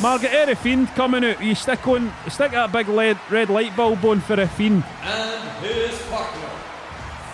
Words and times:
Margaret 0.00 0.32
Air 0.32 0.56
Fiend 0.56 0.88
coming 0.94 1.24
out. 1.24 1.42
You 1.42 1.54
stick 1.54 1.86
on, 1.86 2.10
stick 2.28 2.52
that 2.52 2.72
big 2.72 2.88
lead, 2.88 3.18
red 3.30 3.50
light 3.50 3.76
bulb 3.76 4.02
on 4.04 4.20
for 4.20 4.40
a 4.40 4.48
Fiend. 4.48 4.82
and 5.02 5.64
his 5.64 6.00
partner, 6.08 6.48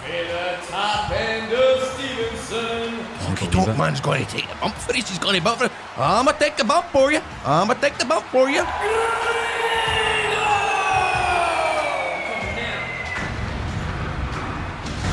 Fade 0.05 0.29
the 0.29 0.67
top 0.67 1.11
end 1.13 1.53
of 1.53 1.83
Stevenson. 1.95 3.05
Honky 3.21 3.53
Tonk 3.53 3.79
Man's 3.79 4.01
going 4.01 4.25
to 4.25 4.31
take 4.31 4.49
the 4.49 4.57
bump 4.57 4.75
for 4.75 4.93
this. 4.93 5.09
He's 5.09 5.19
going 5.19 5.37
to 5.37 5.43
bump 5.43 5.59
for 5.59 5.67
it. 5.67 5.73
I'ma 5.97 6.33
take 6.33 6.57
the 6.57 6.65
bump 6.65 6.87
for 6.87 7.13
you. 7.13 7.21
I'ma 7.45 7.75
take 7.75 7.99
the 7.99 8.05
bump 8.05 8.27
for 8.27 8.51
you. 8.51 8.65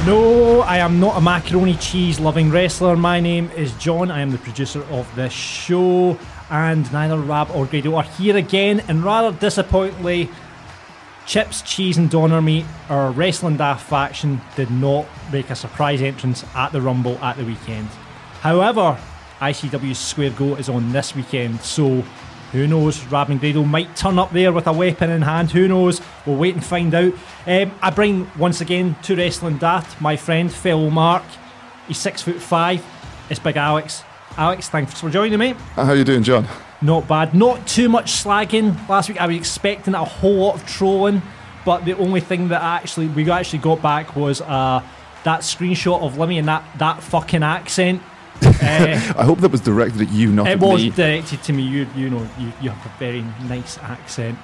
No, 0.06 0.60
I 0.62 0.80
am 0.80 1.00
not 1.00 1.18
a 1.18 1.22
macaroni 1.22 1.76
cheese 1.78 2.20
loving 2.20 2.52
wrestler. 2.52 2.98
My 2.98 3.22
name 3.22 3.50
is 3.56 3.72
John. 3.76 4.12
I 4.12 4.20
am 4.20 4.32
the 4.32 4.38
producer 4.38 4.84
of 4.92 5.08
this 5.16 5.32
show, 5.32 6.20
and 6.54 6.94
neither 6.94 7.18
Rab 7.18 7.50
or 7.50 7.66
Grado 7.66 7.96
are 7.96 8.04
here 8.04 8.38
again. 8.38 8.84
And 8.88 9.04
rather 9.04 9.36
disappointingly, 9.36 10.30
Chips, 11.26 11.64
Cheese, 11.64 11.98
and 11.98 12.12
Donner 12.12 12.44
Meat, 12.44 12.66
our 12.90 13.10
Wrestling 13.12 13.58
Daft 13.58 13.90
faction, 13.90 14.40
did 14.56 14.70
not 14.70 15.08
make 15.32 15.50
a 15.50 15.56
surprise 15.56 16.02
entrance 16.02 16.46
at 16.56 16.72
the 16.72 16.80
Rumble 16.80 17.18
at 17.24 17.38
the 17.38 17.44
weekend. 17.44 17.88
However, 18.42 19.00
ICW's 19.42 19.98
Square 19.98 20.32
Go 20.32 20.56
is 20.56 20.70
on 20.70 20.92
this 20.92 21.16
weekend, 21.16 21.60
so 21.62 22.04
who 22.52 22.68
knows? 22.68 23.04
Rab 23.08 23.32
and 23.32 23.40
Grado 23.40 23.64
might 23.64 23.96
turn 23.96 24.20
up 24.20 24.32
there 24.32 24.54
with 24.54 24.68
a 24.68 24.74
weapon 24.74 25.10
in 25.10 25.24
hand. 25.24 25.50
Who 25.50 25.68
knows? 25.68 26.02
We'll 26.24 26.38
wait 26.38 26.54
and 26.54 26.64
find 26.64 26.94
out. 26.94 27.14
Um, 27.48 27.72
I 27.82 27.90
bring 27.90 28.30
once 28.38 28.62
again 28.62 28.96
to 29.04 29.16
Wrestling 29.16 29.58
Daft 29.58 30.00
my 30.00 30.16
friend, 30.16 30.54
fellow 30.54 30.92
Mark. 30.92 31.24
He's 31.88 31.98
six 31.98 32.22
foot 32.22 32.40
five. 32.40 32.86
It's 33.32 33.40
Big 33.40 33.58
Alex. 33.58 34.04
Alex, 34.36 34.68
thanks 34.68 35.00
for 35.00 35.12
joining 35.12 35.38
me. 35.38 35.54
How 35.76 35.84
are 35.84 35.96
you 35.96 36.04
doing, 36.04 36.24
John? 36.24 36.48
Not 36.82 37.08
bad. 37.08 37.36
Not 37.36 37.68
too 37.68 37.88
much 37.88 38.12
slagging 38.14 38.90
last 38.90 39.08
week. 39.08 39.22
I 39.22 39.28
was 39.28 39.36
expecting 39.36 39.94
a 39.94 40.04
whole 40.04 40.38
lot 40.38 40.56
of 40.56 40.66
trolling, 40.66 41.22
but 41.66 41.86
the 41.86 41.96
only 41.98 42.20
thing 42.20 42.48
that 42.48 42.62
actually 42.62 43.08
we 43.08 43.30
actually 43.30 43.60
got 43.60 43.82
back 43.82 44.16
was 44.16 44.42
uh, 44.42 44.82
that 45.24 45.42
screenshot 45.42 46.02
of 46.02 46.14
Limmy 46.14 46.40
and 46.40 46.48
that 46.48 46.66
that 46.80 47.04
fucking 47.04 47.44
accent. 47.44 48.02
Uh, 48.44 48.50
I 49.18 49.24
hope 49.24 49.40
that 49.40 49.52
was 49.52 49.62
directed 49.62 50.02
at 50.02 50.12
you, 50.12 50.32
not 50.32 50.48
it 50.48 50.54
at 50.54 50.60
was 50.60 50.84
directed 50.96 51.44
to 51.44 51.54
me. 51.54 51.62
You 51.62 51.88
you 51.96 52.10
know 52.10 52.28
you, 52.40 52.52
you 52.60 52.70
have 52.72 52.86
a 52.86 52.98
very 52.98 53.22
nice 53.48 53.78
accent. 53.78 54.40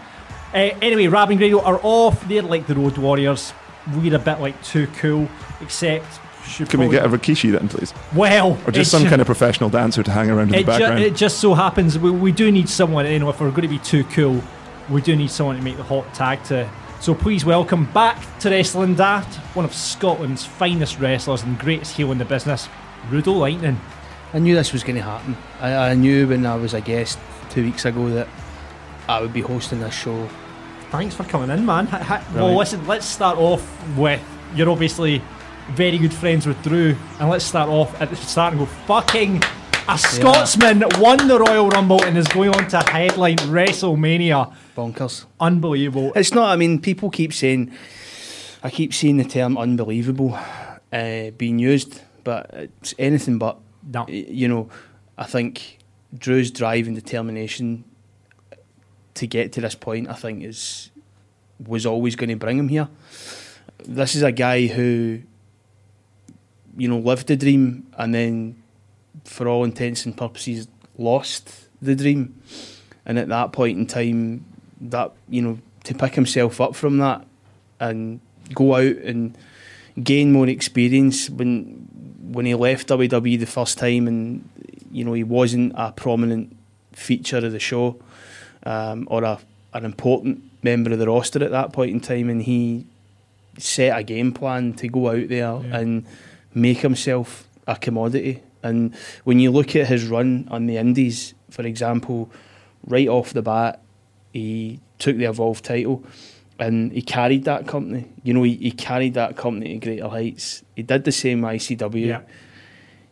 Uh, 0.54 0.70
anyway, 0.82 1.08
Rab 1.08 1.32
and 1.32 1.40
Grado 1.40 1.62
are 1.62 1.80
off. 1.82 2.28
They're 2.28 2.44
like 2.44 2.68
the 2.68 2.76
Road 2.76 2.98
Warriors. 3.00 3.54
We're 3.96 4.16
a 4.16 4.20
bit 4.20 4.40
like 4.40 4.62
too 4.64 4.86
cool, 4.98 5.28
except 5.62 6.20
Can 6.68 6.80
we 6.80 6.90
get 6.90 7.06
a 7.06 7.10
Rikishi 7.10 7.52
then, 7.52 7.68
please? 7.70 7.94
well 8.14 8.58
Or 8.66 8.72
just 8.72 8.92
some 8.92 9.04
ju- 9.04 9.10
kind 9.10 9.22
of 9.22 9.26
professional 9.26 9.70
dancer 9.70 10.04
to 10.04 10.12
hang 10.12 10.30
around 10.30 10.48
in 10.48 10.50
the 10.50 10.56
it, 10.58 10.62
ju- 10.62 10.66
background? 10.66 11.00
it 11.00 11.16
just 11.16 11.40
so 11.40 11.54
happens 11.54 11.98
we, 12.00 12.12
we 12.12 12.32
do 12.32 12.52
need 12.52 12.68
someone, 12.70 13.06
you 13.06 13.20
know, 13.20 13.30
if 13.30 13.40
we're 13.40 13.50
going 13.52 13.62
to 13.64 13.68
be 13.68 13.80
too 13.80 14.04
cool, 14.06 14.42
we 14.90 15.02
do 15.02 15.16
need 15.16 15.30
someone 15.32 15.56
to 15.56 15.62
make 15.62 15.78
the 15.78 15.84
hot 15.84 16.12
tag 16.14 16.44
to. 16.46 16.70
So 17.00 17.14
please 17.16 17.46
welcome 17.46 17.86
back 17.94 18.18
to 18.40 18.50
Wrestling 18.50 18.96
Daft, 18.96 19.36
one 19.56 19.64
of 19.66 19.74
Scotland's 19.74 20.46
finest 20.46 21.00
wrestlers 21.00 21.44
and 21.44 21.58
greatest 21.58 21.96
heel 21.96 22.12
in 22.12 22.18
the 22.18 22.26
business, 22.26 22.68
Rudo 23.10 23.38
Lightning. 23.38 23.80
I 24.34 24.40
knew 24.40 24.54
this 24.56 24.74
was 24.74 24.84
going 24.84 24.96
to 24.98 25.02
happen. 25.02 25.38
I, 25.62 25.92
I 25.92 25.94
knew 25.94 26.28
when 26.28 26.46
I 26.46 26.56
was 26.56 26.74
a 26.74 26.82
guest 26.82 27.18
two 27.50 27.64
weeks 27.64 27.86
ago 27.86 28.10
that 28.10 28.28
I 29.08 29.22
would 29.22 29.34
be 29.34 29.42
hosting 29.42 29.80
this 29.80 29.94
show. 29.94 30.28
Thanks 30.92 31.16
for 31.16 31.24
coming 31.24 31.50
in, 31.52 31.66
man. 31.66 31.88
Ha- 31.88 32.00
ha- 32.00 32.26
well, 32.36 32.56
listen, 32.56 32.86
let's 32.88 33.06
start 33.06 33.38
off 33.38 33.64
with 33.98 34.22
you're 34.56 34.70
obviously 34.70 35.22
very 35.72 35.98
good 35.98 36.14
friends 36.14 36.46
with 36.46 36.62
Drew, 36.64 36.96
and 37.20 37.30
let's 37.30 37.46
start 37.46 37.70
off 37.70 38.00
at 38.02 38.10
the 38.10 38.16
start 38.16 38.54
and 38.54 38.62
go 38.62 38.66
fucking. 38.66 39.42
A 39.88 39.98
Scotsman 39.98 40.84
won 41.00 41.28
the 41.28 41.40
Royal 41.40 41.68
Rumble 41.70 42.04
and 42.04 42.16
is 42.16 42.28
going 42.28 42.52
on 42.52 42.68
to 42.68 42.80
headline 42.80 43.38
WrestleMania. 43.38 44.54
Bonkers. 44.76 45.26
Unbelievable. 45.40 46.12
It's 46.16 46.34
not. 46.34 46.52
I 46.52 46.56
mean, 46.56 46.80
people 46.80 47.10
keep 47.10 47.34
saying. 47.34 47.72
I 48.62 48.70
keep 48.70 48.94
seeing 48.94 49.18
the 49.18 49.24
term 49.24 49.58
"unbelievable" 49.58 50.38
uh, 50.94 51.32
being 51.32 51.58
used, 51.58 52.02
but 52.24 52.50
it's 52.54 52.94
anything 53.00 53.40
but. 53.40 53.58
No. 53.92 54.06
You 54.08 54.48
know, 54.48 54.70
I 55.18 55.24
think 55.24 55.80
Drew's 56.16 56.52
drive 56.52 56.86
and 56.86 56.96
determination 56.96 57.84
to 59.16 59.28
get 59.28 59.52
to 59.54 59.62
this 59.62 59.76
point, 59.76 60.08
I 60.10 60.14
think, 60.14 60.44
is 60.44 60.92
was 61.66 61.86
always 61.86 62.16
going 62.16 62.30
to 62.30 62.36
bring 62.36 62.58
him 62.58 62.70
here. 62.70 62.88
This 63.86 64.16
is 64.16 64.22
a 64.22 64.32
guy 64.32 64.68
who, 64.68 65.22
you 66.80 66.88
know, 66.88 66.98
lived 66.98 67.28
the 67.28 67.36
dream 67.36 67.86
and 67.98 68.16
then, 68.16 68.56
for 69.26 69.48
all 69.48 69.64
intents 69.64 70.06
and 70.06 70.16
purposes, 70.16 70.68
lost 70.98 71.68
the 71.82 71.96
dream. 71.96 72.42
And 73.06 73.20
at 73.20 73.28
that 73.28 73.52
point 73.52 73.78
in 73.78 73.86
time, 73.86 74.46
that 74.82 75.12
you 75.28 75.42
know, 75.42 75.60
to 75.84 75.94
pick 75.94 76.16
himself 76.16 76.62
up 76.62 76.76
from 76.76 76.98
that 77.00 77.26
and 77.80 78.20
go 78.54 78.76
out 78.76 78.96
and 78.98 79.38
gain 80.02 80.32
more 80.32 80.48
experience 80.48 81.30
when 81.30 81.88
when 82.32 82.46
he 82.46 82.56
left 82.56 82.88
WWE 82.88 83.40
the 83.40 83.46
first 83.46 83.78
time, 83.78 84.08
and 84.08 84.48
you 84.92 85.04
know 85.04 85.14
he 85.14 85.24
wasn't 85.24 85.74
a 85.76 85.92
prominent 85.92 86.56
feature 86.94 87.38
of 87.38 87.52
the 87.52 87.60
show 87.60 88.00
um, 88.64 89.08
or 89.10 89.24
a, 89.24 89.40
an 89.74 89.86
important 89.86 90.44
member 90.64 90.92
of 90.92 91.00
the 91.00 91.08
roster 91.08 91.44
at 91.44 91.52
that 91.52 91.74
point 91.74 91.92
in 91.92 92.00
time, 92.00 92.30
and 92.30 92.44
he 92.44 92.86
set 93.58 93.98
a 93.98 94.04
game 94.04 94.32
plan 94.32 94.74
to 94.74 94.88
go 94.88 95.10
out 95.10 95.28
there 95.28 95.52
and 95.72 96.06
make 96.54 96.80
himself 96.80 97.48
a 97.68 97.76
commodity. 97.76 98.42
And 98.64 98.96
when 99.24 99.40
you 99.40 99.52
look 99.52 99.76
at 99.76 99.88
his 99.88 100.08
run 100.08 100.48
on 100.52 100.66
the 100.66 100.78
Indies, 100.78 101.34
for 101.50 101.64
example, 101.64 102.30
right 102.86 103.08
off 103.08 103.34
the 103.34 103.42
bat, 103.42 103.82
he 104.34 104.80
took 104.98 105.18
the 105.18 105.26
Evolve 105.26 105.62
title 105.62 106.04
and 106.60 106.92
he 106.92 107.02
carried 107.02 107.46
that 107.46 107.68
company. 107.68 108.06
You 108.24 108.34
know, 108.34 108.44
he, 108.44 108.56
he 108.56 108.72
carried 108.72 109.14
that 109.14 109.38
company 109.38 109.80
to 109.80 109.86
greater 109.86 110.10
heights. 110.10 110.64
He 110.76 110.84
did 110.84 111.06
the 111.06 111.12
same 111.12 111.42
ICW. 111.42 112.06
Yeah. 112.06 112.22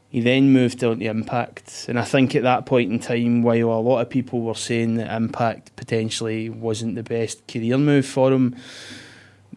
He 0.10 0.22
then 0.22 0.52
moved 0.52 0.84
on 0.84 1.00
to 1.00 1.06
Impact. 1.06 1.86
And 1.88 2.00
I 2.00 2.04
think 2.04 2.36
at 2.36 2.44
that 2.44 2.66
point 2.66 2.92
in 2.92 3.00
time, 3.00 3.44
while 3.44 3.72
a 3.72 3.80
lot 3.80 4.02
of 4.02 4.10
people 4.10 4.42
were 4.42 4.56
saying 4.56 4.96
that 4.96 5.14
Impact 5.16 5.76
potentially 5.76 6.50
wasn't 6.50 6.96
the 6.96 7.04
best 7.04 7.48
career 7.48 7.78
move 7.78 8.06
for 8.06 8.32
him, 8.32 8.56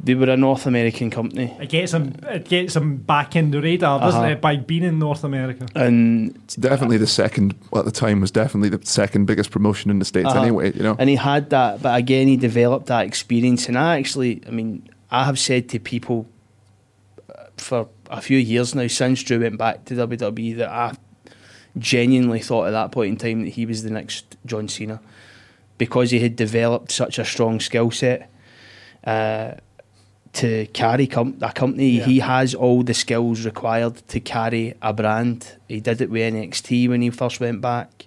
they 0.03 0.15
were 0.15 0.31
a 0.31 0.37
North 0.37 0.67
American 0.67 1.11
company. 1.11 1.55
It 1.61 1.69
gets 1.69 1.93
him. 1.93 2.15
It 2.23 2.49
gets 2.49 2.75
him 2.75 2.97
back 2.97 3.37
in 3.37 3.51
the 3.51 3.61
radar, 3.61 4.01
doesn't 4.01 4.21
Uh-huh. 4.21 4.31
it? 4.33 4.41
By 4.41 4.57
being 4.57 4.83
in 4.85 4.99
North 4.99 5.25
America. 5.25 5.67
And 5.75 6.39
definitely 6.59 6.97
the 6.97 7.07
second, 7.07 7.55
well, 7.71 7.81
at 7.81 7.85
the 7.85 7.93
time, 8.01 8.21
was 8.21 8.31
definitely 8.31 8.71
the 8.71 8.85
second 8.87 9.27
biggest 9.27 9.51
promotion 9.51 9.91
in 9.91 9.99
the 9.99 10.05
States 10.07 10.29
Uh-huh. 10.31 10.41
anyway, 10.43 10.73
you 10.75 10.83
know? 10.83 10.97
And 10.99 11.11
he 11.11 11.17
had 11.17 11.51
that, 11.51 11.83
but 11.83 11.99
again, 11.99 12.29
he 12.29 12.37
developed 12.37 12.87
that 12.87 13.05
experience. 13.07 13.69
And 13.69 13.77
I 13.77 13.99
actually, 13.99 14.41
I 14.47 14.51
mean, 14.51 14.89
I 15.11 15.25
have 15.25 15.39
said 15.39 15.69
to 15.71 15.79
people 15.79 16.27
uh, 17.29 17.45
for 17.59 17.89
a 18.09 18.21
few 18.23 18.39
years 18.39 18.75
now, 18.75 18.87
since 18.87 19.23
Drew 19.23 19.41
went 19.41 19.59
back 19.59 19.85
to 19.87 19.95
WWE, 19.95 20.57
that 20.59 20.71
I 20.71 20.93
genuinely 21.79 22.41
thought 22.41 22.67
at 22.67 22.71
that 22.73 22.91
point 22.91 23.11
in 23.11 23.17
time 23.17 23.45
that 23.45 23.51
he 23.51 23.67
was 23.67 23.83
the 23.83 23.91
next 23.91 24.37
John 24.47 24.67
Cena 24.69 25.01
because 25.79 26.11
he 26.11 26.21
had 26.21 26.37
developed 26.37 26.91
such 26.91 27.19
a 27.19 27.25
strong 27.25 27.61
skill 27.61 27.91
set. 27.91 28.31
Uh, 29.05 29.53
to 30.33 30.67
carry 30.73 31.07
com- 31.07 31.37
a 31.41 31.53
company, 31.53 31.91
Yeah. 31.99 32.05
he 32.05 32.19
has 32.21 32.55
all 32.55 32.83
the 32.83 32.95
skills 32.95 33.45
required 33.45 33.97
to 34.09 34.21
carry 34.21 34.75
a 34.81 34.93
brand. 34.93 35.57
He 35.69 35.81
did 35.81 36.01
it 36.01 36.11
with 36.11 36.23
NXT 36.35 36.89
when 36.89 37.03
he 37.03 37.11
first 37.11 37.41
went 37.41 37.61
back. 37.61 38.07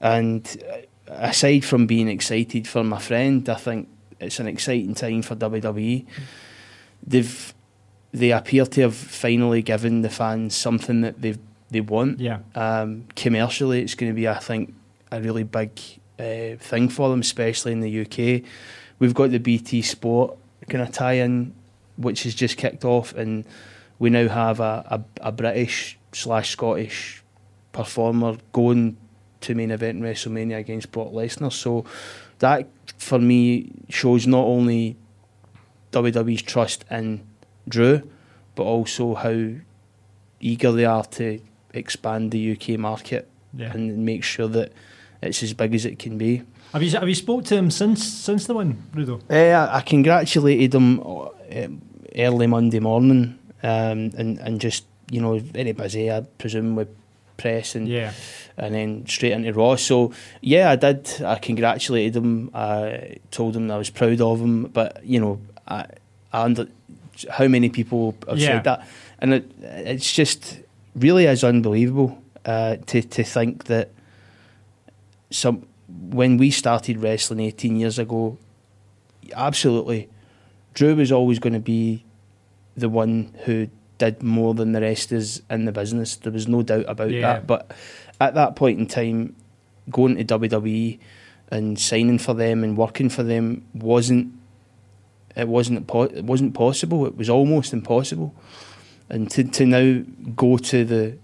And 0.00 0.46
uh, 0.72 1.12
aside 1.12 1.64
from 1.64 1.86
being 1.86 2.08
excited 2.08 2.68
for 2.68 2.84
my 2.84 2.98
friend, 2.98 3.48
I 3.48 3.56
think 3.56 3.88
it's 4.20 4.38
an 4.38 4.46
exciting 4.46 4.94
time 4.94 5.22
for 5.22 5.34
WWE. 5.34 6.06
They've 7.06 7.54
they 8.12 8.32
appear 8.32 8.66
to 8.66 8.80
have 8.82 8.94
finally 8.94 9.62
given 9.62 10.02
the 10.02 10.08
fans 10.10 10.54
something 10.54 11.00
that 11.02 11.20
they 11.22 11.36
they 11.70 11.80
want. 11.80 12.18
Yeah. 12.18 12.38
Um, 12.54 13.04
commercially, 13.14 13.80
it's 13.82 13.94
going 13.94 14.10
to 14.10 14.16
be, 14.16 14.26
I 14.28 14.38
think, 14.38 14.74
a 15.12 15.20
really 15.20 15.44
big 15.44 15.70
uh, 16.18 16.56
thing 16.58 16.88
for 16.88 17.08
them, 17.08 17.20
especially 17.20 17.72
in 17.72 17.80
the 17.80 18.00
UK. 18.00 18.42
We've 18.98 19.14
got 19.14 19.30
the 19.30 19.38
BT 19.38 19.82
Sport 19.82 20.36
kind 20.70 20.82
of 20.82 20.90
tie-in, 20.92 21.52
which 21.96 22.22
has 22.22 22.34
just 22.34 22.56
kicked 22.56 22.84
off, 22.84 23.12
and 23.14 23.44
we 23.98 24.08
now 24.08 24.28
have 24.28 24.60
a, 24.60 25.04
a, 25.20 25.28
a 25.28 25.32
British 25.32 25.98
slash 26.12 26.50
Scottish 26.50 27.22
performer 27.72 28.36
going 28.52 28.96
to 29.42 29.54
main 29.54 29.70
event 29.70 29.98
in 29.98 30.04
WrestleMania 30.04 30.58
against 30.58 30.90
Brock 30.92 31.08
Lesnar. 31.12 31.52
So 31.52 31.84
that 32.38 32.66
for 32.98 33.18
me 33.18 33.70
shows 33.88 34.26
not 34.26 34.44
only 34.44 34.96
WWE's 35.92 36.42
trust 36.42 36.84
in 36.90 37.22
Drew, 37.68 38.02
but 38.54 38.62
also 38.64 39.14
how 39.14 39.50
eager 40.40 40.72
they 40.72 40.84
are 40.84 41.04
to 41.04 41.40
expand 41.72 42.30
the 42.30 42.52
UK 42.52 42.78
market 42.78 43.28
Yeah. 43.54 43.72
and 43.72 44.04
make 44.04 44.24
sure 44.24 44.48
that 44.48 44.72
it's 45.22 45.42
as 45.42 45.52
big 45.54 45.74
as 45.74 45.84
it 45.84 45.98
can 45.98 46.18
be. 46.18 46.42
Have 46.72 46.82
you 46.84 46.90
have 46.92 47.08
you 47.08 47.14
spoke 47.14 47.44
to 47.46 47.56
him 47.56 47.70
since 47.70 48.04
since 48.04 48.46
the 48.46 48.54
win, 48.54 48.76
Rudo? 48.94 49.20
Eh, 49.28 49.52
I 49.54 49.80
congratulated 49.80 50.74
him 50.74 51.00
uh, 51.00 51.28
early 52.16 52.46
Monday 52.46 52.78
morning, 52.80 53.38
um, 53.62 54.10
and 54.16 54.38
and 54.38 54.60
just 54.60 54.84
you 55.10 55.20
know 55.20 55.38
very 55.38 55.72
busy, 55.72 56.10
I 56.10 56.20
presume 56.38 56.76
with 56.76 56.88
press 57.36 57.74
and 57.74 57.88
Yeah. 57.88 58.12
and 58.56 58.74
then 58.74 59.04
straight 59.06 59.32
into 59.32 59.52
Raw. 59.52 59.76
So 59.76 60.12
yeah, 60.42 60.70
I 60.70 60.76
did. 60.76 61.10
I 61.24 61.36
congratulated 61.38 62.16
him. 62.16 62.50
I 62.54 63.16
told 63.32 63.56
him 63.56 63.70
I 63.70 63.76
was 63.78 63.90
proud 63.90 64.20
of 64.20 64.40
him. 64.40 64.64
But 64.72 65.04
you 65.04 65.18
know, 65.20 65.40
I, 65.66 65.86
I 66.32 66.42
under 66.44 66.68
how 67.30 67.48
many 67.48 67.68
people 67.68 68.14
have 68.28 68.38
Yeah. 68.38 68.46
said 68.48 68.64
that, 68.64 68.86
and 69.18 69.34
it, 69.34 69.50
it's 69.60 70.12
just 70.12 70.60
really 70.94 71.24
is 71.26 71.42
unbelievable 71.42 72.22
uh, 72.46 72.76
to 72.86 73.02
to 73.02 73.24
think 73.24 73.64
that 73.64 73.88
some 75.30 75.62
when 76.14 76.36
we 76.36 76.50
started 76.50 76.98
wrestling 76.98 77.40
eighteen 77.40 77.76
years 77.76 77.98
ago, 77.98 78.38
absolutely, 79.34 80.08
Drew 80.74 80.94
was 80.94 81.12
always 81.12 81.38
going 81.38 81.52
to 81.52 81.60
be 81.60 82.04
the 82.76 82.88
one 82.88 83.34
who 83.44 83.68
did 83.98 84.22
more 84.22 84.54
than 84.54 84.72
the 84.72 84.80
rest 84.80 85.12
is 85.12 85.42
in 85.50 85.64
the 85.66 85.72
business. 85.72 86.16
There 86.16 86.32
was 86.32 86.48
no 86.48 86.62
doubt 86.62 86.86
about 86.88 87.10
Yeah. 87.10 87.20
that. 87.34 87.46
But 87.46 87.70
at 88.20 88.34
that 88.34 88.56
point 88.56 88.78
in 88.78 88.86
time, 88.86 89.34
going 89.90 90.16
to 90.16 90.24
WWE 90.24 90.98
and 91.50 91.78
signing 91.78 92.18
for 92.18 92.32
them 92.32 92.62
and 92.64 92.76
working 92.76 93.08
for 93.08 93.22
them 93.22 93.64
wasn't 93.74 94.32
it 95.36 95.48
wasn't 95.48 95.88
it 96.14 96.24
wasn't 96.24 96.54
possible. 96.54 97.06
It 97.06 97.16
was 97.16 97.28
almost 97.28 97.72
impossible. 97.72 98.34
And 99.08 99.30
to 99.32 99.44
to 99.44 99.66
now 99.66 100.02
go 100.36 100.56
to 100.56 100.84
the 100.84 101.16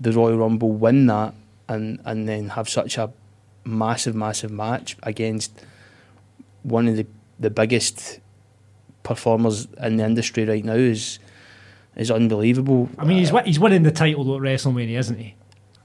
the 0.00 0.12
Royal 0.12 0.38
Rumble, 0.38 0.72
win 0.72 1.06
that, 1.06 1.34
and 1.68 2.00
and 2.04 2.28
then 2.28 2.50
have 2.50 2.68
such 2.68 2.96
a 2.96 3.10
massive, 3.68 4.14
massive 4.14 4.50
match 4.50 4.96
against 5.02 5.52
one 6.62 6.88
of 6.88 6.96
the 6.96 7.06
the 7.40 7.50
biggest 7.50 8.18
performers 9.02 9.68
in 9.82 9.96
the 9.96 10.04
industry 10.04 10.44
right 10.44 10.64
now 10.64 10.72
is 10.74 11.18
is 11.96 12.10
unbelievable. 12.10 12.88
I 12.98 13.04
mean, 13.04 13.18
he's 13.18 13.28
uh, 13.30 13.34
wi- 13.34 13.46
he's 13.46 13.58
winning 13.60 13.82
the 13.82 13.90
title 13.90 14.34
at 14.36 14.40
WrestleMania, 14.42 14.98
isn't 14.98 15.18
he? 15.18 15.34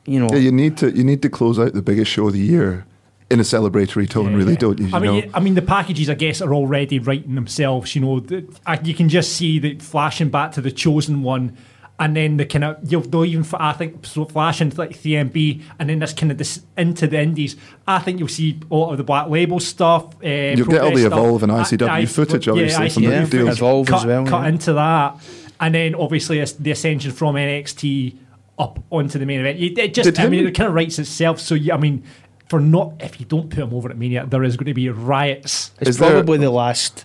you 0.06 0.20
know, 0.20 0.28
Yeah, 0.32 0.38
you 0.40 0.52
need 0.52 0.78
to 0.78 0.92
you 0.92 1.04
need 1.04 1.22
to 1.22 1.30
close 1.30 1.58
out 1.60 1.74
the 1.74 1.82
biggest 1.82 2.12
show 2.12 2.28
of 2.28 2.34
the 2.34 2.40
year 2.40 2.86
in 3.30 3.40
a 3.40 3.44
celebratory 3.44 4.08
tone, 4.10 4.32
Yeah, 4.32 4.38
really, 4.38 4.52
yeah. 4.54 4.60
don't 4.60 4.80
you? 4.80 4.88
you 4.88 4.96
I 4.96 5.00
mean, 5.00 5.26
know? 5.26 5.32
I 5.34 5.40
mean, 5.40 5.56
the 5.56 5.62
packages, 5.62 6.10
I 6.10 6.14
guess, 6.16 6.42
are 6.42 6.54
already 6.54 7.00
writing 7.00 7.36
themselves. 7.36 7.96
You 7.96 8.02
know, 8.02 8.20
the, 8.20 8.46
I, 8.66 8.80
you 8.84 8.94
can 8.94 9.10
just 9.10 9.34
see 9.34 9.60
that 9.60 9.82
flashing 9.82 10.30
back 10.30 10.52
to 10.54 10.62
the 10.62 10.72
chosen 10.72 11.24
one, 11.24 11.56
and 12.04 12.18
then 12.18 12.36
the 12.36 12.46
kind 12.46 12.66
of 12.66 12.78
you'll 12.92 13.02
they'll 13.02 13.24
even 13.24 13.46
I 13.54 13.72
think 13.72 14.06
so 14.06 14.26
flashing 14.26 14.72
to 14.72 14.78
like 14.78 14.92
3MB, 14.92 15.62
and 15.80 15.90
then 15.90 16.00
this 16.00 16.12
kind 16.12 16.34
of 16.34 16.38
this 16.38 16.62
into 16.78 17.08
the 17.08 17.18
Indies. 17.22 17.56
I 17.88 18.00
think 18.00 18.20
you'll 18.20 18.28
see 18.28 18.60
a 18.70 18.76
lot 18.76 18.92
of 18.92 18.98
the 18.98 19.06
Black 19.06 19.30
Label 19.30 19.62
stuff. 19.62 20.14
Uh, 20.22 20.28
You'll 20.28 20.68
get 20.68 20.82
all 20.82 20.94
the 20.94 21.06
Evolve 21.06 21.44
and 21.44 21.52
ICW 21.54 22.10
footage, 22.10 22.50
obviously, 22.50 22.90
from 22.90 23.04
the 23.04 23.10
ICW 23.10 23.22
big 23.22 23.30
deals. 23.32 23.44
footage, 23.46 23.58
Evolve 23.60 23.88
cut, 23.88 24.00
as 24.02 24.06
well, 24.06 24.26
Cut 24.26 24.42
yeah. 24.42 24.50
into 24.50 24.74
that, 24.74 25.16
and 25.62 25.74
then 25.76 25.96
obviously 25.96 26.44
the 26.44 26.72
ascension 26.72 27.12
from 27.14 27.36
NXT 27.36 28.18
up 28.60 28.84
onto 28.92 29.18
the 29.18 29.26
main 29.26 29.40
event. 29.40 29.60
It, 29.60 29.78
it 29.78 29.94
just, 29.94 30.06
Did 30.16 30.20
I 30.20 30.28
mean, 30.28 30.46
it 30.46 30.52
kind 30.52 30.68
of 30.68 30.74
writes 30.76 31.00
itself. 31.00 31.40
So 31.40 31.56
yeah, 31.56 31.76
I 31.76 31.78
mean. 31.78 32.04
For 32.50 32.60
not, 32.60 32.94
if 33.00 33.20
you 33.20 33.26
don't 33.26 33.50
put 33.50 33.60
him 33.64 33.74
over 33.74 33.90
at 33.90 33.98
Mania, 33.98 34.28
there 34.28 34.44
is 34.44 34.58
going 34.58 34.68
to 34.68 34.76
be 34.76 34.88
riots 34.88 35.72
It's 35.80 35.92
Is 35.92 35.98
there- 35.98 36.12
probably 36.12 36.38
the 36.38 36.52
last 36.52 37.04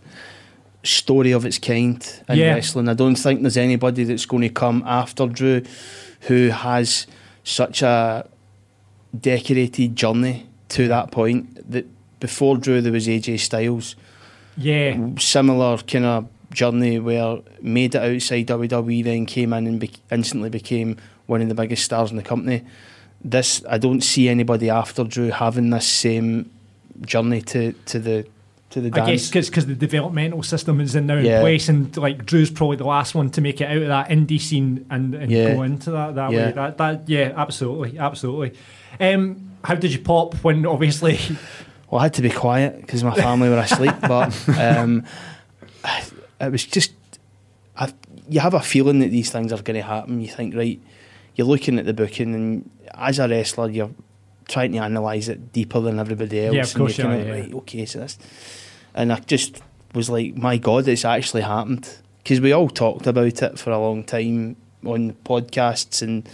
story 0.85 1.33
of 1.33 1.45
its 1.45 1.59
kind 1.59 2.05
in 2.29 2.39
Yeah. 2.39 2.55
wrestling. 2.55 2.89
I 2.89 2.95
don't 2.95 3.17
think 3.17 3.43
there's 3.43 3.57
anybody 3.57 4.05
that's 4.05 4.27
going 4.27 4.43
to 4.43 4.49
come 4.49 4.83
after 4.87 5.27
Drew 5.27 5.63
who 6.23 6.49
has 6.49 7.07
such 7.45 7.83
a 7.83 8.27
decorated 9.19 9.97
journey 9.97 10.47
to 10.71 10.89
that 10.89 11.11
point. 11.11 11.71
That 11.71 11.87
before 12.21 12.57
Drew 12.57 12.81
there 12.81 12.93
was 12.93 13.09
AJ 13.09 13.39
Styles, 13.41 13.97
Yeah, 14.57 14.97
similar 15.19 15.79
kind 15.79 16.05
of 16.05 16.29
journey 16.53 16.99
where 16.99 17.39
made 17.63 17.95
it 17.95 18.03
outside 18.03 18.47
WWE, 18.47 19.03
then 19.05 19.27
came 19.27 19.53
in 19.53 19.67
and 19.67 19.79
be- 19.79 19.91
instantly 20.11 20.51
became 20.51 20.97
one 21.27 21.43
of 21.43 21.49
the 21.49 21.55
biggest 21.55 21.85
stars 21.85 22.11
in 22.11 22.17
the 22.17 22.23
company. 22.23 22.63
This 23.23 23.63
I 23.69 23.79
don't 23.79 24.01
see 24.03 24.29
anybody 24.29 24.71
after 24.71 25.05
Drew 25.05 25.31
having 25.31 25.71
this 25.71 25.87
same 25.87 26.51
journey 27.03 27.43
to, 27.43 27.73
to 27.87 27.99
the 27.99 28.27
to 28.71 28.81
the 28.83 28.89
I 29.01 29.07
dance. 29.07 29.31
guess 29.31 29.49
because 29.49 29.67
the 29.67 29.75
developmental 29.75 30.43
system 30.43 30.81
is 30.81 30.95
in 30.95 31.07
now 31.07 31.17
in 31.17 31.41
place, 31.41 31.69
and 31.69 31.97
like 31.97 32.27
Drew's 32.27 32.51
probably 32.51 32.77
the 32.77 32.87
last 32.87 33.15
one 33.15 33.31
to 33.31 33.41
make 33.41 33.61
it 33.61 33.65
out 33.65 33.77
of 33.83 33.89
that 33.89 34.09
indie 34.11 34.41
scene 34.41 34.85
and, 34.91 35.15
and 35.15 35.31
Yeah. 35.33 35.55
go 35.55 35.63
into 35.63 35.91
that 35.93 36.15
that 36.17 36.33
Yeah. 36.33 36.47
way. 36.47 36.53
That 36.53 36.79
that 36.79 37.09
yeah, 37.09 37.33
absolutely, 37.37 37.99
absolutely. 37.99 38.53
Um, 39.01 39.53
how 39.65 39.75
did 39.75 39.93
you 39.93 40.01
pop 40.01 40.35
when 40.45 40.67
obviously? 40.67 41.19
Well, 41.91 42.01
I 42.01 42.05
had 42.05 42.15
to 42.15 42.23
be 42.23 42.29
quiet 42.29 42.83
because 42.83 43.03
my 43.03 43.15
family 43.15 43.49
were 43.49 43.57
asleep, 43.57 43.95
but 44.03 44.37
um, 44.59 45.07
it 46.39 46.53
was 46.53 46.65
just. 46.67 46.93
I, 47.77 47.91
you 48.29 48.41
have 48.41 48.53
a 48.55 48.61
feeling 48.61 48.99
that 48.99 49.11
these 49.11 49.31
things 49.31 49.53
are 49.55 49.63
going 49.63 49.77
to 49.81 49.87
happen. 49.87 50.21
You 50.21 50.29
think, 50.29 50.55
right, 50.55 50.79
you're 51.35 51.47
looking 51.47 51.79
at 51.79 51.87
the 51.87 51.95
booking, 51.95 52.35
and 52.35 52.71
as 52.95 53.19
a 53.19 53.27
wrestler, 53.27 53.71
you're 53.71 53.91
trying 54.49 54.73
to 54.73 54.79
analyse 54.79 55.29
it 55.29 55.53
deeper 55.53 55.81
than 55.81 55.99
everybody 55.99 56.45
else. 56.47 56.55
Yeah, 56.55 56.63
of 56.63 56.75
course 56.75 56.99
and 56.99 57.11
you 57.11 57.17
you're 57.17 57.25
kinda 57.25 57.37
yeah. 57.37 57.43
right, 57.43 57.55
okay, 57.55 57.87
so 57.87 58.01
this. 58.01 58.19
And 58.95 59.13
I 59.13 59.21
just 59.21 59.63
was 59.95 60.11
like, 60.11 60.37
my 60.37 60.57
God, 60.57 60.89
it's 60.89 61.05
actually 61.05 61.43
happened. 61.43 61.89
Because 62.19 62.41
we 62.41 62.53
all 62.53 62.69
talked 62.69 63.07
about 63.07 63.43
it 63.43 63.59
for 63.59 63.71
a 63.71 63.79
long 63.79 64.05
time 64.05 64.57
on 64.85 65.13
podcasts 65.25 66.03
and 66.03 66.29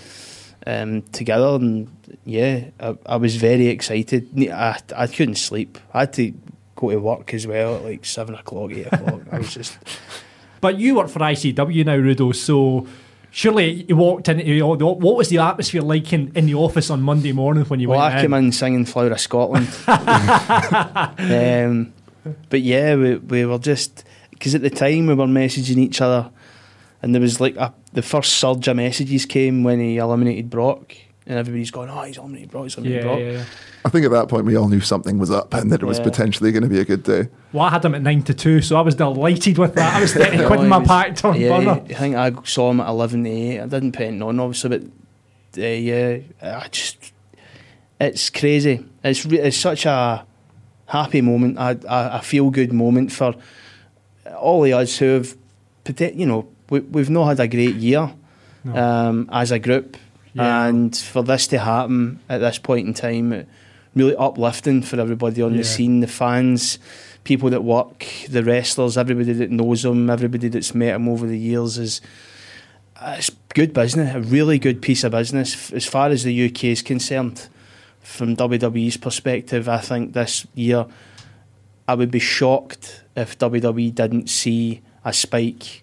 um, 0.67 1.03
together, 1.13 1.57
and 1.57 2.17
yeah, 2.25 2.65
I, 2.81 2.97
I 3.07 3.17
was 3.17 3.37
very 3.37 3.67
excited. 3.67 4.29
I, 4.51 4.79
I 4.97 5.07
couldn't 5.07 5.37
sleep. 5.37 5.79
I 5.93 6.01
had 6.01 6.15
to 6.15 6.33
go 6.75 6.91
to 6.91 6.97
work 6.97 7.35
as 7.35 7.47
well 7.47 7.77
at 7.77 7.85
like 7.85 8.05
seven 8.05 8.35
o'clock, 8.35 8.73
eight 8.73 8.87
o'clock. 8.87 9.21
I 9.31 9.39
was 9.39 9.53
just 9.53 9.77
But 10.65 10.79
you 10.79 10.95
work 10.95 11.11
for 11.11 11.19
ICW 11.19 11.85
now, 11.85 11.99
Rudo. 11.99 12.35
So 12.35 12.87
surely 13.35 13.85
you 13.89 13.97
walked 13.97 14.29
in. 14.29 14.39
You 14.39 14.61
know, 14.61 14.77
what 14.77 15.17
was 15.17 15.29
the 15.29 15.39
atmosphere 15.39 15.83
like 15.83 16.13
in, 16.13 16.33
in 16.35 16.47
the 16.47 16.55
office 16.55 16.89
on 16.89 17.03
Monday 17.03 17.33
morning 17.33 17.65
when 17.65 17.81
you 17.81 17.89
well, 17.91 17.99
went 17.99 18.15
I 18.15 18.21
came 18.23 18.33
in 18.33 18.53
singing 18.53 18.87
"Flower 18.87 19.11
of 19.11 19.21
Scotland." 19.21 19.69
um, 19.87 21.93
but 22.49 22.63
yeah, 22.63 22.95
we 22.95 23.17
we 23.17 23.45
were 23.45 23.59
just 23.59 24.05
because 24.31 24.55
at 24.55 24.63
the 24.63 24.71
time 24.71 25.09
we 25.09 25.15
were 25.15 25.27
messaging 25.27 25.79
each 25.79 26.01
other, 26.01 26.31
and 27.03 27.15
there 27.15 27.21
was 27.21 27.41
like 27.41 27.57
a, 27.57 27.75
the 27.93 28.03
first 28.03 28.35
surge 28.35 28.69
of 28.69 28.77
messages 28.77 29.27
came 29.27 29.65
when 29.65 29.81
he 29.81 29.99
eliminated 29.99 30.49
Brock, 30.49 30.95
and 31.27 31.39
everybody's 31.39 31.71
going, 31.71 31.89
"Oh, 31.91 32.03
he's 32.03 32.19
eliminated 32.19 32.51
Brock, 32.51 32.65
he's 32.65 32.77
eliminated 32.77 33.05
Yeah, 33.05 33.09
Brock." 33.11 33.19
yeah, 33.21 33.31
yeah. 33.33 33.45
I 33.85 33.89
think 33.89 34.05
at 34.05 34.11
that 34.13 34.29
point 34.29 34.45
we 34.47 34.57
all 34.57 34.69
knew 34.69 34.81
something 34.81 35.19
was 35.19 35.31
up 35.31 35.53
and 35.55 35.71
that 35.73 35.83
it 35.83 35.87
was 35.87 35.99
Yeah. 35.99 36.05
potentially 36.05 36.53
going 36.53 36.63
to 36.63 36.69
be 36.69 36.81
a 36.81 36.85
good 36.85 37.03
day. 37.03 37.29
Well, 37.53 37.65
I 37.65 37.71
had 37.71 37.85
him 37.85 37.95
at 37.95 38.03
nine 38.03 38.23
to 38.25 38.35
two, 38.35 38.61
so 38.63 38.77
I 38.77 38.81
was 38.83 38.95
delighted 38.95 39.59
with 39.59 39.75
that. 39.75 39.95
I 39.97 40.01
was 40.01 40.13
thirty 40.15 40.45
quid 40.47 40.61
in 40.61 40.69
my 40.69 40.79
was- 40.79 40.89
pack 40.89 41.17
turn 41.17 41.37
yeah, 41.41 41.49
burner. 41.59 41.83
I 41.89 41.95
think 41.95 42.17
I 42.17 42.33
saw 42.45 42.71
him 42.71 42.81
at 42.81 42.89
eleven 42.89 43.25
to 43.25 43.31
eight. 43.31 43.61
I 43.61 43.67
didn't 43.67 43.93
pay 43.93 44.09
it 44.15 44.21
on 44.23 44.41
obviously, 44.41 44.79
but 44.79 44.83
uh, 45.63 45.67
yeah, 45.67 46.19
I 46.43 46.69
just 46.69 47.13
it's 48.01 48.29
crazy. 48.31 48.85
It's 49.03 49.25
re- 49.25 49.39
it's 49.41 49.57
such 49.57 49.87
a 49.87 50.27
happy 50.87 51.21
moment, 51.23 51.57
a, 51.59 51.79
a, 51.89 52.19
a 52.19 52.23
feel 52.23 52.51
good 52.51 52.73
moment 52.73 53.11
for 53.13 53.35
all 54.39 54.65
of 54.65 54.71
us 54.73 54.99
who 54.99 55.07
have, 55.15 55.37
you 56.15 56.27
know, 56.27 56.47
we, 56.71 56.81
we've 56.81 57.09
not 57.11 57.27
had 57.27 57.41
a 57.41 57.49
great 57.49 57.77
year 57.77 58.13
No. 58.65 58.77
um, 58.77 59.29
as 59.33 59.51
a 59.51 59.59
group, 59.59 59.97
Yeah. 60.35 60.67
and 60.67 60.97
for 60.97 61.23
this 61.23 61.47
to 61.49 61.59
happen 61.59 62.21
at 62.29 62.39
this 62.39 62.59
point 62.59 62.87
in 62.89 62.95
time, 62.95 63.47
really 63.95 64.17
uplifting 64.17 64.83
for 64.83 65.01
everybody 65.01 65.41
on 65.43 65.53
Yeah. 65.53 65.59
the 65.59 65.65
scene, 65.65 66.01
the 66.01 66.07
fans, 66.09 66.79
people 67.23 67.49
that 67.51 67.63
work, 67.65 68.05
the 68.29 68.43
wrestlers, 68.45 68.99
everybody 68.99 69.33
that 69.33 69.51
knows 69.51 69.83
them, 69.83 70.11
everybody 70.11 70.49
that's 70.49 70.75
met 70.75 70.93
them 70.93 71.09
over 71.09 71.27
the 71.27 71.39
years 71.39 71.79
is. 71.79 72.01
It's 73.07 73.31
good 73.55 73.73
business, 73.75 74.15
a 74.15 74.21
really 74.21 74.59
good 74.59 74.81
piece 74.81 75.05
of 75.05 75.13
business 75.13 75.71
as 75.73 75.85
far 75.85 76.09
as 76.11 76.23
the 76.25 76.33
UK 76.47 76.65
is 76.65 76.81
concerned. 76.83 77.49
From 78.01 78.35
WWE's 78.37 78.97
perspective, 78.97 79.69
I 79.69 79.79
think 79.79 80.13
this 80.15 80.47
year 80.55 80.87
I 81.89 81.95
would 81.95 82.11
be 82.11 82.19
shocked 82.19 83.03
if 83.17 83.37
WWE 83.39 83.91
didn't 83.95 84.29
see 84.31 84.81
a 85.05 85.13
spike 85.13 85.83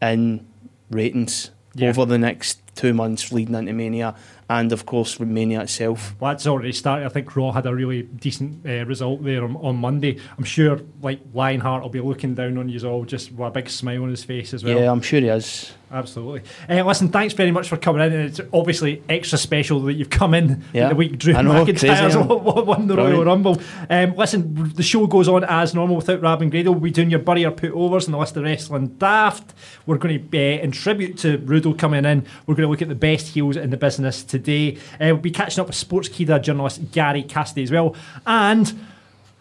in 0.00 0.46
ratings 0.90 1.50
Yeah. 1.74 1.88
over 1.90 2.06
the 2.06 2.18
next 2.18 2.61
two 2.74 2.94
months 2.94 3.32
leading 3.32 3.54
into 3.54 3.72
Mania, 3.72 4.14
and 4.48 4.72
of 4.72 4.86
course 4.86 5.18
Mania 5.20 5.62
itself. 5.62 6.14
Well, 6.20 6.32
that's 6.32 6.46
already 6.46 6.72
started. 6.72 7.06
I 7.06 7.08
think 7.08 7.34
Raw 7.36 7.52
had 7.52 7.66
a 7.66 7.74
really 7.74 8.02
decent 8.02 8.66
uh, 8.66 8.84
result 8.86 9.22
there 9.24 9.44
on, 9.44 9.56
on 9.56 9.76
Monday. 9.76 10.18
I'm 10.38 10.44
sure, 10.44 10.80
like 11.00 11.20
Lionheart 11.34 11.82
will 11.82 11.90
be 11.90 12.00
looking 12.00 12.34
down 12.34 12.58
on 12.58 12.68
you 12.68 12.88
all 12.88 13.04
just 13.04 13.32
with 13.32 13.46
a 13.46 13.50
big 13.50 13.68
smile 13.70 14.02
on 14.02 14.10
his 14.10 14.24
face 14.24 14.54
as 14.54 14.64
well. 14.64 14.78
Yeah, 14.78 14.90
I'm 14.90 15.02
sure 15.02 15.20
he 15.20 15.28
is. 15.28 15.72
Absolutely. 15.92 16.42
Uh, 16.70 16.82
listen, 16.84 17.08
thanks 17.10 17.34
very 17.34 17.50
much 17.50 17.68
for 17.68 17.76
coming 17.76 18.00
in. 18.00 18.12
And 18.12 18.28
it's 18.30 18.40
obviously 18.52 19.02
extra 19.10 19.36
special 19.36 19.78
that 19.82 19.92
you've 19.92 20.08
come 20.08 20.32
in 20.32 20.64
Yeah. 20.72 20.88
the 20.88 20.94
week 20.94 21.18
Drew 21.18 21.34
I 21.34 21.42
know, 21.42 21.64
McIntyre's 21.66 22.16
won 22.66 22.86
the 22.86 22.96
Royal 22.96 23.24
Rumble. 23.24 23.60
Um, 23.90 24.14
listen, 24.16 24.72
the 24.74 24.82
show 24.82 25.06
goes 25.06 25.28
on 25.28 25.44
as 25.44 25.74
normal 25.74 25.96
without 25.96 26.22
Rab 26.22 26.40
and 26.40 26.50
Grado. 26.50 26.70
We'll 26.72 26.80
be 26.80 26.90
doing 26.90 27.10
your 27.10 27.20
Bury 27.20 27.44
or 27.44 27.50
Put 27.50 27.72
Overs 27.72 28.06
and 28.06 28.14
the 28.14 28.18
list 28.18 28.36
of 28.38 28.44
wrestling 28.44 28.88
daft. 28.96 29.52
We're 29.84 29.98
going 29.98 30.30
to, 30.30 30.38
uh, 30.38 30.62
in 30.62 30.70
tribute 30.72 31.18
to 31.18 31.36
Rudo 31.38 31.78
coming 31.78 32.06
in, 32.06 32.26
we're 32.46 32.54
going 32.54 32.66
to 32.66 32.70
look 32.70 32.80
at 32.82 32.88
the 32.88 32.94
best 32.94 33.28
heels 33.28 33.56
in 33.56 33.68
the 33.68 33.76
business 33.76 34.22
today. 34.24 34.76
Uh, 34.94 35.08
we'll 35.12 35.16
be 35.18 35.30
catching 35.30 35.60
up 35.60 35.66
with 35.66 35.76
Sportskeeda 35.76 36.40
journalist 36.42 36.90
Gary 36.92 37.22
Cassidy 37.22 37.64
as 37.64 37.70
well. 37.70 37.94
And 38.26 38.72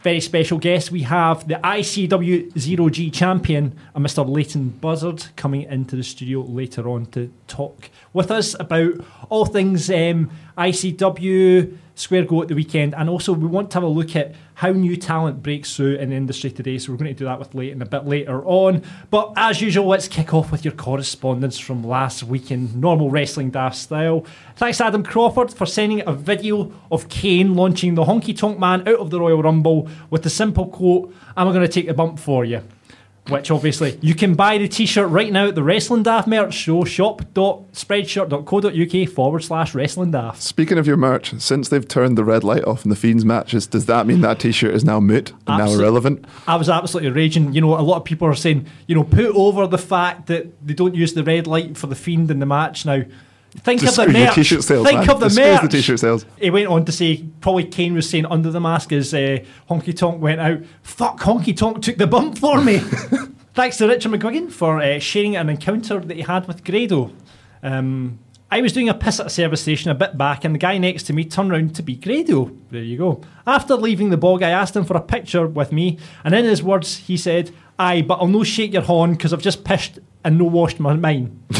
very 0.01 0.19
special 0.19 0.57
guest. 0.57 0.91
We 0.91 1.03
have 1.03 1.47
the 1.47 1.55
ICW 1.55 2.57
Zero 2.57 2.89
G 2.89 3.11
champion, 3.11 3.77
Mr. 3.95 4.27
Leyton 4.27 4.69
Buzzard, 4.69 5.27
coming 5.35 5.63
into 5.63 5.95
the 5.95 6.03
studio 6.03 6.41
later 6.41 6.89
on 6.89 7.05
to 7.07 7.31
talk 7.47 7.89
with 8.13 8.31
us 8.31 8.55
about 8.59 8.93
all 9.29 9.45
things 9.45 9.89
um, 9.89 10.31
ICW, 10.57 11.77
Square 11.95 12.25
Go 12.25 12.41
at 12.41 12.47
the 12.47 12.55
weekend, 12.55 12.95
and 12.95 13.09
also 13.09 13.33
we 13.33 13.47
want 13.47 13.69
to 13.71 13.75
have 13.75 13.83
a 13.83 13.87
look 13.87 14.15
at 14.15 14.33
how 14.61 14.71
new 14.71 14.95
talent 14.95 15.41
breaks 15.41 15.75
through 15.75 15.95
in 15.95 16.11
the 16.11 16.15
industry 16.15 16.51
today. 16.51 16.77
So 16.77 16.91
we're 16.91 16.99
going 16.99 17.09
to 17.09 17.17
do 17.17 17.25
that 17.25 17.39
with 17.39 17.55
Leyton 17.55 17.81
a 17.81 17.85
bit 17.87 18.05
later 18.05 18.45
on. 18.45 18.83
But 19.09 19.33
as 19.35 19.59
usual, 19.59 19.87
let's 19.87 20.07
kick 20.07 20.35
off 20.35 20.51
with 20.51 20.63
your 20.63 20.75
correspondence 20.75 21.57
from 21.57 21.83
last 21.83 22.21
week 22.21 22.51
in 22.51 22.79
normal 22.79 23.09
wrestling 23.09 23.49
daft 23.49 23.75
style. 23.75 24.23
Thanks, 24.55 24.79
Adam 24.79 25.01
Crawford, 25.01 25.51
for 25.51 25.65
sending 25.65 26.07
a 26.07 26.13
video 26.13 26.71
of 26.91 27.09
Kane 27.09 27.55
launching 27.55 27.95
the 27.95 28.03
Honky 28.03 28.37
Tonk 28.37 28.59
Man 28.59 28.87
out 28.87 28.99
of 28.99 29.09
the 29.09 29.19
Royal 29.19 29.41
Rumble 29.41 29.89
with 30.11 30.21
the 30.21 30.29
simple 30.29 30.67
quote, 30.67 31.11
I'm 31.35 31.47
going 31.47 31.61
to 31.61 31.67
take 31.67 31.87
the 31.87 31.95
bump 31.95 32.19
for 32.19 32.45
you. 32.45 32.61
Which 33.31 33.49
obviously 33.49 33.97
you 34.01 34.13
can 34.13 34.35
buy 34.35 34.57
the 34.57 34.67
t-shirt 34.67 35.09
right 35.09 35.31
now 35.31 35.47
at 35.47 35.55
the 35.55 35.63
Wrestling 35.63 36.03
Daft 36.03 36.27
merch 36.27 36.53
show 36.53 36.83
shop.spreadshirt.co.uk 36.83 39.09
forward 39.09 39.43
slash 39.43 39.73
wrestling 39.73 40.11
daft. 40.11 40.41
Speaking 40.41 40.77
of 40.77 40.85
your 40.85 40.97
merch, 40.97 41.33
since 41.39 41.69
they've 41.69 41.87
turned 41.87 42.17
the 42.17 42.25
red 42.25 42.43
light 42.43 42.65
off 42.65 42.83
in 42.83 42.89
the 42.89 42.95
Fiends 42.95 43.23
matches, 43.23 43.67
does 43.67 43.85
that 43.85 44.05
mean 44.05 44.19
that 44.21 44.39
T-shirt 44.39 44.75
is 44.75 44.83
now 44.83 44.99
moot 44.99 45.31
and 45.47 45.57
now 45.57 45.71
irrelevant? 45.71 46.25
I 46.47 46.57
was 46.57 46.69
absolutely 46.69 47.11
raging. 47.11 47.53
You 47.53 47.61
know, 47.61 47.79
a 47.79 47.81
lot 47.81 47.97
of 47.97 48.03
people 48.03 48.27
are 48.27 48.35
saying, 48.35 48.67
you 48.87 48.95
know, 48.95 49.03
put 49.03 49.27
over 49.27 49.67
the 49.67 49.77
fact 49.77 50.25
that 50.27 50.65
they 50.65 50.73
don't 50.73 50.95
use 50.95 51.13
the 51.13 51.23
red 51.23 51.47
light 51.47 51.77
for 51.77 51.87
the 51.87 51.95
Fiend 51.95 52.29
in 52.31 52.39
the 52.39 52.45
match 52.45 52.85
now. 52.85 53.03
Think 53.51 53.83
of 53.83 53.95
the 53.95 54.07
merch. 54.07 54.35
t-shirt 54.35 54.63
sales, 54.63 54.87
Think 54.87 54.99
man. 55.01 55.09
of 55.09 55.19
the 55.19 55.29
merch. 55.41 55.61
the 55.61 55.67
t-shirt 55.67 55.99
sales. 55.99 56.25
He 56.39 56.49
went 56.49 56.67
on 56.67 56.85
to 56.85 56.91
say, 56.91 57.25
probably 57.41 57.65
Kane 57.65 57.93
was 57.93 58.09
saying 58.09 58.25
under 58.27 58.49
the 58.49 58.61
mask 58.61 58.91
as 58.93 59.13
uh, 59.13 59.39
Honky 59.69 59.95
Tonk 59.95 60.21
went 60.21 60.39
out, 60.39 60.59
fuck, 60.83 61.19
Honky 61.19 61.55
Tonk 61.55 61.81
took 61.81 61.97
the 61.97 62.07
bump 62.07 62.37
for 62.37 62.61
me. 62.61 62.77
Thanks 63.53 63.77
to 63.77 63.87
Richard 63.87 64.13
McGuigan 64.13 64.49
for 64.51 64.79
uh, 64.81 64.99
sharing 64.99 65.35
an 65.35 65.49
encounter 65.49 65.99
that 65.99 66.15
he 66.15 66.23
had 66.23 66.47
with 66.47 66.63
Grado. 66.63 67.11
Um, 67.61 68.19
I 68.49 68.61
was 68.61 68.71
doing 68.73 68.87
a 68.89 68.93
piss 68.93 69.19
at 69.19 69.27
a 69.27 69.29
service 69.29 69.61
station 69.61 69.91
a 69.91 69.95
bit 69.95 70.17
back, 70.17 70.45
and 70.45 70.55
the 70.55 70.59
guy 70.59 70.77
next 70.77 71.03
to 71.03 71.13
me 71.13 71.25
turned 71.25 71.51
round 71.51 71.75
to 71.75 71.83
be 71.83 71.95
Grado. 71.95 72.51
There 72.69 72.81
you 72.81 72.97
go. 72.97 73.21
After 73.45 73.75
leaving 73.75 74.09
the 74.09 74.17
bog, 74.17 74.43
I 74.43 74.49
asked 74.49 74.75
him 74.75 74.85
for 74.85 74.95
a 74.95 75.01
picture 75.01 75.45
with 75.47 75.71
me, 75.73 75.97
and 76.23 76.33
in 76.33 76.45
his 76.45 76.63
words, 76.63 76.97
he 76.97 77.17
said, 77.17 77.51
Aye, 77.77 78.01
but 78.03 78.15
I'll 78.15 78.27
no 78.27 78.43
shake 78.43 78.73
your 78.73 78.81
horn 78.83 79.11
because 79.11 79.33
I've 79.33 79.41
just 79.41 79.63
pissed 79.65 79.99
and 80.23 80.37
no 80.37 80.45
washed 80.45 80.79
my 80.79 80.93
mine. 80.93 81.41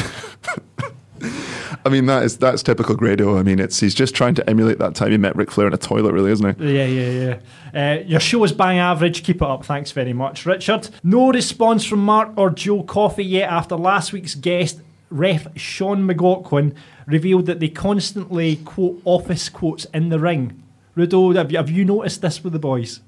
I 1.86 1.90
mean, 1.90 2.06
that 2.06 2.24
is 2.24 2.38
that's 2.38 2.64
typical 2.64 2.96
Grado. 2.96 3.38
I 3.38 3.44
mean, 3.44 3.60
it's 3.60 3.80
he's 3.80 3.96
just 3.96 4.14
trying 4.14 4.36
to 4.36 4.50
emulate 4.50 4.78
that 4.80 4.96
time 4.96 5.12
he 5.12 5.18
met 5.18 5.36
Ric 5.36 5.52
Flair 5.52 5.68
in 5.68 5.74
a 5.74 5.78
toilet, 5.78 6.14
really, 6.14 6.32
isn't 6.32 6.60
he? 6.60 6.78
Yeah, 6.78 6.86
yeah, 6.86 7.40
yeah. 7.74 8.00
Uh, 8.00 8.04
your 8.04 8.20
show 8.20 8.44
is 8.44 8.52
bang 8.52 8.78
average. 8.78 9.24
Keep 9.24 9.38
it 9.38 9.42
up. 9.44 9.66
Thanks 9.66 9.92
very 9.92 10.14
much, 10.14 10.46
Richard. 10.46 10.90
No 11.04 11.32
response 11.32 11.86
from 11.86 12.06
Mark 12.06 12.32
or 12.38 12.50
Joe 12.50 12.84
Coffey 12.84 13.26
yet 13.26 13.50
after 13.50 13.76
last 13.76 14.14
week's 14.14 14.36
guest, 14.36 14.82
ref 15.10 15.48
Sean 15.58 16.06
McLaughlin, 16.06 16.76
revealed 17.08 17.48
that 17.48 17.60
they 17.60 17.70
constantly 17.70 18.58
quote 18.58 19.02
office 19.06 19.50
quotes 19.50 19.86
in 19.86 20.10
the 20.10 20.20
ring. 20.20 20.62
Rudo, 20.96 21.36
have 21.36 21.52
you, 21.52 21.58
have 21.58 21.70
you 21.70 21.86
noticed 21.86 22.22
this 22.22 22.44
with 22.44 22.54
the 22.54 22.60
boys? 22.60 23.00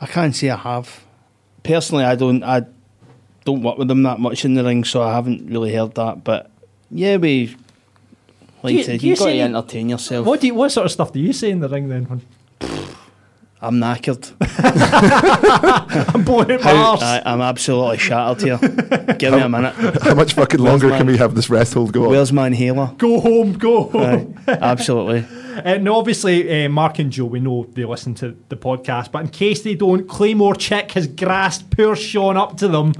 I 0.00 0.06
can't 0.06 0.34
say 0.34 0.50
I 0.50 0.56
have. 0.56 1.04
Personally, 1.62 2.04
I 2.04 2.16
don't. 2.16 2.42
I 2.42 2.62
don't 3.44 3.62
work 3.62 3.78
with 3.78 3.88
them 3.88 4.02
that 4.04 4.18
much 4.18 4.44
in 4.44 4.54
the 4.54 4.64
ring, 4.64 4.84
so 4.84 5.02
I 5.02 5.12
haven't 5.12 5.48
really 5.48 5.74
heard 5.74 5.94
that. 5.94 6.24
But 6.24 6.50
yeah, 6.90 7.16
we 7.16 7.56
like 8.62 8.72
Do 8.72 8.78
you- 8.78 8.84
to. 8.84 8.98
do 8.98 9.06
you 9.06 9.10
You've 9.10 9.18
got 9.18 9.26
to 9.26 9.40
entertain 9.40 9.88
yourself. 9.88 10.26
What 10.26 10.40
do 10.40 10.46
you, 10.46 10.54
what 10.54 10.70
sort 10.72 10.86
of 10.86 10.92
stuff 10.92 11.12
do 11.12 11.20
you 11.20 11.32
say 11.32 11.50
in 11.50 11.60
the 11.60 11.68
ring 11.68 11.88
then? 11.88 12.04
When 12.04 12.20
I'm 13.60 13.76
knackered. 13.76 14.32
I'm 16.14 16.24
blowing 16.24 16.48
my 16.48 16.56
How, 16.62 16.90
arse. 16.92 17.02
I, 17.02 17.22
I'm 17.24 17.40
absolutely 17.40 17.98
shattered 17.98 18.42
here. 18.42 18.58
Give 19.18 19.32
me 19.34 19.40
a 19.40 19.48
minute. 19.48 19.74
How 20.02 20.14
much 20.14 20.32
fucking 20.34 20.58
longer 20.60 20.88
my- 20.88 20.98
can 20.98 21.06
we 21.06 21.16
have 21.18 21.34
this 21.36 21.48
rest 21.48 21.74
hold 21.74 21.92
go 21.92 22.04
on? 22.04 22.10
Where's 22.10 22.32
my 22.32 22.48
inhaler? 22.48 22.92
Go 22.98 23.20
home, 23.20 23.52
go 23.52 23.84
home. 23.84 24.34
Aye, 24.48 24.52
absolutely. 24.60 25.24
Uh, 25.64 25.76
no, 25.78 25.94
obviously, 25.96 26.64
uh, 26.64 26.68
Mark 26.70 26.98
and 26.98 27.12
Joe, 27.12 27.26
we 27.26 27.38
know 27.38 27.64
they 27.72 27.84
listen 27.84 28.14
to 28.16 28.36
the 28.48 28.56
podcast, 28.56 29.12
but 29.12 29.22
in 29.24 29.28
case 29.28 29.62
they 29.62 29.74
don't, 29.74 30.08
Claymore 30.08 30.54
Chick 30.54 30.92
has 30.92 31.06
grassed 31.06 31.70
poor 31.70 31.94
Sean 31.94 32.36
up 32.36 32.56
to 32.58 32.68
them 32.68 32.94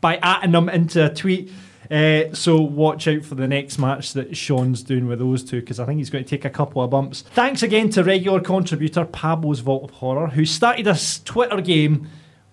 by 0.00 0.16
atting 0.16 0.52
them 0.52 0.68
into 0.68 1.04
a 1.04 1.14
tweet. 1.14 1.52
Uh, 1.90 2.24
so 2.34 2.60
watch 2.60 3.08
out 3.08 3.24
for 3.24 3.34
the 3.34 3.48
next 3.48 3.78
match 3.78 4.12
that 4.12 4.36
Sean's 4.36 4.82
doing 4.82 5.06
with 5.08 5.20
those 5.20 5.42
two 5.42 5.60
because 5.60 5.80
I 5.80 5.86
think 5.86 5.98
he's 5.98 6.10
going 6.10 6.22
to 6.22 6.28
take 6.28 6.44
a 6.44 6.50
couple 6.50 6.82
of 6.82 6.90
bumps. 6.90 7.22
Thanks 7.22 7.62
again 7.62 7.88
to 7.90 8.04
regular 8.04 8.40
contributor 8.40 9.06
Pablo's 9.06 9.60
Vault 9.60 9.84
of 9.84 9.90
Horror 9.92 10.28
who 10.28 10.44
started 10.44 10.86
a 10.86 10.98
Twitter 11.24 11.62
game 11.62 12.08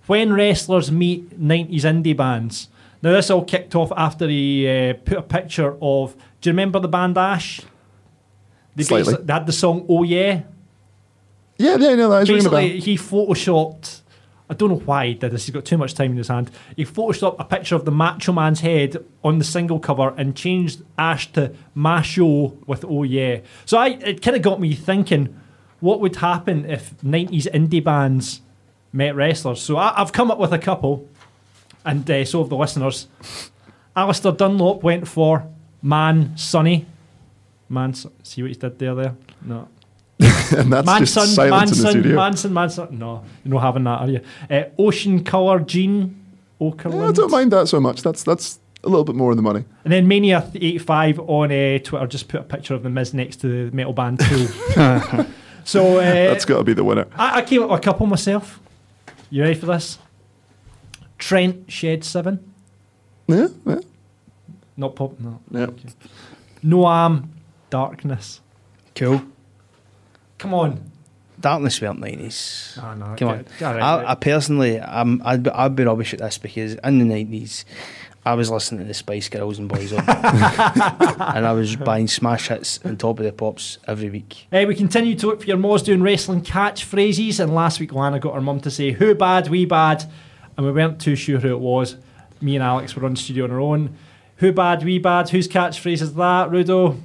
when 0.08 0.32
wrestlers 0.32 0.90
meet 0.90 1.38
90s 1.42 1.82
indie 1.82 2.16
bands. 2.16 2.70
Now 3.02 3.12
this 3.12 3.30
all 3.30 3.44
kicked 3.44 3.76
off 3.76 3.92
after 3.98 4.28
he 4.28 4.68
uh, 4.70 4.94
put 4.94 5.18
a 5.18 5.22
picture 5.22 5.76
of. 5.82 6.16
Do 6.42 6.50
you 6.50 6.54
remember 6.54 6.80
the 6.80 6.88
band 6.88 7.18
Ash? 7.18 7.60
They, 8.76 8.84
Slightly. 8.84 9.18
they 9.22 9.34
had 9.34 9.46
the 9.46 9.54
song 9.54 9.86
"Oh 9.90 10.04
Yeah." 10.04 10.44
yeah, 11.58 11.76
yeah, 11.78 11.96
no, 11.96 12.10
that 12.10 12.24
is 12.24 12.30
ringing 12.30 12.46
a 12.48 12.50
bell. 12.50 12.60
Basically, 12.62 12.80
he 12.80 12.98
photoshopped. 12.98 14.02
I 14.50 14.54
don't 14.54 14.70
know 14.70 14.78
why 14.78 15.08
he 15.08 15.14
did 15.16 15.32
this. 15.32 15.46
He's 15.46 15.54
got 15.54 15.66
too 15.66 15.78
much 15.78 15.96
time 15.96 16.12
in 16.12 16.18
his 16.18 16.28
hand. 16.28 16.52
He 16.76 16.86
photoshopped 16.86 17.38
a 17.40 17.44
picture 17.44 17.76
of 17.76 17.86
the 17.86 17.92
Macho 17.92 18.32
Man's 18.32 18.60
head 18.60 19.04
on 19.24 19.40
the 19.40 19.44
single 19.44 19.80
cover 19.80 20.14
and 20.18 20.36
changed 20.36 20.84
Ash 20.98 21.32
to 21.34 21.54
Macho 21.74 22.58
with 22.68 22.86
"Oh 22.86 23.04
Yeah." 23.04 23.40
So 23.66 23.78
I, 23.78 23.90
it 23.90 24.22
kind 24.22 24.38
of 24.38 24.44
got 24.44 24.62
me 24.62 24.76
thinking, 24.76 25.36
what 25.80 26.00
would 26.00 26.18
happen 26.18 26.66
if 26.66 26.96
'90s 27.02 27.48
indie 27.52 27.84
bands 27.84 28.42
met 28.94 29.16
wrestlers? 29.16 29.62
So 29.62 29.78
I, 29.78 30.00
I've 30.00 30.14
come 30.14 30.30
up 30.30 30.38
with 30.38 30.54
a 30.54 30.60
couple, 30.60 31.10
and 31.84 32.10
uh, 32.10 32.24
so 32.24 32.42
have 32.42 32.50
the 32.50 32.58
listeners. 32.58 33.08
Alistair 33.96 34.34
Dunlop 34.34 34.84
went 34.84 35.08
for 35.08 35.48
Man 35.82 36.38
Sonny. 36.38 36.86
Man, 37.68 37.94
see 37.94 38.44
what 38.44 38.50
he 38.50 38.56
did 38.56 38.78
there? 38.78 38.94
There, 38.94 39.16
no. 39.42 39.70
and 40.20 40.72
that's 40.72 40.86
Manson, 40.86 41.06
just 41.06 41.36
silence 41.36 41.72
in 41.72 41.78
the 41.78 41.84
Manson, 41.84 42.02
studio. 42.02 42.16
Manson, 42.16 42.54
Manson. 42.54 43.00
No, 43.00 43.24
you're 43.44 43.54
not 43.54 43.64
having 43.64 43.84
that, 43.84 44.00
are 44.02 44.10
you? 44.10 44.22
Uh, 44.50 44.64
Ocean 44.78 45.24
Colour 45.24 45.60
Jean 45.60 46.24
Okerlund. 46.62 46.94
Yeah, 46.94 47.08
I 47.08 47.12
don't 47.12 47.32
mind 47.32 47.52
that 47.52 47.68
so 47.68 47.80
much. 47.80 48.02
That's 48.02 48.24
that's 48.24 48.60
a 48.86 48.90
little 48.90 49.04
bit 49.04 49.16
more 49.16 49.32
in 49.32 49.38
the 49.38 49.44
money. 49.44 49.66
And 49.84 49.92
then 49.92 50.08
Mania85 50.08 51.28
on 51.28 51.52
uh, 51.52 51.80
Twitter 51.80 52.08
just 52.08 52.28
put 52.28 52.42
a 52.42 52.44
picture 52.44 52.74
of 52.74 52.84
the 52.84 52.90
Miz 52.90 53.14
next 53.14 53.38
to 53.38 53.70
the 53.70 53.76
metal 53.76 53.94
band 53.94 54.20
Tool. 54.20 54.48
so 55.64 55.98
uh, 55.98 56.02
That's 56.02 56.46
got 56.46 56.60
to 56.60 56.64
be 56.64 56.74
the 56.74 56.84
winner. 56.84 57.08
I, 57.16 57.40
I 57.40 57.42
came 57.42 57.64
up 57.64 57.70
with 57.72 57.80
a 57.80 57.84
couple 57.84 58.06
myself. 58.06 58.60
You 59.30 59.42
ready 59.42 59.60
for 59.60 59.66
this? 59.66 59.98
Trent 61.18 61.72
Shed 61.72 62.04
7. 62.04 62.54
Yeah, 63.28 63.48
yeah. 63.66 63.80
Not 64.78 64.96
pop, 64.96 65.20
no. 65.20 65.42
Yeah. 65.52 65.68
Noam 66.64 67.30
Darkness. 67.70 68.42
Cool. 68.94 69.24
Come 70.38 70.54
on. 70.54 70.92
Darkness 71.40 71.82
weren't 71.82 72.00
nineties. 72.00 72.78
Oh, 72.82 72.94
no, 72.94 73.16
Come 73.18 73.28
on. 73.30 73.46
Right, 73.60 73.82
I. 73.82 74.12
I 74.12 74.16
personally, 74.16 74.80
I'm, 74.80 75.22
I'd, 75.26 75.44
be, 75.44 75.50
I'd 75.52 75.76
be 75.76 75.84
rubbish 75.84 76.14
at 76.14 76.20
this 76.20 76.38
because 76.38 76.76
in 76.76 77.00
the 77.00 77.06
nineties, 77.06 77.66
I 78.26 78.34
was 78.36 78.50
listening 78.50 78.80
to 78.82 78.86
the 78.88 78.94
Spice 78.94 79.28
Girls 79.30 79.60
and 79.60 79.70
Boyzone, 79.70 80.00
and 81.36 81.46
I 81.46 81.52
was 81.52 81.76
buying 81.76 82.08
smash 82.08 82.48
hits 82.48 82.80
and 82.84 83.00
Top 83.00 83.20
of 83.20 83.26
the 83.26 83.34
Pops 83.34 83.78
every 83.88 84.10
week. 84.10 84.48
Uh, 84.52 84.64
we 84.68 84.76
continue 84.76 85.14
to 85.16 85.28
look 85.28 85.42
for 85.42 85.48
your 85.48 85.58
Moz 85.58 85.84
doing 85.84 86.02
wrestling 86.02 86.42
catchphrases, 86.42 87.40
and 87.40 87.54
last 87.54 87.80
week 87.80 87.94
Lana 87.94 88.20
got 88.20 88.34
her 88.34 88.42
mum 88.42 88.62
to 88.62 88.72
say, 88.72 88.92
Who 88.92 89.14
bad, 89.14 89.50
we 89.50 89.66
bad, 89.66 90.06
and 90.58 90.66
we 90.66 90.72
weren't 90.72 91.00
too 91.02 91.16
sure 91.16 91.40
who 91.40 91.50
it 91.52 91.60
was. 91.60 91.98
Me 92.42 92.56
and 92.56 92.64
Alex 92.64 92.96
were 92.96 93.06
on 93.06 93.16
studio 93.16 93.44
on 93.44 93.52
our 93.52 93.60
own. 93.60 93.96
Who 94.38 94.52
bad, 94.54 94.84
we 94.84 95.00
bad, 95.00 95.30
whose 95.30 95.48
catchphrase 95.48 96.02
is 96.02 96.14
that, 96.16 96.50
Rudo? 96.50 97.00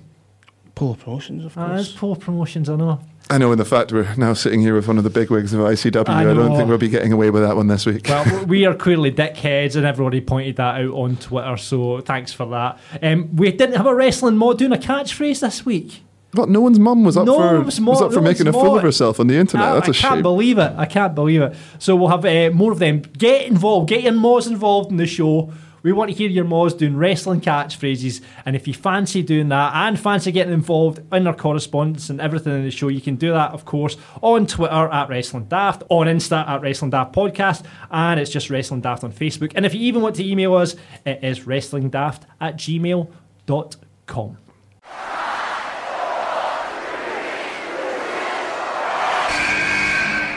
Polo 0.74 0.94
Promotions, 0.94 1.44
of 1.44 1.58
Ah, 1.58 1.66
course. 1.74 1.92
poor 1.96 2.16
promotions, 2.16 2.68
I 2.70 2.76
know. 2.76 3.00
I 3.30 3.38
know, 3.38 3.52
in 3.52 3.58
the 3.58 3.64
fact 3.64 3.92
we're 3.92 4.12
now 4.16 4.32
sitting 4.34 4.60
here 4.60 4.74
with 4.74 4.88
one 4.88 4.98
of 4.98 5.04
the 5.04 5.10
bigwigs 5.10 5.52
of 5.52 5.60
ICW, 5.60 6.08
I 6.08 6.22
I, 6.22 6.34
don't 6.34 6.56
think 6.56 6.68
we'll 6.68 6.78
be 6.78 6.88
getting 6.88 7.12
away 7.12 7.30
with 7.30 7.42
that 7.42 7.54
one 7.54 7.68
this 7.68 7.86
week. 7.86 8.06
Well, 8.08 8.44
we 8.46 8.66
are 8.66 8.74
clearly 8.74 9.12
dickheads, 9.12 9.76
and 9.76 9.86
everybody 9.86 10.20
pointed 10.20 10.56
that 10.56 10.80
out 10.80 10.90
on 10.92 11.16
Twitter, 11.16 11.56
so 11.56 12.00
thanks 12.00 12.32
for 12.32 12.46
that. 12.46 12.80
Um, 13.00 13.36
we 13.36 13.52
didn't 13.52 13.76
have 13.76 13.86
a 13.86 13.94
wrestling 13.94 14.36
mod 14.36 14.58
doing 14.58 14.72
a 14.72 14.76
catchphrase 14.76 15.40
this 15.40 15.64
week. 15.64 16.02
what? 16.32 16.48
No 16.48 16.60
one's 16.60 16.80
mum 16.80 17.04
was 17.04 17.16
up 17.16 17.24
No 17.24 17.36
for 17.36 17.60
was 17.60 18.02
up 18.02 18.12
for 18.12 18.16
no 18.20 18.22
making 18.22 18.48
a 18.48 18.52
fool 18.52 18.76
of 18.76 18.82
herself 18.82 19.20
on 19.20 19.28
the 19.28 19.36
internet. 19.36 19.68
I, 19.68 19.74
That's 19.74 19.88
I 19.88 19.90
a 19.90 19.94
can't 19.94 20.14
shame. 20.16 20.22
believe 20.22 20.58
it. 20.58 20.72
I 20.76 20.86
can't 20.86 21.14
believe 21.14 21.42
it. 21.42 21.54
So 21.78 21.94
we'll 21.94 22.08
have 22.08 22.24
uh, 22.24 22.50
more 22.52 22.72
of 22.72 22.80
them. 22.80 23.00
Get 23.00 23.46
involved. 23.46 23.88
Get 23.88 24.02
your 24.02 24.12
mods 24.12 24.48
involved 24.48 24.90
in 24.90 24.96
the 24.96 25.06
show. 25.06 25.52
We 25.82 25.92
want 25.92 26.10
to 26.10 26.16
hear 26.16 26.28
your 26.28 26.44
Moz 26.44 26.76
doing 26.76 26.96
wrestling 26.96 27.40
catchphrases. 27.40 28.20
And 28.44 28.54
if 28.54 28.68
you 28.68 28.74
fancy 28.74 29.22
doing 29.22 29.48
that 29.48 29.72
and 29.74 29.98
fancy 29.98 30.30
getting 30.32 30.52
involved 30.52 31.00
in 31.12 31.26
our 31.26 31.34
correspondence 31.34 32.10
and 32.10 32.20
everything 32.20 32.54
in 32.54 32.64
the 32.64 32.70
show, 32.70 32.88
you 32.88 33.00
can 33.00 33.16
do 33.16 33.30
that, 33.32 33.52
of 33.52 33.64
course, 33.64 33.96
on 34.22 34.46
Twitter 34.46 34.72
at 34.72 35.08
Wrestling 35.08 35.44
Daft, 35.44 35.82
on 35.88 36.06
Insta 36.06 36.46
at 36.46 36.60
Wrestling 36.60 36.90
Daft 36.90 37.14
Podcast, 37.14 37.64
and 37.90 38.20
it's 38.20 38.30
just 38.30 38.50
Wrestling 38.50 38.80
Daft 38.82 39.04
on 39.04 39.12
Facebook. 39.12 39.52
And 39.54 39.64
if 39.64 39.74
you 39.74 39.80
even 39.82 40.02
want 40.02 40.16
to 40.16 40.26
email 40.26 40.54
us, 40.54 40.76
it 41.06 41.24
is 41.24 41.40
wrestlingdaft 41.40 42.22
at 42.40 42.56
gmail.com. 42.56 44.36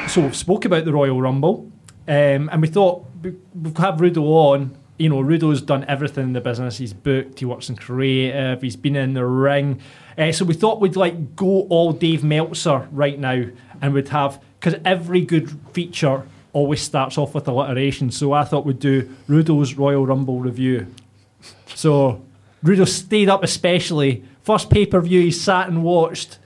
So 0.08 0.22
we've 0.22 0.36
spoke 0.36 0.66
about 0.66 0.86
the 0.86 0.94
Royal 0.94 1.20
Rumble, 1.20 1.72
um, 2.08 2.48
and 2.52 2.62
we 2.62 2.68
thought 2.68 3.04
we- 3.24 3.34
we've 3.60 3.76
had 3.78 3.98
Rudo 3.98 4.22
on. 4.28 4.76
You 4.98 5.10
know, 5.10 5.22
Rudo's 5.22 5.62
done 5.62 5.86
everything 5.88 6.26
in 6.26 6.34
the 6.34 6.42
business. 6.42 6.78
He's 6.78 6.94
booked. 6.94 7.40
He 7.40 7.46
works 7.46 7.70
in 7.70 7.76
creative. 7.76 8.62
He's 8.62 8.76
been 8.76 8.96
in 8.96 9.14
the 9.14 9.26
ring. 9.26 9.82
Uh, 10.18 10.32
so 10.32 10.46
we 10.46 10.54
thought 10.54 10.80
we'd 10.80 10.96
like 10.96 11.36
go 11.36 11.62
all 11.70 11.94
Dave 11.94 12.24
Meltzer 12.24 12.88
right 12.92 13.18
now, 13.20 13.44
and 13.82 13.94
we'd 13.94 14.10
have 14.10 14.42
because 14.60 14.80
every 14.86 15.22
good 15.22 15.50
feature 15.74 16.28
always 16.54 16.82
starts 16.82 17.18
off 17.18 17.34
with 17.34 17.48
alliteration. 17.48 18.12
So 18.12 18.34
I 18.34 18.44
thought 18.44 18.66
we'd 18.66 18.80
do 18.80 19.10
Rudo's 19.28 19.74
Royal 19.74 20.06
Rumble 20.06 20.40
review. 20.40 20.88
So 21.74 22.24
Rudo 22.64 22.88
stayed 22.88 23.30
up 23.30 23.44
especially 23.44 24.24
first 24.44 24.70
pay 24.70 24.86
per 24.86 25.02
view 25.02 25.22
he 25.22 25.32
sat 25.32 25.68
and 25.68 25.84
watched. 25.84 26.38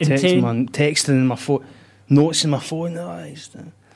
in 0.00 0.08
Text, 0.08 0.24
10 0.24 0.40
man, 0.40 0.68
texting 0.68 1.08
in 1.10 1.26
my 1.28 1.36
phone, 1.36 1.64
notes 2.08 2.44
in 2.44 2.50
my 2.50 2.58
phone. 2.58 2.96
Oh, 2.98 3.34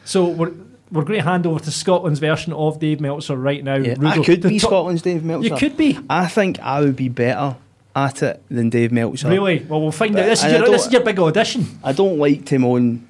So 0.05 0.29
we're 0.29 0.53
we're 0.91 1.05
going 1.05 1.19
to 1.21 1.25
hand 1.25 1.47
over 1.47 1.61
to 1.61 1.71
Scotland's 1.71 2.19
version 2.21 2.53
of 2.53 2.79
Dave 2.79 3.01
Meltzer 3.01 3.37
right 3.37 3.63
now. 3.63 3.77
yeah, 3.77 3.95
Rudo, 3.95 4.07
I 4.23 4.25
could 4.25 4.43
be 4.43 4.59
top- 4.59 4.69
Scotland's 4.71 5.03
Dave 5.03 5.23
Meltzer. 5.25 5.49
You 5.49 5.57
could 5.57 5.77
be. 5.77 5.99
I 6.09 6.27
think 6.27 6.59
I 6.61 6.81
would 6.81 6.97
be 6.97 7.09
better 7.09 7.57
at 7.95 8.23
it 8.23 8.43
than 8.51 8.71
Dave 8.71 8.93
Meltzer. 8.93 9.29
Really? 9.29 9.61
Well, 9.69 9.81
we'll 9.81 9.93
find 9.93 10.19
out. 10.19 10.25
This 10.25 10.45
is, 10.45 10.53
your, 10.53 10.67
this 10.69 10.87
is 10.87 10.93
your 10.93 11.03
big 11.03 11.19
audition. 11.19 11.67
I 11.85 11.93
don't 11.93 12.19
like 12.19 12.47
to 12.47 12.59
moan. 12.59 13.07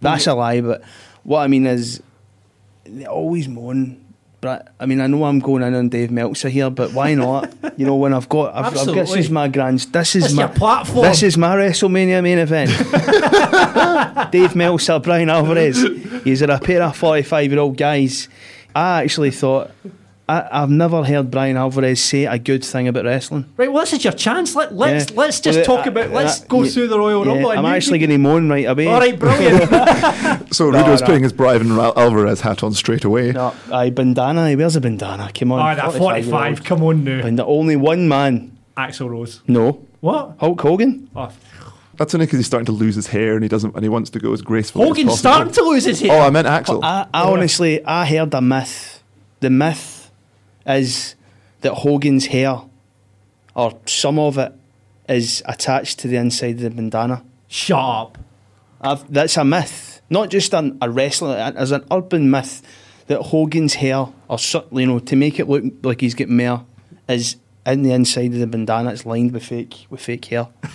That's 0.00 0.26
a 0.26 0.34
lie, 0.34 0.60
but 0.60 0.82
what 1.24 1.40
I 1.40 1.48
mean 1.48 1.66
is, 1.66 2.02
they 2.84 3.04
always 3.06 3.48
moan. 3.48 4.04
But 4.40 4.68
I 4.78 4.86
mean, 4.86 5.00
I 5.00 5.08
know 5.08 5.24
I'm 5.24 5.40
going 5.40 5.64
in 5.64 5.74
on 5.74 5.88
Dave 5.88 6.12
Meltzer 6.12 6.48
here, 6.48 6.70
but 6.70 6.92
why 6.92 7.14
not? 7.14 7.52
you 7.76 7.84
know, 7.84 7.96
when 7.96 8.14
I've 8.14 8.28
got, 8.28 8.54
I've, 8.54 8.76
I've, 8.76 8.94
this 8.94 9.16
is 9.16 9.30
my 9.30 9.48
grand, 9.48 9.80
this 9.80 10.14
is 10.14 10.24
This 10.24 10.32
my 10.32 10.42
your 10.42 10.50
platform. 10.50 11.04
This 11.04 11.24
is 11.24 11.36
my 11.36 11.56
WrestleMania 11.56 12.22
main 12.22 12.38
event. 12.38 12.70
Dave 14.32 14.54
Meltzer, 14.54 15.00
Bryan 15.00 15.28
Alvarez. 15.28 15.82
He's 16.22 16.42
a 16.42 16.58
pair 16.58 16.82
of 16.82 16.96
45 16.96 17.50
year 17.50 17.60
old 17.60 17.76
guys. 17.76 18.28
I 18.74 19.02
actually 19.02 19.32
thought. 19.32 19.72
I, 20.28 20.46
I've 20.62 20.68
never 20.70 21.02
heard 21.04 21.30
Bryan 21.30 21.56
Alvarez 21.56 22.02
say 22.02 22.26
a 22.26 22.38
good 22.38 22.62
thing 22.62 22.86
about 22.86 23.04
wrestling. 23.06 23.46
Right. 23.56 23.72
Well, 23.72 23.82
this 23.82 23.94
is 23.94 24.04
your 24.04 24.12
chance. 24.12 24.54
Let 24.54 24.74
let's 24.74 25.10
Yeah. 25.10 25.16
let's 25.16 25.40
just 25.40 25.58
Well, 25.60 25.64
talk 25.78 25.86
I- 25.86 25.88
about. 25.88 26.10
Let's 26.10 26.42
I- 26.42 26.46
go 26.46 26.62
yeah, 26.64 26.70
through 26.70 26.88
the 26.88 26.98
Royal 26.98 27.24
yeah, 27.24 27.32
Rumble. 27.32 27.50
and 27.50 27.58
I'm 27.60 27.64
you- 27.64 27.70
actually 27.70 28.00
you- 28.00 28.06
going 28.06 28.18
to 28.18 28.22
moan 28.22 28.48
right 28.50 28.66
away. 28.66 28.86
All 28.88 29.00
right, 29.00 29.18
brilliant. 29.18 29.70
So 30.54 30.70
No, 30.70 30.78
Rudo's 30.80 31.00
no. 31.00 31.06
putting 31.06 31.22
his 31.22 31.32
Bryan 31.32 31.70
Al- 31.72 31.98
Alvarez 31.98 32.40
hat 32.42 32.62
on 32.62 32.72
straight 32.74 33.04
away. 33.04 33.32
No, 33.32 33.54
aye, 33.72 33.90
bandana. 33.90 34.54
Where's 34.56 34.76
a 34.76 34.80
bandana? 34.80 35.30
Come 35.34 35.52
on. 35.52 35.60
All 35.60 35.66
right, 35.66 35.74
that 35.76 35.92
45 35.92 35.98
forty-five. 35.98 36.64
Come 36.64 36.82
on 36.82 37.04
now, 37.04 37.26
And 37.26 37.38
the 37.38 37.44
only 37.46 37.76
one 37.76 38.08
man. 38.08 38.56
Axl 38.76 39.08
Rose. 39.10 39.40
No. 39.48 39.84
What? 40.00 40.36
Hulk 40.38 40.60
Hogan. 40.60 41.08
Oh, 41.16 41.30
That's 41.96 42.14
only 42.14 42.26
because 42.26 42.38
he's 42.38 42.46
starting 42.46 42.66
to 42.66 42.72
lose 42.72 42.94
his 42.94 43.08
hair 43.08 43.34
and 43.34 43.42
he 43.42 43.48
doesn't 43.48 43.74
and 43.74 43.82
he 43.82 43.88
wants 43.88 44.10
to 44.10 44.18
go 44.20 44.32
as 44.32 44.40
graceful 44.40 44.84
Hogan's 44.84 45.12
as 45.14 45.18
starting 45.18 45.52
to 45.54 45.62
lose 45.62 45.84
his 45.84 46.00
hair. 46.00 46.12
Oh. 46.12 46.20
I 46.26 46.30
meant 46.30 46.46
Axl. 46.46 46.80
I, 46.82 47.06
I 47.12 47.24
oh. 47.24 47.32
honestly, 47.32 47.84
I 47.84 48.06
heard 48.06 48.32
a 48.34 48.40
myth. 48.40 49.02
The 49.40 49.50
myth 49.50 49.97
is 50.68 51.14
that 51.62 51.72
Hogan's 51.74 52.26
hair, 52.26 52.60
or 53.54 53.78
some 53.86 54.18
of 54.18 54.38
it, 54.38 54.52
is 55.08 55.42
attached 55.46 55.98
to 56.00 56.08
the 56.08 56.16
inside 56.16 56.56
of 56.56 56.60
the 56.60 56.70
bandana. 56.70 57.24
Shut 57.48 57.78
up. 57.78 58.18
I've, 58.80 59.10
that's 59.12 59.36
a 59.36 59.44
myth, 59.44 60.02
not 60.10 60.28
just 60.30 60.52
an, 60.54 60.78
a 60.80 60.88
wrestler, 60.90 61.34
as 61.36 61.72
an 61.72 61.84
urban 61.90 62.30
myth 62.30 62.62
that 63.08 63.20
Hogan's 63.22 63.74
hair, 63.74 64.06
or 64.28 64.38
so- 64.38 64.66
you 64.70 64.86
know, 64.86 64.98
to 65.00 65.16
make 65.16 65.40
it 65.40 65.48
look 65.48 65.64
like 65.82 66.00
he's 66.00 66.14
getting 66.14 66.36
more, 66.36 66.64
is 67.08 67.36
in 67.66 67.82
the 67.82 67.92
inside 67.92 68.32
of 68.34 68.38
the 68.38 68.46
bandana. 68.46 68.90
It's 68.92 69.04
lined 69.06 69.32
with 69.32 69.44
fake 69.44 69.86
with 69.90 70.00
fake 70.00 70.26
hair. 70.26 70.48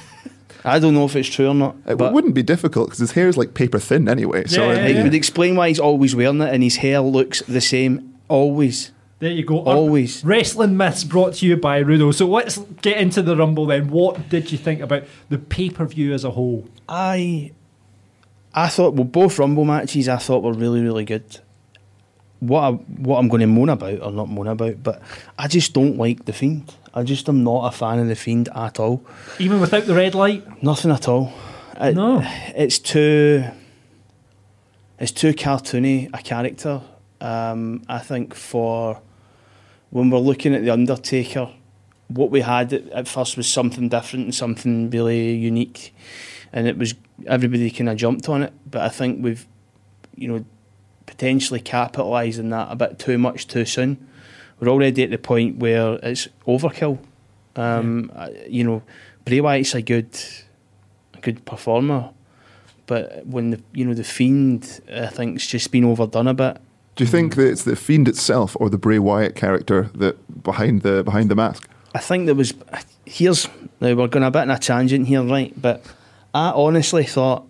I 0.66 0.80
don't 0.80 0.94
know 0.94 1.06
if 1.06 1.16
it's 1.16 1.28
true 1.30 1.50
or 1.50 1.54
not. 1.54 1.76
it 1.86 1.98
but 1.98 2.14
wouldn't 2.14 2.34
be 2.34 2.44
difficult 2.44 2.88
because 2.88 3.00
his 3.00 3.12
hair 3.12 3.28
is 3.28 3.36
like 3.38 3.54
paper 3.54 3.80
thin 3.80 4.08
anyway. 4.08 4.46
So 4.46 4.64
Yeah, 4.64 4.70
I 4.70 4.74
yeah, 4.88 5.00
it 5.00 5.04
would 5.04 5.14
explain 5.14 5.56
why 5.58 5.68
he's 5.68 5.80
always 5.80 6.16
wearing 6.16 6.42
it, 6.42 6.54
and 6.54 6.64
his 6.64 6.78
hair 6.78 7.02
looks 7.02 7.42
the 7.44 7.62
same 7.62 8.14
always. 8.30 8.92
There 9.20 9.32
you 9.32 9.46
go. 9.46 9.60
Always. 9.60 10.24
Wrestling 10.26 10.76
myths 10.76 11.04
brought 11.06 11.36
to 11.36 11.46
you 11.46 11.56
by 11.56 11.82
Rudo. 11.82 12.14
So 12.14 12.28
let's 12.28 12.58
get 12.82 12.98
into 12.98 13.22
the 13.22 13.38
Rumble 13.38 13.66
then. 13.66 13.90
What 13.90 14.28
did 14.30 14.52
you 14.52 14.58
think 14.58 14.82
about 14.82 15.04
the 15.30 15.38
pay 15.38 15.70
per 15.70 15.86
view 15.86 16.14
as 16.14 16.24
a 16.26 16.32
whole? 16.32 16.68
I 16.90 17.52
I 18.54 18.68
thought 18.68 18.96
well 18.96 19.06
both 19.06 19.40
Rumble 19.40 19.64
matches 19.66 20.10
I 20.10 20.18
thought 20.18 20.44
were 20.44 20.54
really 20.54 20.82
really 20.82 21.06
good. 21.06 21.40
What 22.40 22.60
I, 22.62 22.72
what 22.72 23.20
I'm 23.20 23.30
going 23.30 23.40
to 23.40 23.48
moan 23.48 23.70
about 23.70 24.02
or 24.02 24.12
not 24.12 24.30
moan 24.30 24.48
about, 24.48 24.84
but 24.84 25.02
I 25.40 25.48
just 25.48 25.74
don't 25.74 25.98
like 25.98 26.26
the 26.26 26.34
Fiend. 26.34 26.76
I 26.94 27.04
just 27.04 27.30
am 27.30 27.46
not 27.46 27.74
a 27.74 27.78
fan 27.78 28.00
of 28.00 28.08
the 28.10 28.16
Fiend 28.16 28.50
at 28.54 28.82
all. 28.82 29.06
Even 29.40 29.62
without 29.62 29.86
the 29.86 29.96
red 29.96 30.14
light? 30.14 30.62
Nothing 30.62 30.92
at 30.92 31.08
all. 31.08 31.32
It- 31.80 31.96
No. 31.96 32.22
it's 32.56 32.78
too 32.80 33.46
it's 35.00 35.12
too 35.14 35.34
cartoony 35.34 36.10
a 36.14 36.22
character. 36.22 36.82
Um, 37.24 37.84
I 37.88 38.00
think 38.00 38.34
for 38.36 39.02
when 39.90 40.10
we're 40.10 40.20
looking 40.20 40.54
at 40.54 40.64
the 40.64 40.72
Undertaker, 40.72 41.50
what 42.08 42.30
we 42.32 42.42
had 42.42 42.74
at, 42.74 42.90
at 42.90 43.08
first 43.08 43.38
was 43.38 43.48
something 43.48 43.88
different 43.90 44.26
and 44.26 44.36
something 44.36 44.90
really 44.90 45.34
unique, 45.34 45.96
and 46.52 46.68
it 46.68 46.78
was 46.78 46.94
everybody 47.26 47.72
kind 47.72 47.90
of 47.90 47.96
jumped 47.98 48.28
on 48.28 48.44
it. 48.44 48.54
But 48.70 48.82
I 48.82 48.90
think 48.90 49.24
we've, 49.24 49.48
you 50.16 50.28
know, 50.28 50.46
potentially 51.06 51.62
capitalised 51.62 52.40
on 52.40 52.50
that 52.50 52.68
a 52.72 52.76
bit 52.76 53.00
too 53.00 53.18
much 53.18 53.48
too 53.48 53.66
soon. 53.66 54.06
We're 54.60 54.68
already 54.70 55.04
at 55.04 55.10
the 55.10 55.18
point 55.18 55.58
where 55.58 55.94
it's 56.04 56.28
overkill. 56.46 57.00
Um, 57.56 58.12
I- 58.16 58.32
You 58.50 58.64
know, 58.66 58.84
Bray 59.26 59.40
Wyatt's 59.40 59.76
a 59.76 59.82
good, 59.82 60.10
a 61.14 61.22
good 61.22 61.46
performer, 61.46 62.10
but 62.86 63.26
when 63.26 63.52
the 63.52 63.62
you 63.74 63.86
know 63.86 63.94
the 63.94 64.04
Fiend, 64.04 64.82
I 64.94 65.08
think, 65.08 65.38
it's 65.38 65.48
just 65.48 65.72
been 65.72 65.86
overdone 65.86 66.28
a 66.28 66.34
bit. 66.34 66.58
Do 66.96 67.04
you 67.04 67.10
think 67.10 67.34
hmm. 67.34 67.42
that 67.42 67.48
it's 67.50 67.64
the 67.64 67.76
fiend 67.76 68.08
itself 68.08 68.56
or 68.60 68.70
the 68.70 68.78
Bray 68.78 69.00
Wyatt 69.00 69.36
character 69.36 69.90
that 69.96 70.44
behind 70.44 70.82
the 70.82 71.04
behind 71.04 71.30
the 71.30 71.36
mask? 71.36 71.68
I 71.96 72.00
think 72.00 72.26
there 72.26 72.36
was. 72.36 72.54
Here's 73.06 73.48
now 73.80 73.94
we're 73.94 74.08
going 74.08 74.24
a 74.24 74.32
bit 74.32 74.44
on 74.44 74.52
a 74.52 74.60
tangent 74.60 75.08
here, 75.08 75.24
right? 75.24 75.54
But 75.60 75.84
I 76.34 76.50
honestly 76.50 77.04
thought 77.04 77.50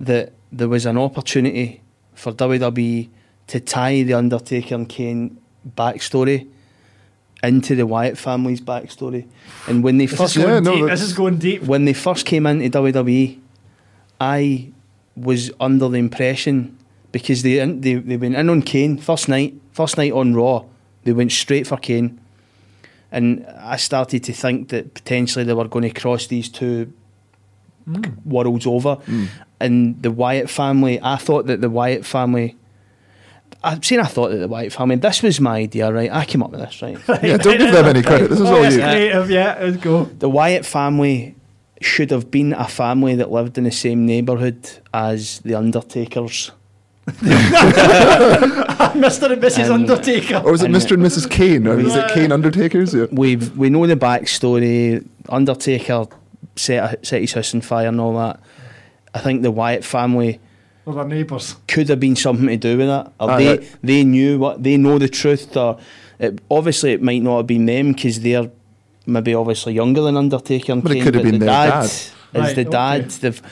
that 0.00 0.32
there 0.50 0.68
was 0.68 0.86
an 0.86 0.98
opportunity 0.98 1.80
for 2.14 2.32
WWE 2.32 3.08
to 3.48 3.60
tie 3.60 4.02
the 4.02 4.14
Undertaker 4.14 4.74
and 4.74 4.88
Kane 4.88 5.38
backstory 5.76 6.48
into 7.42 7.74
the 7.74 7.86
Wyatt 7.86 8.16
family's 8.16 8.60
backstory, 8.60 9.26
and 9.66 9.82
when 9.82 9.98
they 9.98 10.06
This 10.06 10.18
first 10.18 10.36
is 10.36 10.44
Yeah, 10.44 10.60
no, 10.60 10.76
deep. 10.76 10.86
This 10.86 11.02
is 11.02 11.12
going 11.12 11.38
deep. 11.38 11.62
when 11.62 11.86
they 11.86 11.92
first 11.92 12.24
came 12.26 12.46
into 12.46 12.78
WWE, 12.78 13.38
I 14.20 14.70
was 15.16 15.50
under 15.60 15.88
the 15.88 15.98
impression 15.98 16.78
because 17.12 17.42
they 17.42 17.64
they 17.64 17.94
they 17.94 18.16
went 18.16 18.34
in 18.34 18.48
on 18.48 18.62
Kane 18.62 18.96
first 18.96 19.28
night, 19.28 19.54
first 19.72 19.96
night 19.96 20.12
on 20.12 20.34
Raw, 20.34 20.64
they 21.04 21.12
went 21.12 21.30
straight 21.30 21.66
for 21.66 21.76
Kane, 21.76 22.18
and 23.10 23.46
I 23.60 23.76
started 23.76 24.24
to 24.24 24.32
think 24.32 24.70
that 24.70 24.94
potentially 24.94 25.44
they 25.44 25.54
were 25.54 25.68
going 25.68 25.84
to 25.90 26.00
cross 26.00 26.26
these 26.26 26.48
two 26.48 26.92
hmm. 27.84 28.02
worlds 28.24 28.66
over, 28.66 28.96
hmm. 28.96 29.26
and 29.60 30.02
the 30.02 30.10
Wyatt 30.10 30.50
family. 30.50 30.98
I 31.02 31.16
thought 31.16 31.46
that 31.46 31.60
the 31.60 31.70
Wyatt 31.70 32.04
family. 32.04 32.56
I'm 33.64 33.80
saying 33.80 34.00
I 34.00 34.06
thought 34.06 34.30
that 34.30 34.38
the 34.38 34.48
Wyatt 34.48 34.72
family. 34.72 34.96
This 34.96 35.22
was 35.22 35.40
my 35.40 35.58
idea, 35.58 35.92
right? 35.92 36.10
I 36.10 36.24
came 36.24 36.42
up 36.42 36.50
with 36.50 36.60
this, 36.60 36.82
right? 36.82 36.98
Yeah, 37.22 37.36
don't 37.36 37.58
give 37.58 37.72
them 37.72 37.84
any 37.84 38.02
credit. 38.02 38.30
This 38.30 38.40
is 38.40 38.50
Oh, 38.50 38.56
all 38.56 38.64
it's 38.64 38.74
you. 38.74 38.82
creative. 38.82 39.30
Yeah, 39.30 39.58
let's 39.60 39.76
go. 39.76 40.04
the 40.04 40.28
Wyatt 40.28 40.66
family 40.66 41.36
should 41.80 42.10
have 42.10 42.30
been 42.30 42.52
a 42.54 42.66
family 42.66 43.14
that 43.16 43.30
lived 43.30 43.58
in 43.58 43.64
the 43.64 43.70
same 43.70 44.06
neighbourhood 44.06 44.68
as 44.92 45.40
the 45.40 45.54
Undertakers. 45.54 46.50
Mr. 48.94 49.32
and 49.32 49.42
Mrs. 49.42 49.64
And- 49.64 49.72
Undertaker. 49.72 50.36
Or 50.44 50.52
was 50.52 50.62
it 50.62 50.66
And- 50.66 50.74
Mr. 50.74 50.92
and 50.92 51.02
Mrs. 51.02 51.28
Kane? 51.30 51.66
Or 51.66 51.76
was 51.76 51.94
it 51.96 52.08
Kane 52.12 52.30
Undertakers? 52.32 52.94
Yeah. 52.94 53.06
We've 53.10 53.56
we 53.56 53.70
know 53.70 53.86
the 53.86 53.96
backstory. 53.96 55.04
Undertaker 55.28 56.06
set 56.56 57.04
set 57.06 57.20
his 57.20 57.32
house 57.32 57.54
on 57.54 57.60
fire 57.60 57.88
and 57.88 58.00
all 58.00 58.16
that. 58.18 58.40
I 59.14 59.18
think 59.20 59.42
the 59.42 59.50
Wyatt 59.50 59.84
family 59.84 60.40
Or 60.86 60.94
their 60.94 61.04
neighbours. 61.04 61.56
could 61.68 61.88
have 61.88 62.00
been 62.00 62.16
something 62.16 62.46
to 62.48 62.56
do 62.56 62.78
with 62.78 62.86
that. 62.88 63.12
Or 63.20 63.30
Aye, 63.32 63.38
they 63.38 63.58
aye. 63.58 63.68
they 63.82 64.04
knew 64.04 64.38
what 64.38 64.62
they 64.62 64.76
know 64.76 64.98
the 64.98 65.08
truth. 65.08 65.56
Or 65.56 65.78
it, 66.18 66.40
obviously 66.50 66.92
it 66.92 67.02
might 67.02 67.22
not 67.22 67.38
have 67.38 67.46
been 67.46 67.66
them 67.66 67.92
because 67.92 68.20
they're 68.20 68.50
maybe 69.06 69.34
obviously 69.34 69.74
younger 69.74 70.00
than 70.02 70.16
Undertaker 70.16 70.72
and 70.72 70.82
But 70.82 70.92
it 70.92 71.02
could 71.02 71.14
have 71.14 71.24
been 71.24 71.38
the 71.40 71.46
their 71.46 71.48
dad, 71.48 71.70
dad. 71.70 71.84
is 71.84 72.12
Right, 72.34 72.54
the 72.56 72.64
dad. 72.64 73.00
okay. 73.02 73.08
They've, 73.20 73.42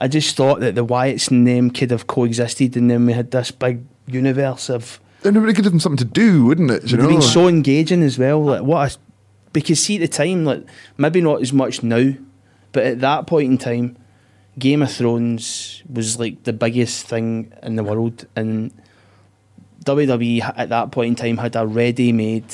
I 0.00 0.08
just 0.08 0.36
thought 0.36 0.60
that 0.60 0.74
the 0.74 0.84
Wyatt's 0.84 1.30
name 1.30 1.70
could 1.70 1.90
have 1.90 2.06
coexisted, 2.06 2.76
and 2.76 2.90
then 2.90 3.06
we 3.06 3.12
had 3.14 3.30
this 3.30 3.50
big 3.50 3.84
universe 4.06 4.68
of 4.70 5.00
Then 5.22 5.36
it 5.36 5.40
would 5.40 5.54
give 5.56 5.64
them 5.64 5.80
something 5.80 5.96
to 5.98 6.04
do, 6.04 6.44
wouldn't 6.44 6.70
it? 6.70 6.82
You 6.90 6.96
They've 6.98 7.00
know? 7.06 7.08
been 7.08 7.22
so 7.22 7.48
engaging 7.48 8.02
as 8.02 8.18
well. 8.18 8.42
Like 8.42 8.62
what 8.62 8.94
a, 8.94 8.98
because 9.52 9.80
see 9.82 9.96
at 9.96 10.00
the 10.02 10.08
time, 10.08 10.44
like 10.44 10.64
maybe 10.98 11.20
not 11.20 11.40
as 11.40 11.52
much 11.52 11.82
now, 11.82 12.12
but 12.72 12.84
at 12.84 13.00
that 13.00 13.26
point 13.26 13.50
in 13.50 13.58
time, 13.58 13.96
Game 14.58 14.82
of 14.82 14.92
Thrones 14.92 15.82
was 15.90 16.18
like 16.18 16.44
the 16.44 16.52
biggest 16.52 17.06
thing 17.06 17.52
in 17.62 17.76
the 17.76 17.82
world, 17.84 18.26
and 18.36 18.70
WWE 19.84 20.52
at 20.56 20.68
that 20.70 20.90
point 20.90 21.08
in 21.10 21.14
time 21.16 21.36
had 21.38 21.56
a 21.56 21.66
ready-made 21.66 22.44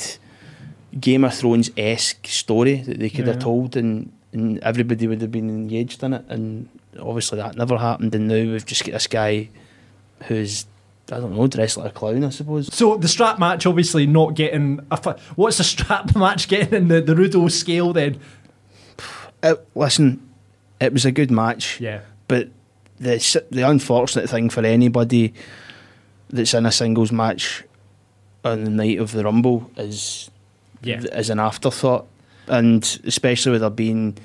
Game 0.99 1.23
of 1.23 1.33
Thrones 1.33 1.71
esque 1.77 2.27
story 2.27 2.75
that 2.77 2.99
they 2.99 3.09
could 3.09 3.25
Yeah. 3.25 3.33
have 3.33 3.41
told, 3.41 3.75
and 3.75 4.11
and 4.31 4.57
everybody 4.59 5.07
would 5.07 5.21
have 5.21 5.31
been 5.31 5.49
engaged 5.49 6.01
in 6.03 6.13
it. 6.13 6.25
And 6.27 6.67
obviously 6.99 7.37
that 7.37 7.55
never 7.55 7.77
happened, 7.77 8.13
and 8.15 8.27
now 8.27 8.35
we've 8.35 8.65
just 8.65 8.83
got 8.85 8.93
this 8.93 9.07
guy 9.07 9.49
who's 10.27 10.65
I 11.11 11.19
don't 11.19 11.35
know 11.35 11.47
dressed 11.47 11.77
like 11.77 11.91
a 11.91 11.93
clown, 11.93 12.23
I 12.23 12.29
suppose. 12.29 12.73
So 12.73 12.95
the 12.97 13.07
strap 13.09 13.37
match, 13.37 13.65
obviously 13.65 14.05
not 14.07 14.35
getting. 14.35 14.79
A 14.89 14.97
fi- 14.97 15.19
what's 15.35 15.57
the 15.57 15.63
strap 15.63 16.15
match 16.15 16.47
getting 16.47 16.73
in 16.73 16.87
the 16.87 17.01
the 17.01 17.13
Rudo 17.13 17.51
scale 17.51 17.91
then? 17.93 18.19
It, 19.41 19.67
listen, 19.75 20.27
it 20.79 20.93
was 20.93 21.05
a 21.05 21.11
good 21.11 21.29
match. 21.31 21.79
Yeah. 21.81 22.01
But 22.27 22.49
the 22.99 23.43
the 23.51 23.63
unfortunate 23.67 24.29
thing 24.29 24.49
for 24.49 24.63
anybody 24.65 25.33
that's 26.29 26.53
in 26.53 26.65
a 26.65 26.71
singles 26.71 27.11
match 27.11 27.63
on 28.45 28.63
the 28.63 28.69
night 28.71 28.99
of 28.99 29.11
the 29.11 29.23
Rumble 29.25 29.69
is 29.77 30.31
Yeah. 30.81 31.01
is 31.01 31.29
an 31.29 31.39
afterthought, 31.39 32.07
and 32.47 32.83
especially 33.03 33.51
with 33.51 33.61
there 33.61 33.69
being 33.69 34.17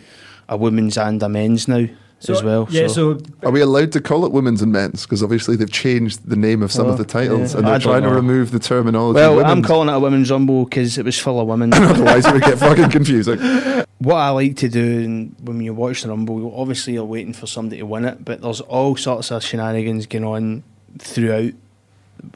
a 0.49 0.57
women's 0.57 0.97
and 0.97 1.21
a 1.23 1.29
men's 1.29 1.67
now 1.67 1.87
as 2.27 2.43
well. 2.43 2.67
Yeah. 2.71 2.89
So, 2.89 3.21
Are 3.45 3.51
we 3.51 3.61
allowed 3.61 3.93
to 3.93 4.01
call 4.01 4.25
it 4.25 4.33
women's 4.33 4.61
and 4.63 4.73
men's? 4.73 5.05
Because 5.05 5.23
obviously 5.23 5.57
they've 5.57 5.71
changed 5.71 6.29
the 6.29 6.37
name 6.37 6.63
of 6.63 6.73
some 6.73 6.87
Well, 6.87 6.95
of 6.95 7.01
oh, 7.01 7.03
the 7.03 7.09
titles 7.09 7.53
yeah. 7.53 7.59
and 7.59 7.67
they're 7.67 7.79
don't 7.79 7.93
trying 7.93 8.03
to 8.03 8.11
remove 8.11 8.51
the 8.51 8.59
terminology. 8.59 9.17
well, 9.17 9.45
I'm 9.45 9.63
calling 9.63 9.89
it 9.89 9.93
a 9.93 9.99
women's 10.01 10.31
Rumble 10.31 10.65
because 10.65 10.99
it 10.99 11.05
was 11.05 11.19
full 11.19 11.41
of 11.41 11.47
women. 11.47 11.73
Otherwise, 11.75 12.27
it 12.27 12.33
would 12.33 12.43
get 12.43 12.59
fucking 12.59 12.91
confusing. 12.91 13.39
what 13.99 14.17
I 14.17 14.31
like 14.31 14.57
to 14.57 14.69
do 14.69 15.31
when 15.43 15.61
you 15.61 15.75
watch 15.75 16.03
the 16.03 16.09
Rumble, 16.09 16.53
obviously 16.61 16.95
you're 16.95 17.05
waiting 17.05 17.33
for 17.33 17.47
somebody 17.47 17.79
to 17.79 17.87
win 17.87 18.05
it, 18.05 18.25
but 18.25 18.41
there's 18.43 18.61
all 18.63 18.97
sorts 18.97 19.31
of 19.31 19.43
shenanigans 19.45 20.07
going 20.07 20.25
on 20.25 20.63
throughout 20.99 21.53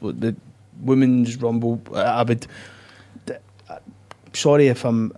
the 0.01 0.35
women's 0.81 1.35
Rumble. 1.37 1.81
I 1.93 2.23
would. 2.23 2.47
Uh, 3.69 3.79
sorry 4.33 4.67
if 4.67 4.85
I'm. 4.85 5.11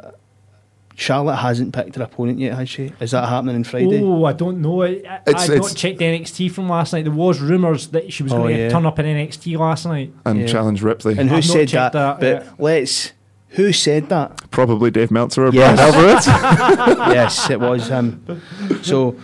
Charlotte 0.97 1.36
hasn't 1.36 1.73
picked 1.73 1.95
her 1.97 2.03
opponent 2.03 2.39
yet, 2.39 2.55
has 2.58 2.69
she? 2.69 2.91
Is 3.01 3.12
that 3.12 3.27
happening 3.27 3.55
on 3.55 3.63
Friday? 3.65 4.01
Oh, 4.01 4.23
I 4.23 4.31
don't 4.34 4.62
know. 4.62 4.81
I, 4.84 4.86
I, 4.86 4.89
It's- 4.89 5.25
I've 5.27 5.49
it's- 5.49 5.60
not 5.71 5.75
checked 5.75 5.99
NXT 5.99 6.51
from 6.51 6.69
last 6.69 6.93
night. 6.93 7.03
There 7.03 7.12
was 7.13 7.41
rumours 7.41 7.88
that 7.89 8.13
she 8.13 8.23
was 8.23 8.31
Oh, 8.31 8.38
going 8.38 8.55
to 8.55 8.62
yeah. 8.63 8.69
turn 8.69 8.86
up 8.86 8.97
in 8.99 9.05
NXT 9.05 9.58
last 9.58 9.86
night. 9.86 10.13
and 10.25 10.39
Yeah. 10.39 10.47
challenge 10.47 10.81
Ripley. 10.81 11.17
And 11.17 11.29
who 11.29 11.36
I've 11.38 11.45
said 11.45 11.67
that? 11.69 11.91
that, 11.93 12.19
But 12.21 12.43
yeah. 12.45 12.51
let's. 12.58 13.12
Who 13.49 13.71
said 13.73 14.10
that? 14.10 14.49
Probably 14.51 14.89
Dave 14.91 15.12
Meltzer 15.12 15.45
or 15.45 15.51
Yes. 15.53 15.77
Brad 15.77 15.95
Alvarez. 15.95 16.27
yes, 17.15 17.49
it 17.49 17.60
was 17.60 17.88
him. 17.88 18.41
So 18.81 19.15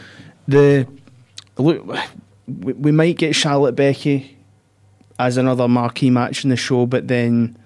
the 0.47 0.88
look, 1.57 1.86
we, 2.47 2.73
we 2.73 2.91
might 2.91 3.17
get 3.17 3.36
Charlotte 3.36 3.75
Becky 3.75 4.38
as 5.19 5.38
another 5.38 5.67
marquee 5.67 6.10
match 6.10 6.43
in 6.43 6.49
the 6.49 6.55
show, 6.55 6.86
but 6.86 7.07
then 7.07 7.57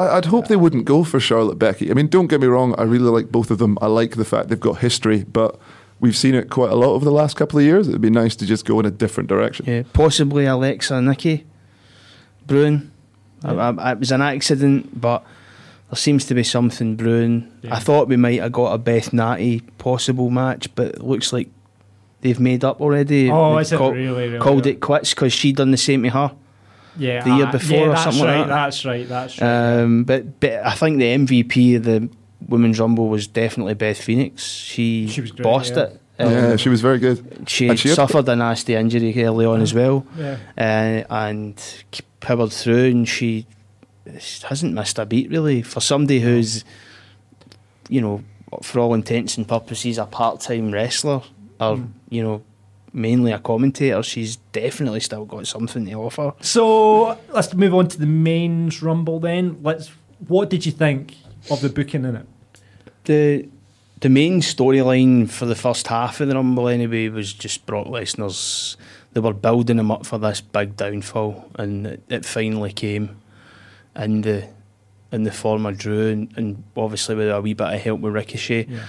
I- 0.00 0.16
I'd 0.16 0.26
hope 0.26 0.48
they 0.48 0.56
wouldn't 0.56 0.84
go 0.84 1.04
for 1.04 1.20
Charlotte 1.20 1.58
Becky. 1.58 1.90
I 1.90 1.94
mean, 1.94 2.08
don't 2.08 2.26
get 2.28 2.40
me 2.40 2.46
wrong, 2.46 2.74
I 2.78 2.82
really 2.82 3.10
like 3.10 3.30
both 3.30 3.50
of 3.50 3.58
them. 3.58 3.76
I 3.82 3.86
like 3.86 4.16
the 4.16 4.24
fact 4.24 4.48
they've 4.48 4.58
got 4.60 4.78
history, 4.78 5.24
but 5.24 5.58
we've 6.00 6.16
seen 6.16 6.34
it 6.34 6.50
quite 6.50 6.70
a 6.70 6.74
lot 6.76 6.90
over 6.94 7.04
the 7.04 7.12
last 7.12 7.36
couple 7.36 7.58
of 7.58 7.64
years. 7.64 7.88
It'd 7.88 8.00
be 8.00 8.10
nice 8.10 8.34
to 8.36 8.46
just 8.46 8.64
go 8.64 8.80
in 8.80 8.86
a 8.86 8.90
different 8.90 9.28
direction. 9.28 9.66
yeah, 9.68 9.82
possibly 9.92 10.46
Alexa 10.46 11.00
Nikki 11.02 11.44
brewing. 12.46 12.90
I, 13.44 13.52
I, 13.52 13.92
it 13.92 13.98
was 13.98 14.12
an 14.12 14.20
accident, 14.22 15.00
but 15.00 15.24
there 15.90 15.96
seems 15.96 16.24
to 16.26 16.34
be 16.34 16.42
something 16.42 16.96
brewing. 16.96 17.50
Yeah. 17.62 17.74
I 17.74 17.78
thought 17.78 18.08
we 18.08 18.16
might 18.16 18.40
have 18.40 18.52
got 18.52 18.72
a 18.74 18.78
Beth 18.78 19.12
Natty 19.12 19.60
possible 19.78 20.30
match, 20.30 20.74
but 20.74 20.86
it 20.88 21.02
looks 21.02 21.32
like 21.32 21.48
they've 22.20 22.38
made 22.40 22.64
up 22.64 22.80
already. 22.80 23.30
Oh, 23.30 23.54
They 23.54 23.62
is 23.62 23.72
it 23.72 23.78
really, 23.78 24.28
really? 24.28 24.38
Called 24.38 24.66
it 24.66 24.80
quits 24.80 25.14
because 25.14 25.32
she 25.32 25.52
done 25.52 25.70
the 25.70 25.76
same 25.78 26.02
to 26.02 26.10
her. 26.10 26.32
Yeah, 26.98 27.22
the 27.24 27.36
year 27.36 27.46
before 27.50 27.76
yeah, 27.76 27.82
or 27.84 27.88
that's 27.90 28.02
something 28.04 28.20
like 28.24 28.28
right, 28.36 28.46
that. 28.48 28.54
That's 28.64 28.84
right. 28.84 29.08
That's 29.08 29.40
right. 29.40 29.80
Um, 29.80 30.04
but 30.04 30.40
but 30.40 30.64
I 30.66 30.72
think 30.72 30.98
the 30.98 31.04
MVP 31.04 31.76
of 31.76 31.84
the 31.84 32.08
Women's 32.48 32.80
Rumble 32.80 33.08
was 33.08 33.26
definitely 33.26 33.74
Beth 33.74 34.00
Phoenix. 34.00 34.44
She, 34.46 35.06
She 35.08 35.20
was 35.20 35.30
great, 35.32 35.42
bossed 35.44 35.76
yeah. 35.76 35.82
it. 35.84 36.00
Um, 36.18 36.30
Yeah, 36.32 36.56
she 36.56 36.68
was 36.68 36.80
very 36.80 36.98
good. 36.98 37.44
she, 37.48 37.68
and 37.68 37.78
she 37.78 37.88
had- 37.88 37.96
suffered 37.96 38.28
a 38.28 38.36
nasty 38.36 38.74
injury 38.74 39.14
early 39.24 39.44
on 39.46 39.60
as 39.60 39.72
well, 39.74 40.06
yeah. 40.16 40.36
uh, 40.58 41.04
and 41.14 41.56
k- 41.90 42.02
powered 42.20 42.52
through. 42.52 42.86
And 42.90 43.08
she 43.08 43.46
hasn't 44.44 44.74
missed 44.74 44.98
a 44.98 45.06
beat 45.06 45.30
really 45.30 45.62
for 45.62 45.80
somebody 45.80 46.20
who's, 46.20 46.64
you 47.88 48.00
know, 48.00 48.22
for 48.62 48.80
all 48.80 48.94
intents 48.94 49.36
and 49.36 49.46
purposes, 49.46 49.98
a 49.98 50.06
part-time 50.06 50.72
wrestler 50.72 51.22
or 51.60 51.76
Mm. 51.76 51.88
you 52.08 52.22
know, 52.22 52.42
mainly 52.92 53.32
a 53.32 53.38
commentator. 53.38 54.02
She's 54.02 54.36
definitely 54.52 55.00
still 55.00 55.24
got 55.24 55.46
something 55.46 55.86
to 55.86 55.94
offer. 55.94 56.34
So 56.40 57.18
let's 57.30 57.54
move 57.54 57.74
on 57.74 57.88
to 57.88 57.98
the 57.98 58.06
men's 58.06 58.82
rumble 58.82 59.20
then. 59.20 59.60
Let's. 59.62 59.90
What 60.28 60.50
did 60.50 60.66
you 60.66 60.72
think 60.72 61.14
of 61.50 61.62
the 61.62 61.70
booking 61.70 62.04
in 62.04 62.16
it? 62.16 62.26
the 63.04 63.48
the 64.00 64.08
main 64.08 64.40
storyline 64.40 65.28
for 65.28 65.44
the 65.46 65.54
first 65.54 65.88
half 65.88 66.20
of 66.20 66.28
the 66.28 66.34
Rumble 66.34 66.68
anyway 66.68 67.08
was 67.08 67.32
just 67.32 67.66
Brock 67.66 67.86
Lesnar's. 67.86 68.76
They 69.12 69.20
were 69.20 69.34
building 69.34 69.78
him 69.78 69.90
up 69.90 70.06
for 70.06 70.18
this 70.18 70.40
big 70.40 70.76
downfall, 70.76 71.50
and 71.56 71.86
it, 71.86 72.02
it 72.08 72.24
finally 72.24 72.72
came 72.72 73.20
in 73.96 74.22
the 74.22 74.48
in 75.12 75.24
the 75.24 75.32
form 75.32 75.66
of 75.66 75.76
Drew, 75.76 76.08
and, 76.08 76.32
and 76.36 76.64
obviously 76.76 77.16
with 77.16 77.28
a 77.28 77.40
wee 77.40 77.54
bit 77.54 77.74
of 77.74 77.80
help 77.80 78.00
with 78.00 78.14
Ricochet. 78.14 78.66
Yeah. 78.68 78.84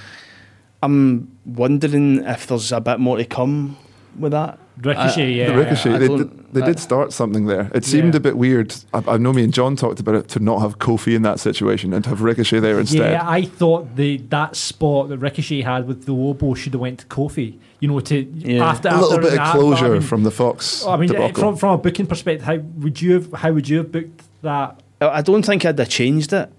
I'm 0.84 1.38
wondering 1.46 2.24
if 2.24 2.48
there's 2.48 2.72
a 2.72 2.80
bit 2.80 3.00
more 3.00 3.18
to 3.18 3.26
come 3.26 3.78
with 4.18 4.32
that. 4.34 4.60
Ricochet, 4.82 5.24
I- 5.24 5.28
yeah. 5.28 5.52
the 5.52 5.58
Ricochet, 5.58 5.94
I 5.94 5.98
they, 6.00 6.08
did, 6.08 6.54
they 6.54 6.62
did 6.62 6.80
start 6.80 7.14
something 7.14 7.46
there. 7.46 7.70
It 7.76 7.86
seemed 7.86 8.14
Yeah. 8.14 8.18
a 8.18 8.20
bit 8.22 8.36
weird. 8.38 8.74
I, 8.94 9.04
I 9.08 9.18
know 9.18 9.32
me 9.32 9.44
and 9.44 9.54
John 9.54 9.76
talked 9.76 10.00
about 10.00 10.16
it 10.16 10.28
to 10.30 10.40
not 10.40 10.60
have 10.62 10.80
Kofi 10.80 11.16
in 11.16 11.22
that 11.22 11.40
situation 11.40 11.94
and 11.94 12.04
to 12.04 12.10
have 12.10 12.22
Ricochet 12.22 12.60
there 12.62 12.80
instead. 12.80 13.12
Yeah, 13.12 13.30
I 13.30 13.44
thought 13.44 13.96
the 13.96 14.18
that 14.30 14.56
spot 14.56 15.10
that 15.10 15.20
Ricochet 15.20 15.62
had 15.62 15.88
with 15.88 16.06
the 16.06 16.14
low 16.14 16.34
blow 16.34 16.56
should 16.56 16.74
have 16.74 16.82
went 16.82 17.00
to 17.02 17.06
Kofi. 17.06 17.58
You 17.80 17.90
know, 17.90 18.00
to 18.00 18.22
Yeah. 18.24 18.68
after 18.68 18.90
a 18.90 18.94
little 18.94 19.10
after 19.10 19.22
bit 19.22 19.30
of 19.34 19.36
that, 19.38 19.52
closure 19.52 19.86
I 19.86 19.90
mean, 19.90 20.02
from 20.02 20.24
the 20.24 20.32
Fox. 20.32 20.86
I 20.86 20.98
mean, 20.98 21.10
debacle. 21.10 21.42
from 21.44 21.56
from 21.58 21.74
a 21.74 21.78
booking 21.78 22.08
perspective, 22.08 22.46
how 22.46 22.58
would 22.58 23.02
you 23.02 23.14
have 23.14 23.32
how 23.34 23.52
would 23.52 23.70
you 23.70 23.78
have 23.80 23.92
booked 23.92 24.24
that? 24.42 24.82
I 25.00 25.08
I 25.10 25.22
don't 25.22 25.44
think 25.46 25.64
I'd 25.66 25.78
have 25.78 25.90
changed 25.90 26.34
it. 26.34 26.52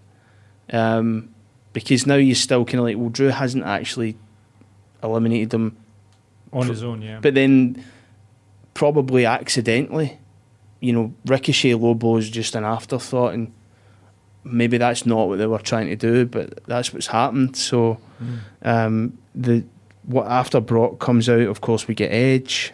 Um, 0.72 1.30
because 1.72 2.06
now 2.06 2.14
you're 2.16 2.34
still 2.34 2.64
kind 2.64 2.78
of 2.78 2.84
like, 2.84 2.96
well, 2.96 3.08
Drew 3.08 3.28
hasn't 3.28 3.64
actually 3.64 4.16
eliminated 5.02 5.52
him 5.54 5.76
On 6.52 6.66
his 6.66 6.82
own, 6.82 7.00
yeah. 7.02 7.18
but 7.20 7.34
then 7.34 7.82
probably 8.74 9.24
accidentally, 9.26 10.18
you 10.80 10.92
know, 10.92 11.14
Ricochet 11.24 11.74
low 11.74 11.94
blow 11.94 12.16
is 12.16 12.28
just 12.30 12.54
an 12.54 12.64
afterthought, 12.64 13.32
and 13.34 13.52
maybe 14.44 14.76
that's 14.78 15.06
not 15.06 15.28
what 15.28 15.38
they 15.38 15.46
were 15.46 15.58
trying 15.58 15.88
to 15.88 15.96
do, 15.96 16.26
but 16.26 16.64
that's 16.66 16.92
what's 16.92 17.06
happened. 17.06 17.56
So, 17.56 17.98
um, 18.62 19.16
the 19.34 19.64
what 20.04 20.26
after 20.26 20.60
Brock 20.60 20.98
comes 20.98 21.28
out, 21.28 21.40
of 21.40 21.60
course, 21.60 21.88
we 21.88 21.94
get 21.94 22.10
Edge. 22.12 22.72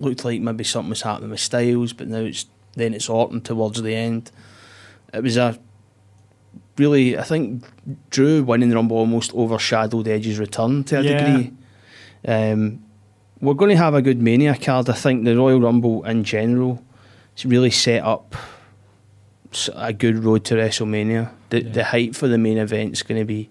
Looked 0.00 0.24
like 0.24 0.40
maybe 0.40 0.64
something 0.64 0.90
was 0.90 1.02
happening 1.02 1.30
with 1.30 1.40
Styles, 1.40 1.92
but 1.92 2.08
now 2.08 2.18
it's 2.18 2.46
then 2.74 2.92
it's 2.94 3.08
Orton 3.08 3.40
towards 3.40 3.80
the 3.80 3.94
end. 3.94 4.30
It 5.12 5.22
was 5.22 5.36
a 5.36 5.56
really, 6.76 7.16
I 7.16 7.22
think 7.22 7.64
Drew 8.10 8.42
winning 8.42 8.68
the 8.70 8.74
Rumble 8.74 8.96
almost 8.96 9.32
overshadowed 9.34 10.08
Edge's 10.08 10.38
return 10.40 10.82
to 10.84 10.98
a 10.98 11.02
Yeah. 11.02 11.24
degree. 11.24 11.52
Um, 12.26 12.84
we're 13.40 13.54
going 13.54 13.70
to 13.70 13.76
have 13.76 13.94
a 13.94 14.02
good 14.02 14.20
Mania 14.22 14.56
card. 14.56 14.88
I 14.88 14.94
think 14.94 15.24
the 15.24 15.36
Royal 15.36 15.60
Rumble 15.60 16.04
in 16.04 16.24
general 16.24 16.82
is 17.36 17.44
really 17.44 17.70
set 17.70 18.02
up 18.02 18.34
a 19.74 19.92
good 19.92 20.24
road 20.24 20.44
to 20.46 20.54
WrestleMania. 20.54 21.30
The, 21.50 21.62
Yeah. 21.62 21.72
the 21.72 21.84
hype 21.84 22.14
for 22.14 22.26
the 22.28 22.38
main 22.38 22.58
event 22.58 22.92
is 22.94 23.02
going 23.02 23.20
to 23.20 23.24
be 23.26 23.50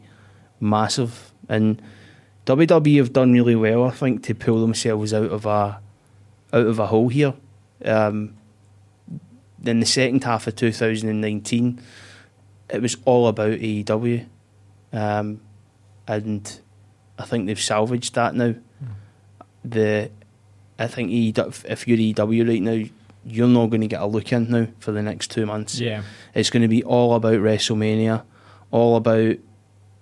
massive, 0.59 1.31
and 1.47 1.81
WWE 2.45 2.97
have 2.97 3.13
done 3.13 3.31
really 3.33 3.55
well, 3.55 3.83
I 3.85 3.91
think, 3.91 4.23
to 4.23 4.35
pull 4.35 4.61
themselves 4.61 5.13
out 5.13 5.29
of 5.31 5.45
a 5.45 5.79
out 6.51 6.67
of 6.67 6.79
a 6.79 6.87
hole 6.87 7.09
here. 7.09 7.33
Um, 7.85 8.35
in 9.65 9.79
the 9.79 9.85
second 9.85 10.23
half 10.23 10.45
of 10.47 10.55
2019, 10.55 11.79
it 12.69 12.81
was 12.81 12.97
all 13.05 13.27
about 13.27 13.59
AEW, 13.59 14.25
um, 14.91 15.39
and 16.07 16.59
I 17.23 17.25
think 17.25 17.47
they've 17.47 17.59
salvaged 17.59 18.15
that 18.15 18.35
now. 18.35 18.55
The 19.63 20.11
I 20.77 20.87
think 20.87 21.11
if 21.11 21.87
you're 21.87 21.97
EW 21.97 22.45
right 22.45 22.61
now, 22.61 22.83
you're 23.25 23.47
not 23.47 23.67
going 23.67 23.81
to 23.81 23.87
get 23.87 24.01
a 24.01 24.05
look 24.05 24.33
in 24.33 24.49
now 24.49 24.67
for 24.79 24.91
the 24.91 25.01
next 25.01 25.31
two 25.31 25.45
months. 25.45 25.79
yeah, 25.79 26.03
It's 26.35 26.49
going 26.49 26.63
to 26.63 26.67
be 26.67 26.83
all 26.83 27.15
about 27.15 27.39
WrestleMania, 27.39 28.23
all 28.71 28.97
about 28.97 29.37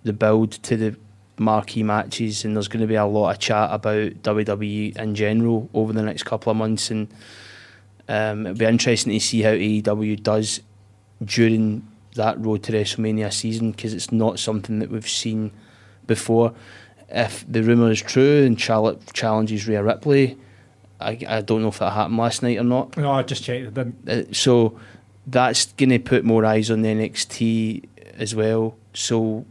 the 0.03 0.13
build 0.13 0.53
to 0.63 0.75
the 0.77 0.95
marquee 1.37 1.83
matches, 1.83 2.43
and 2.43 2.55
there's 2.55 2.67
going 2.67 2.81
to 2.81 2.87
be 2.87 2.95
a 2.95 3.05
lot 3.05 3.31
of 3.31 3.39
chat 3.39 3.69
about 3.71 4.23
WWE 4.23 4.97
in 4.97 5.13
general 5.13 5.69
over 5.73 5.93
the 5.93 6.01
next 6.01 6.23
couple 6.23 6.51
of 6.51 6.57
months. 6.57 6.89
And 6.89 7.07
Um, 8.07 8.45
it'll 8.45 8.57
be 8.57 8.65
interesting 8.65 9.13
to 9.13 9.19
see 9.19 9.41
how 9.43 9.51
AEW 9.51 10.21
does 10.23 10.61
during 11.23 11.87
that 12.15 12.43
road 12.43 12.63
to 12.63 12.71
WrestleMania 12.73 13.31
season 13.31 13.71
because 13.71 13.93
it's 13.93 14.11
not 14.11 14.39
something 14.39 14.79
that 14.79 14.89
we've 14.89 15.07
seen 15.07 15.51
before. 16.07 16.53
If 17.11 17.45
the 17.51 17.63
rumour 17.63 17.91
is 17.91 18.01
true 18.01 18.43
and 18.43 18.59
Charlotte 18.59 19.13
challenges 19.13 19.67
Rhea 19.67 19.83
Ripley, 19.83 20.37
I, 20.99 21.19
I 21.27 21.41
don't 21.41 21.61
know 21.61 21.67
if 21.69 21.79
that 21.79 21.91
happened 21.91 22.17
last 22.17 22.43
night 22.43 22.57
or 22.57 22.63
not. 22.63 22.95
No, 22.97 23.11
I 23.11 23.23
just 23.23 23.43
checked. 23.43 23.77
It. 23.77 23.95
Uh, 24.07 24.33
so 24.33 24.79
that's 25.27 25.73
going 25.73 25.89
to 25.89 25.99
put 25.99 26.23
more 26.23 26.45
eyes 26.45 26.71
on 26.71 26.81
the 26.81 26.89
NXT 26.89 27.85
as 28.17 28.33
well. 28.33 28.75
So 28.93 29.45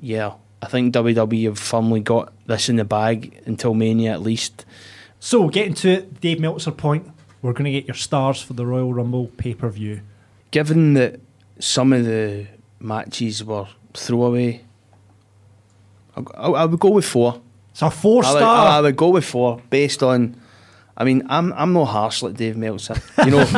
yeah, 0.00 0.34
I 0.62 0.66
think 0.66 0.94
WWE 0.94 1.44
have 1.44 1.58
firmly 1.58 2.00
got 2.00 2.32
this 2.46 2.68
in 2.68 2.76
the 2.76 2.84
bag 2.84 3.42
until 3.44 3.74
Mania 3.74 4.12
at 4.12 4.22
least. 4.22 4.64
So, 5.20 5.48
getting 5.48 5.74
to 5.74 5.90
it, 5.90 6.20
Dave 6.20 6.40
Meltzer 6.40 6.70
point, 6.70 7.10
we're 7.40 7.52
going 7.52 7.64
to 7.64 7.70
get 7.70 7.86
your 7.86 7.94
stars 7.94 8.42
for 8.42 8.52
the 8.52 8.66
Royal 8.66 8.92
Rumble 8.92 9.28
pay 9.36 9.54
per 9.54 9.68
view. 9.68 10.00
Given 10.50 10.94
that 10.94 11.20
some 11.58 11.92
of 11.92 12.04
the 12.04 12.46
matches 12.80 13.42
were 13.42 13.66
throwaway, 13.94 14.62
I, 16.16 16.48
I, 16.48 16.64
would 16.64 16.80
go 16.80 16.90
with 16.90 17.04
four. 17.04 17.40
So, 17.72 17.90
four 17.90 18.24
I 18.24 18.32
would, 18.32 18.38
star. 18.38 18.68
I 18.68 18.80
would 18.80 18.96
go 18.96 19.10
with 19.10 19.24
four 19.24 19.60
based 19.70 20.02
on. 20.02 20.36
I 20.96 21.04
mean, 21.04 21.26
I'm 21.28 21.52
I'm 21.54 21.72
no 21.72 21.84
harsh 21.84 22.22
like 22.22 22.34
Dave 22.34 22.56
Meltzer. 22.56 22.94
You 23.24 23.32
know, 23.32 23.46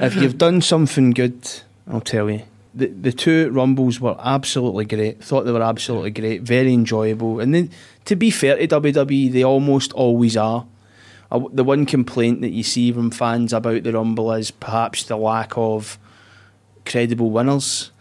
if 0.00 0.16
you've 0.16 0.36
done 0.36 0.60
something 0.60 1.10
good, 1.12 1.48
I'll 1.88 2.02
tell 2.02 2.30
you. 2.30 2.42
The 2.74 2.88
the 2.88 3.12
two 3.12 3.50
rumbles 3.50 4.00
were 4.00 4.16
absolutely 4.18 4.84
great. 4.84 5.24
Thought 5.24 5.44
they 5.44 5.52
were 5.52 5.62
absolutely 5.62 6.10
great, 6.10 6.42
very 6.42 6.74
enjoyable. 6.74 7.40
And 7.40 7.54
then, 7.54 7.70
to 8.04 8.16
be 8.16 8.30
fair 8.30 8.56
to 8.56 8.68
WWE, 8.80 9.32
they 9.32 9.44
almost 9.44 9.94
always 9.94 10.36
are. 10.36 10.66
Uh, 11.30 11.40
the 11.52 11.64
one 11.64 11.86
complaint 11.86 12.42
that 12.42 12.50
you 12.50 12.62
see 12.62 12.92
from 12.92 13.10
fans 13.10 13.52
about 13.52 13.82
the 13.82 13.92
rumble 13.92 14.32
is 14.32 14.50
perhaps 14.50 15.04
the 15.04 15.16
lack 15.16 15.56
of 15.56 15.98
credible 16.84 17.30
winners. 17.30 17.92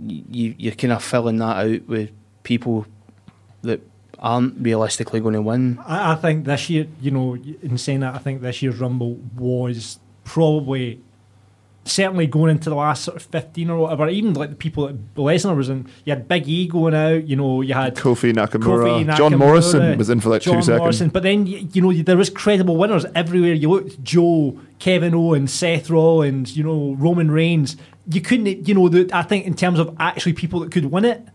You 0.00 0.54
you're 0.56 0.74
kind 0.74 0.92
of 0.92 1.02
filling 1.02 1.38
that 1.38 1.66
out 1.66 1.88
with 1.88 2.10
people 2.42 2.86
that 3.62 3.80
aren't 4.18 4.54
realistically 4.60 5.20
going 5.20 5.34
to 5.34 5.42
win. 5.42 5.78
I, 5.86 6.12
I 6.12 6.14
think 6.14 6.44
this 6.44 6.70
year, 6.70 6.86
you 7.00 7.10
know, 7.10 7.34
in 7.34 7.76
saying 7.78 8.00
that, 8.00 8.14
I 8.14 8.18
think 8.18 8.40
this 8.40 8.62
year's 8.62 8.78
Rumble 8.78 9.18
was 9.36 9.98
probably 10.24 11.00
certainly 11.84 12.26
going 12.26 12.50
into 12.50 12.70
the 12.70 12.76
last 12.76 13.04
sort 13.04 13.16
of 13.16 13.22
15 13.24 13.70
or 13.70 13.78
whatever, 13.78 14.08
even 14.08 14.34
like 14.34 14.50
the 14.50 14.56
people 14.56 14.86
that 14.86 15.14
Lesnar 15.14 15.56
was 15.56 15.68
in, 15.68 15.88
you 16.04 16.12
had 16.12 16.28
Big 16.28 16.48
E 16.48 16.68
going 16.68 16.94
out, 16.94 17.26
you 17.26 17.36
know, 17.36 17.60
you 17.60 17.74
had 17.74 17.96
Kofi 17.96 18.32
Nakamura. 18.32 19.04
Kofi 19.04 19.16
John 19.16 19.36
Morrison 19.36 19.98
was 19.98 20.10
in 20.10 20.20
for 20.20 20.30
like 20.30 20.42
John 20.42 20.56
two 20.56 20.62
seconds. 20.62 20.78
Morrison, 20.78 21.08
but 21.08 21.22
then, 21.22 21.46
you 21.46 21.80
know, 21.82 21.92
there 21.92 22.16
was 22.16 22.30
credible 22.30 22.76
winners 22.76 23.04
everywhere 23.14 23.54
you 23.54 23.70
looked. 23.70 24.02
Joe, 24.02 24.58
Kevin 24.78 25.14
Owens, 25.14 25.52
Seth 25.52 25.90
Rollins, 25.90 26.56
you 26.56 26.62
know, 26.62 26.94
Roman 26.98 27.30
Reigns. 27.30 27.76
You 28.08 28.20
couldn't, 28.20 28.68
you 28.68 28.74
know, 28.74 28.88
the, 28.88 29.10
I 29.12 29.22
think 29.22 29.46
in 29.46 29.54
terms 29.54 29.78
of 29.78 29.96
actually 29.98 30.34
people 30.34 30.60
that 30.60 30.70
could 30.70 30.86
win 30.86 31.04
it, 31.04 31.26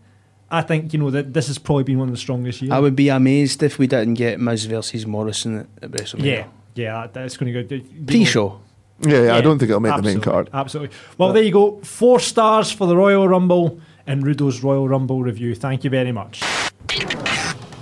I 0.50 0.62
think, 0.62 0.92
you 0.92 0.98
know, 0.98 1.10
that 1.10 1.34
this 1.34 1.46
has 1.48 1.58
probably 1.58 1.84
been 1.84 1.98
one 1.98 2.08
of 2.08 2.14
the 2.14 2.18
strongest 2.20 2.62
years. 2.62 2.72
I 2.72 2.78
would 2.78 2.96
be 2.96 3.08
amazed 3.10 3.62
if 3.62 3.78
we 3.78 3.86
didn't 3.86 4.14
get 4.14 4.40
Miz 4.40 4.64
versus 4.64 5.06
Morrison 5.06 5.58
at, 5.58 5.66
at 5.82 5.90
WrestleMania. 5.90 6.24
yeah, 6.24 6.46
yeah, 6.74 7.02
that- 7.02 7.14
that's 7.14 7.36
going 7.36 7.52
to 7.52 7.62
go. 7.62 7.74
you 7.74 7.82
know, 7.82 8.06
Pre-show. 8.06 8.60
Yeah, 9.00 9.24
yeah, 9.26 9.36
I 9.36 9.40
don't 9.40 9.58
think 9.58 9.68
it'll 9.70 9.80
make 9.80 9.94
the 9.94 10.02
main 10.02 10.20
card. 10.20 10.50
Absolutely. 10.52 10.96
Well, 11.18 11.32
there 11.32 11.42
you 11.42 11.52
go. 11.52 11.78
Four 11.82 12.18
stars 12.18 12.72
for 12.72 12.86
the 12.88 12.96
Royal 12.96 13.28
Rumble 13.28 13.78
and 14.08 14.24
Rudo's 14.26 14.62
Royal 14.64 14.88
Rumble 14.88 15.22
review. 15.22 15.54
Thank 15.54 15.84
you 15.84 15.90
very 15.90 16.10
much. 16.12 16.42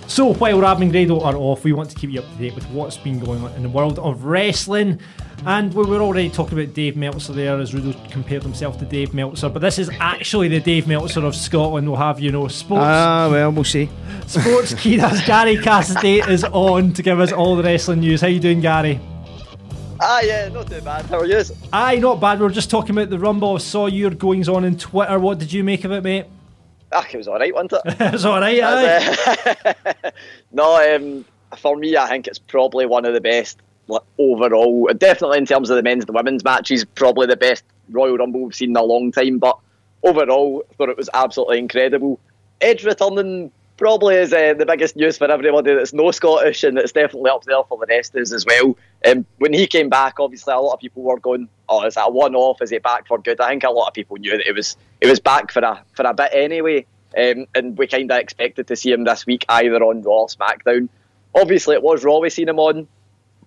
So, 0.09 0.35
while 0.35 0.61
Rab 0.61 0.81
and 0.81 0.92
Grado 0.92 1.21
are 1.21 1.37
off, 1.37 1.64
we 1.64 1.73
want 1.73 1.90
to 1.90 1.97
keep 1.97 2.11
you 2.11 2.21
up 2.21 2.31
to 2.31 2.38
date 2.38 2.55
with 2.55 2.64
what's 2.71 2.97
been 2.97 3.19
going 3.19 3.42
on 3.42 3.53
in 3.55 3.62
the 3.62 3.69
world 3.69 3.99
of 3.99 4.25
wrestling. 4.25 5.01
And 5.45 5.75
we 5.75 5.85
were 5.85 6.01
already 6.01 6.31
talking 6.31 6.59
about 6.59 6.75
Dave 6.75 6.97
Meltzer 6.97 7.33
there, 7.33 7.59
as 7.59 7.73
Rudo 7.73 8.11
compared 8.11 8.42
himself 8.42 8.79
to 8.79 8.85
Dave 8.85 9.12
Meltzer. 9.12 9.49
But 9.49 9.61
this 9.61 9.79
is 9.79 9.90
actually 10.01 10.49
the 10.49 10.61
Dave 10.61 10.87
Meltzer 10.87 11.25
of 11.25 11.35
Scotland. 11.35 11.88
We'll 11.88 11.99
have 11.99 12.21
you 12.21 12.31
know 12.31 12.47
sports. 12.49 12.85
Ah, 12.85 13.29
well, 13.31 13.51
we'll 13.51 13.64
see. 13.64 13.90
Sports 14.27 14.75
Keeda's 14.81 15.23
Gary 15.27 15.57
Cassidy 15.57 16.21
is 16.21 16.45
on 16.45 16.92
to 16.95 17.03
give 17.03 17.19
us 17.21 17.33
all 17.33 17.57
the 17.57 17.64
wrestling 17.64 18.01
news. 18.01 18.21
How 18.21 18.29
you 18.29 18.40
doing, 18.40 18.61
Gary? 18.61 19.01
Ah, 20.01 20.21
yeah, 20.21 20.49
not 20.49 20.69
too 20.69 20.81
bad. 20.83 21.05
How 21.07 21.19
are 21.19 21.27
you? 21.27 21.42
Aye, 21.73 21.97
not 21.97 22.21
bad. 22.21 22.38
We 22.38 22.47
are 22.47 22.51
just 22.51 22.71
talking 22.71 22.90
about 22.97 23.11
the 23.11 23.19
Rumble. 23.19 23.57
I 23.57 23.59
saw 23.59 23.87
your 23.87 24.11
goings 24.11 24.49
on 24.49 24.64
in 24.64 24.79
Twitter. 24.79 25.19
What 25.19 25.38
did 25.38 25.53
you 25.53 25.64
make 25.64 25.85
of 25.85 25.92
it, 25.92 26.03
mate? 26.05 26.27
Ah, 26.98 27.06
it 27.12 27.16
was 27.18 27.28
alright, 27.28 27.52
wasn't 27.52 27.72
it? 27.74 27.80
it's 28.00 28.24
all 28.24 28.40
right, 28.40 28.59
aye. 28.62 30.12
no, 30.52 30.96
um, 30.96 31.26
for 31.59 31.76
me, 31.76 31.94
I 31.94 32.09
think 32.09 32.26
it's 32.26 32.38
probably 32.38 32.87
one 32.87 33.04
of 33.04 33.12
the 33.12 33.20
best 33.20 33.59
like, 33.87 34.00
overall. 34.18 34.88
Definitely 34.96 35.37
in 35.37 35.44
terms 35.44 35.68
of 35.68 35.76
the 35.76 35.82
men's 35.82 36.04
and 36.04 36.09
the 36.09 36.14
women's 36.14 36.42
matches, 36.42 36.87
probably 36.87 37.26
the 37.26 37.37
best 37.37 37.64
Royal 37.90 38.16
Rumble 38.16 38.44
we've 38.44 38.54
seen 38.54 38.70
in 38.70 38.76
a 38.76 38.82
long 38.82 39.12
time. 39.12 39.38
But 39.38 39.59
overall, 40.02 40.64
I 40.70 40.74
thought 40.74 40.88
it 40.88 40.96
was 40.96 41.11
absolutely 41.12 41.59
incredible. 41.59 42.18
Edge 42.62 42.82
returning 42.82 43.52
probably 43.76 44.16
is 44.16 44.32
uh, 44.32 44.54
the 44.54 44.66
biggest 44.66 44.96
news 44.96 45.18
for 45.18 45.30
everybody 45.30 45.74
that's 45.74 45.92
no 45.92 46.10
Scottish, 46.10 46.64
and 46.64 46.78
it's 46.78 46.92
definitely 46.92 47.30
up 47.30 47.44
there 47.44 47.62
for 47.68 47.78
the 47.78 47.86
rest 47.88 48.14
of 48.14 48.22
us 48.22 48.32
as 48.32 48.44
well. 48.46 48.76
Um, 49.04 49.26
when 49.38 49.52
he 49.52 49.66
came 49.66 49.88
back, 49.88 50.18
obviously 50.18 50.52
a 50.52 50.58
lot 50.58 50.74
of 50.74 50.80
people 50.80 51.02
were 51.02 51.18
going, 51.18 51.48
"Oh, 51.68 51.84
is 51.84 51.94
that 51.94 52.08
a 52.08 52.10
one-off? 52.10 52.62
Is 52.62 52.70
he 52.70 52.78
back 52.78 53.06
for 53.06 53.18
good?" 53.18 53.40
I 53.40 53.50
think 53.50 53.64
a 53.64 53.70
lot 53.70 53.88
of 53.88 53.94
people 53.94 54.16
knew 54.16 54.32
that 54.32 54.48
it 54.48 54.54
was 54.54 54.76
it 55.00 55.08
was 55.08 55.20
back 55.20 55.50
for 55.50 55.60
a 55.60 55.82
for 55.92 56.04
a 56.06 56.14
bit 56.14 56.30
anyway, 56.32 56.86
um, 57.16 57.46
and 57.54 57.76
we 57.76 57.86
kind 57.86 58.10
of 58.10 58.18
expected 58.18 58.66
to 58.68 58.76
see 58.76 58.92
him 58.92 59.04
this 59.04 59.26
week 59.26 59.44
either 59.48 59.82
on 59.82 60.02
Raw 60.02 60.22
or 60.22 60.26
SmackDown. 60.28 60.88
Obviously, 61.34 61.74
it 61.74 61.82
was 61.82 62.04
Raw 62.04 62.18
we 62.18 62.30
seen 62.30 62.48
him 62.48 62.58
on. 62.58 62.88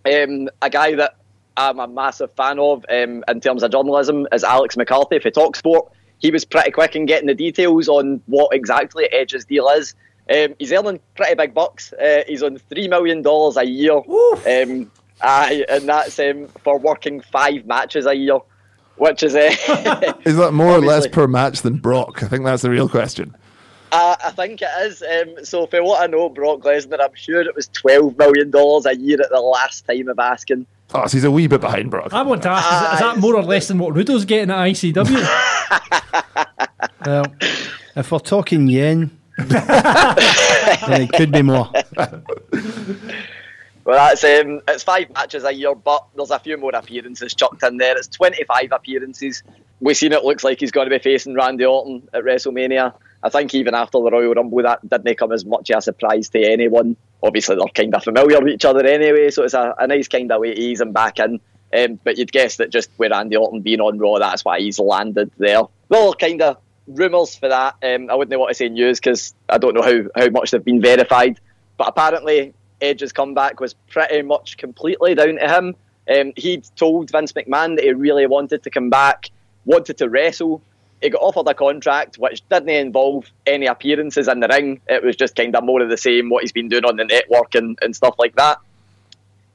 Um, 0.06 0.50
a 0.62 0.70
guy 0.70 0.96
that 0.96 1.16
I'm 1.58 1.80
a 1.80 1.88
massive 1.88 2.32
fan 2.36 2.58
of 2.60 2.86
um, 2.90 3.24
in 3.28 3.42
terms 3.42 3.64
of 3.64 3.72
journalism 3.72 4.28
is 4.32 4.44
Alex 4.44 4.78
McCarthy 4.78 5.20
for 5.20 5.32
Talksport. 5.32 5.90
He 6.20 6.32
was 6.32 6.46
pretty 6.46 6.72
quick 6.72 6.96
in 6.96 7.06
getting 7.06 7.28
the 7.28 7.34
details 7.34 7.88
on 7.88 8.22
what 8.28 8.54
exactly 8.54 9.12
Edge's 9.12 9.46
deal 9.46 9.68
is. 9.70 9.96
Um, 10.30 10.56
he's 10.60 10.72
earning 10.72 11.00
pretty 11.16 11.36
big 11.36 11.54
bucks. 11.54 11.92
Uh, 11.94 12.24
he's 12.28 12.44
on 12.44 12.58
three 12.58 12.88
million 12.88 13.22
dollars 13.22 13.58
a 13.58 13.66
year, 13.66 13.94
um, 13.96 14.92
aye, 15.22 15.66
and 15.68 15.90
that's 15.90 16.20
um, 16.20 16.48
for 16.64 16.78
working 16.78 17.22
five 17.22 17.66
matches 17.66 18.06
a 18.06 18.14
year, 18.14 18.40
which 18.98 19.24
is 19.24 19.36
uh, 19.36 19.50
Is 20.26 20.38
that 20.38 20.52
more 20.54 20.74
or 20.74 20.82
less 20.82 21.08
per 21.08 21.28
match 21.28 21.62
than 21.62 21.78
Brock? 21.78 22.22
I 22.22 22.28
think 22.28 22.46
that's 22.46 22.62
the 22.62 22.70
real 22.70 22.88
question. 22.88 23.36
Uh, 23.92 24.16
I 24.24 24.30
think 24.30 24.62
it 24.62 24.70
is. 24.82 25.02
Um, 25.02 25.44
so, 25.44 25.66
for 25.66 25.84
what 25.84 26.04
I 26.04 26.06
know, 26.06 26.30
Brock 26.30 26.60
Lesnar, 26.60 27.00
I'm 27.02 27.16
sure 27.16 27.42
it 27.42 27.56
was 27.56 27.68
twelve 27.70 28.16
million 28.18 28.52
dollars 28.52 28.86
a 28.86 28.96
year 28.96 29.20
at 29.20 29.32
the 29.32 29.42
last 29.42 29.88
time 29.88 30.10
of 30.10 30.20
asking. 30.20 30.68
Oh, 30.94 31.08
so 31.08 31.18
he's 31.18 31.24
a 31.24 31.32
wee 31.32 31.48
bit 31.48 31.62
behind 31.62 31.90
Brock. 31.90 32.14
I 32.14 32.22
want 32.22 32.44
to 32.44 32.50
ask, 32.50 32.94
is, 32.94 32.94
is 32.94 33.00
that 33.00 33.18
more 33.18 33.36
or 33.36 33.44
less 33.44 33.68
than 33.68 33.78
what 33.80 33.94
Rudo's 33.96 34.26
getting 34.26 34.52
at 34.52 34.58
ICW? 34.58 35.46
Well, 37.06 37.26
if 37.96 38.12
we're 38.12 38.20
talking 38.20 38.68
yen, 38.68 39.00
then 39.00 39.19
it 39.40 41.12
could 41.14 41.32
be 41.32 41.42
more. 41.42 41.70
Well, 43.90 43.98
that's 43.98 44.24
um, 44.24 44.62
it's 44.68 44.84
five 44.84 45.12
matches 45.16 45.44
a 45.44 45.52
year, 45.52 45.74
but 45.74 46.06
there's 46.16 46.30
a 46.30 46.38
few 46.38 46.58
more 46.58 46.76
appearances 46.76 47.34
chucked 47.34 47.64
in 47.64 47.78
there. 47.78 47.98
It's 47.98 48.08
25 48.08 48.72
appearances. 48.72 49.42
We've 49.80 49.98
seen 49.98 50.12
it 50.12 50.24
looks 50.24 50.44
like 50.44 50.60
he's 50.60 50.72
going 50.72 50.88
to 50.88 50.96
be 50.96 51.02
facing 51.02 51.34
Randy 51.34 51.66
Orton 51.66 52.08
at 52.14 52.24
WrestleMania. 52.24 52.94
I 53.24 53.30
think 53.30 53.56
even 53.56 53.74
after 53.74 54.00
the 54.00 54.12
Royal 54.12 54.36
Rumble, 54.36 54.62
that 54.62 54.88
didn't 54.88 55.18
come 55.18 55.32
as 55.32 55.44
much 55.44 55.72
of 55.72 55.80
a 55.80 55.82
surprise 55.82 56.30
to 56.30 56.44
anyone. 56.44 56.98
Obviously, 57.24 57.56
they're 57.56 57.66
kind 57.74 57.96
of 57.96 58.04
familiar 58.04 58.40
with 58.40 58.54
each 58.54 58.66
other 58.66 58.86
anyway, 58.86 59.32
so 59.32 59.44
it's 59.44 59.56
a, 59.56 59.74
a 59.80 59.88
nice 59.88 60.08
kind 60.08 60.32
of 60.32 60.40
way 60.40 60.54
to 60.54 60.62
ease 60.62 60.82
him 60.82 60.92
back 60.92 61.18
in. 61.18 61.40
Um, 61.74 62.00
but 62.04 62.18
you'd 62.18 62.32
guess 62.32 62.58
that 62.58 62.70
just 62.70 62.92
with 63.00 63.12
Randy 63.12 63.38
Orton 63.38 63.62
being 63.62 63.82
on 63.82 63.98
Raw, 63.98 64.20
that's 64.20 64.46
why 64.46 64.60
he's 64.60 64.78
landed 64.78 65.32
there. 65.40 65.64
Well, 65.90 66.14
kind 66.14 66.44
of 66.44 66.58
rumours 66.90 67.36
for 67.36 67.50
that. 67.50 67.76
Um, 67.84 68.10
I 68.10 68.16
wouldn't 68.16 68.40
want 68.40 68.50
to 68.50 68.56
say 68.56 68.70
news 68.70 69.00
because 69.00 69.34
I 69.48 69.58
don't 69.58 69.76
know 69.76 69.82
how, 69.82 70.22
how 70.22 70.30
much 70.30 70.52
they've 70.52 70.64
been 70.64 70.82
verified. 70.82 71.40
But 71.78 71.88
apparently, 71.88 72.54
Edge's 72.82 73.14
comeback 73.14 73.60
was 73.60 73.74
pretty 73.90 74.22
much 74.22 74.58
completely 74.58 75.16
down 75.16 75.36
to 75.36 75.48
him. 75.48 75.76
Um, 76.10 76.34
he'd 76.36 76.66
told 76.76 77.12
Vince 77.12 77.34
McMahon 77.34 77.76
that 77.76 77.86
he 77.86 77.94
really 77.94 78.26
wanted 78.26 78.64
to 78.64 78.70
come 78.70 78.90
back, 78.90 79.30
wanted 79.66 79.98
to 80.00 80.10
wrestle. 80.10 80.62
He 81.02 81.10
got 81.10 81.22
offered 81.22 81.48
a 81.48 81.54
contract 81.54 82.18
which 82.18 82.48
didn't 82.50 82.70
involve 82.70 83.32
any 83.46 83.68
appearances 83.68 84.28
in 84.28 84.40
the 84.40 84.48
ring. 84.48 84.82
It 84.88 85.04
was 85.04 85.16
just 85.16 85.36
kind 85.36 85.56
of 85.56 85.64
more 85.64 85.82
of 85.82 85.90
the 85.90 85.98
same, 85.98 86.30
what 86.30 86.44
he's 86.44 86.52
been 86.52 86.68
doing 86.68 86.84
on 86.84 86.98
the 86.98 87.06
network 87.06 87.56
and, 87.56 87.78
and 87.82 87.96
stuff 87.96 88.16
like 88.18 88.36
that. 88.36 88.58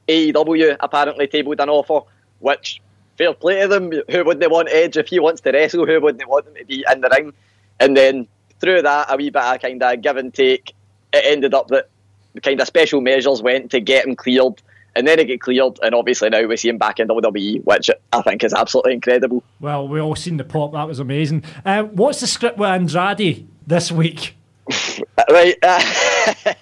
AEW 0.07 0.77
apparently 0.79 1.27
tabled 1.27 1.59
an 1.59 1.69
offer, 1.69 2.01
which 2.39 2.81
fair 3.17 3.33
play 3.33 3.61
to 3.61 3.67
them. 3.67 3.91
Who 3.91 4.23
wouldn't 4.23 4.41
they 4.41 4.47
want 4.47 4.69
Edge 4.71 4.97
if 4.97 5.07
he 5.07 5.19
wants 5.19 5.41
to 5.41 5.51
wrestle? 5.51 5.85
Who 5.85 5.99
wouldn't 6.01 6.19
they 6.19 6.25
want 6.25 6.47
him 6.47 6.55
to 6.55 6.65
be 6.65 6.85
in 6.91 7.01
the 7.01 7.09
ring? 7.09 7.33
And 7.79 7.95
then 7.95 8.27
through 8.59 8.81
that, 8.83 9.11
a 9.11 9.17
wee 9.17 9.29
bit 9.29 9.41
of 9.41 9.61
kind 9.61 9.81
of 9.81 10.01
give 10.01 10.17
and 10.17 10.33
take, 10.33 10.73
it 11.13 11.23
ended 11.25 11.53
up 11.53 11.67
that 11.69 11.89
the 12.33 12.41
kind 12.41 12.59
of 12.59 12.67
special 12.67 13.01
measures 13.01 13.41
went 13.41 13.71
to 13.71 13.79
get 13.79 14.05
him 14.05 14.15
cleared. 14.15 14.61
And 14.97 15.05
then 15.05 15.19
he 15.19 15.25
get 15.25 15.41
cleared, 15.41 15.77
and 15.83 15.93
obviously 15.93 16.29
now 16.29 16.45
we 16.45 16.55
see 16.55 16.69
him 16.69 16.77
back 16.77 17.01
in 17.01 17.09
WWE, 17.09 17.65
which 17.65 17.89
I 18.13 18.21
think 18.21 18.45
is 18.45 18.53
absolutely 18.53 18.93
incredible. 18.93 19.43
well, 19.59 19.85
we 19.89 19.99
all 19.99 20.15
seen 20.15 20.37
the 20.37 20.45
pop. 20.45 20.71
That 20.71 20.87
was 20.87 20.99
amazing. 20.99 21.43
Uh, 21.65 21.83
what's 21.83 22.21
the 22.21 22.27
script 22.27 22.57
with 22.57 22.69
Andrade 22.69 23.47
this 23.67 23.91
week? 23.91 24.35
Right. 25.29 25.55
uh, 25.63 25.81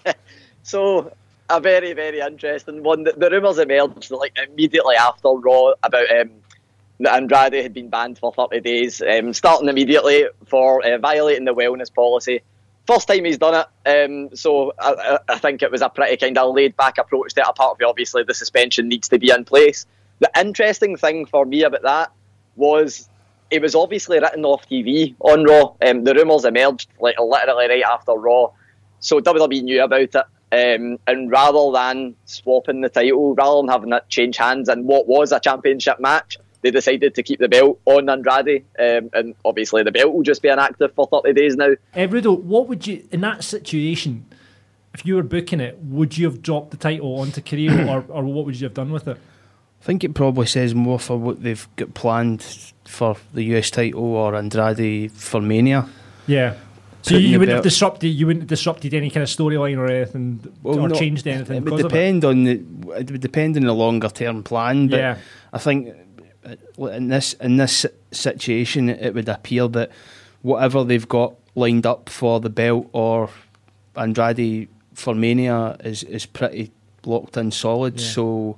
so 0.64 1.12
a 1.50 1.60
very, 1.60 1.94
very 1.94 2.20
interesting 2.20 2.84
one. 2.84 3.04
The, 3.04 3.14
the 3.14 3.30
rumours 3.30 3.58
emerged 3.60 4.12
like 4.12 4.38
immediately 4.38 4.96
after 4.96 5.30
Raw 5.30 5.74
about 5.84 6.10
um, 6.12 6.32
Andrade 7.06 7.54
had 7.54 7.74
been 7.74 7.90
banned 7.90 8.18
for 8.18 8.34
30 8.34 8.62
days, 8.62 9.02
um, 9.02 9.34
starting 9.34 9.70
immediately 9.70 10.26
for 10.48 10.86
uh, 10.86 10.98
violating 10.98 11.46
the 11.46 11.54
wellness 11.54 11.94
policy. 11.94 12.42
First 12.86 13.08
time 13.08 13.24
he's 13.24 13.38
done 13.38 13.66
it, 13.86 14.06
um, 14.06 14.36
so 14.36 14.74
I, 14.78 15.20
I 15.30 15.38
think 15.38 15.62
it 15.62 15.72
was 15.72 15.82
a 15.82 15.90
pretty 15.90 16.18
kind 16.18 16.38
of 16.38 16.54
laid 16.54 16.76
back 16.76 16.98
approach 16.98 17.34
to 17.36 17.42
it. 17.42 17.48
Apart 17.48 17.78
from 17.78 17.88
obviously 17.88 18.24
the 18.24 18.34
suspension 18.34 18.90
needs 18.90 19.08
to 19.10 19.20
be 19.20 19.30
in 19.30 19.46
place. 19.46 19.86
The 20.20 20.30
interesting 20.38 20.98
thing 20.98 21.26
for 21.26 21.46
me 21.46 21.64
about 21.64 21.84
that 21.84 22.12
was 22.56 23.10
it 23.50 23.62
was 23.62 23.76
obviously 23.76 24.20
written 24.20 24.44
off 24.46 24.68
TV 24.68 25.16
on 25.20 25.44
Raw. 25.46 25.76
Um, 25.86 26.04
the 26.04 26.14
rumours 26.14 26.44
emerged 26.44 26.90
like 27.00 27.20
literally 27.20 27.70
right 27.70 27.84
after 27.84 28.14
Raw, 28.14 28.52
so 29.00 29.20
WWE 29.22 29.64
knew 29.64 29.84
about 29.84 30.02
it. 30.02 30.16
Um, 30.54 31.00
and 31.08 31.32
rather 31.32 31.72
than 31.72 32.16
swapping 32.26 32.82
the 32.82 32.90
title, 32.90 33.34
rather 33.34 33.62
than 33.62 33.70
having 33.70 33.94
it 33.94 34.08
change 34.08 34.38
hands 34.38 34.70
in 34.70 34.86
what 34.86 35.08
was 35.08 35.32
a 35.32 35.40
championship 35.40 36.00
match, 36.00 36.38
they 36.64 36.72
decided 36.72 37.14
to 37.16 37.24
keep 37.24 37.40
the 37.40 37.48
belt 37.48 37.80
on 37.86 38.10
Andrade. 38.10 38.66
Um, 38.80 39.10
and 39.14 39.36
obviously, 39.46 39.84
the 39.84 39.92
belt 39.92 40.14
will 40.14 40.24
just 40.24 40.42
be 40.42 40.50
inactive 40.50 40.94
for 40.96 41.08
30 41.08 41.34
days 41.34 41.56
now. 41.56 41.74
Uh, 41.94 42.08
Rudo, 42.08 42.42
what 42.42 42.68
would 42.68 42.88
you, 42.88 43.08
in 43.12 43.22
that 43.22 43.44
situation, 43.44 44.26
if 44.94 45.06
you 45.06 45.16
were 45.16 45.24
booking 45.24 45.60
it, 45.60 45.78
would 45.80 46.18
you 46.18 46.26
have 46.26 46.42
dropped 46.42 46.72
the 46.72 46.78
title 46.78 47.20
onto 47.20 47.42
Carrillo 47.42 47.88
or, 48.10 48.22
or 48.22 48.24
what 48.24 48.46
would 48.46 48.60
you 48.60 48.66
have 48.66 48.74
done 48.74 48.92
with 48.92 49.08
it? 49.08 49.18
I 49.18 49.86
think 49.86 50.04
it 50.06 50.14
probably 50.14 50.46
says 50.46 50.74
more 50.74 50.98
for 50.98 51.18
what 51.18 51.44
they've 51.44 51.68
got 51.76 51.94
planned 51.94 52.42
for 52.86 53.18
the 53.34 53.44
US 53.56 53.70
title 53.70 54.16
or 54.16 54.34
Andrade 54.34 55.12
for 55.12 55.42
Mania. 55.42 55.90
Yeah. 56.26 56.56
So 57.02 57.16
Putting 57.16 57.32
you, 57.32 57.40
wouldn't 57.40 57.56
have 57.56 57.64
disrupted 57.64 58.08
you 58.08 58.28
wouldn't 58.28 58.44
have 58.44 58.50
disrupted 58.50 58.94
any 58.94 59.10
kind 59.10 59.24
of 59.24 59.30
storyline 59.30 59.78
or 59.78 59.88
anything 59.88 60.40
or 60.64 60.88
no, 60.88 60.96
changed 60.96 61.28
anything. 61.28 61.58
It 61.58 61.60
would 61.60 61.66
because 61.66 61.84
of 61.84 61.92
depend 61.92 62.24
on 62.24 62.46
the 62.46 62.52
it 62.98 63.12
would 63.12 63.20
depend 63.20 63.58
on 63.58 63.64
the 63.64 63.74
longer 63.74 64.08
term 64.08 64.42
plan. 64.42 64.88
But 64.88 65.00
Yeah. 65.00 65.18
I 65.52 65.58
think 65.58 65.94
in 66.78 67.08
this 67.08 67.34
in 67.34 67.58
this 67.58 67.86
situation, 68.12 68.90
it 68.90 69.14
would 69.14 69.30
appear 69.30 69.68
that 69.70 69.92
whatever 70.42 70.84
they've 70.84 71.08
got 71.08 71.36
lined 71.56 71.86
up 71.86 72.10
for 72.10 72.40
the 72.40 72.50
belt 72.50 72.90
or 72.94 73.30
Andrade 73.96 74.70
for 74.94 75.14
Mania 75.16 75.78
is 75.84 76.04
is 76.04 76.26
pretty 76.26 76.72
locked 77.06 77.38
in 77.38 77.52
solid. 77.52 78.00
Yeah. 78.00 78.08
So 78.08 78.58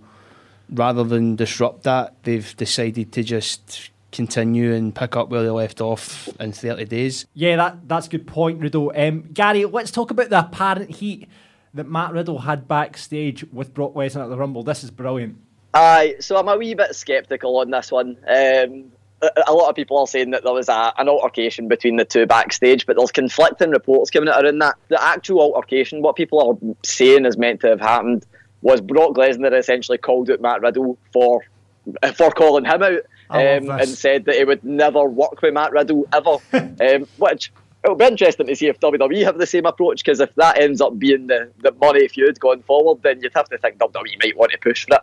rather 0.69 1.03
than 1.03 1.35
disrupt 1.35 1.83
that, 1.83 2.15
they've 2.23 2.55
decided 2.57 3.11
to 3.13 3.23
just 3.23 3.91
continue 4.11 4.73
and 4.73 4.95
pick 4.95 5.15
up 5.17 5.29
where 5.29 5.43
they 5.43 5.49
left 5.49 5.81
off 5.81 6.29
in 6.39 6.53
30 6.53 6.85
days. 6.85 7.25
Yeah, 7.33 7.57
that 7.57 7.87
that's 7.87 8.07
a 8.07 8.09
good 8.09 8.27
point, 8.27 8.59
Riddle. 8.59 8.91
Um, 8.95 9.23
Gary, 9.33 9.65
let's 9.65 9.91
talk 9.91 10.11
about 10.11 10.29
the 10.29 10.39
apparent 10.39 10.91
heat 10.91 11.27
that 11.73 11.89
Matt 11.89 12.13
Riddle 12.13 12.39
had 12.39 12.67
backstage 12.67 13.43
with 13.51 13.73
Brock 13.73 13.93
Lesnar 13.93 14.23
at 14.23 14.29
the 14.29 14.37
Rumble. 14.37 14.63
This 14.63 14.83
is 14.83 14.91
brilliant. 14.91 15.37
Aye, 15.75 16.15
so 16.21 16.37
I'm 16.37 16.47
a 16.47 16.55
wee 16.55 16.73
bit 16.73 16.95
sceptical 16.95 17.57
on 17.57 17.69
this 17.69 17.91
one. 17.91 18.15
Um, 18.25 18.91
a, 19.21 19.53
lot 19.53 19.69
of 19.69 19.75
people 19.75 19.99
are 19.99 20.07
saying 20.07 20.31
that 20.31 20.43
there 20.45 20.53
was 20.53 20.69
a, 20.69 20.93
an 20.97 21.09
altercation 21.09 21.67
between 21.67 21.97
the 21.97 22.05
two 22.05 22.25
backstage, 22.25 22.85
but 22.85 22.95
there's 22.95 23.11
conflicting 23.11 23.71
reports 23.71 24.09
coming 24.09 24.29
out 24.29 24.45
around 24.45 24.59
that. 24.59 24.75
The 24.87 25.03
actual 25.03 25.41
altercation, 25.41 26.01
what 26.01 26.15
people 26.15 26.39
are 26.41 26.75
saying 26.83 27.25
is 27.25 27.37
meant 27.37 27.59
to 27.61 27.67
have 27.67 27.81
happened, 27.81 28.25
was 28.61 28.79
Brock 28.79 29.15
Lesnar 29.15 29.51
essentially 29.51 29.97
called 29.97 30.31
out 30.31 30.39
Matt 30.39 30.61
Riddle 30.61 30.97
for 31.11 31.43
for 32.15 32.31
calling 32.31 32.63
him 32.63 32.81
out 32.81 33.01
um, 33.29 33.69
and 33.69 33.89
said 33.89 34.25
that 34.25 34.35
he 34.35 34.45
would 34.45 34.63
never 34.63 35.03
work 35.03 35.41
with 35.41 35.53
Matt 35.53 35.73
Riddle 35.73 36.07
ever. 36.13 36.37
um, 36.53 37.07
which 37.17 37.51
it'll 37.83 37.97
be 37.97 38.05
interesting 38.05 38.47
to 38.47 38.55
see 38.55 38.67
if 38.67 38.79
WWE 38.79 39.25
have 39.25 39.37
the 39.37 39.45
same 39.45 39.65
approach 39.65 40.03
because 40.05 40.21
if 40.21 40.33
that 40.35 40.57
ends 40.57 40.79
up 40.79 40.97
being 40.97 41.27
the, 41.27 41.51
the 41.61 41.73
money 41.73 42.07
feud 42.07 42.39
going 42.39 42.63
forward, 42.63 43.03
then 43.03 43.21
you'd 43.21 43.33
have 43.35 43.49
to 43.49 43.57
think 43.57 43.77
WWE 43.77 44.23
might 44.23 44.37
want 44.37 44.53
to 44.53 44.57
push 44.57 44.85
for 44.85 44.95
it. 44.95 45.01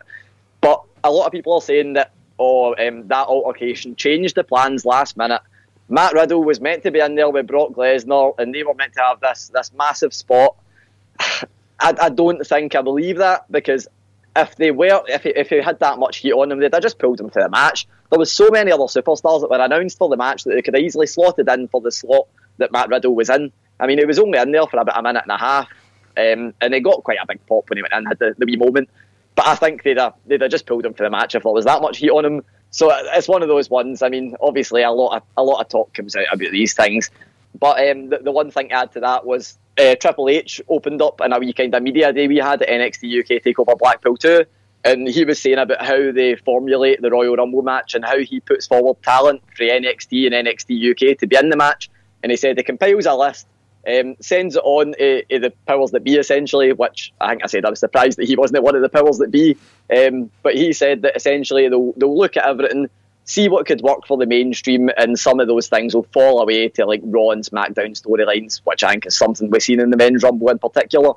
But 0.63 0.81
a 1.03 1.11
lot 1.11 1.25
of 1.25 1.33
people 1.33 1.53
are 1.53 1.61
saying 1.61 1.93
that 1.93 2.13
oh, 2.39 2.73
um, 2.75 3.07
that 3.09 3.27
altercation 3.27 3.95
changed 3.95 4.35
the 4.35 4.43
plans 4.43 4.85
last 4.85 5.17
minute. 5.17 5.41
Matt 5.89 6.13
Riddle 6.13 6.43
was 6.43 6.61
meant 6.61 6.83
to 6.83 6.91
be 6.91 6.99
in 6.99 7.15
there 7.15 7.29
with 7.29 7.47
Brock 7.47 7.73
Lesnar, 7.73 8.33
and 8.39 8.55
they 8.55 8.63
were 8.63 8.73
meant 8.73 8.93
to 8.93 9.01
have 9.01 9.19
this 9.19 9.51
this 9.53 9.71
massive 9.73 10.13
spot. 10.13 10.55
I, 11.19 11.93
I 12.01 12.09
don't 12.09 12.47
think 12.47 12.75
I 12.75 12.81
believe 12.81 13.17
that 13.17 13.51
because 13.51 13.87
if 14.35 14.55
they 14.55 14.71
were, 14.71 15.03
if 15.07 15.23
he, 15.23 15.29
if 15.35 15.49
he 15.49 15.57
had 15.57 15.79
that 15.79 15.99
much 15.99 16.17
heat 16.17 16.31
on 16.31 16.51
him, 16.51 16.59
they'd 16.59 16.73
have 16.73 16.81
just 16.81 16.97
pulled 16.97 17.19
him 17.19 17.29
to 17.31 17.39
the 17.39 17.49
match. 17.49 17.85
There 18.09 18.17
was 18.17 18.31
so 18.31 18.49
many 18.49 18.71
other 18.71 18.83
superstars 18.83 19.41
that 19.41 19.49
were 19.49 19.59
announced 19.59 19.97
for 19.97 20.07
the 20.07 20.17
match 20.17 20.45
that 20.45 20.53
they 20.53 20.61
could 20.61 20.75
have 20.75 20.83
easily 20.83 21.07
slotted 21.07 21.49
in 21.49 21.67
for 21.67 21.81
the 21.81 21.91
slot 21.91 22.27
that 22.57 22.71
Matt 22.71 22.87
Riddle 22.89 23.15
was 23.15 23.29
in. 23.29 23.51
I 23.79 23.87
mean, 23.87 23.97
he 23.97 24.05
was 24.05 24.19
only 24.19 24.39
in 24.39 24.51
there 24.51 24.65
for 24.67 24.79
about 24.79 24.97
a 24.97 25.03
minute 25.03 25.23
and 25.23 25.31
a 25.31 25.37
half, 25.37 25.67
um, 26.15 26.53
and 26.61 26.73
he 26.73 26.79
got 26.79 27.03
quite 27.03 27.17
a 27.21 27.27
big 27.27 27.45
pop 27.47 27.69
when 27.69 27.77
he 27.77 27.83
went 27.83 27.93
in, 27.93 28.05
had 28.05 28.19
the, 28.19 28.33
the 28.37 28.45
wee 28.45 28.55
moment. 28.55 28.89
But 29.35 29.47
I 29.47 29.55
think 29.55 29.83
they'd 29.83 29.97
have, 29.97 30.13
they'd 30.25 30.41
have 30.41 30.51
just 30.51 30.65
pulled 30.65 30.85
him 30.85 30.93
for 30.93 31.03
the 31.03 31.09
match 31.09 31.35
if 31.35 31.43
there 31.43 31.51
was 31.51 31.65
that 31.65 31.81
much 31.81 31.97
heat 31.97 32.11
on 32.11 32.25
him. 32.25 32.41
So 32.69 32.91
it's 32.91 33.27
one 33.27 33.41
of 33.41 33.49
those 33.49 33.69
ones. 33.69 34.01
I 34.01 34.09
mean, 34.09 34.35
obviously 34.41 34.83
a 34.83 34.91
lot 34.91 35.17
of 35.17 35.23
a 35.37 35.43
lot 35.43 35.61
of 35.61 35.69
talk 35.69 35.93
comes 35.93 36.15
out 36.15 36.25
about 36.31 36.51
these 36.51 36.73
things, 36.73 37.11
but 37.59 37.87
um, 37.87 38.09
the, 38.09 38.19
the 38.19 38.31
one 38.31 38.51
thing 38.51 38.69
to 38.69 38.75
add 38.75 38.91
to 38.93 38.99
that 39.01 39.25
was 39.25 39.57
uh, 39.79 39.95
Triple 39.95 40.29
H 40.29 40.61
opened 40.67 41.01
up 41.01 41.21
in 41.21 41.33
a 41.33 41.39
wee 41.39 41.53
kind 41.53 41.73
of 41.73 41.83
media 41.83 42.11
day 42.11 42.27
we 42.27 42.37
had 42.37 42.61
at 42.61 42.69
NXT 42.69 43.19
UK 43.19 43.43
Takeover 43.43 43.77
Blackpool 43.77 44.17
2, 44.17 44.43
and 44.83 45.07
he 45.07 45.23
was 45.23 45.41
saying 45.41 45.57
about 45.57 45.83
how 45.83 46.11
they 46.11 46.35
formulate 46.35 47.01
the 47.01 47.09
Royal 47.09 47.35
Rumble 47.35 47.61
match 47.61 47.95
and 47.95 48.03
how 48.03 48.19
he 48.19 48.39
puts 48.39 48.67
forward 48.67 49.01
talent 49.03 49.41
for 49.55 49.63
NXT 49.63 50.25
and 50.25 50.47
NXT 50.47 50.91
UK 50.91 51.17
to 51.19 51.27
be 51.27 51.35
in 51.35 51.49
the 51.49 51.57
match. 51.57 51.89
And 52.21 52.31
he 52.31 52.37
said 52.37 52.57
he 52.57 52.63
compiles 52.63 53.05
a 53.05 53.13
list, 53.13 53.47
um, 53.87 54.15
sends 54.19 54.55
it 54.55 54.63
on 54.63 54.93
to, 54.93 55.23
to 55.25 55.39
the 55.39 55.53
powers 55.67 55.91
that 55.91 56.03
be 56.03 56.15
essentially, 56.15 56.71
which 56.73 57.13
I 57.19 57.29
think 57.29 57.43
I 57.43 57.47
said 57.47 57.65
I 57.65 57.69
was 57.69 57.79
surprised 57.79 58.17
that 58.17 58.27
he 58.27 58.35
wasn't 58.35 58.63
one 58.63 58.75
of 58.75 58.81
the 58.81 58.89
powers 58.89 59.17
that 59.17 59.31
be. 59.31 59.57
Um, 59.95 60.31
but 60.41 60.55
he 60.55 60.73
said 60.73 61.01
that 61.01 61.15
essentially 61.15 61.67
they'll, 61.67 61.93
they'll 61.93 62.17
look 62.17 62.37
at 62.37 62.47
everything, 62.47 62.89
see 63.25 63.49
what 63.49 63.65
could 63.65 63.81
work 63.81 64.07
for 64.07 64.17
the 64.17 64.25
mainstream, 64.25 64.89
and 64.97 65.19
some 65.19 65.39
of 65.39 65.47
those 65.47 65.67
things 65.67 65.93
will 65.93 66.07
fall 66.13 66.41
away 66.41 66.69
to 66.69 66.85
like 66.85 67.01
Raw 67.03 67.31
and 67.31 67.43
SmackDown 67.43 67.99
storylines, 67.99 68.61
which 68.63 68.83
I 68.83 68.91
think 68.91 69.05
is 69.05 69.17
something 69.17 69.49
we've 69.49 69.61
seen 69.61 69.79
in 69.79 69.89
the 69.89 69.97
men's 69.97 70.23
Rumble 70.23 70.49
in 70.49 70.59
particular. 70.59 71.13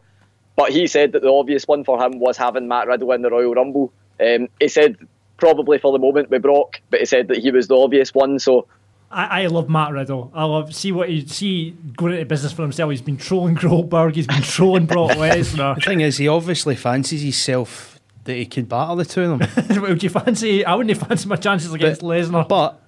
But 0.56 0.72
he 0.72 0.86
said 0.86 1.12
that 1.12 1.22
the 1.22 1.30
obvious 1.30 1.68
one 1.68 1.84
for 1.84 2.02
him 2.02 2.18
was 2.18 2.36
having 2.36 2.66
Matt 2.66 2.88
Riddle 2.88 3.12
in 3.12 3.22
the 3.22 3.30
Royal 3.30 3.54
Rumble. 3.54 3.92
Um, 4.18 4.48
he 4.58 4.68
said 4.68 4.96
probably 5.36 5.78
for 5.78 5.92
the 5.92 5.98
moment 5.98 6.30
with 6.30 6.42
Brock, 6.42 6.80
but 6.90 7.00
he 7.00 7.06
said 7.06 7.28
that 7.28 7.38
he 7.38 7.50
was 7.50 7.68
the 7.68 7.76
obvious 7.76 8.14
one. 8.14 8.38
So 8.38 8.66
I, 9.10 9.42
I 9.42 9.46
love 9.46 9.68
Matt 9.68 9.92
Riddle. 9.92 10.30
I 10.34 10.44
love 10.44 10.74
see 10.74 10.92
what 10.92 11.08
he 11.08 11.26
see 11.26 11.70
going 11.96 12.14
into 12.14 12.26
business 12.26 12.52
for 12.52 12.62
himself. 12.62 12.90
He's 12.90 13.00
been 13.00 13.16
trolling 13.16 13.54
Goldberg. 13.60 14.14
He's 14.14 14.26
been 14.26 14.42
trolling 14.42 14.86
Brock 14.86 15.12
Lesnar. 15.12 15.76
The 15.76 15.80
thing 15.80 16.00
is, 16.00 16.16
he 16.16 16.28
obviously 16.28 16.76
fancies 16.76 17.22
himself 17.22 18.00
that 18.24 18.34
he 18.34 18.46
could 18.46 18.68
battle 18.68 18.96
the 18.96 19.04
two 19.04 19.22
of 19.22 19.38
them. 19.38 19.82
Would 19.82 20.02
you 20.02 20.10
fancy? 20.10 20.64
I 20.64 20.74
wouldn't 20.74 20.98
fancy 20.98 21.28
my 21.28 21.36
chances 21.36 21.72
against 21.72 22.02
Lesnar. 22.02 22.48
But 22.48 22.80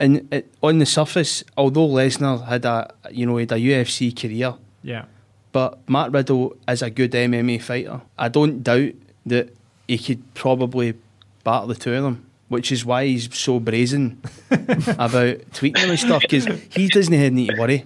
in, 0.00 0.26
it, 0.30 0.52
on 0.62 0.78
the 0.78 0.86
surface, 0.86 1.44
although 1.56 1.88
Lesnar 1.88 2.46
had 2.46 2.64
a 2.64 2.94
you 3.10 3.26
know 3.26 3.36
he 3.36 3.42
had 3.42 3.52
a 3.52 3.56
UFC 3.56 4.18
career, 4.18 4.54
yeah, 4.82 5.04
but 5.52 5.88
Matt 5.88 6.12
Riddle 6.12 6.56
is 6.68 6.82
a 6.82 6.90
good 6.90 7.12
MMA 7.12 7.62
fighter. 7.62 8.00
I 8.18 8.28
don't 8.28 8.62
doubt 8.62 8.92
that 9.26 9.54
he 9.86 9.98
could 9.98 10.34
probably 10.34 10.94
battle 11.44 11.68
the 11.68 11.74
two 11.74 11.94
of 11.94 12.02
them, 12.02 12.26
which 12.48 12.70
is 12.70 12.84
why 12.84 13.06
he's 13.06 13.34
so 13.36 13.58
brazen 13.58 14.20
about 14.50 15.38
tweeting 15.52 15.88
and 15.88 15.98
stuff 15.98 16.22
because 16.22 16.46
he 16.70 16.88
doesn't 16.88 17.34
need 17.34 17.50
to 17.50 17.56
worry. 17.60 17.84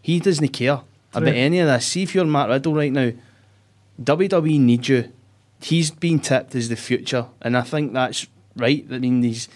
He 0.00 0.20
doesn't 0.20 0.48
care 0.48 0.80
about 1.14 1.34
any 1.34 1.60
of 1.60 1.68
this. 1.68 1.86
See 1.86 2.02
if 2.02 2.14
you're 2.14 2.24
Matt 2.24 2.48
Riddle 2.48 2.74
right 2.74 2.92
now, 2.92 3.12
WWE 4.02 4.60
needs 4.60 4.88
you. 4.88 5.12
He's 5.60 5.90
being 5.90 6.18
tipped 6.18 6.54
as 6.54 6.68
the 6.68 6.76
future, 6.76 7.26
and 7.40 7.56
I 7.56 7.62
think 7.62 7.92
that's 7.92 8.26
right. 8.56 8.84
I 8.90 8.98
mean, 8.98 9.22
he's 9.22 9.48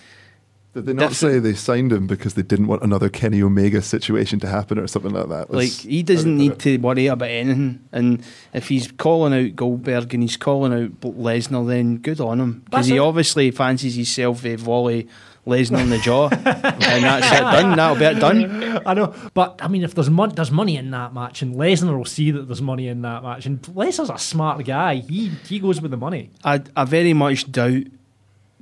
Did 0.77 0.85
they 0.85 0.93
not 0.93 1.09
Different- 1.09 1.35
say 1.35 1.39
they 1.39 1.55
signed 1.55 1.91
him 1.91 2.07
because 2.07 2.35
they 2.35 2.43
didn't 2.43 2.67
want 2.67 2.83
another 2.83 3.09
Kenny 3.09 3.41
Omega 3.43 3.81
situation 3.81 4.39
to 4.41 4.47
happen 4.47 4.79
or 4.79 4.87
something 4.87 5.13
like 5.13 5.29
that? 5.31 5.51
Like 5.51 5.71
he 5.71 6.03
doesn't 6.03 6.37
need 6.37 6.59
to 6.61 6.77
worry 6.77 7.07
about 7.07 7.31
anything, 7.31 7.81
and 7.93 8.23
if 8.53 8.69
he's 8.69 8.93
calling 8.93 9.33
out 9.33 9.57
Goldberg 9.57 10.13
and 10.13 10.23
he's 10.23 10.37
calling 10.37 10.75
out 10.75 11.01
Lesnar, 11.01 11.67
then 11.67 11.97
good 11.97 12.21
on 12.21 12.39
him 12.41 12.61
because 12.67 12.89
he 12.89 12.97
it. 12.97 13.01
obviously 13.01 13.51
fancies 13.51 13.95
himself 13.95 14.45
a 14.45 14.57
volley 14.57 15.09
Lesnar 15.47 15.81
in 15.81 15.89
the 15.91 15.99
jaw, 15.99 16.29
and 16.33 16.43
that's 16.45 17.27
it 17.33 17.41
done. 17.41 17.77
That'll 17.77 17.97
be 17.97 18.05
it 18.05 18.19
done. 18.21 18.83
I 18.85 18.93
know, 18.95 19.15
but 19.33 19.61
I 19.63 19.69
mean, 19.69 19.83
if 19.85 19.95
there's 19.95 20.11
mon- 20.11 20.35
there's 20.35 20.51
money 20.51 20.77
in 20.77 20.91
that 20.91 21.15
match, 21.15 21.41
and 21.41 21.55
Lesnar 21.55 21.97
will 21.97 22.05
see 22.05 22.33
that 22.33 22.49
there's 22.49 22.61
money 22.61 22.89
in 22.89 23.01
that 23.03 23.23
match, 23.23 23.47
and 23.47 23.63
Lesnar's 23.63 24.11
a 24.11 24.19
smart 24.19 24.63
guy. 24.67 24.97
He 24.97 25.29
he 25.49 25.59
goes 25.59 25.81
with 25.81 25.93
the 25.93 25.97
money. 25.97 26.31
I 26.45 26.61
I 26.77 26.85
very 26.85 27.15
much 27.15 27.51
doubt 27.51 27.85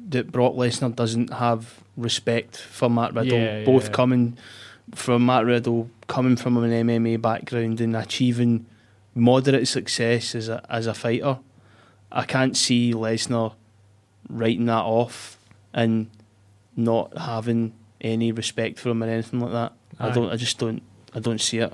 that 0.08 0.30
Brock 0.30 0.54
Lesnar 0.54 0.94
doesn't 0.94 1.32
have 1.32 1.80
respect 1.96 2.56
for 2.56 2.88
Matt 2.88 3.14
Riddle. 3.14 3.38
Yeah, 3.38 3.58
yeah, 3.58 3.64
both 3.64 3.86
yeah. 3.86 3.92
coming 3.92 4.38
from 4.94 5.26
Matt 5.26 5.44
Riddle, 5.44 5.90
coming 6.06 6.36
from 6.36 6.56
an 6.58 6.70
MMA 6.70 7.20
background 7.20 7.80
and 7.80 7.96
achieving 7.96 8.66
moderate 9.14 9.68
success 9.68 10.34
as 10.34 10.48
a 10.48 10.64
as 10.68 10.86
a 10.86 10.94
fighter. 10.94 11.38
I 12.12 12.24
can't 12.24 12.56
see 12.56 12.92
Lesnar 12.92 13.54
writing 14.28 14.66
that 14.66 14.84
off 14.84 15.38
and 15.72 16.10
not 16.76 17.16
having 17.16 17.74
any 18.00 18.32
respect 18.32 18.78
for 18.78 18.90
him 18.90 19.02
or 19.02 19.08
anything 19.08 19.40
like 19.40 19.52
that. 19.52 19.72
I 19.98 20.10
don't. 20.10 20.30
I 20.30 20.36
just 20.36 20.58
don't. 20.58 20.82
I 21.14 21.20
don't 21.20 21.40
see 21.40 21.58
it. 21.58 21.72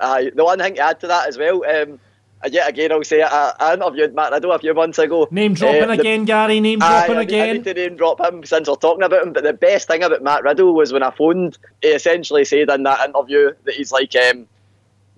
Uh, 0.00 0.22
the 0.34 0.44
one 0.44 0.58
thing 0.58 0.74
to 0.76 0.80
add 0.80 1.00
to 1.00 1.06
that 1.06 1.28
as 1.28 1.36
well, 1.36 1.62
um, 1.66 2.00
yet 2.48 2.68
again, 2.68 2.92
I'll 2.92 3.04
say 3.04 3.20
it. 3.20 3.28
I, 3.30 3.52
I 3.58 3.74
interviewed 3.74 4.14
Matt 4.14 4.32
Riddle 4.32 4.52
a 4.52 4.58
few 4.58 4.72
months 4.74 4.98
ago. 4.98 5.28
Name 5.30 5.54
dropping 5.54 5.82
Uh, 5.82 5.86
the- 5.88 6.00
again, 6.00 6.24
Gary. 6.24 6.60
Name 6.60 6.78
dropping 6.78 7.16
I, 7.16 7.18
I 7.18 7.22
again. 7.22 7.56
need 7.56 7.64
to 7.64 7.74
name 7.74 7.96
drop 7.96 8.20
him 8.20 8.44
since 8.44 8.68
we're 8.68 8.76
talking 8.76 9.02
about 9.02 9.22
him. 9.26 9.32
But 9.32 9.44
the 9.44 9.52
best 9.52 9.88
thing 9.88 10.02
about 10.02 10.22
Matt 10.22 10.42
Riddle 10.42 10.74
was 10.74 10.92
when 10.92 11.02
I 11.02 11.10
phoned, 11.10 11.58
he 11.82 11.88
essentially 11.88 12.44
said 12.44 12.70
in 12.70 12.82
that 12.84 13.06
interview 13.08 13.52
that 13.64 13.74
he's 13.74 13.92
like 13.92 14.14
um, 14.16 14.46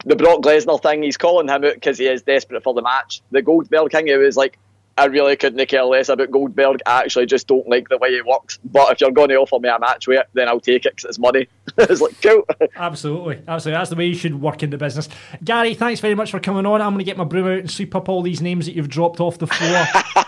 the 0.04 0.16
Brock 0.16 0.40
Lesnar 0.40 0.82
thing. 0.82 1.02
He's 1.02 1.16
calling 1.16 1.48
him 1.48 1.64
out 1.64 1.74
because 1.74 1.98
he 1.98 2.06
is 2.06 2.22
desperate 2.22 2.62
for 2.64 2.74
the 2.74 2.82
match. 2.82 3.22
The 3.30 3.42
Gold 3.42 3.70
Goldberg 3.70 3.92
thing, 3.92 4.06
he 4.08 4.16
was 4.16 4.36
like, 4.36 4.58
I 4.98 5.06
really 5.06 5.36
couldn't 5.36 5.64
care 5.66 5.84
less 5.84 6.08
about 6.08 6.30
Goldberg. 6.30 6.80
I 6.84 7.00
actually 7.00 7.26
just 7.26 7.46
don't 7.46 7.66
like 7.68 7.88
the 7.88 7.98
way 7.98 8.12
he 8.12 8.22
works. 8.22 8.58
But 8.64 8.92
if 8.92 9.00
you're 9.00 9.10
going 9.10 9.30
to 9.30 9.36
offer 9.36 9.58
me 9.58 9.68
a 9.68 9.78
match 9.78 10.06
with 10.06 10.20
it, 10.20 10.28
then 10.34 10.48
I'll 10.48 10.60
take 10.60 10.84
it 10.84 10.96
because 10.96 11.08
it's 11.08 11.18
money. 11.18 11.48
it's 11.78 12.00
like, 12.00 12.20
cool. 12.20 12.46
Absolutely, 12.76 13.42
absolutely. 13.48 13.78
That's 13.78 13.90
the 13.90 13.96
way 13.96 14.06
you 14.06 14.14
should 14.14 14.40
work 14.40 14.62
in 14.62 14.70
the 14.70 14.76
business. 14.76 15.08
Gary, 15.42 15.74
thanks 15.74 16.00
very 16.00 16.14
much 16.14 16.30
for 16.30 16.40
coming 16.40 16.66
on. 16.66 16.82
I'm 16.82 16.90
going 16.90 16.98
to 16.98 17.04
get 17.04 17.16
my 17.16 17.24
broom 17.24 17.46
out 17.46 17.58
and 17.58 17.70
sweep 17.70 17.94
up 17.94 18.08
all 18.08 18.22
these 18.22 18.42
names 18.42 18.66
that 18.66 18.74
you've 18.74 18.88
dropped 18.88 19.20
off 19.20 19.38
the 19.38 19.46
floor, 19.46 19.86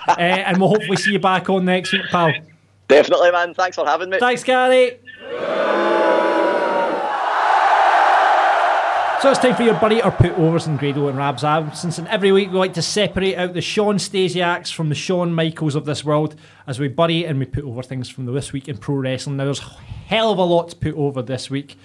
uh, 0.09 0.15
and 0.19 0.59
we'll 0.59 0.71
hopefully 0.71 0.97
see 0.97 1.13
you 1.13 1.19
back 1.19 1.51
on 1.51 1.65
next 1.65 1.93
week, 1.93 2.07
pal. 2.11 2.33
Definitely, 2.89 3.33
man. 3.33 3.55
Thanks 3.55 3.77
for 3.77 3.87
having 3.87 4.11
me. 4.11 4.19
Thanks, 4.19 4.45
Gary. 4.45 4.99
So 9.25 9.31
it's 9.31 9.41
time 9.41 9.57
for 9.57 9.63
your 9.63 9.81
buddy 9.81 10.03
or 10.03 10.11
put 10.11 10.33
overs 10.33 10.67
in 10.67 10.77
Grado 10.77 11.09
and 11.09 11.17
Rab's 11.17 11.45
absence. 11.45 11.97
And 11.97 12.07
every 12.09 12.31
week 12.31 12.51
we 12.51 12.59
like 12.59 12.75
to 12.75 12.83
separate 12.83 13.37
out 13.37 13.55
the 13.55 13.63
Shawn 13.63 13.97
Stasiaks 13.97 14.71
from 14.71 14.91
the 14.91 14.95
Shawn 14.95 15.33
Michaels 15.33 15.75
of 15.75 15.87
this 15.87 16.05
world 16.05 16.39
as 16.67 16.79
we 16.79 16.89
buddy 16.89 17.25
and 17.25 17.39
we 17.39 17.47
put 17.47 17.65
over 17.65 17.83
things 17.83 18.11
from 18.11 18.27
the 18.27 18.33
this 18.33 18.53
week 18.53 18.69
in 18.69 18.77
pro 18.77 18.97
wrestling. 18.97 19.39
Now 19.39 19.45
there's 19.45 19.61
hell 20.09 20.31
of 20.31 20.37
a 20.37 20.43
lot 20.43 20.69
to 20.69 20.77
put 20.77 20.95
over 20.95 21.23
this 21.23 21.49
week. 21.49 21.79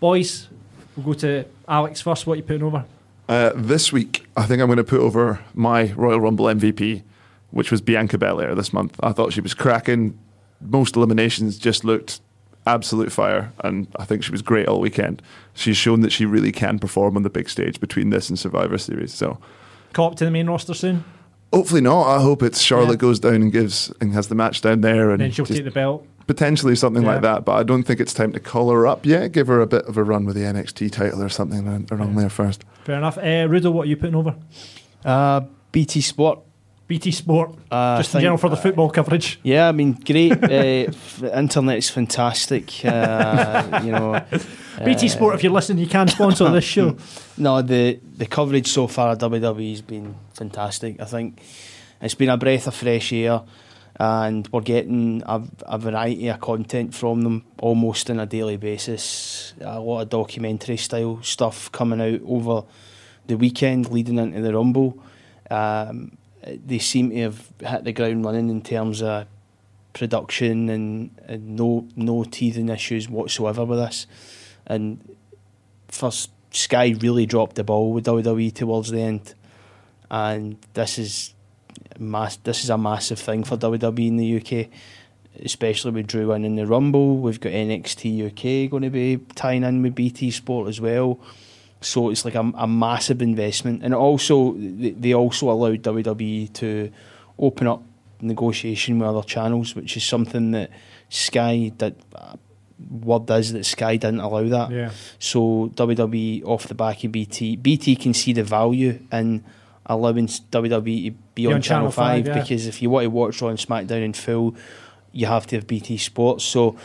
Boys, 0.00 0.48
we'll 0.96 1.06
go 1.06 1.12
to 1.12 1.44
Alex 1.68 2.00
first. 2.00 2.26
What 2.26 2.32
are 2.32 2.36
you 2.38 2.42
putting 2.42 2.64
over? 2.64 2.84
Uh, 3.28 3.52
this 3.54 3.92
week, 3.92 4.26
I 4.36 4.44
think 4.46 4.60
I'm 4.60 4.66
going 4.66 4.78
to 4.78 4.82
put 4.82 4.98
over 4.98 5.44
my 5.54 5.92
Royal 5.92 6.20
Rumble 6.20 6.46
MVP, 6.46 7.04
which 7.52 7.70
was 7.70 7.82
Bianca 7.82 8.18
Belair 8.18 8.52
this 8.56 8.72
month. 8.72 8.98
I 9.00 9.12
thought 9.12 9.32
she 9.32 9.40
was 9.40 9.54
cracking. 9.54 10.18
Most 10.60 10.96
eliminations 10.96 11.56
just 11.56 11.84
looked 11.84 12.20
absolute 12.66 13.12
fire, 13.12 13.52
and 13.62 13.86
I 13.96 14.04
think 14.04 14.22
she 14.24 14.32
was 14.32 14.42
great 14.42 14.66
all 14.68 14.80
weekend. 14.80 15.20
She's 15.54 15.76
shown 15.76 16.00
that 16.00 16.12
she 16.12 16.24
really 16.26 16.52
can 16.52 16.78
perform 16.78 17.16
on 17.16 17.22
the 17.22 17.30
big 17.30 17.48
stage 17.48 17.78
between 17.80 18.10
this 18.10 18.28
and 18.28 18.38
Survivor 18.38 18.78
Series. 18.78 19.12
So 19.12 19.38
Call 19.92 20.08
up 20.10 20.16
to 20.16 20.24
the 20.24 20.30
main 20.30 20.48
roster 20.48 20.74
soon, 20.74 21.04
hopefully 21.52 21.80
not. 21.80 22.08
I 22.08 22.20
hope 22.20 22.42
it's 22.42 22.60
Charlotte 22.60 22.92
Yeah. 22.92 22.96
goes 22.96 23.20
down 23.20 23.36
and 23.36 23.52
gives 23.52 23.92
and 24.00 24.12
has 24.14 24.28
the 24.28 24.34
match 24.34 24.60
down 24.60 24.80
there, 24.80 25.10
and 25.10 25.20
then 25.20 25.30
she'll 25.30 25.46
take 25.46 25.64
the 25.64 25.70
belt. 25.70 26.06
potentially 26.26 26.74
something 26.74 27.02
Yeah. 27.02 27.12
like 27.12 27.20
that. 27.22 27.44
But 27.44 27.52
I 27.56 27.62
don't 27.64 27.82
think 27.82 28.00
it's 28.00 28.14
time 28.14 28.32
to 28.32 28.40
call 28.40 28.70
her 28.70 28.86
up 28.86 29.04
yet. 29.04 29.32
Give 29.32 29.46
her 29.46 29.60
a 29.60 29.66
bit 29.66 29.84
of 29.84 29.96
a 29.98 30.02
run 30.02 30.24
with 30.24 30.34
the 30.36 30.42
NXT 30.46 30.88
title 30.90 31.22
or 31.22 31.28
something 31.28 31.68
around 31.92 32.16
there 32.16 32.30
first. 32.30 32.64
Fair 32.84 32.96
enough. 32.96 33.18
Uh, 33.18 33.46
Rudo, 33.46 33.70
what 33.70 33.82
are 33.86 33.90
you 33.90 33.96
putting 33.96 34.14
over? 34.14 34.34
Uh, 35.04 35.42
BT 35.70 36.00
Sport. 36.00 36.38
BT 36.86 37.12
Sport, 37.12 37.54
Uh, 37.70 37.96
just 37.96 38.14
in 38.14 38.20
general 38.20 38.36
for 38.38 38.50
the 38.50 38.56
football 38.56 38.90
coverage. 38.90 39.38
Yeah, 39.42 39.68
I 39.68 39.72
mean, 39.72 39.92
great. 40.04 40.32
uh, 40.42 40.90
internet's 41.34 41.88
fantastic. 41.90 42.84
Uh, 42.84 43.80
you 43.82 43.90
know, 43.90 44.20
BT 44.84 45.08
Sport, 45.08 45.34
if 45.34 45.42
you're 45.42 45.52
listening, 45.52 45.78
you 45.78 45.88
can 45.90 46.08
sponsor 46.08 46.50
this 46.50 46.64
show. 46.64 46.96
No, 47.36 47.62
the 47.62 47.98
the 48.16 48.26
coverage 48.26 48.68
so 48.68 48.86
far 48.86 49.12
at 49.12 49.18
WWE 49.18 49.70
has 49.70 49.82
been 49.82 50.14
fantastic. 50.34 51.00
I 51.00 51.04
think 51.04 51.40
it's 52.00 52.14
been 52.14 52.28
a 52.28 52.36
breath 52.36 52.68
of 52.68 52.74
fresh 52.76 53.12
air, 53.12 53.40
and 53.98 54.46
we're 54.52 54.60
getting 54.60 55.22
a, 55.26 55.42
a 55.66 55.78
variety 55.78 56.28
of 56.28 56.40
content 56.40 56.94
from 56.94 57.22
them 57.22 57.42
almost 57.60 58.08
on 58.10 58.20
a 58.20 58.26
daily 58.26 58.56
basis. 58.56 59.54
A 59.60 59.80
lot 59.80 60.02
of 60.02 60.08
documentary 60.10 60.76
style 60.76 61.18
stuff 61.22 61.72
coming 61.72 62.00
out 62.00 62.20
over 62.24 62.62
the 63.26 63.36
weekend 63.36 63.90
leading 63.90 64.18
into 64.18 64.40
the 64.42 64.52
Rumble. 64.54 64.96
Um, 65.50 66.16
Uh, 66.46 66.52
they 66.64 66.78
seem 66.78 67.10
to 67.10 67.16
have 67.22 67.48
hit 67.60 67.84
the 67.84 67.92
ground 67.92 68.24
running 68.24 68.50
in 68.50 68.62
terms 68.62 69.02
of 69.02 69.26
production 69.92 70.68
and, 70.68 71.18
and 71.26 71.56
no 71.56 71.86
no 71.96 72.24
teething 72.24 72.68
issues 72.68 73.08
whatsoever 73.08 73.64
with 73.64 73.78
this. 73.78 74.06
And 74.66 75.16
first 75.88 76.30
Sky 76.50 76.94
really 77.00 77.26
dropped 77.26 77.56
the 77.56 77.64
ball 77.64 77.92
with 77.92 78.06
WWE 78.06 78.52
towards 78.54 78.90
the 78.90 79.00
end, 79.00 79.34
and 80.10 80.56
this 80.74 80.98
is 80.98 81.34
mass. 81.98 82.36
This 82.36 82.64
is 82.64 82.70
a 82.70 82.78
massive 82.78 83.18
thing 83.18 83.44
for 83.44 83.56
WWE 83.56 84.06
in 84.06 84.16
the 84.16 84.36
UK, 84.36 84.68
especially 85.42 85.92
with 85.92 86.06
Drew 86.06 86.28
winning 86.28 86.56
the 86.56 86.66
Rumble. 86.66 87.18
We've 87.18 87.40
got 87.40 87.52
NXT 87.52 88.26
UK 88.26 88.70
going 88.70 88.82
to 88.82 88.90
be 88.90 89.18
tying 89.34 89.64
in 89.64 89.82
with 89.82 89.94
BT 89.94 90.30
Sport 90.30 90.68
as 90.68 90.80
well. 90.80 91.18
So 91.84 92.10
it's 92.10 92.24
like 92.24 92.34
a, 92.34 92.52
a 92.54 92.66
massive 92.66 93.22
investment, 93.22 93.82
and 93.82 93.94
also 93.94 94.54
they 94.54 94.90
they 94.90 95.14
also 95.14 95.50
allowed 95.50 95.82
WWE 95.82 96.52
to 96.54 96.90
open 97.38 97.66
up 97.66 97.82
negotiation 98.20 98.98
with 98.98 99.08
other 99.08 99.22
channels, 99.22 99.74
which 99.74 99.96
is 99.96 100.04
something 100.04 100.52
that 100.52 100.70
Sky 101.08 101.72
did. 101.76 101.96
Uh, 102.14 102.36
word 102.90 103.30
is 103.30 103.52
that 103.52 103.64
Sky 103.64 103.96
didn't 103.96 104.20
allow 104.20 104.44
that. 104.48 104.70
Yeah. 104.70 104.90
So 105.18 105.70
WWE 105.74 106.44
off 106.44 106.68
the 106.68 106.74
back 106.74 107.04
of 107.04 107.12
BT, 107.12 107.56
BT 107.56 107.96
can 107.96 108.14
see 108.14 108.32
the 108.32 108.42
value 108.42 109.00
in 109.12 109.44
allowing 109.86 110.26
WWE 110.26 111.06
to 111.06 111.14
be, 111.34 111.46
on, 111.46 111.62
Channel, 111.62 111.90
5, 111.90 112.26
yeah. 112.26 112.40
because 112.40 112.66
if 112.66 112.82
you 112.82 112.90
want 112.90 113.04
to 113.04 113.10
watch 113.10 113.40
Raw 113.40 113.48
and 113.48 113.58
SmackDown 113.58 114.02
in 114.02 114.12
full, 114.12 114.56
you 115.12 115.26
have 115.26 115.46
to 115.48 115.56
have 115.56 115.66
BT 115.66 115.98
Sports. 115.98 116.44
So 116.44 116.76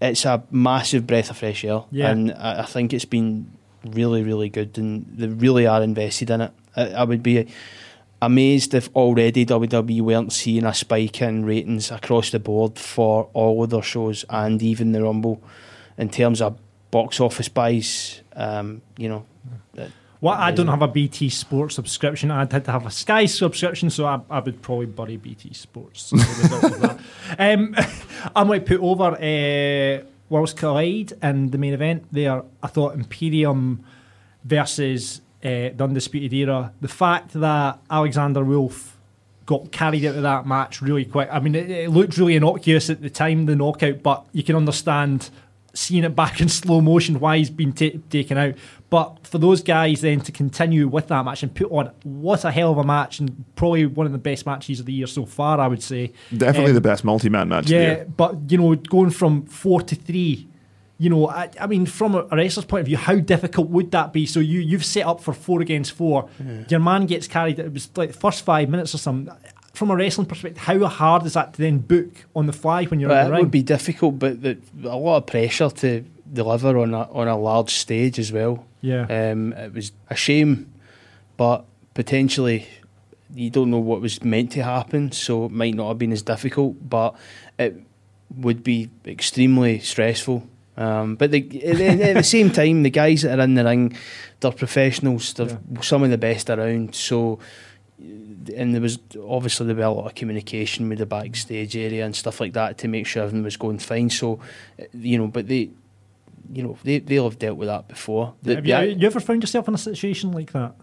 it's 0.00 0.24
a 0.24 0.42
massive 0.50 1.06
breath 1.06 1.30
of 1.30 1.36
fresh 1.36 1.64
air. 1.64 1.84
Yeah. 1.90 2.10
And 2.10 2.32
I, 2.32 2.62
I 2.62 2.64
think 2.64 2.92
it's 2.92 3.04
been 3.04 3.50
really, 3.84 4.22
really 4.22 4.48
good 4.48 4.76
and 4.78 5.06
they 5.16 5.28
really 5.28 5.66
are 5.66 5.82
invested 5.82 6.30
in 6.30 6.40
it. 6.42 6.52
I, 6.76 6.88
I 6.90 7.04
would 7.04 7.22
be 7.22 7.48
amazed 8.22 8.74
if 8.74 8.88
already 8.94 9.44
WWE 9.44 10.00
weren't 10.00 10.32
seeing 10.32 10.64
a 10.64 10.74
spike 10.74 11.20
in 11.20 11.44
ratings 11.44 11.90
across 11.90 12.30
the 12.30 12.38
board 12.38 12.78
for 12.78 13.28
all 13.32 13.62
of 13.64 13.70
their 13.70 13.82
shows 13.82 14.24
and 14.30 14.62
even 14.62 14.92
the 14.92 15.02
Rumble 15.02 15.42
in 15.98 16.08
terms 16.08 16.40
of 16.40 16.58
box 16.90 17.20
office 17.20 17.48
buys. 17.48 18.22
Um, 18.34 18.82
you 18.96 19.08
know, 19.08 19.26
Well, 20.20 20.34
I 20.34 20.52
don't 20.52 20.68
have 20.68 20.82
a 20.82 20.88
BT 20.88 21.28
Sports 21.28 21.74
subscription. 21.74 22.30
I'd 22.30 22.50
had 22.50 22.64
to 22.64 22.72
have 22.72 22.86
a 22.86 22.90
Sky 22.90 23.26
subscription, 23.26 23.90
so 23.90 24.06
I, 24.06 24.20
I 24.30 24.40
would 24.40 24.62
probably 24.62 24.86
bury 24.86 25.16
BT 25.16 25.52
Sports. 25.52 26.12
as 26.12 26.22
a 26.22 26.42
result 26.42 26.64
of 26.64 26.80
that. 26.80 26.98
Um, 27.38 27.76
I 28.36 28.44
might 28.44 28.64
put 28.64 28.80
over 28.80 29.04
uh, 29.04 30.04
Worlds 30.28 30.52
Collide 30.54 31.12
in 31.22 31.50
the 31.50 31.58
main 31.58 31.74
event 31.74 32.06
there. 32.12 32.42
I 32.62 32.66
thought 32.66 32.94
Imperium 32.94 33.84
versus 34.44 35.20
uh, 35.42 35.70
the 35.76 35.84
Undisputed 35.84 36.32
Era. 36.32 36.72
The 36.80 36.88
fact 36.88 37.32
that 37.34 37.78
Alexander 37.90 38.42
Wolfe 38.44 38.96
got 39.46 39.70
carried 39.70 40.04
out 40.06 40.16
of 40.16 40.22
that 40.22 40.46
match 40.46 40.80
really 40.80 41.04
quick. 41.04 41.28
I 41.30 41.38
mean, 41.40 41.54
it, 41.54 41.70
it 41.70 41.90
looked 41.90 42.16
really 42.16 42.36
innocuous 42.36 42.88
at 42.88 43.02
the 43.02 43.10
time, 43.10 43.46
the 43.46 43.56
knockout, 43.56 44.02
but 44.02 44.26
you 44.32 44.42
can 44.42 44.56
understand 44.56 45.30
seeing 45.74 46.04
it 46.04 46.16
back 46.16 46.40
in 46.40 46.48
slow 46.48 46.80
motion 46.80 47.20
why 47.20 47.38
he's 47.38 47.50
been 47.50 47.72
ta 47.72 47.90
taken 48.10 48.38
out. 48.38 48.54
But 48.94 49.26
for 49.26 49.38
those 49.38 49.60
guys 49.62 50.00
then 50.02 50.20
to 50.20 50.30
continue 50.32 50.86
with 50.86 51.06
that 51.08 51.24
match 51.24 51.42
and 51.42 51.52
put 51.52 51.68
on 51.72 51.90
what 52.04 52.44
a 52.44 52.50
hell 52.52 52.70
of 52.70 52.78
a 52.78 52.84
match 52.84 53.18
and 53.20 53.44
probably 53.56 53.86
one 53.86 54.06
of 54.06 54.12
the 54.12 54.18
best 54.30 54.46
matches 54.46 54.78
of 54.80 54.86
the 54.86 54.92
year 54.92 55.08
so 55.08 55.24
far, 55.26 55.58
I 55.58 55.66
would 55.66 55.82
say. 55.82 56.12
Definitely 56.36 56.70
Um, 56.70 56.74
the 56.76 56.80
best 56.92 57.02
multi-man 57.04 57.48
match. 57.48 57.68
Yeah, 57.70 57.78
year. 57.80 58.06
but 58.16 58.32
you 58.50 58.58
know, 58.58 58.74
going 58.76 59.10
from 59.10 59.46
four 59.46 59.80
to 59.82 59.94
three, 59.96 60.46
you 60.98 61.10
know, 61.10 61.28
I, 61.28 61.50
I 61.60 61.66
mean, 61.66 61.86
from 61.86 62.14
a, 62.14 62.20
a 62.30 62.36
wrestler's 62.36 62.66
point 62.66 62.82
of 62.82 62.86
view, 62.86 62.96
how 62.96 63.16
difficult 63.16 63.68
would 63.70 63.90
that 63.90 64.12
be? 64.12 64.26
So 64.26 64.38
you 64.38 64.60
you've 64.60 64.84
set 64.84 65.06
up 65.06 65.20
for 65.20 65.32
four 65.34 65.60
against 65.60 65.90
four. 65.92 66.28
Your 66.68 66.78
man 66.80 67.06
gets 67.06 67.26
carried. 67.26 67.58
It 67.58 67.72
was 67.72 67.90
like 67.96 68.12
the 68.12 68.18
first 68.26 68.44
five 68.44 68.68
minutes 68.68 68.94
or 68.94 68.98
something. 68.98 69.34
From 69.72 69.90
a 69.90 69.96
wrestling 69.96 70.28
perspective, 70.28 70.62
how 70.62 70.78
hard 70.86 71.26
is 71.26 71.32
that 71.32 71.54
to 71.54 71.58
then 71.60 71.78
book 71.78 72.12
on 72.36 72.46
the 72.46 72.52
fly 72.52 72.84
when 72.84 73.00
you're 73.00 73.10
Well, 73.10 73.18
in 73.18 73.26
it 73.26 73.28
the 73.30 73.32
ring? 73.34 73.42
would 73.46 73.50
be 73.50 73.64
difficult, 73.64 74.20
but 74.20 74.40
the, 74.40 74.56
a 74.84 74.96
lot 74.96 75.16
of 75.16 75.26
pressure 75.26 75.68
to 75.82 76.04
deliver 76.32 76.78
on 76.78 76.94
a 76.94 77.02
on 77.10 77.26
a 77.26 77.36
large 77.36 77.70
stage 77.74 78.20
as 78.20 78.30
well. 78.30 78.64
Yeah, 78.84 79.06
Um, 79.32 79.54
it 79.54 79.72
was 79.72 79.92
a 80.10 80.14
shame, 80.14 80.70
but 81.38 81.64
potentially 81.94 82.68
you 83.34 83.48
don't 83.48 83.70
know 83.70 83.78
what 83.78 84.02
was 84.02 84.22
meant 84.22 84.52
to 84.52 84.62
happen, 84.62 85.10
so 85.10 85.46
it 85.46 85.52
might 85.52 85.74
not 85.74 85.88
have 85.88 85.98
been 85.98 86.12
as 86.12 86.20
difficult, 86.20 86.76
but 86.86 87.16
it 87.58 87.80
would 88.36 88.62
be 88.62 88.90
extremely 89.06 89.78
stressful. 89.78 90.46
Um, 90.76 91.16
but 91.16 91.30
the, 91.30 91.38
at, 91.64 91.76
the, 91.78 91.86
at 92.10 92.14
the 92.14 92.22
same 92.22 92.50
time, 92.50 92.82
the 92.82 92.90
guys 92.90 93.22
that 93.22 93.38
are 93.38 93.42
in 93.42 93.54
the 93.54 93.64
ring, 93.64 93.96
they're 94.40 94.52
professionals. 94.52 95.32
They're 95.32 95.58
some 95.80 96.02
of 96.02 96.10
the 96.10 96.18
best 96.18 96.50
around. 96.50 96.94
So, 96.94 97.38
and 97.98 98.74
there 98.74 98.82
was 98.82 98.98
obviously 99.26 99.66
there 99.66 99.76
were 99.76 99.82
a 99.82 99.90
lot 99.90 100.06
of 100.06 100.14
communication 100.14 100.90
with 100.90 100.98
the 100.98 101.06
backstage 101.06 101.74
area 101.74 102.04
and 102.04 102.14
stuff 102.14 102.38
like 102.38 102.52
that 102.52 102.76
to 102.78 102.88
make 102.88 103.06
sure 103.06 103.22
everything 103.22 103.44
was 103.44 103.56
going 103.56 103.78
fine. 103.78 104.10
So, 104.10 104.40
you 104.92 105.16
know, 105.16 105.28
but 105.28 105.48
they, 105.48 105.70
you 106.52 106.62
know, 106.62 106.78
they 106.84 106.98
they'll 106.98 107.24
have 107.28 107.38
dealt 107.38 107.58
with 107.58 107.68
that 107.68 107.88
before. 107.88 108.34
The- 108.42 108.56
have 108.56 108.66
you, 108.66 108.74
the- 108.76 108.92
you 108.94 109.06
ever 109.06 109.20
found 109.20 109.42
yourself 109.42 109.68
in 109.68 109.74
a 109.74 109.78
situation 109.78 110.32
like 110.32 110.52
that? 110.52 110.74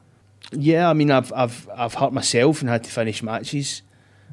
yeah, 0.52 0.90
I 0.90 0.94
mean, 0.94 1.12
I've 1.12 1.32
I've 1.34 1.70
I've 1.76 1.94
hurt 1.94 2.14
myself 2.14 2.62
and 2.62 2.70
had 2.70 2.84
to 2.86 2.92
finish 2.92 3.22
matches, 3.24 3.82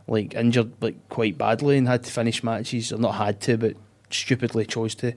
like 0.07 0.35
injured 0.35 0.73
like 0.81 1.09
quite 1.09 1.37
badly 1.39 1.77
and 1.77 1.87
had 1.87 2.05
to 2.05 2.11
finish 2.11 2.43
matches. 2.43 2.93
Or 2.93 2.99
not 2.99 3.13
had 3.15 3.41
to, 3.43 3.57
but 3.59 3.75
stupidly 4.11 4.65
chose 4.67 4.95
to. 4.97 5.13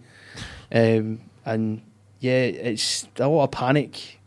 Um, 0.72 1.22
and 1.45 1.82
yeah, 2.20 2.43
it's 2.43 3.07
a 3.18 3.28
lot 3.28 3.45
of 3.45 3.51
panic 3.51 4.20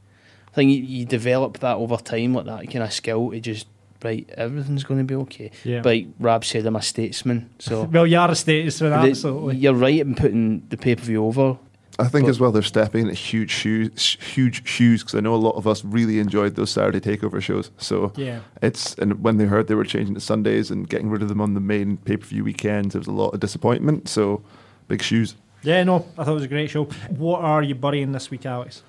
I 0.55 0.55
think 0.55 0.71
you, 0.71 0.83
you 0.85 1.05
develop 1.05 1.59
that 1.61 1.77
over 1.77 1.97
time, 1.97 2.33
like 2.35 2.47
that 2.47 2.71
kind 2.71 2.85
of 2.85 2.93
skill 2.93 3.31
to 3.33 3.41
just 3.41 3.67
right, 4.05 4.29
everything's 4.37 4.85
going 4.85 4.99
to 5.01 5.05
be 5.05 5.17
okay. 5.17 5.51
Yeah. 5.65 5.81
But 5.81 5.89
like 5.91 6.07
Rab 6.21 6.45
said, 6.45 6.65
I'm 6.65 6.77
a 6.77 6.83
statesman, 6.83 7.51
so 7.59 7.83
Well, 7.93 8.07
you 8.07 8.17
are 8.19 8.31
a 8.31 8.37
statesman, 8.37 8.93
absolutely. 8.93 9.57
you're 9.57 9.75
right 9.75 9.99
in 9.99 10.15
putting 10.15 10.65
the 10.69 10.77
pay 10.77 10.95
per 10.95 11.03
view 11.03 11.25
over. 11.25 11.59
I 11.99 12.09
think 12.09 12.25
But- 12.27 12.31
as 12.31 12.41
well 12.41 12.51
they're 12.51 12.63
stepping 12.63 13.03
into 13.03 13.15
huge 13.15 13.51
shoes, 13.53 14.17
huge 14.21 14.67
shoes 14.67 15.03
because 15.03 15.15
I 15.15 15.21
know 15.21 15.35
a 15.35 15.37
lot 15.37 15.55
of 15.55 15.67
us 15.69 15.85
really 15.85 16.19
enjoyed 16.19 16.57
those 16.57 16.71
Saturday 16.71 16.99
Takeover 17.01 17.41
shows. 17.41 17.71
So 17.79 18.13
Yeah. 18.17 18.41
it's 18.63 18.95
and 18.97 19.23
when 19.23 19.37
they 19.37 19.45
heard 19.45 19.69
they 19.69 19.75
were 19.77 19.85
changing 19.85 20.15
to 20.15 20.21
Sundays 20.21 20.71
and 20.71 20.89
getting 20.89 21.09
rid 21.09 21.23
of 21.23 21.29
them 21.29 21.41
on 21.41 21.55
the 21.55 21.61
main 21.61 21.99
pay 21.99 22.17
per 22.17 22.27
view 22.27 22.43
weekends, 22.45 22.95
there 22.95 23.01
was 23.01 23.07
a 23.07 23.13
lot 23.13 23.29
of 23.35 23.41
disappointment. 23.41 24.09
So 24.09 24.43
big 24.89 25.03
shoes. 25.03 25.37
Yeah, 25.63 25.83
no, 25.85 26.05
I 26.19 26.25
thought 26.25 26.33
it 26.33 26.35
was 26.35 26.45
a 26.45 26.49
great 26.49 26.69
show. 26.71 26.85
What 27.09 27.41
are 27.43 27.63
you 27.63 27.75
burying 27.75 28.13
this 28.13 28.31
week, 28.31 28.45
Alex? 28.45 28.83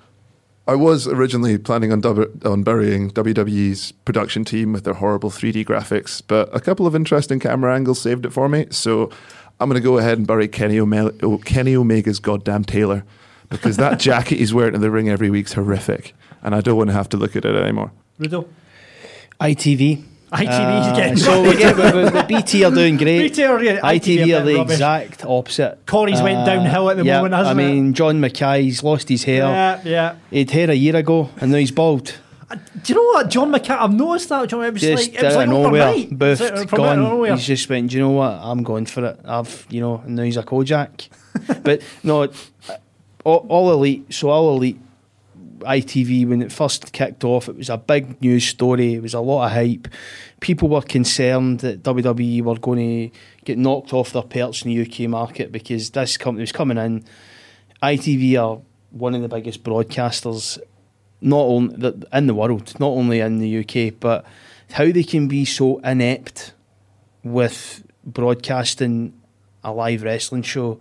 I 0.68 0.74
was 0.74 1.06
originally 1.06 1.58
planning 1.58 1.92
on, 1.92 2.00
dub- 2.00 2.44
on 2.44 2.64
burying 2.64 3.10
WWE's 3.12 3.92
production 3.92 4.44
team 4.44 4.72
with 4.72 4.82
their 4.82 4.94
horrible 4.94 5.30
3D 5.30 5.64
graphics, 5.64 6.20
but 6.26 6.48
a 6.52 6.58
couple 6.58 6.88
of 6.88 6.94
interesting 6.96 7.38
camera 7.38 7.72
angles 7.72 8.00
saved 8.00 8.26
it 8.26 8.32
for 8.32 8.48
me. 8.48 8.66
So 8.70 9.08
I'm 9.58 9.68
going 9.68 9.80
to 9.80 9.84
go 9.84 9.98
ahead 9.98 10.18
and 10.18 10.26
bury 10.26 10.48
Kenny, 10.48 10.78
Ome- 10.80 11.18
oh, 11.22 11.38
Kenny 11.38 11.74
Omega's 11.76 12.18
goddamn 12.20 12.64
tailor 12.64 13.04
because 13.48 13.76
that 13.78 13.98
jacket 14.08 14.38
he's 14.38 14.52
wearing 14.52 14.74
in 14.74 14.80
the 14.80 14.90
ring 14.90 15.08
every 15.08 15.30
week's 15.30 15.54
horrific, 15.54 16.14
and 16.42 16.54
I 16.54 16.60
don't 16.60 16.76
want 16.76 16.90
to 16.90 16.94
have 16.94 17.08
to 17.10 17.16
look 17.16 17.36
at 17.36 17.44
it 17.44 17.54
anymore. 17.56 17.90
Rudo? 18.20 18.46
ITV. 19.40 20.02
ITV's 20.32 20.48
Uh, 20.88 20.96
getting 20.96 21.16
so 21.16 21.40
we 21.42 21.56
get, 21.56 21.76
the, 21.76 22.10
the 22.10 22.24
BT 22.26 22.64
are 22.64 22.70
doing 22.72 22.96
great. 22.96 23.18
BT 23.30 23.44
are 23.44 23.62
getting- 23.62 23.82
ITV 23.82 24.00
ITV 24.24 24.34
are 24.36 24.40
are 24.40 24.44
the 24.44 24.54
rubbish. 24.56 24.72
exact 24.74 25.24
opposite. 25.24 25.78
Corey's 25.86 26.20
went 26.20 26.44
downhill 26.44 26.90
at 26.90 26.96
the 26.96 27.04
yeah, 27.04 27.18
moment, 27.18 27.34
hasn't 27.34 27.60
he? 27.60 27.64
I 27.64 27.68
it? 27.68 27.72
mean, 27.74 27.94
John 27.94 28.20
Mackay's 28.20 28.82
lost 28.82 29.08
his 29.08 29.22
hair. 29.24 29.44
Yeah, 29.44 29.80
yeah. 29.84 30.16
He 30.30 30.40
had 30.40 30.50
hair 30.50 30.70
a 30.70 30.74
year 30.74 30.96
ago, 30.96 31.30
and 31.40 31.52
now 31.52 31.58
he's 31.58 31.70
bald. 31.70 32.14
Do 32.48 32.92
you 32.92 32.94
know 32.94 33.04
what, 33.06 33.28
John 33.28 33.50
McCann? 33.50 33.78
I've 33.78 33.92
noticed 33.92 34.28
that. 34.28 34.48
John, 34.48 34.64
it 34.64 34.72
was 34.72 34.82
Just 34.82 35.12
like 35.12 35.20
it 35.20 35.24
was 35.24 35.34
like 35.34 35.48
nowhere, 35.48 35.92
boofed, 35.94 36.56
like 36.56 36.68
from 36.68 36.80
out 36.80 36.92
of 36.92 36.96
gone. 36.96 37.02
nowhere. 37.02 37.34
He's 37.34 37.46
just 37.46 37.68
went. 37.68 37.90
Do 37.90 37.96
you 37.96 38.02
know 38.02 38.10
what? 38.10 38.38
I'm 38.40 38.62
going 38.62 38.86
for 38.86 39.04
it. 39.04 39.20
I've, 39.24 39.66
you 39.68 39.80
know, 39.80 39.98
and 39.98 40.14
now 40.14 40.22
he's 40.22 40.36
a 40.36 40.44
Kojak. 40.44 41.08
but 41.64 41.82
no, 42.04 42.28
all, 43.24 43.46
all 43.48 43.72
elite. 43.72 44.12
So 44.14 44.30
all 44.30 44.56
elite. 44.56 44.78
ITV 45.60 46.28
when 46.28 46.42
it 46.42 46.52
first 46.52 46.92
kicked 46.92 47.24
off, 47.24 47.48
it 47.48 47.56
was 47.56 47.70
a 47.70 47.78
big 47.78 48.20
news 48.20 48.44
story. 48.44 48.94
It 48.94 49.02
was 49.02 49.14
a 49.14 49.20
lot 49.20 49.46
of 49.46 49.52
hype. 49.52 49.88
People 50.40 50.68
were 50.68 50.82
concerned 50.82 51.60
that 51.60 51.82
WWE 51.82 52.42
were 52.42 52.58
going 52.58 53.10
to 53.10 53.18
get 53.44 53.56
knocked 53.58 53.92
off 53.94 54.12
their 54.12 54.22
perch 54.22 54.64
in 54.64 54.70
the 54.70 54.82
UK 54.82 55.08
market 55.08 55.50
because 55.50 55.90
this 55.90 56.16
company 56.18 56.42
was 56.42 56.52
coming 56.52 56.76
in. 56.76 57.04
ITV 57.82 58.38
are 58.40 58.60
one 58.90 59.14
of 59.14 59.22
the 59.22 59.28
biggest 59.28 59.64
broadcasters, 59.64 60.58
not 61.26 61.40
only 61.40 61.92
in 62.12 62.26
the 62.26 62.34
world, 62.34 62.78
not 62.78 62.88
only 62.88 63.20
in 63.20 63.38
the 63.38 63.58
UK, 63.58 63.92
but 63.98 64.24
how 64.72 64.90
they 64.90 65.02
can 65.02 65.28
be 65.28 65.44
so 65.44 65.78
inept 65.78 66.54
with 67.22 67.84
broadcasting 68.04 69.12
a 69.64 69.72
live 69.72 70.02
wrestling 70.02 70.42
show 70.42 70.80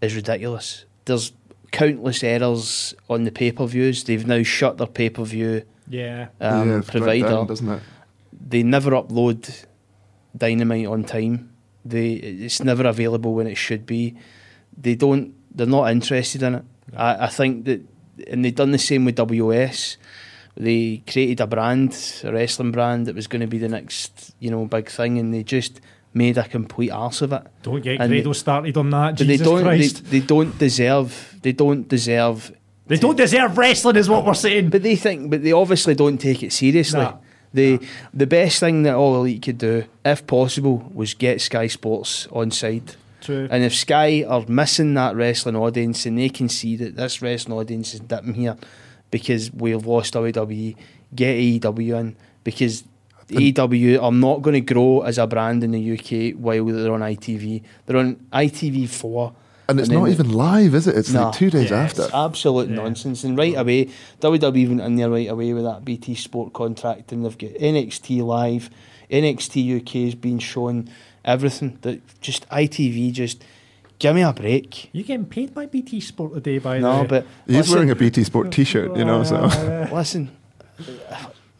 is 0.00 0.14
ridiculous. 0.14 0.84
There's 1.06 1.32
countless 1.72 2.22
errors 2.22 2.94
on 3.08 3.24
the 3.24 3.32
pay 3.32 3.52
per 3.52 3.66
views. 3.66 4.04
They've 4.04 4.26
now 4.26 4.42
shut 4.42 4.76
their 4.76 4.86
pay 4.86 5.08
per 5.08 5.24
view 5.24 5.62
yeah. 5.88 6.28
um, 6.40 6.70
yeah, 6.70 6.82
provider. 6.86 7.28
down, 7.28 7.46
doesn't 7.46 7.68
it? 7.68 7.82
they 8.48 8.62
never 8.62 8.90
upload 8.90 9.66
Dynamite 10.36 10.86
on 10.86 11.04
time. 11.04 11.50
They 11.84 12.12
it's 12.12 12.62
never 12.62 12.86
available 12.86 13.34
when 13.34 13.46
it 13.46 13.56
should 13.56 13.86
be. 13.86 14.16
They 14.76 14.94
don't. 14.94 15.34
They're 15.54 15.66
not 15.66 15.90
interested 15.90 16.42
in 16.42 16.56
it. 16.56 16.64
I, 16.94 17.24
I 17.24 17.26
think 17.28 17.64
that, 17.64 17.80
and 18.28 18.44
they've 18.44 18.54
done 18.54 18.70
the 18.70 18.78
same 18.78 19.04
with 19.04 19.16
WS. 19.16 19.96
They 20.56 21.02
created 21.06 21.40
a 21.40 21.46
brand, 21.46 22.22
a 22.24 22.32
wrestling 22.32 22.72
brand 22.72 23.06
that 23.06 23.14
was 23.14 23.26
going 23.26 23.42
to 23.42 23.46
be 23.46 23.58
the 23.58 23.68
next, 23.68 24.34
you 24.40 24.50
know, 24.50 24.64
big 24.64 24.88
thing, 24.88 25.18
and 25.18 25.32
they 25.34 25.42
just 25.42 25.80
made 26.14 26.38
a 26.38 26.44
complete 26.44 26.90
arse 26.90 27.20
of 27.20 27.32
it. 27.32 27.42
Don't 27.62 27.82
get 27.82 28.00
And 28.00 28.10
Grado 28.10 28.32
started 28.32 28.76
on 28.76 28.90
that. 28.90 29.16
Jesus 29.16 29.38
they 29.38 29.44
don't. 29.44 29.58
They, 29.58 29.62
Christ. 29.62 30.10
they 30.10 30.20
don't 30.20 30.58
deserve. 30.58 31.38
They 31.42 31.52
don't 31.52 31.86
deserve. 31.86 32.52
They, 32.86 32.96
don't 32.96 33.16
deserve 33.16 33.58
wrestling, 33.58 33.96
is 33.96 34.08
what 34.08 34.24
we're 34.24 34.34
saying. 34.34 34.70
But 34.70 34.82
they 34.82 34.96
think. 34.96 35.30
But 35.30 35.42
they 35.42 35.52
obviously 35.52 35.94
don't 35.94 36.18
take 36.18 36.42
it 36.42 36.52
seriously. 36.52 37.00
Nah. 37.00 37.18
The 37.52 37.80
the 38.12 38.26
best 38.26 38.60
thing 38.60 38.82
that 38.84 38.94
All 38.94 39.14
Elite 39.16 39.42
could 39.42 39.58
do, 39.58 39.84
if 40.04 40.26
possible, 40.26 40.90
was 40.94 41.14
get 41.14 41.40
Sky 41.40 41.66
Sports 41.66 42.26
on 42.32 42.50
side. 42.50 42.94
True. 43.26 43.48
And 43.50 43.64
if 43.64 43.74
Sky 43.74 44.22
are 44.22 44.44
missing 44.46 44.94
that 44.94 45.16
wrestling 45.16 45.56
audience 45.56 46.06
and 46.06 46.16
they 46.18 46.28
can 46.28 46.48
see 46.48 46.76
that 46.76 46.94
this 46.96 47.20
wrestling 47.20 47.58
audience 47.58 47.92
is 47.94 48.00
dipping 48.00 48.34
here 48.34 48.56
because 49.10 49.52
we've 49.52 49.84
lost 49.84 50.14
WWE, 50.14 50.76
get 51.14 51.36
AEW 51.36 51.98
in 52.00 52.16
because 52.44 52.84
AEW 53.28 54.00
are 54.00 54.12
not 54.12 54.42
going 54.42 54.54
to 54.54 54.60
grow 54.74 55.00
as 55.00 55.18
a 55.18 55.26
brand 55.26 55.64
in 55.64 55.72
the 55.72 55.92
UK 55.98 56.36
while 56.38 56.64
they're 56.66 56.92
on 56.92 57.00
ITV. 57.00 57.62
They're 57.86 57.96
on 57.96 58.14
ITV4. 58.32 59.34
And 59.68 59.80
it's 59.80 59.88
then 59.88 59.98
not 59.98 60.08
even 60.10 60.30
live, 60.32 60.74
is 60.76 60.86
it? 60.86 60.96
It's 60.96 61.12
No. 61.12 61.24
like 61.24 61.34
two 61.34 61.50
days 61.50 61.70
Yeah, 61.70 61.78
after. 61.82 62.02
It's 62.04 62.14
absolute 62.14 62.68
Yeah. 62.68 62.76
nonsense. 62.76 63.24
And 63.24 63.36
right 63.36 63.56
away, 63.56 63.88
WWE 64.20 64.68
went 64.68 64.80
in 64.80 64.94
there 64.94 65.10
right 65.10 65.28
away 65.28 65.52
with 65.52 65.64
that 65.64 65.84
BT 65.84 66.14
Sport 66.14 66.52
contract, 66.52 67.10
and 67.10 67.24
they've 67.24 67.36
got 67.36 67.50
NXT 67.58 68.22
live, 68.22 68.70
NXT 69.10 69.66
UK 69.80 70.06
is 70.06 70.14
being 70.14 70.38
shown 70.38 70.88
everything. 71.26 71.78
That 71.82 72.00
just 72.20 72.48
ITV 72.48 73.12
just 73.12 73.44
give 73.98 74.14
me 74.14 74.22
a 74.22 74.32
break. 74.32 74.88
You're 74.92 75.04
getting 75.04 75.26
paid 75.26 75.52
by 75.52 75.66
BT 75.66 76.00
Sport 76.00 76.34
today, 76.34 76.58
by 76.58 76.76
the 76.76 76.80
No, 76.80 77.04
but 77.04 77.26
He's 77.46 77.56
listen, 77.56 77.74
wearing 77.74 77.90
a 77.90 77.96
BT 77.96 78.24
Sport 78.24 78.52
T-shirt, 78.52 78.96
you 78.96 79.04
know. 79.04 79.24
So 79.24 79.40
listen. 79.92 80.30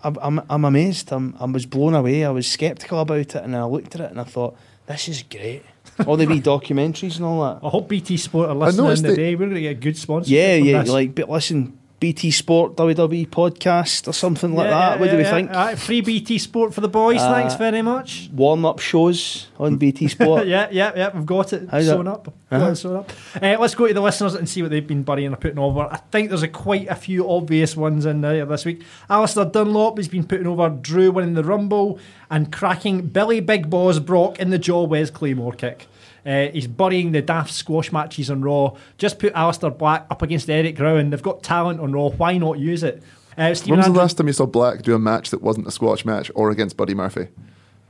I'm, 0.04 0.16
I'm, 0.22 0.46
I'm 0.48 0.64
amazed. 0.64 1.10
I'm, 1.10 1.34
I 1.40 1.46
was 1.46 1.66
blown 1.66 1.94
away. 1.94 2.24
I 2.24 2.30
was 2.30 2.46
sceptical 2.46 3.00
about 3.00 3.18
it, 3.18 3.34
and 3.34 3.56
I 3.56 3.64
looked 3.64 3.94
at 3.94 4.00
it 4.02 4.10
and 4.10 4.20
I 4.20 4.24
thought, 4.24 4.56
this 4.86 5.08
is 5.08 5.22
great. 5.22 5.64
All 6.06 6.16
the 6.16 6.26
wee 6.26 6.40
documentaries 6.40 7.16
and 7.16 7.24
all 7.24 7.42
that. 7.42 7.66
I 7.66 7.70
hope 7.70 7.88
BT 7.88 8.16
Sport 8.18 8.50
are 8.50 8.54
listening 8.54 8.84
noticed 8.84 9.02
that- 9.02 9.08
today. 9.10 9.34
We're 9.34 9.46
going 9.46 9.54
to 9.54 9.60
get 9.62 9.70
a 9.70 9.80
good 9.80 9.96
sponsor. 9.96 10.30
Yeah, 10.30 10.54
yeah. 10.54 10.82
this. 10.82 10.90
Like, 10.90 11.14
but 11.14 11.28
listen, 11.28 11.78
BT 11.98 12.30
Sport 12.30 12.76
WWE 12.76 13.26
podcast 13.28 14.06
or 14.06 14.12
something 14.12 14.54
like 14.54 14.66
Yeah, 14.66 14.70
that. 14.70 14.94
yeah, 14.96 15.00
what 15.00 15.10
do 15.10 15.16
we 15.16 15.22
yeah, 15.22 15.30
think? 15.30 15.50
Aye, 15.50 15.74
free 15.76 16.02
BT 16.02 16.36
Sport 16.38 16.74
for 16.74 16.82
the 16.82 16.88
boys. 16.88 17.20
Uh, 17.22 17.32
Thanks 17.32 17.54
very 17.54 17.80
much. 17.80 18.28
Warm 18.34 18.66
up 18.66 18.80
shows 18.80 19.46
on 19.58 19.76
BT 19.76 20.08
Sport. 20.16 20.46
yeah, 20.46 20.68
yeah, 20.70 20.92
yeah. 20.94 21.10
We've 21.14 21.24
got 21.24 21.54
it 21.54 21.68
How's 21.70 21.86
sewn 21.86 22.04
that? 22.04 22.10
up. 22.12 22.34
Uh-huh. 22.50 22.74
Sewn 22.74 22.96
up. 22.96 23.10
Uh, 23.40 23.56
let's 23.58 23.74
go 23.74 23.86
to 23.88 23.94
the 23.94 24.02
listeners 24.02 24.34
and 24.34 24.46
see 24.46 24.60
what 24.60 24.70
they've 24.70 24.86
been 24.86 25.04
burying 25.04 25.32
or 25.32 25.36
putting 25.36 25.58
over. 25.58 25.88
I 25.90 25.96
think 26.10 26.28
there's 26.28 26.42
a 26.42 26.48
quite 26.48 26.86
a 26.88 26.94
few 26.94 27.28
obvious 27.30 27.74
ones 27.76 28.04
in 28.04 28.20
there 28.20 28.44
this 28.44 28.66
week. 28.66 28.82
Alistair 29.08 29.46
Dunlop 29.46 29.96
has 29.96 30.08
been 30.08 30.26
putting 30.26 30.46
over 30.46 30.68
Drew 30.68 31.10
winning 31.10 31.32
the 31.34 31.44
Rumble 31.44 31.98
and 32.30 32.52
cracking 32.52 33.06
Billy 33.06 33.40
Big 33.40 33.70
Boss 33.70 34.00
Brock 34.00 34.38
in 34.38 34.50
the 34.50 34.58
jaw 34.58 34.84
Wes 34.84 35.10
Claymore 35.10 35.52
kick. 35.54 35.86
Uh, 36.26 36.48
he's 36.48 36.66
burying 36.66 37.12
the 37.12 37.22
daft 37.22 37.52
squash 37.52 37.92
matches 37.92 38.30
on 38.30 38.42
Raw. 38.42 38.76
Just 38.98 39.18
put 39.18 39.32
Aleister 39.34 39.76
Black 39.76 40.06
up 40.10 40.22
against 40.22 40.50
Eric 40.50 40.78
Rowan. 40.78 41.10
They've 41.10 41.22
got 41.22 41.42
talent 41.42 41.80
on 41.80 41.92
Raw. 41.92 42.08
Why 42.08 42.36
not 42.36 42.58
use 42.58 42.82
it? 42.82 43.02
Uh, 43.38 43.54
Stephen 43.54 43.72
when 43.72 43.78
was 43.78 43.94
the 43.94 44.00
last 44.00 44.16
time 44.16 44.26
you 44.26 44.32
saw 44.32 44.46
Black 44.46 44.82
do 44.82 44.94
a 44.94 44.98
match 44.98 45.30
that 45.30 45.42
wasn't 45.42 45.66
a 45.66 45.70
squash 45.70 46.04
match 46.04 46.30
or 46.34 46.50
against 46.50 46.76
Buddy 46.76 46.94
Murphy? 46.94 47.28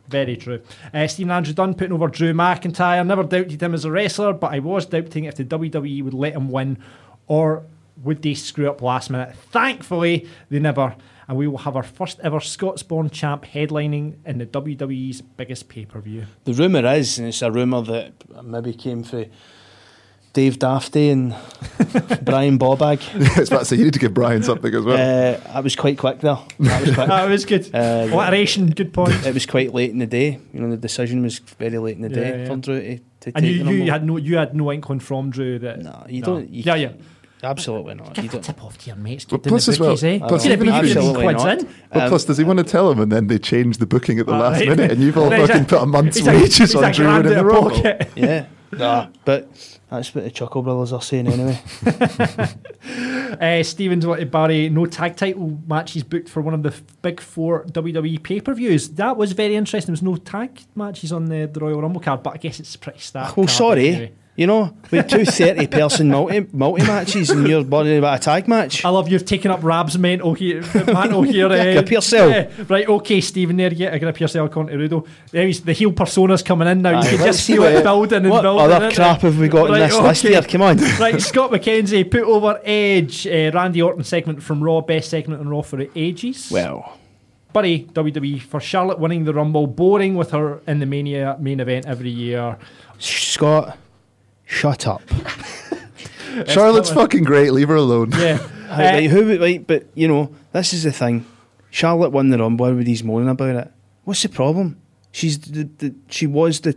Very 0.08 0.36
true. 0.36 0.60
Uh, 0.92 1.06
Stephen 1.06 1.30
Andrew 1.30 1.54
Dunn 1.54 1.74
putting 1.74 1.92
over 1.92 2.08
Drew 2.08 2.32
McIntyre. 2.32 3.04
Never 3.06 3.22
doubted 3.22 3.62
him 3.62 3.74
as 3.74 3.84
a 3.84 3.90
wrestler, 3.90 4.32
but 4.32 4.52
I 4.52 4.58
was 4.58 4.86
doubting 4.86 5.24
if 5.24 5.36
the 5.36 5.44
WWE 5.44 6.04
would 6.04 6.14
let 6.14 6.34
him 6.34 6.50
win 6.50 6.78
or 7.26 7.64
would 8.02 8.22
they 8.22 8.34
screw 8.34 8.68
up 8.68 8.82
last 8.82 9.10
minute. 9.10 9.34
Thankfully, 9.50 10.28
they 10.50 10.58
never. 10.58 10.94
And 11.28 11.36
we 11.36 11.48
will 11.48 11.58
have 11.58 11.74
our 11.76 11.82
first 11.82 12.20
ever 12.22 12.38
Scots 12.40 12.82
born 12.84 13.10
champ 13.10 13.44
headlining 13.44 14.14
in 14.24 14.38
the 14.38 14.46
WWE's 14.46 15.22
biggest 15.22 15.68
pay 15.68 15.84
per 15.84 16.00
view. 16.00 16.26
The 16.44 16.52
rumour 16.52 16.86
is, 16.94 17.18
and 17.18 17.26
it's 17.28 17.42
a 17.42 17.50
rumour 17.50 17.82
that 17.82 18.12
maybe 18.44 18.72
came 18.72 19.02
from 19.02 19.24
Dave 20.32 20.58
Dafty 20.58 21.10
and 21.10 21.34
Brian 22.24 22.58
Bobag. 22.58 23.00
I 23.36 23.40
was 23.40 23.48
about 23.50 23.60
to 23.60 23.64
say 23.64 23.76
you 23.76 23.84
need 23.84 23.94
to 23.94 23.98
give 23.98 24.12
Brian 24.14 24.42
something 24.42 24.72
as 24.72 24.84
well. 24.84 24.96
Uh, 25.34 25.40
I 25.52 25.60
was 25.60 25.74
quite 25.74 25.98
quick 25.98 26.20
though. 26.20 26.42
That 26.60 26.80
was 26.82 26.94
quick. 26.94 27.08
That 27.08 27.28
was 27.28 27.44
good. 27.44 27.74
Uh, 27.74 28.08
Alliteration, 28.12 28.70
good 28.70 28.92
point. 28.92 29.26
it 29.26 29.32
was 29.34 29.46
quite 29.46 29.72
late 29.74 29.90
in 29.90 29.98
the 29.98 30.06
day. 30.06 30.38
You 30.52 30.60
know, 30.60 30.70
the 30.70 30.76
decision 30.76 31.22
was 31.22 31.38
very 31.38 31.78
late 31.78 31.96
in 31.96 32.02
the 32.02 32.08
day 32.10 32.30
Yeah, 32.30 32.36
yeah. 32.36 32.46
for 32.48 32.56
Drew 32.56 32.80
to, 32.80 32.98
to 32.98 33.32
And 33.34 33.44
take 33.44 33.56
you, 33.56 33.64
the 33.64 33.72
you 33.72 33.90
had 33.90 34.04
no 34.04 34.16
you 34.18 34.36
had 34.36 34.54
no 34.54 34.70
inkling 34.70 35.00
from 35.00 35.30
Drew 35.30 35.58
that 35.60 35.80
No, 35.82 36.04
you 36.08 36.20
No. 36.20 36.26
don't. 36.26 36.50
You, 36.50 36.62
Yeah, 36.66 36.74
yeah. 36.76 36.92
Absolutely 37.42 37.94
not. 37.94 38.08
You 38.16 38.22
Give 38.22 38.24
a 38.24 38.28
don't. 38.36 38.42
tip 38.44 38.64
off 38.64 38.78
to 38.78 38.86
your 38.88 38.96
mates. 38.96 39.24
But 39.26 39.42
Get 39.42 39.48
plus 39.50 39.66
the 39.66 39.72
as 39.72 39.80
well- 39.80 39.90
eh? 40.02 40.18
plus 40.26 40.46
even 40.46 40.68
if 40.68 40.74
you- 40.74 40.80
fifteen 40.82 40.96
Absolutely 40.98 41.34
quids 41.34 41.44
in. 41.64 41.68
But 41.92 42.02
Um, 42.02 42.08
plus, 42.08 42.24
does 42.24 42.38
he 42.38 42.44
want 42.44 42.58
to 42.58 42.64
tell 42.64 42.90
him 42.90 42.98
and 43.00 43.12
then 43.12 43.26
they 43.26 43.38
change 43.38 43.76
the 43.78 43.86
booking 43.86 44.18
at 44.18 44.26
the 44.26 44.32
last 44.32 44.60
Right. 44.60 44.68
minute 44.70 44.92
and 44.92 45.02
you've 45.02 45.18
all 45.18 45.30
fucking 45.46 45.66
put 45.66 45.82
a 45.82 45.86
month's 45.86 46.22
wages 46.22 46.74
on 46.74 46.84
a 46.84 46.92
Drew 46.92 47.04
grand 47.04 47.24
winning 47.26 47.38
out 47.38 47.44
the 47.44 47.56
of 47.58 47.72
pocket. 47.72 48.08
yeah, 48.16 48.46
nah, 48.72 49.06
but 49.26 49.48
that's 49.90 50.14
what 50.14 50.24
the 50.24 50.30
Chuckle 50.30 50.62
Brothers 50.62 50.92
are 50.92 51.02
saying 51.02 51.26
anyway. 51.28 51.58
Uh, 53.40 53.62
Stevens 53.62 54.06
wanted 54.06 54.30
Barry 54.30 54.68
no 54.70 54.86
tag 54.86 55.16
title 55.16 55.58
matches 55.66 56.02
booked 56.04 56.28
for 56.28 56.40
one 56.40 56.54
of 56.54 56.62
the 56.62 56.72
big 57.02 57.20
four 57.20 57.64
WWE 57.64 58.22
pay 58.22 58.40
per 58.40 58.54
views. 58.54 58.88
That 58.90 59.16
was 59.16 59.32
very 59.32 59.56
interesting. 59.56 59.88
There 59.94 60.00
was 60.00 60.02
no 60.02 60.16
tag 60.16 60.60
matches 60.74 61.12
on 61.12 61.26
the, 61.26 61.46
the 61.52 61.60
Royal 61.60 61.82
Rumble 61.82 62.00
card, 62.00 62.22
but 62.22 62.34
I 62.34 62.36
guess 62.38 62.60
it's 62.60 62.76
pretty 62.76 63.00
stacked. 63.00 63.36
Well, 63.36 63.46
card 63.46 63.56
sorry. 63.56 63.88
anyway. 63.88 64.12
You 64.36 64.46
know, 64.46 64.76
with 64.90 65.08
two 65.08 65.24
30 65.24 65.66
person 65.68 66.08
multi 66.10 66.46
multi 66.52 66.82
matches 66.82 67.30
and 67.30 67.48
you're 67.48 67.62
worrying 67.62 67.98
about 67.98 68.20
a 68.20 68.22
tag 68.22 68.46
match. 68.46 68.84
I 68.84 68.90
love 68.90 69.08
you've 69.08 69.24
taken 69.24 69.50
up 69.50 69.62
Rab's 69.62 69.98
mental 69.98 70.34
here. 70.34 70.60
Mental 70.74 71.22
here. 71.22 71.46
Uh, 71.46 71.72
grip 71.72 71.90
yourself. 71.90 72.30
yeah. 72.30 72.64
Right, 72.68 72.86
okay, 72.86 73.22
Stephen. 73.22 73.56
There, 73.56 73.70
you 73.70 73.76
get 73.76 73.94
a 73.94 73.98
grip 73.98 74.20
yourself, 74.20 74.50
Conte 74.50 74.72
Rudo. 74.72 75.06
There 75.30 75.46
he's, 75.46 75.62
the 75.62 75.72
heel 75.72 75.90
persona's 75.90 76.42
coming 76.42 76.68
in 76.68 76.82
now. 76.82 77.00
Aye, 77.00 77.10
you 77.10 77.16
can 77.16 77.26
just 77.26 77.46
see 77.46 77.54
feel 77.54 77.64
it 77.64 77.82
building 77.82 78.24
and 78.24 78.30
what 78.30 78.42
building. 78.42 78.72
other 78.72 78.92
crap 78.92 79.22
have 79.22 79.38
we 79.38 79.48
got 79.48 79.70
in 79.70 79.80
this 79.80 79.98
list 79.98 80.22
here? 80.22 80.42
Come 80.42 80.60
on. 80.60 80.76
right, 81.00 81.20
Scott 81.20 81.50
McKenzie 81.50 82.10
put 82.10 82.24
over 82.24 82.60
Edge, 82.62 83.26
uh, 83.26 83.50
Randy 83.54 83.80
Orton 83.80 84.04
segment 84.04 84.42
from 84.42 84.62
Raw, 84.62 84.82
best 84.82 85.08
segment 85.08 85.40
on 85.40 85.48
Raw 85.48 85.62
for 85.62 85.82
ages. 85.94 86.50
Well, 86.50 86.98
Buddy, 87.56 87.84
WWE 87.84 88.42
for 88.42 88.60
Charlotte 88.60 88.98
winning 88.98 89.24
the 89.24 89.32
Rumble, 89.32 89.66
boring 89.66 90.14
with 90.14 90.32
her 90.32 90.60
in 90.66 90.78
the 90.78 90.84
Mania 90.84 91.38
main 91.40 91.58
event 91.58 91.86
every 91.86 92.10
year. 92.10 92.58
Scott, 92.98 93.78
shut 94.46 94.86
up. 94.86 95.02
Charlotte's 96.46 96.88
coming. 96.88 97.04
fucking 97.04 97.24
great. 97.24 97.52
Leave 97.52 97.68
her 97.68 97.76
alone. 97.76 98.12
Yeah. 98.12 98.38
Right, 98.38 98.70
Uh, 98.70 98.76
right, 98.78 99.10
who 99.10 99.26
would 99.26 99.40
right, 99.40 99.64
but 99.66 99.86
you 99.94 100.08
know, 100.08 100.34
this 100.52 100.72
is 100.72 100.82
the 100.82 100.92
thing. 100.92 101.24
Charlotte 101.70 102.10
won 102.10 102.30
the 102.30 102.38
Rumble. 102.38 102.66
Everybody's 102.66 103.04
moaning 103.04 103.28
about 103.28 103.54
it. 103.54 103.72
What's 104.04 104.22
the 104.22 104.28
problem? 104.28 104.80
She's 105.12 105.38
the, 105.38 105.64
the 105.78 105.94
she 106.08 106.26
was 106.26 106.60
the 106.60 106.76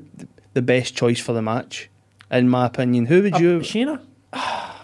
the 0.53 0.61
best 0.61 0.95
choice 0.95 1.19
for 1.19 1.33
the 1.33 1.41
match, 1.41 1.89
in 2.29 2.47
my 2.49 2.65
opinion. 2.67 3.05
Who 3.07 3.23
would 3.23 3.35
uh, 3.35 3.39
you? 3.39 3.59
Shayna? 3.59 4.01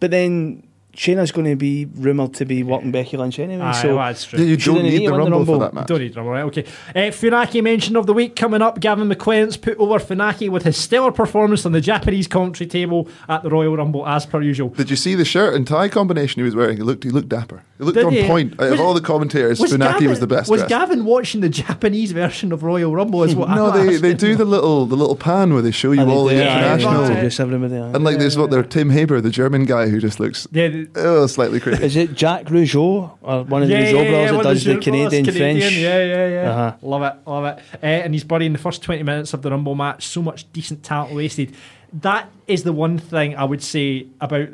But 0.00 0.10
then 0.10 0.64
Shayna's 0.94 1.32
going 1.32 1.48
to 1.48 1.56
be 1.56 1.86
rumoured 1.86 2.34
to 2.34 2.44
be 2.44 2.62
working 2.62 2.90
Becky 2.90 3.16
Lynch 3.16 3.38
anyway. 3.38 3.62
Aye, 3.62 3.80
so 3.80 3.96
well, 3.96 4.06
that's 4.06 4.24
true. 4.24 4.38
Yeah, 4.38 4.44
you 4.44 4.56
don't 4.58 4.74
didn't 4.74 4.90
need 4.90 4.98
need 4.98 5.06
the 5.06 5.12
to 5.12 5.22
win 5.22 5.32
rumble, 5.32 5.54
for 5.54 5.58
that 5.60 5.72
match. 5.72 5.86
Don't 5.86 6.00
need 6.00 6.12
drummer, 6.12 6.30
right? 6.30 6.44
Okay. 6.44 6.64
Uh, 6.94 7.10
Funaki 7.10 7.62
mention 7.62 7.96
of 7.96 8.06
the 8.06 8.12
week 8.12 8.36
coming 8.36 8.60
up. 8.60 8.78
Gavin 8.78 9.08
McClellan's 9.08 9.56
put 9.56 9.78
over 9.78 9.98
Funaki 9.98 10.50
with 10.50 10.64
his 10.64 10.76
stellar 10.76 11.10
performance 11.10 11.64
on 11.64 11.72
the 11.72 11.80
Japanese 11.80 12.26
commentary 12.28 12.68
table 12.68 13.08
at 13.28 13.42
the 13.42 13.48
Royal 13.48 13.74
Rumble, 13.76 14.06
as 14.06 14.26
per 14.26 14.42
usual. 14.42 14.68
Did 14.68 14.90
you 14.90 14.96
see 14.96 15.14
the 15.14 15.24
shirt 15.24 15.54
and 15.54 15.66
tie 15.66 15.88
combination 15.88 16.40
he 16.40 16.44
was 16.44 16.54
wearing? 16.54 16.76
He 16.76 16.82
looked, 16.82 17.04
he 17.04 17.10
looked 17.10 17.30
dapper. 17.30 17.62
He 17.82 17.86
looked 17.86 17.96
Did 17.96 18.06
on 18.06 18.12
he? 18.12 18.26
point. 18.26 18.52
Out 18.60 18.70
Was- 18.70 18.72
of 18.78 18.80
all 18.80 18.94
the 18.94 19.00
commentators, 19.00 19.58
Funaki 19.58 20.06
was 20.06 20.20
the 20.20 20.26
best. 20.28 20.48
Was 20.48 20.60
dressed. 20.60 20.68
Gavin 20.68 21.04
watching 21.04 21.40
the 21.40 21.48
Japanese 21.48 22.12
version 22.12 22.52
of 22.52 22.62
Royal 22.62 22.94
Rumble? 22.94 23.24
Is 23.24 23.34
what 23.34 23.50
no, 23.50 23.70
I'm 23.70 23.86
they, 23.86 23.96
they 23.96 24.14
do 24.14 24.36
the 24.36 24.44
little 24.44 24.86
the 24.86 24.94
little 24.96 25.16
pan 25.16 25.52
where 25.52 25.62
they 25.62 25.72
show 25.72 25.90
you 25.90 26.02
And 26.02 26.10
all 26.10 26.26
the 26.26 26.34
do 26.34 26.40
international. 26.40 26.92
right. 27.02 27.10
introduce 27.10 27.40
everybody. 27.40 27.74
And 27.74 28.04
like 28.04 28.18
there's 28.18 28.38
what 28.38 28.50
they're 28.50 28.62
Tim 28.62 28.90
Haber, 28.90 29.20
the 29.20 29.30
German 29.30 29.64
guy 29.64 29.88
who 29.88 29.98
just 30.00 30.20
looks 30.20 30.46
Yeah, 30.52 30.68
the- 30.68 30.88
oh 30.94 31.26
slightly 31.26 31.58
crazy. 31.58 31.82
Is 31.84 31.96
it 31.96 32.16
Jacques 32.16 32.46
Rougeau 32.46 33.18
or 33.20 33.44
one 33.44 33.62
of 33.62 33.68
the 33.68 33.74
yeah, 33.74 33.80
Rougeau 33.92 34.04
yeah, 34.04 34.10
brothers 34.10 34.30
yeah, 34.30 34.36
that 34.36 34.42
does 34.44 34.64
the 34.64 34.70
Rougeau 34.70 34.74
brothers, 34.74 34.84
Canadian, 34.84 35.24
Canadian, 35.24 35.60
French? 35.60 35.74
Yeah, 35.74 36.04
yeah, 36.04 36.28
yeah. 36.28 36.50
Uh-huh. 36.50 36.76
Love 36.82 37.02
it, 37.02 37.28
love 37.28 37.44
it. 37.44 37.62
Uh, 37.82 37.86
and 37.86 38.14
he's 38.14 38.24
buddy 38.24 38.46
in 38.46 38.52
the 38.52 38.58
first 38.58 38.82
20 38.82 39.02
minutes 39.02 39.34
of 39.34 39.42
the 39.42 39.50
Rumble 39.50 39.74
match. 39.74 40.06
So 40.06 40.22
much 40.22 40.50
decent 40.52 40.82
talent 40.84 41.14
wasted. 41.16 41.54
That 41.92 42.30
is 42.46 42.62
the 42.62 42.72
one 42.72 42.98
thing 42.98 43.34
I 43.36 43.44
would 43.44 43.62
say 43.62 44.06
about. 44.20 44.48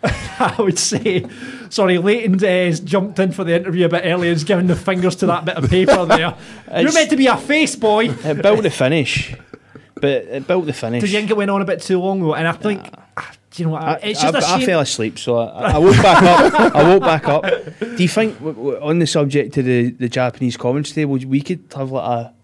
I 0.02 0.54
would 0.58 0.78
say, 0.78 1.26
sorry, 1.70 1.98
Leyton 1.98 2.36
uh, 2.36 2.46
has 2.46 2.80
jumped 2.80 3.18
in 3.18 3.32
for 3.32 3.44
the 3.44 3.56
interview 3.56 3.86
a 3.86 3.88
bit 3.88 4.02
earlier. 4.04 4.32
He's 4.32 4.44
giving 4.44 4.68
the 4.68 4.76
fingers 4.76 5.16
to 5.16 5.26
that 5.26 5.44
bit 5.44 5.56
of 5.56 5.68
paper 5.68 6.04
there. 6.06 6.36
You're 6.80 6.92
meant 6.92 7.10
to 7.10 7.16
be 7.16 7.26
a 7.26 7.36
face 7.36 7.74
boy. 7.76 8.08
It 8.24 8.42
built 8.42 8.62
the 8.62 8.70
finish, 8.70 9.34
but 9.94 10.04
it 10.04 10.46
built 10.46 10.66
the 10.66 10.72
finish. 10.72 11.00
Did 11.00 11.10
you 11.10 11.18
think 11.18 11.30
it 11.30 11.36
went 11.36 11.50
on 11.50 11.62
a 11.62 11.64
bit 11.64 11.80
too 11.80 11.98
long 11.98 12.20
though? 12.20 12.34
And 12.34 12.46
I 12.46 12.52
think, 12.52 12.88
ah, 13.16 13.32
do 13.50 13.62
you 13.62 13.66
know 13.66 13.72
what? 13.72 13.82
I, 13.82 13.94
it's 14.02 14.20
just 14.20 14.48
I, 14.48 14.56
I 14.56 14.66
fell 14.66 14.80
asleep, 14.80 15.18
so 15.18 15.38
I, 15.38 15.72
I 15.72 15.78
woke 15.78 15.96
back 15.96 16.22
up. 16.22 16.74
I 16.76 16.82
woke 16.88 17.02
back 17.02 17.28
up. 17.28 17.44
Do 17.80 18.02
you 18.02 18.08
think, 18.08 18.40
on 18.40 18.98
the 18.98 19.06
subject 19.06 19.56
of 19.56 19.64
the, 19.64 19.90
the 19.90 20.08
Japanese 20.08 20.56
commentary 20.56 20.94
table, 20.94 21.18
we 21.28 21.40
could 21.40 21.64
have 21.74 21.90
like 21.90 22.04
a 22.04 22.34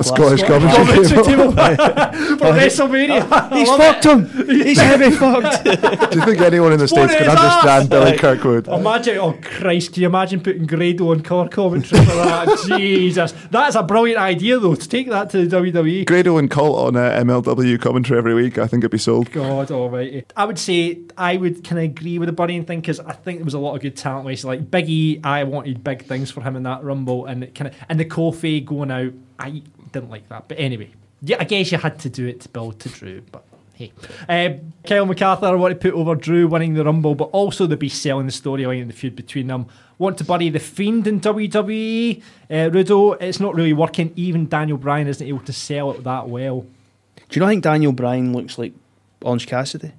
A 0.00 0.02
Scottish 0.02 0.42
commentary 0.42 0.86
Commentary 0.86 1.22
table. 1.24 1.52
for 1.52 2.52
WrestleMania. 2.52 3.52
He's 3.52 3.68
fucked 3.70 4.04
him. 4.04 4.28
He's 4.48 4.80
heavy 4.80 5.10
fucked. 5.16 5.64
Do 5.64 6.18
you 6.18 6.24
think 6.24 6.40
anyone 6.40 6.72
in 6.72 6.80
the 6.80 6.88
states 6.88 7.14
can 7.14 7.28
understand? 7.28 7.90
Billy 7.90 8.18
Kirkwood? 8.18 8.66
Imagine, 8.66 9.18
oh 9.18 9.38
Christ, 9.40 9.92
can 9.92 10.02
you 10.02 10.08
imagine 10.08 10.40
putting 10.40 10.66
Grado 10.66 11.12
on 11.12 11.20
color 11.20 11.48
commentary 11.48 12.04
for 12.04 12.14
that? 12.16 12.64
Jesus. 12.66 13.32
That's 13.50 13.76
a 13.76 13.84
brilliant 13.84 14.20
idea, 14.20 14.58
though, 14.58 14.74
to 14.74 14.88
take 14.88 15.08
that 15.10 15.30
to 15.30 15.46
the. 15.46 15.54
WWE. 15.54 16.04
Grado 16.06 16.36
and 16.38 16.50
Colt 16.50 16.76
on 16.88 16.96
uh, 16.96 17.22
MLW 17.22 17.80
commentary 17.80 18.18
every 18.18 18.34
week. 18.34 18.58
I 18.58 18.66
think 18.66 18.80
it'd 18.82 18.90
be 18.90 18.98
sold. 18.98 19.30
God 19.30 19.70
almighty. 19.70 20.24
I 20.36 20.44
would 20.44 20.58
say 20.58 20.98
I 21.16 21.36
would 21.36 21.62
kind 21.62 21.78
of 21.78 21.84
agree 21.84 22.18
with 22.18 22.28
the 22.28 22.34
buddying 22.34 22.66
thing 22.66 22.80
because 22.80 22.98
I 22.98 23.12
think 23.12 23.38
there 23.38 23.44
was 23.44 23.54
a 23.54 23.58
lot 23.60 23.76
of 23.76 23.80
good 23.80 23.96
talent 23.96 24.26
wasted. 24.26 24.48
Like 24.48 24.70
Biggie, 24.70 25.24
I 25.24 25.44
wanted 25.44 25.84
big 25.84 26.04
things 26.04 26.30
for 26.32 26.40
him 26.42 26.56
in 26.56 26.64
that 26.64 26.82
Rumble, 26.82 27.26
and 27.26 27.54
kind 27.54 27.68
of 27.68 27.76
and 27.88 28.00
the 28.00 28.04
Kofi 28.04 28.64
going 28.64 28.90
out, 28.90 29.12
I 29.38 29.62
didn't 29.94 30.10
like 30.10 30.28
that. 30.28 30.48
But 30.48 30.58
anyway, 30.58 30.90
yeah, 31.22 31.36
I 31.40 31.44
guess 31.44 31.72
you 31.72 31.78
had 31.78 31.98
to 32.00 32.10
do 32.10 32.26
it 32.26 32.40
to 32.42 32.48
build 32.50 32.80
to 32.80 32.88
Drew, 32.90 33.22
but. 33.32 33.44
Hey, 33.76 33.92
uh, 34.28 34.50
Kyle 34.86 35.04
MacArthur, 35.04 35.46
I 35.46 35.54
want 35.54 35.74
to 35.74 35.80
put 35.90 35.98
over 35.98 36.14
Drew 36.14 36.46
winning 36.46 36.74
the 36.74 36.84
Rumble, 36.84 37.16
but 37.16 37.24
also 37.32 37.66
the 37.66 37.76
beast 37.76 38.00
selling 38.00 38.26
the 38.26 38.30
storyline 38.30 38.82
and 38.82 38.88
the 38.88 38.94
feud 38.94 39.16
between 39.16 39.48
them. 39.48 39.66
Want 39.98 40.16
to 40.18 40.24
bury 40.24 40.48
the 40.48 40.60
Fiend 40.60 41.08
in 41.08 41.20
WWE. 41.20 42.22
Uh, 42.48 42.54
Rudo, 42.70 43.20
it's 43.20 43.40
not 43.40 43.56
really 43.56 43.72
working. 43.72 44.12
Even 44.14 44.48
Daniel 44.48 44.78
Bryan 44.78 45.08
isn't 45.08 45.26
able 45.26 45.40
to 45.40 45.52
sell 45.52 45.90
it 45.90 46.04
that 46.04 46.28
well. 46.28 46.60
Do 46.60 47.24
you 47.32 47.40
not 47.40 47.48
think 47.48 47.64
Daniel 47.64 47.90
Bryan 47.90 48.32
looks 48.32 48.58
like 48.58 48.74
Orange 49.22 49.48
Cassidy? 49.48 49.90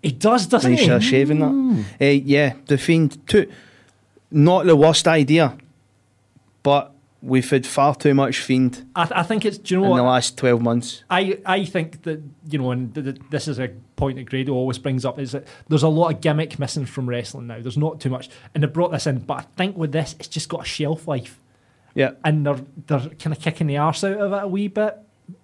He 0.00 0.12
does, 0.12 0.46
doesn't 0.46 0.70
When 0.70 0.78
he? 0.78 0.88
he's 0.88 1.02
shaving 1.04 1.40
that? 1.40 1.84
Uh, 2.00 2.04
yeah, 2.10 2.54
the 2.66 2.78
Fiend. 2.78 3.26
Too, 3.26 3.50
not 4.30 4.66
the 4.66 4.76
worst 4.76 5.08
idea, 5.08 5.58
but 6.62 6.92
we've 7.26 7.48
had 7.50 7.66
far 7.66 7.94
too 7.94 8.14
much 8.14 8.38
Fiend 8.38 8.86
I, 8.94 9.08
I 9.16 9.22
think 9.24 9.44
it's. 9.44 9.58
Do 9.58 9.74
you 9.74 9.80
know 9.80 9.84
in 9.86 9.90
what? 9.90 9.96
the 9.98 10.02
last 10.04 10.38
12 10.38 10.62
months. 10.62 11.02
I, 11.10 11.38
I 11.44 11.64
think 11.64 12.02
that 12.04 12.22
you 12.48 12.58
know, 12.58 12.70
and 12.70 12.94
th- 12.94 13.04
th- 13.04 13.18
this 13.30 13.48
is 13.48 13.58
a 13.58 13.68
point 13.96 14.16
that 14.16 14.24
Grado 14.26 14.52
always 14.54 14.78
brings 14.78 15.04
up 15.04 15.18
is 15.18 15.32
that 15.32 15.46
there's 15.68 15.82
a 15.82 15.88
lot 15.88 16.14
of 16.14 16.20
gimmick 16.20 16.58
missing 16.58 16.86
from 16.86 17.08
wrestling 17.08 17.46
now. 17.48 17.60
There's 17.60 17.76
not 17.76 18.00
too 18.00 18.10
much, 18.10 18.28
and 18.54 18.62
they 18.62 18.66
brought 18.68 18.92
this 18.92 19.06
in, 19.06 19.18
but 19.18 19.38
I 19.38 19.42
think 19.56 19.76
with 19.76 19.92
this, 19.92 20.14
it's 20.18 20.28
just 20.28 20.48
got 20.48 20.62
a 20.62 20.64
shelf 20.64 21.08
life, 21.08 21.40
Yeah. 21.94 22.12
and 22.24 22.46
they're 22.46 22.60
they're 22.86 23.00
kind 23.18 23.36
of 23.36 23.40
kicking 23.40 23.66
the 23.66 23.76
arse 23.78 24.04
out 24.04 24.18
of 24.18 24.32
it 24.32 24.42
a 24.44 24.48
wee 24.48 24.68
bit. 24.68 24.96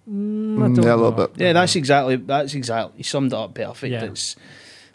Mm, 0.09 0.63
I 0.63 0.67
Mm, 0.67 0.75
don't 0.75 0.85
yeah, 0.85 0.93
a 0.93 0.95
little 0.95 1.11
know. 1.11 1.27
bit. 1.27 1.41
Yeah, 1.41 1.53
that's 1.53 1.75
exactly 1.75 2.15
that's 2.15 2.53
exactly. 2.53 2.93
You 2.97 3.03
summed 3.03 3.33
it 3.33 3.37
up 3.37 3.53
perfect. 3.53 3.91
Yeah. 3.91 4.05
It's 4.05 4.35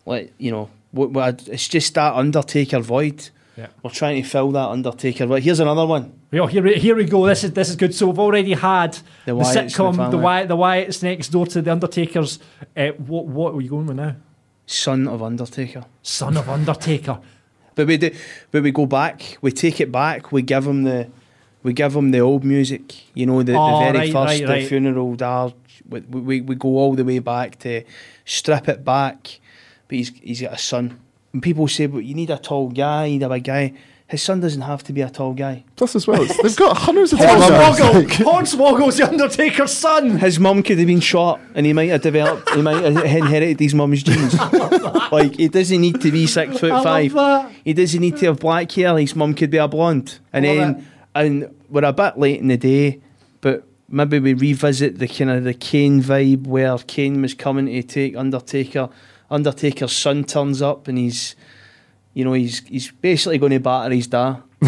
like 0.06 0.32
you 0.38 0.50
know, 0.50 0.70
what, 0.92 1.10
what, 1.10 1.46
it's 1.48 1.68
just 1.68 1.92
that 1.94 2.14
Undertaker 2.14 2.78
void. 2.80 3.28
Yeah. 3.56 3.66
We're 3.82 3.90
trying 3.90 4.22
to 4.22 4.28
fill 4.28 4.52
that 4.52 4.68
Undertaker 4.68 5.26
void. 5.26 5.42
Here's 5.42 5.60
another 5.60 5.84
one. 5.84 6.17
Well, 6.30 6.46
here, 6.46 6.62
we- 6.62 6.74
here 6.74 6.94
we 6.94 7.04
go. 7.04 7.26
This 7.26 7.42
is 7.44 7.52
this 7.52 7.70
is 7.70 7.76
good. 7.76 7.94
So 7.94 8.06
we've 8.08 8.18
already 8.18 8.52
had 8.52 8.92
the, 9.24 9.32
The 9.32 9.34
the 9.34 9.42
sitcom, 9.44 9.92
the, 9.92 9.96
family. 10.04 10.18
Wyatt, 10.18 10.48
the 10.48 10.56
Wyatts 10.56 11.02
next 11.02 11.28
door 11.28 11.46
to 11.46 11.62
the 11.62 11.72
Undertaker's. 11.72 12.38
Uh, 12.76 12.88
what 12.98 13.26
what 13.26 13.54
are 13.54 13.60
you 13.60 13.70
going 13.70 13.86
with 13.86 13.96
now? 13.96 14.16
Son 14.66 15.08
of 15.08 15.22
Undertaker. 15.22 15.84
Son 16.02 16.36
of 16.36 16.48
Undertaker. 16.48 17.18
But 17.74 17.86
we 17.86 17.96
do, 17.96 18.10
but 18.50 18.64
we 18.64 18.72
go 18.72 18.86
back. 18.86 19.38
We 19.40 19.52
take 19.52 19.80
it 19.80 19.92
back. 19.92 20.32
We 20.32 20.42
give 20.42 20.66
him 20.66 20.82
the, 20.82 21.06
we 21.62 21.72
give 21.72 21.94
him 21.94 22.10
the 22.10 22.18
old 22.18 22.42
music. 22.42 22.92
You 23.14 23.26
know, 23.26 23.40
the, 23.44 23.54
Oh, 23.56 23.78
the 23.78 23.84
very 23.92 23.98
right, 23.98 24.12
first 24.12 24.26
right, 24.26 24.40
the 24.40 24.52
right. 24.52 24.66
funeral 24.68 25.14
dirge. 25.14 25.54
We, 25.88 26.00
we 26.00 26.40
we 26.40 26.54
go 26.56 26.70
all 26.70 26.96
the 26.96 27.04
way 27.04 27.20
back 27.20 27.56
to 27.60 27.84
strip 28.24 28.68
it 28.68 28.84
back. 28.84 29.38
But 29.86 29.96
he's 29.96 30.08
he's 30.20 30.40
got 30.42 30.54
a 30.54 30.58
son. 30.58 30.98
And 31.32 31.40
people 31.40 31.68
say, 31.68 31.86
but 31.86 31.98
you 32.04 32.16
need 32.16 32.30
a 32.30 32.38
tall 32.38 32.68
guy. 32.68 33.04
You 33.06 33.20
need 33.20 33.22
a 33.22 33.28
big 33.28 33.44
guy. 33.44 33.74
His 34.08 34.22
son 34.22 34.40
doesn't 34.40 34.62
have 34.62 34.82
to 34.84 34.94
be 34.94 35.02
a 35.02 35.10
tall 35.10 35.34
guy. 35.34 35.64
Plus, 35.76 35.94
as 35.94 36.06
well, 36.06 36.22
it's- 36.22 36.40
they've 36.42 36.56
got 36.56 36.76
hundreds 36.86 37.12
of 37.12 37.18
tall 37.18 37.26
guys. 37.38 37.78
Hornswoggle! 37.78 37.94
Like, 37.94 38.08
Hornswoggle's 38.26 38.96
the 38.96 39.06
Undertaker's 39.08 39.72
son! 39.72 40.16
His 40.18 40.40
mum 40.40 40.62
could 40.62 40.78
have 40.78 40.86
been 40.86 41.00
shot, 41.00 41.40
and 41.54 41.66
he 41.66 41.74
might 41.74 41.90
have 41.90 42.00
developed. 42.00 42.48
He 42.50 42.62
might 42.62 42.82
have 42.82 42.96
inherited 43.04 43.60
his 43.60 43.74
mum's 43.74 44.02
genes. 44.02 44.34
like 45.12 45.34
he 45.36 45.48
doesn't 45.48 45.80
need 45.80 46.00
to 46.00 46.10
be 46.10 46.26
six 46.26 46.58
foot 46.58 46.72
I 46.72 47.08
five. 47.08 47.52
He 47.64 47.74
doesn't 47.74 48.00
need 48.00 48.16
to 48.16 48.26
have 48.26 48.40
black 48.40 48.72
hair. 48.72 48.96
His 48.96 49.14
mum 49.14 49.34
could 49.34 49.50
be 49.50 49.58
a 49.58 49.68
blonde. 49.68 50.18
And 50.32 50.46
Love 50.46 50.56
then, 50.56 50.86
and 51.14 51.54
we're 51.68 51.84
a 51.84 51.92
bit 51.92 52.16
late 52.18 52.40
in 52.40 52.48
the 52.48 52.56
day, 52.56 53.00
but 53.42 53.64
maybe 53.90 54.18
we 54.20 54.32
revisit 54.32 54.98
the 54.98 55.06
kind 55.08 55.30
of 55.30 55.44
the 55.44 55.52
Kane 55.52 56.02
vibe 56.02 56.46
where 56.46 56.78
Kane 56.78 57.20
was 57.20 57.34
coming 57.34 57.66
to 57.66 57.82
take 57.82 58.16
Undertaker. 58.16 58.88
Undertaker's 59.30 59.92
son 59.94 60.24
turns 60.24 60.62
up, 60.62 60.88
and 60.88 60.96
he's, 60.96 61.36
you 62.18 62.24
know, 62.24 62.32
he's 62.32 62.66
he's 62.66 62.90
basically 62.90 63.38
going 63.38 63.52
to 63.52 63.60
batter 63.60 63.94
his 63.94 64.08
dad. 64.08 64.42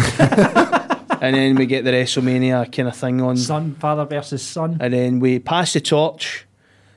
and 1.21 1.35
then 1.35 1.55
we 1.55 1.65
get 1.65 1.83
the 1.83 1.91
WrestleMania 1.91 2.71
kind 2.71 2.87
of 2.87 2.95
thing 2.95 3.21
on. 3.21 3.35
Son, 3.35 3.75
father 3.75 4.05
versus 4.05 4.41
son 4.41 4.77
And 4.79 4.93
then 4.93 5.19
we 5.19 5.39
pass 5.39 5.73
the 5.73 5.81
torch, 5.81 6.45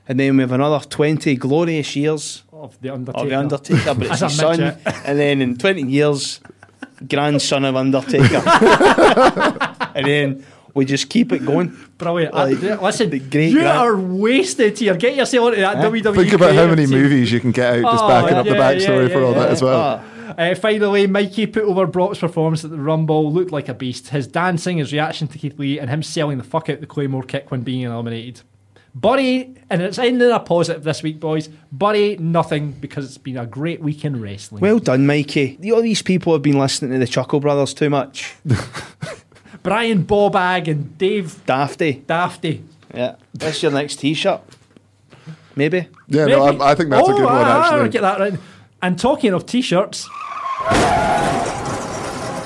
and 0.07 0.17
then 0.19 0.37
we 0.37 0.43
have 0.43 0.53
another 0.53 0.79
20 0.85 1.35
glorious 1.35 1.95
years 1.95 2.43
of 2.53 2.79
the 2.81 2.89
Undertaker. 2.93 3.23
of 3.23 3.29
The 3.29 3.35
Undertaker, 3.37 3.93
but 3.95 4.03
it's 4.07 4.11
As 4.21 4.21
a 4.21 4.25
his 4.29 4.37
son. 4.37 4.59
midget. 4.61 4.81
And 5.05 5.19
then 5.19 5.41
in 5.41 5.57
20 5.57 5.81
years, 5.83 6.39
grandson 7.09 7.65
of 7.65 7.75
Undertaker. 7.75 8.41
and 9.95 10.05
then 10.07 10.45
we 10.73 10.85
just 10.85 11.09
keep 11.09 11.31
it 11.33 11.45
going. 11.45 11.75
Brilliant. 11.97 12.33
Like, 12.33 12.63
Uh, 12.63 12.81
listen, 12.81 13.09
the 13.09 13.19
great 13.19 13.49
you 13.51 13.59
grand- 13.59 13.77
are 13.77 13.97
wasted 13.97 14.77
here. 14.79 14.95
Get 14.95 15.15
yourself 15.17 15.49
into 15.49 15.61
that 15.61 15.77
Huh? 15.77 15.89
WWE. 15.91 16.15
think 16.15 16.33
about 16.33 16.55
how 16.55 16.67
many 16.67 16.85
team. 16.85 16.97
movies 17.01 17.31
you 17.31 17.39
can 17.41 17.51
get 17.51 17.73
out 17.83 17.91
just 17.91 18.03
Oh, 18.03 18.07
backing 18.07 18.37
up 18.37 18.45
the 18.45 18.51
backstory 18.53 19.07
yeah, 19.09 19.13
for 19.15 19.21
all 19.23 19.33
yeah, 19.33 19.39
that 19.39 19.49
as 19.51 19.61
well. 19.61 19.79
Ah, 19.81 20.03
Uh, 20.37 20.55
finally, 20.55 21.07
Mikey 21.07 21.45
put 21.47 21.63
over 21.63 21.85
Brock's 21.85 22.19
performance 22.19 22.63
at 22.63 22.71
the 22.71 22.77
Rumble. 22.77 23.31
Looked 23.31 23.51
like 23.51 23.69
a 23.69 23.73
beast. 23.73 24.09
His 24.09 24.27
dancing, 24.27 24.77
his 24.77 24.91
reaction 24.91 25.27
to 25.29 25.37
Keith 25.37 25.57
Lee, 25.59 25.79
and 25.79 25.89
him 25.89 26.01
selling 26.03 26.37
the 26.37 26.43
fuck 26.43 26.69
out 26.69 26.79
the 26.81 26.87
Claymore 26.87 27.23
kick 27.23 27.51
when 27.51 27.61
being 27.61 27.81
eliminated. 27.81 28.41
Buddy, 28.93 29.53
and 29.69 29.81
it's 29.81 29.99
ending 29.99 30.31
a 30.31 30.39
positive 30.39 30.83
this 30.83 31.03
week, 31.03 31.19
boys. 31.19 31.49
Buddy, 31.71 32.15
nothing 32.17 32.71
because 32.71 33.05
it's 33.05 33.17
been 33.17 33.35
a 33.37 33.45
great 33.45 33.81
week 33.81 34.05
in 34.05 34.21
wrestling. 34.21 34.61
Well 34.61 34.79
done, 34.79 35.05
Mikey. 35.05 35.59
All 35.71 35.81
these 35.81 36.01
people 36.01 36.31
have 36.31 36.41
been 36.41 36.57
listening 36.57 36.91
to 36.93 36.99
the 36.99 37.07
Chuckle 37.07 37.41
Brothers 37.41 37.73
too 37.73 37.89
much. 37.89 38.33
Brian 39.63 40.05
Bobag 40.05 40.69
and 40.69 40.97
Dave 40.97 41.41
Dafty. 41.45 42.03
Dafty. 42.05 42.63
Yeah. 42.93 43.15
That's 43.33 43.61
your 43.61 43.71
next 43.73 43.97
t 43.97 44.13
shirt. 44.13 44.41
Maybe. 45.57 45.87
Yeah, 46.07 46.25
no, 46.25 46.43
I, 46.43 46.71
I 46.71 46.75
think 46.75 46.89
that's 46.89 47.07
a 47.07 47.11
Oh, 47.11 47.15
good 47.17 47.25
one, 47.25 47.33
ah, 47.33 47.63
actually. 47.63 47.81
I'll 47.81 47.89
get 47.89 48.01
that 48.01 48.19
right. 48.19 48.33
And 48.81 48.99
talking 48.99 49.33
of 49.33 49.45
t-shirts, 49.45 50.07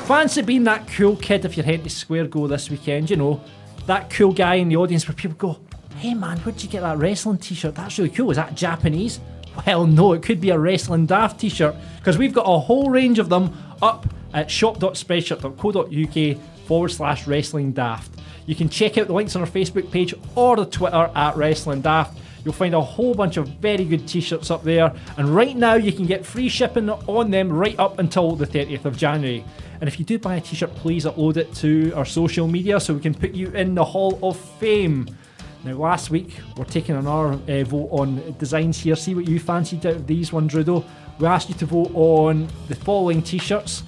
fancy 0.07 0.41
being 0.41 0.63
that 0.63 0.87
cool 0.95 1.15
kid 1.15 1.45
if 1.45 1.57
you're 1.57 1.65
heading 1.65 1.83
to 1.83 1.89
Square 1.89 2.27
Go 2.27 2.47
this 2.47 2.69
weekend. 2.69 3.09
You 3.09 3.17
know, 3.17 3.41
that 3.87 4.09
cool 4.09 4.31
guy 4.31 4.55
in 4.55 4.69
the 4.69 4.77
audience 4.77 5.07
where 5.07 5.15
people 5.15 5.37
go, 5.37 5.59
"Hey 5.97 6.13
man, 6.13 6.37
where'd 6.39 6.63
you 6.63 6.69
get 6.69 6.81
that 6.81 6.97
wrestling 6.97 7.37
t-shirt? 7.39 7.75
That's 7.75 7.97
really 7.97 8.09
cool. 8.11 8.31
Is 8.31 8.37
that 8.37 8.55
Japanese?" 8.55 9.19
Well, 9.65 9.85
no, 9.85 10.13
it 10.13 10.21
could 10.21 10.39
be 10.39 10.51
a 10.51 10.57
wrestling 10.57 11.05
daft 11.05 11.41
t-shirt 11.41 11.75
because 11.97 12.17
we've 12.17 12.33
got 12.33 12.43
a 12.43 12.59
whole 12.59 12.89
range 12.89 13.19
of 13.19 13.27
them 13.27 13.51
up 13.81 14.07
at 14.33 14.49
shop.spreadshirt.co.uk 14.49 16.37
forward 16.65 16.89
slash 16.89 17.27
wrestling 17.27 17.73
daft. 17.73 18.11
You 18.45 18.55
can 18.55 18.69
check 18.69 18.97
out 18.97 19.07
the 19.07 19.13
links 19.13 19.35
on 19.35 19.41
our 19.41 19.47
Facebook 19.47 19.91
page 19.91 20.13
or 20.35 20.55
the 20.55 20.65
Twitter 20.65 21.11
at 21.15 21.35
wrestling 21.35 21.81
daft. 21.81 22.17
You'll 22.49 22.55
find 22.55 22.73
a 22.73 22.81
whole 22.81 23.13
bunch 23.13 23.37
of 23.37 23.47
very 23.47 23.85
good 23.85 24.07
t-shirts 24.07 24.49
up 24.49 24.63
there, 24.63 24.91
and 25.17 25.29
right 25.29 25.55
now 25.55 25.75
you 25.75 25.91
can 25.91 26.07
get 26.07 26.25
free 26.25 26.49
shipping 26.49 26.89
on 26.89 27.29
them 27.29 27.53
right 27.53 27.77
up 27.77 27.99
until 27.99 28.35
the 28.35 28.47
30th 28.47 28.85
of 28.85 28.97
January. 28.97 29.45
And 29.79 29.87
if 29.87 29.99
you 29.99 30.03
do 30.03 30.17
buy 30.17 30.37
a 30.37 30.41
t-shirt, 30.41 30.73
please 30.73 31.05
upload 31.05 31.37
it 31.37 31.53
to 31.57 31.93
our 31.93 32.05
social 32.05 32.47
media 32.47 32.79
so 32.79 32.95
we 32.95 33.01
can 33.01 33.13
put 33.13 33.35
you 33.35 33.51
in 33.51 33.75
the 33.75 33.85
Hall 33.85 34.17
of 34.23 34.35
Fame. 34.35 35.15
Now, 35.63 35.73
last 35.73 36.09
week 36.09 36.39
we're 36.57 36.65
taking 36.65 36.95
another 36.95 37.39
uh, 37.47 37.63
vote 37.65 37.89
on 37.91 38.35
designs 38.39 38.79
here. 38.79 38.95
See 38.95 39.13
what 39.13 39.27
you 39.27 39.39
fancied 39.39 39.85
out 39.85 39.97
of 39.97 40.07
these 40.07 40.33
ones, 40.33 40.51
Rudo. 40.51 40.83
We 41.19 41.27
asked 41.27 41.49
you 41.49 41.55
to 41.55 41.67
vote 41.67 41.91
on 41.93 42.47
the 42.67 42.73
following 42.73 43.21
t-shirts. 43.21 43.83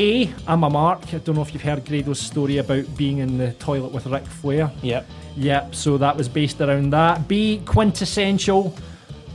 A, 0.00 0.32
I'm 0.46 0.64
a 0.64 0.70
mark. 0.70 1.12
I 1.12 1.18
don't 1.18 1.34
know 1.34 1.42
if 1.42 1.52
you've 1.52 1.62
heard 1.62 1.84
Grado's 1.84 2.18
story 2.18 2.56
about 2.56 2.96
being 2.96 3.18
in 3.18 3.36
the 3.36 3.52
toilet 3.52 3.92
with 3.92 4.06
Ric 4.06 4.24
Flair. 4.24 4.72
Yep. 4.80 5.06
Yep, 5.36 5.74
so 5.74 5.98
that 5.98 6.16
was 6.16 6.26
based 6.26 6.58
around 6.62 6.88
that. 6.94 7.28
B, 7.28 7.60
quintessential, 7.66 8.74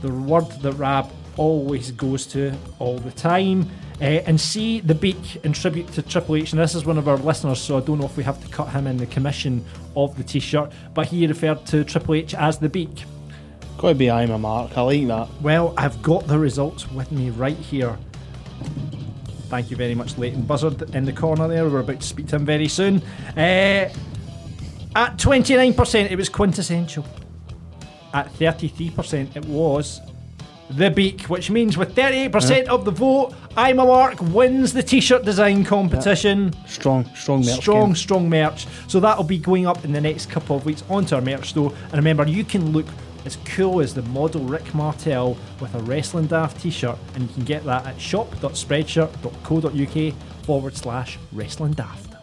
the 0.02 0.12
word 0.12 0.50
that 0.62 0.72
Rab 0.72 1.08
always 1.36 1.92
goes 1.92 2.26
to 2.26 2.52
all 2.80 2.98
the 2.98 3.12
time. 3.12 3.70
Uh, 4.00 4.26
and 4.26 4.40
C, 4.40 4.80
the 4.80 4.96
beak 4.96 5.36
in 5.44 5.52
tribute 5.52 5.86
to 5.92 6.02
Triple 6.02 6.34
H. 6.34 6.52
And 6.52 6.60
this 6.60 6.74
is 6.74 6.84
one 6.84 6.98
of 6.98 7.06
our 7.06 7.16
listeners, 7.16 7.60
so 7.60 7.76
I 7.76 7.80
don't 7.80 8.00
know 8.00 8.06
if 8.06 8.16
we 8.16 8.24
have 8.24 8.42
to 8.42 8.48
cut 8.48 8.68
him 8.70 8.88
in 8.88 8.96
the 8.96 9.06
commission 9.06 9.64
of 9.94 10.16
the 10.16 10.24
t 10.24 10.40
shirt, 10.40 10.72
but 10.94 11.06
he 11.06 11.28
referred 11.28 11.64
to 11.66 11.84
Triple 11.84 12.16
H 12.16 12.34
as 12.34 12.58
the 12.58 12.68
beak. 12.68 13.04
Gotta 13.78 13.94
be 13.94 14.10
I'm 14.10 14.32
a 14.32 14.38
mark. 14.38 14.76
I 14.76 14.80
like 14.80 15.06
that. 15.06 15.28
Well, 15.40 15.74
I've 15.76 16.02
got 16.02 16.26
the 16.26 16.40
results 16.40 16.90
with 16.90 17.12
me 17.12 17.30
right 17.30 17.56
here. 17.56 17.96
Thank 19.48 19.70
you 19.70 19.76
very 19.76 19.94
much, 19.94 20.18
Leyton 20.18 20.42
Buzzard, 20.42 20.94
in 20.94 21.04
the 21.04 21.12
corner 21.12 21.46
there. 21.46 21.68
We're 21.68 21.80
about 21.80 22.00
to 22.00 22.06
speak 22.06 22.26
to 22.28 22.36
him 22.36 22.44
very 22.44 22.66
soon. 22.68 23.00
Uh, 23.36 23.88
at 24.96 25.16
29%, 25.18 26.10
it 26.10 26.16
was 26.16 26.28
quintessential. 26.28 27.06
At 28.12 28.32
33%, 28.34 29.36
it 29.36 29.44
was 29.44 30.00
the 30.70 30.90
beak, 30.90 31.22
which 31.22 31.48
means 31.48 31.78
with 31.78 31.94
38% 31.94 32.66
of 32.66 32.84
the 32.84 32.90
vote, 32.90 33.34
I'm 33.56 33.78
a 33.78 33.84
Mark 33.84 34.20
wins 34.20 34.72
the 34.72 34.82
t 34.82 35.00
shirt 35.00 35.24
design 35.24 35.64
competition. 35.64 36.52
Strong, 36.66 37.04
strong 37.14 37.40
merch. 37.40 37.60
Strong, 37.60 37.86
game. 37.86 37.94
strong 37.94 38.28
merch. 38.28 38.66
So 38.88 38.98
that'll 38.98 39.24
be 39.24 39.38
going 39.38 39.66
up 39.66 39.84
in 39.84 39.92
the 39.92 40.00
next 40.00 40.28
couple 40.28 40.56
of 40.56 40.66
weeks 40.66 40.82
onto 40.88 41.14
our 41.14 41.20
merch 41.20 41.50
store. 41.50 41.72
And 41.84 41.94
remember, 41.94 42.26
you 42.26 42.42
can 42.42 42.72
look 42.72 42.86
as 43.26 43.36
cool 43.44 43.80
as 43.80 43.92
the 43.92 44.02
model 44.02 44.44
Rick 44.44 44.72
Martel 44.74 45.36
with 45.60 45.74
a 45.74 45.80
Wrestling 45.80 46.26
Daft 46.26 46.62
t 46.62 46.70
shirt, 46.70 46.96
and 47.14 47.24
you 47.24 47.28
can 47.34 47.44
get 47.44 47.64
that 47.64 47.84
at 47.84 48.00
shop.spreadshirt.co.uk 48.00 50.14
forward 50.44 50.76
slash 50.76 51.18
Wrestling 51.32 51.72
Daft. 51.72 52.14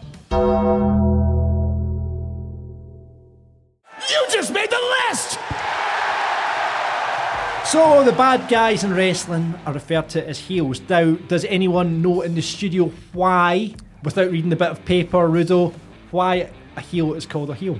You 4.10 4.26
just 4.32 4.54
made 4.54 4.70
the 4.70 4.80
list! 5.10 5.38
So 7.66 8.04
the 8.04 8.12
bad 8.12 8.49
guys 8.49 8.84
in 8.84 8.93
wrestling 8.93 9.54
are 9.66 9.74
referred 9.74 10.10
to 10.10 10.28
as 10.28 10.39
heels. 10.39 10.82
Now, 10.89 11.16
does 11.16 11.45
anyone 11.45 12.01
know 12.01 12.22
in 12.22 12.36
the 12.36 12.41
studio 12.41 12.91
why, 13.14 13.74
without 14.04 14.32
reading 14.32 14.51
a 14.54 14.56
bit 14.56 14.70
of 14.70 14.86
paper, 14.86 15.28
Rudo, 15.28 15.74
why 16.12 16.49
a 16.76 16.82
heel 16.82 17.14
is 17.14 17.26
called 17.26 17.49
a 17.49 17.56
heel? 17.56 17.80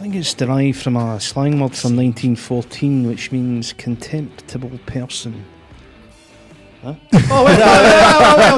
I 0.00 0.04
think 0.04 0.14
it's 0.14 0.32
derived 0.32 0.78
from 0.80 0.96
a 0.96 1.20
slang 1.20 1.60
word 1.60 1.76
from 1.76 1.94
1914, 1.94 3.06
which 3.06 3.32
means 3.32 3.74
contemptible 3.74 4.78
person. 4.86 5.44
Oh, 6.82 7.44
well, 7.44 7.58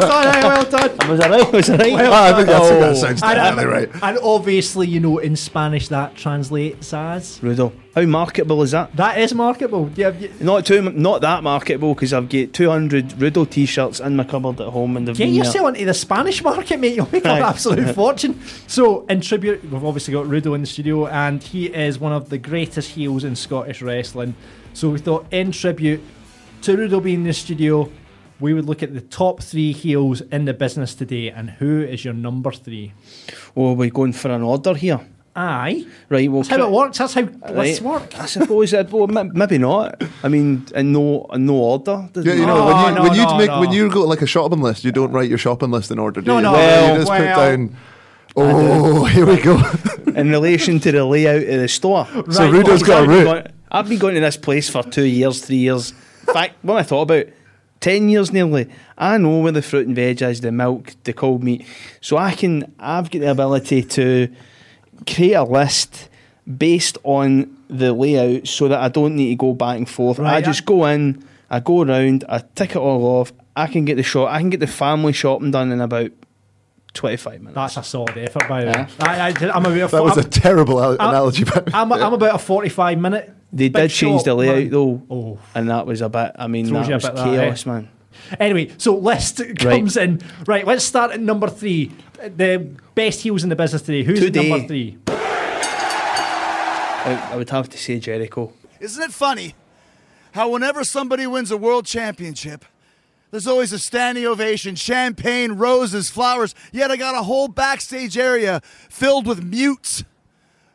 done, 0.01 0.43
well 0.43 0.89
done. 0.89 1.09
Was 1.11 1.19
that 1.19 1.31
right? 1.31 1.53
Was 1.53 1.67
that 1.67 1.81
right? 1.81 1.93
Well 1.93 2.13
Ah, 2.13 2.33
I 2.33 2.37
think 2.37 2.49
that's, 2.49 2.69
that 2.69 2.97
sounds 2.97 3.23
And, 3.23 3.35
definitely 3.35 3.65
um, 3.65 3.91
right. 3.93 4.03
and 4.03 4.19
obviously, 4.23 4.87
you 4.87 5.01
know, 5.01 5.19
in 5.19 5.37
Spanish 5.37 5.89
that 5.89 6.15
translates 6.15 6.93
as 6.95 7.39
Rudo. 7.41 7.73
How 7.95 8.03
marketable 8.03 8.63
is 8.63 8.71
that? 8.71 8.95
that 8.97 9.19
is 9.19 9.35
marketable. 9.35 9.91
Yeah. 9.97 10.15
Not 10.41 10.65
too, 10.65 10.81
not 10.93 11.21
that 11.21 11.43
marketable 11.43 11.95
because 11.95 12.13
I've 12.13 12.29
got 12.29 12.53
200 12.53 13.09
Rudo 13.11 13.49
t-shirts 13.49 14.01
in 14.01 14.17
my 14.17 14.25
cupboard 14.25 14.61
at 14.61 14.69
home 14.69 14.97
and 14.97 15.07
they've 15.09 15.17
Get 15.17 15.29
yourself 15.29 15.69
into 15.69 15.85
the 15.85 15.93
Spanish 15.95 16.43
market, 16.43 16.79
mate. 16.81 16.97
You'll 16.97 17.09
make 17.13 17.25
an 17.27 17.43
absolute 17.43 17.95
fortune. 17.95 18.41
So, 18.67 19.05
in 19.07 19.21
tribute, 19.21 19.63
we've 19.65 19.85
obviously 19.85 20.13
got 20.13 20.27
Rudo 20.27 20.55
in 20.55 20.63
the 20.63 20.67
studio, 20.67 21.07
and 21.07 21.43
he 21.43 21.67
is 21.67 21.99
one 21.99 22.13
of 22.13 22.31
the 22.31 22.39
greatest 22.39 22.91
heels 22.91 23.25
in 23.25 23.37
Scottish 23.37 23.83
wrestling. 23.83 24.35
So, 24.73 24.91
we 24.91 24.99
thought, 24.99 25.27
in 25.31 25.53
tribute 25.53 26.01
to 26.63 26.77
Rudo 26.77 27.03
being 27.03 27.17
in 27.21 27.25
the 27.25 27.33
studio, 27.35 27.91
we 28.43 28.53
would 28.55 28.67
look 28.67 28.83
at 28.83 28.93
the 28.93 29.01
top 29.01 29.43
three 29.43 29.73
heels 29.73 30.21
in 30.33 30.45
the 30.45 30.53
business 30.55 30.95
today, 30.95 31.31
and 31.31 31.49
who 31.51 31.81
is 31.83 32.05
your 32.05 32.15
number 32.15 32.51
three? 32.53 32.93
Oh, 33.57 33.73
we're 33.73 33.91
going 33.91 34.13
for 34.13 34.31
an 34.31 34.43
order 34.43 34.75
here. 34.75 35.01
Aye, 35.35 35.87
Right, 36.11 36.31
well, 36.31 36.43
that's 36.43 36.55
how 36.55 36.67
it 36.67 36.71
works. 36.71 36.99
That's 36.99 37.15
how 37.15 37.23
lists 37.23 37.81
Right. 37.81 37.91
work. 38.03 38.21
I 38.21 38.27
suppose 38.27 38.75
it, 38.75 38.91
well, 38.93 39.07
maybe 39.07 39.57
not. 39.57 40.03
I 40.23 40.29
mean, 40.29 40.67
in 40.75 40.93
no, 40.93 41.25
in 41.33 41.47
no 41.47 41.55
order. 41.55 42.07
Yeah, 42.17 42.35
you 42.35 42.45
know, 42.45 42.59
No, 42.59 42.67
when 42.67 42.77
you 42.77 42.95
no, 42.97 43.03
when 43.03 43.15
you 43.15 43.23
no, 43.25 43.39
make 43.39 43.47
no. 43.49 43.61
when 43.61 43.73
you 43.73 43.89
go 43.89 44.03
like 44.03 44.21
a 44.21 44.27
shopping 44.27 44.61
list, 44.61 44.85
you 44.85 44.93
don't 44.93 45.11
write 45.11 45.31
your 45.31 45.39
shopping 45.39 45.71
list 45.71 45.91
in 45.91 45.99
order. 45.99 46.21
Do 46.21 46.27
No, 46.27 46.37
you? 46.37 46.43
no. 46.43 46.53
Well, 46.53 46.93
you 46.93 46.99
just 47.01 47.09
well. 47.11 47.19
put 47.19 47.57
down. 47.57 47.77
Oh, 48.37 49.05
here 49.07 49.25
we 49.27 49.41
go. 49.41 49.59
in 50.15 50.31
relation 50.31 50.79
to 50.81 50.93
the 50.93 51.05
layout 51.05 51.37
of 51.49 51.61
the 51.61 51.69
store. 51.69 52.07
so 52.13 52.23
Right, 52.45 52.53
Rudo's 52.53 52.83
got 52.83 52.99
a 52.99 53.03
I've 53.03 53.09
been, 53.09 53.25
route. 53.25 53.47
I've 53.71 53.89
been 53.89 53.99
going 53.99 54.15
to 54.17 54.21
this 54.21 54.37
place 54.37 54.69
for 54.69 54.83
two 54.83 55.05
years, 55.05 55.41
three 55.45 55.57
years. 55.57 55.93
In 56.29 56.35
fact, 56.35 56.57
when 56.63 56.77
I 56.77 56.83
thought 56.83 57.03
about 57.11 57.27
ten 57.83 58.09
years 58.09 58.33
nearly, 58.33 58.71
I 58.97 59.19
know 59.19 59.41
where 59.41 59.53
the 59.53 59.61
fruit 59.61 59.87
and 59.87 59.95
veg 59.95 60.23
is, 60.23 60.41
the 60.41 60.53
milk, 60.53 60.95
the 61.05 61.13
cold 61.13 61.43
meat. 61.43 61.67
So 62.01 62.17
I 62.17 62.33
can, 62.33 62.73
I've 62.79 63.11
got 63.11 63.19
the 63.19 63.31
ability 63.31 63.83
to 63.83 64.35
create 65.07 65.35
a 65.35 65.45
list 65.45 66.09
based 66.57 66.97
on 67.03 67.55
the 67.69 67.93
layout, 67.93 68.49
so 68.49 68.69
that 68.69 68.81
I 68.81 68.89
don't 68.89 69.17
need 69.17 69.31
to 69.31 69.37
go 69.37 69.53
back 69.53 69.77
and 69.77 69.89
forth. 69.89 70.19
I 70.19 70.41
just 70.41 70.65
go 70.65 70.87
in, 70.87 71.23
I 71.51 71.61
go 71.61 71.83
around, 71.83 72.25
I 72.29 72.43
tick 72.55 72.71
it 72.71 72.77
all 72.77 73.05
off. 73.21 73.33
I 73.55 73.67
can 73.67 73.85
get 73.85 73.97
the 73.97 74.03
shop, 74.03 74.31
I 74.31 74.39
can 74.39 74.49
get 74.49 74.61
the 74.61 74.67
family 74.67 75.13
shopping 75.13 75.51
done 75.51 75.73
in 75.73 75.81
about 75.81 76.11
twenty-five 76.95 77.41
minutes. 77.41 77.55
That's 77.55 77.77
a 77.77 77.83
solid 77.83 78.17
effort, 78.19 78.49
by 78.49 78.61
the 78.65 78.67
way. 78.69 78.73
Yeah. 78.77 78.89
I, 79.01 79.29
I, 79.29 79.51
I'm 79.55 79.65
about 79.67 79.73
a, 79.77 79.87
That 79.89 80.03
was 80.05 80.17
a 80.19 80.21
I'm, 80.23 80.31
terrible 80.31 80.83
al- 80.83 80.93
analogy. 80.95 81.45
but- 81.45 81.75
I'm, 81.75 81.93
I'm 81.93 82.13
about 82.13 82.35
a 82.35 82.39
45 82.39 82.99
minute. 82.99 83.33
They 83.53 83.69
did 83.69 83.91
change 83.91 84.21
shop, 84.21 84.25
the 84.25 84.35
layout 84.35 84.57
man. 84.57 84.71
though, 84.71 85.03
Oh. 85.11 85.39
and 85.55 85.69
that 85.69 85.87
was 85.87 86.01
a 86.01 86.09
bit. 86.09 86.33
I 86.39 86.47
mean, 86.47 86.67
Throws 86.69 86.87
that 86.89 86.95
was 86.95 87.05
bit 87.05 87.15
that, 87.17 87.27
eh? 87.29 87.37
chaos, 87.45 87.67
man. 87.67 87.89
Anyway, 88.41 88.73
so 88.79 88.97
list 88.97 89.41
comes 89.59 89.97
in. 89.97 90.21
Right, 90.47 90.67
let's 90.67 90.85
start 90.85 91.13
at 91.13 91.21
number 91.21 91.49
three. 91.49 91.93
The 92.19 92.71
best 92.95 93.21
heels 93.21 93.43
in 93.43 93.49
the 93.51 93.57
business 93.57 93.83
today. 93.83 94.05
Who's 94.05 94.21
Today. 94.21 94.49
number 94.49 94.67
three? 94.69 94.99
I, 97.05 97.31
I 97.33 97.37
would 97.37 97.51
have 97.51 97.69
to 97.71 97.79
say 97.79 97.99
Jericho. 97.99 98.53
Isn't 98.81 99.03
it 99.03 99.13
funny 99.13 99.55
how 100.33 100.49
whenever 100.51 100.85
somebody 100.85 101.27
wins 101.27 101.51
a 101.51 101.57
world 101.57 101.85
championship, 101.85 102.65
there's 103.33 103.47
always 103.47 103.73
a 103.73 103.79
standing 103.79 104.27
ovation, 104.27 104.75
champagne, 104.77 105.53
roses, 105.53 106.11
flowers, 106.11 106.55
yet 106.71 106.91
I 106.91 106.97
got 106.97 107.15
a 107.17 107.23
whole 107.23 107.49
backstage 107.49 108.17
area 108.17 108.61
filled 108.91 109.27
with 109.27 109.43
mutes. 109.43 110.05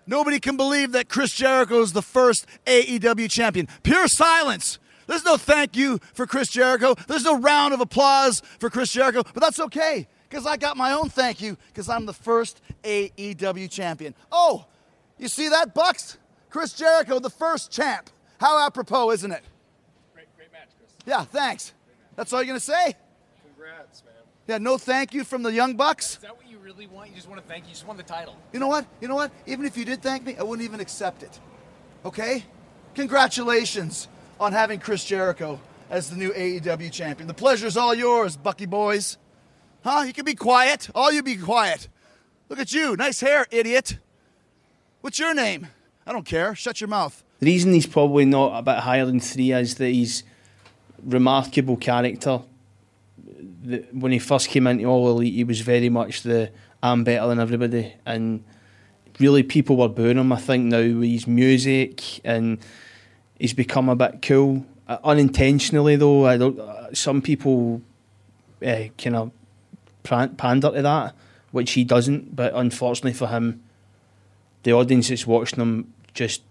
Nobody 0.08 0.40
can 0.40 0.58
believe 0.58 0.92
that 0.94 1.08
Chris 1.08 1.34
Jericho 1.34 1.82
is 1.82 1.94
the 1.94 2.02
first 2.02 2.48
AEW 2.66 3.30
champion. 3.30 3.68
Pure 3.84 4.08
silence. 4.08 4.80
There's 5.06 5.24
no 5.24 5.38
thank 5.38 5.78
you 5.78 6.00
for 6.14 6.26
Chris 6.26 6.50
Jericho. 6.50 6.96
There's 7.08 7.24
no 7.24 7.40
round 7.40 7.76
of 7.76 7.80
applause 7.80 8.42
for 8.60 8.72
Chris 8.72 8.92
Jericho, 8.92 9.22
but 9.34 9.42
that's 9.42 9.60
okay 9.60 10.08
because 10.28 10.48
I 10.48 10.58
got 10.58 10.78
my 10.78 10.94
own 10.94 11.10
thank 11.10 11.40
you 11.40 11.58
because 11.68 11.90
I'm 11.90 12.08
the 12.08 12.14
first 12.14 12.62
AEW 12.84 13.70
champion. 13.70 14.16
Oh, 14.32 14.66
you 15.20 15.28
see 15.28 15.48
that, 15.50 15.76
Bucks? 15.76 16.18
Chris 16.50 16.74
Jericho, 16.74 17.20
the 17.20 17.30
first 17.30 17.72
champ. 17.72 18.10
How 18.40 18.66
apropos, 18.66 19.12
isn't 19.12 19.32
it? 19.32 19.44
Great, 20.16 20.28
great 20.36 20.52
match, 20.52 20.70
Chris. 20.80 20.90
Yeah, 21.06 21.24
thanks. 21.24 21.74
That's 22.18 22.34
all 22.34 22.40
you're 22.40 22.48
going 22.48 22.60
to 22.60 22.66
say? 22.66 22.96
Congrats, 23.46 24.04
man. 24.04 24.14
Yeah, 24.48 24.58
no 24.58 24.78
thank 24.78 25.14
you 25.14 25.24
from 25.24 25.44
the 25.44 25.54
Young 25.54 25.76
Bucks? 25.76 26.16
Is 26.16 26.18
that 26.18 26.36
what 26.36 26.50
you 26.50 26.58
really 26.58 26.88
want? 26.88 27.10
You 27.12 27.16
just 27.16 27.30
want 27.30 27.40
to 27.40 27.48
thank 27.48 27.66
you. 27.66 27.70
You 27.70 27.74
just 27.76 27.86
want 27.86 27.98
the 27.98 28.04
title. 28.04 28.36
You 28.52 28.60
know 28.60 28.68
what? 28.68 28.86
You 29.00 29.08
know 29.08 29.16
what? 29.16 29.32
Even 29.46 29.66
if 29.66 29.78
you 29.78 29.86
did 29.86 30.02
thank 30.02 30.26
me, 30.26 30.36
I 30.36 30.44
wouldn't 30.44 30.68
even 30.68 30.80
accept 30.80 31.22
it. 31.22 31.40
Okay? 32.04 32.44
Congratulations 32.96 34.08
on 34.40 34.52
having 34.52 34.80
Chris 34.80 35.06
Jericho 35.06 35.60
as 35.92 36.10
the 36.10 36.18
new 36.18 36.32
AEW 36.32 36.92
champion. 36.92 37.28
The 37.28 37.36
pleasure's 37.36 37.78
all 37.78 37.94
yours, 37.94 38.36
Bucky 38.36 38.66
boys. 38.66 39.18
Huh? 39.84 40.04
You 40.08 40.12
can 40.12 40.26
be 40.26 40.34
quiet. 40.34 40.90
All 40.96 41.12
you 41.12 41.22
be 41.22 41.38
quiet. 41.38 41.88
Look 42.50 42.60
at 42.60 42.74
you. 42.74 42.96
Nice 42.96 43.20
hair, 43.20 43.46
idiot. 43.52 44.00
What's 45.02 45.20
your 45.20 45.36
name? 45.36 45.68
I 46.06 46.14
don't 46.14 46.26
care. 46.26 46.56
Shut 46.56 46.82
your 46.82 46.88
mouth. 46.88 47.24
The 47.40 47.46
reason 47.46 47.74
he's 47.74 47.86
probably 47.86 48.26
not 48.26 48.58
a 48.58 48.64
bit 48.64 48.78
higher 48.78 49.06
than 49.06 49.20
three 49.20 49.52
is 49.52 49.76
that 49.76 49.90
he's 49.90 50.24
remarkable 51.04 51.78
character. 51.78 52.42
The, 53.64 53.86
when 53.92 54.12
he 54.12 54.20
first 54.20 54.50
came 54.50 54.68
into 54.68 54.86
All 54.86 55.10
Elite, 55.10 55.34
he 55.34 55.44
was 55.44 55.62
very 55.62 55.90
much 55.90 56.24
the 56.24 56.52
I'm 56.82 57.04
better 57.04 57.28
than 57.28 57.40
everybody, 57.40 57.94
and 58.06 58.44
really 59.20 59.44
people 59.44 59.78
were 59.78 59.90
booing 59.90 60.18
him. 60.18 60.32
I 60.32 60.38
think 60.38 60.66
now 60.66 60.78
with 60.78 61.10
his 61.10 61.28
music 61.28 62.26
and 62.26 62.60
he's 63.40 63.54
become 63.54 63.90
a 63.90 63.96
bit 63.96 64.22
cool, 64.22 64.66
uh, 64.88 64.98
unintentionally 65.04 65.96
though. 65.96 66.26
I 66.26 66.38
don't. 66.38 66.60
Uh, 66.60 66.94
some 66.94 67.22
people 67.22 67.82
uh, 68.66 68.84
kind 68.98 69.16
of 69.16 69.32
pander 70.04 70.72
to 70.72 70.82
that, 70.82 71.16
which 71.52 71.72
he 71.72 71.84
doesn't. 71.84 72.36
But 72.36 72.54
unfortunately 72.54 73.14
for 73.14 73.28
him, 73.28 73.64
the 74.64 74.74
audience 74.74 75.10
that's 75.10 75.28
watching 75.28 75.60
him 75.60 75.94
just 76.14 76.44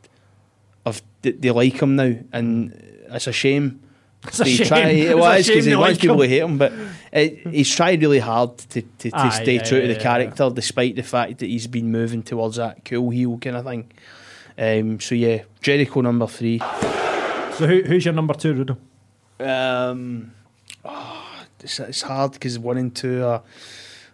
of 0.84 1.02
they, 1.22 1.32
they 1.32 1.50
like 1.50 1.80
him 1.80 1.96
now, 1.96 2.16
and 2.32 2.72
it's 3.08 3.26
a 3.26 3.32
shame. 3.32 3.80
It's 4.28 4.40
a 4.40 4.44
They 4.44 4.56
shame. 4.56 4.68
Try, 4.68 4.80
It's 4.88 5.14
well, 5.14 5.32
it 5.32 5.40
is 5.40 5.48
because 5.48 5.64
he 5.64 5.76
wants 5.76 5.98
people 5.98 6.18
to 6.18 6.28
hate 6.28 6.42
him, 6.42 6.58
but 6.58 6.72
it, 7.12 7.46
he's 7.48 7.74
tried 7.74 8.00
really 8.00 8.18
hard 8.18 8.58
to, 8.58 8.82
to, 8.82 9.10
to 9.10 9.16
Aye, 9.16 9.28
stay 9.30 9.54
yeah, 9.56 9.62
true 9.62 9.80
to 9.80 9.86
the 9.86 9.94
yeah, 9.94 10.00
character, 10.00 10.50
despite 10.50 10.96
the 10.96 11.02
fact 11.02 11.38
that 11.38 11.46
he's 11.46 11.66
been 11.66 11.90
moving 11.90 12.22
towards 12.22 12.56
that 12.56 12.84
cool 12.84 13.10
heel 13.10 13.38
kind 13.38 13.56
of 13.56 13.64
thing. 13.64 13.90
Um, 14.58 15.00
so 15.00 15.14
yeah, 15.14 15.42
Jericho 15.60 16.00
number 16.00 16.26
three. 16.26 16.58
So 16.58 17.66
who, 17.66 17.82
who's 17.82 18.04
your 18.04 18.14
number 18.14 18.34
two, 18.34 18.54
Rudo? 18.54 18.76
Um, 19.38 20.32
oh, 20.84 21.22
it's, 21.60 21.78
it's 21.80 22.02
hard 22.02 22.32
because 22.32 22.58
one 22.58 22.76
and 22.78 22.94
two 22.94 23.24
are 23.24 23.42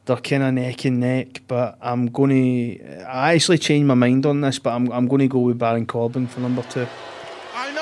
they're 0.04 0.16
kind 0.16 0.42
of 0.42 0.54
neck 0.54 0.84
and 0.84 1.00
neck. 1.00 1.42
But 1.46 1.78
I'm 1.80 2.06
going 2.06 2.30
to. 2.30 3.04
I 3.04 3.34
actually 3.34 3.58
changed 3.58 3.86
my 3.86 3.94
mind 3.94 4.26
on 4.26 4.40
this, 4.40 4.58
but 4.58 4.74
I'm 4.74 4.90
I'm 4.92 5.06
going 5.06 5.20
to 5.20 5.28
go 5.28 5.40
with 5.40 5.58
Baron 5.58 5.86
Corbin 5.86 6.26
for 6.26 6.40
number 6.40 6.62
two. 6.62 6.86
I 7.54 7.70
know, 7.72 7.81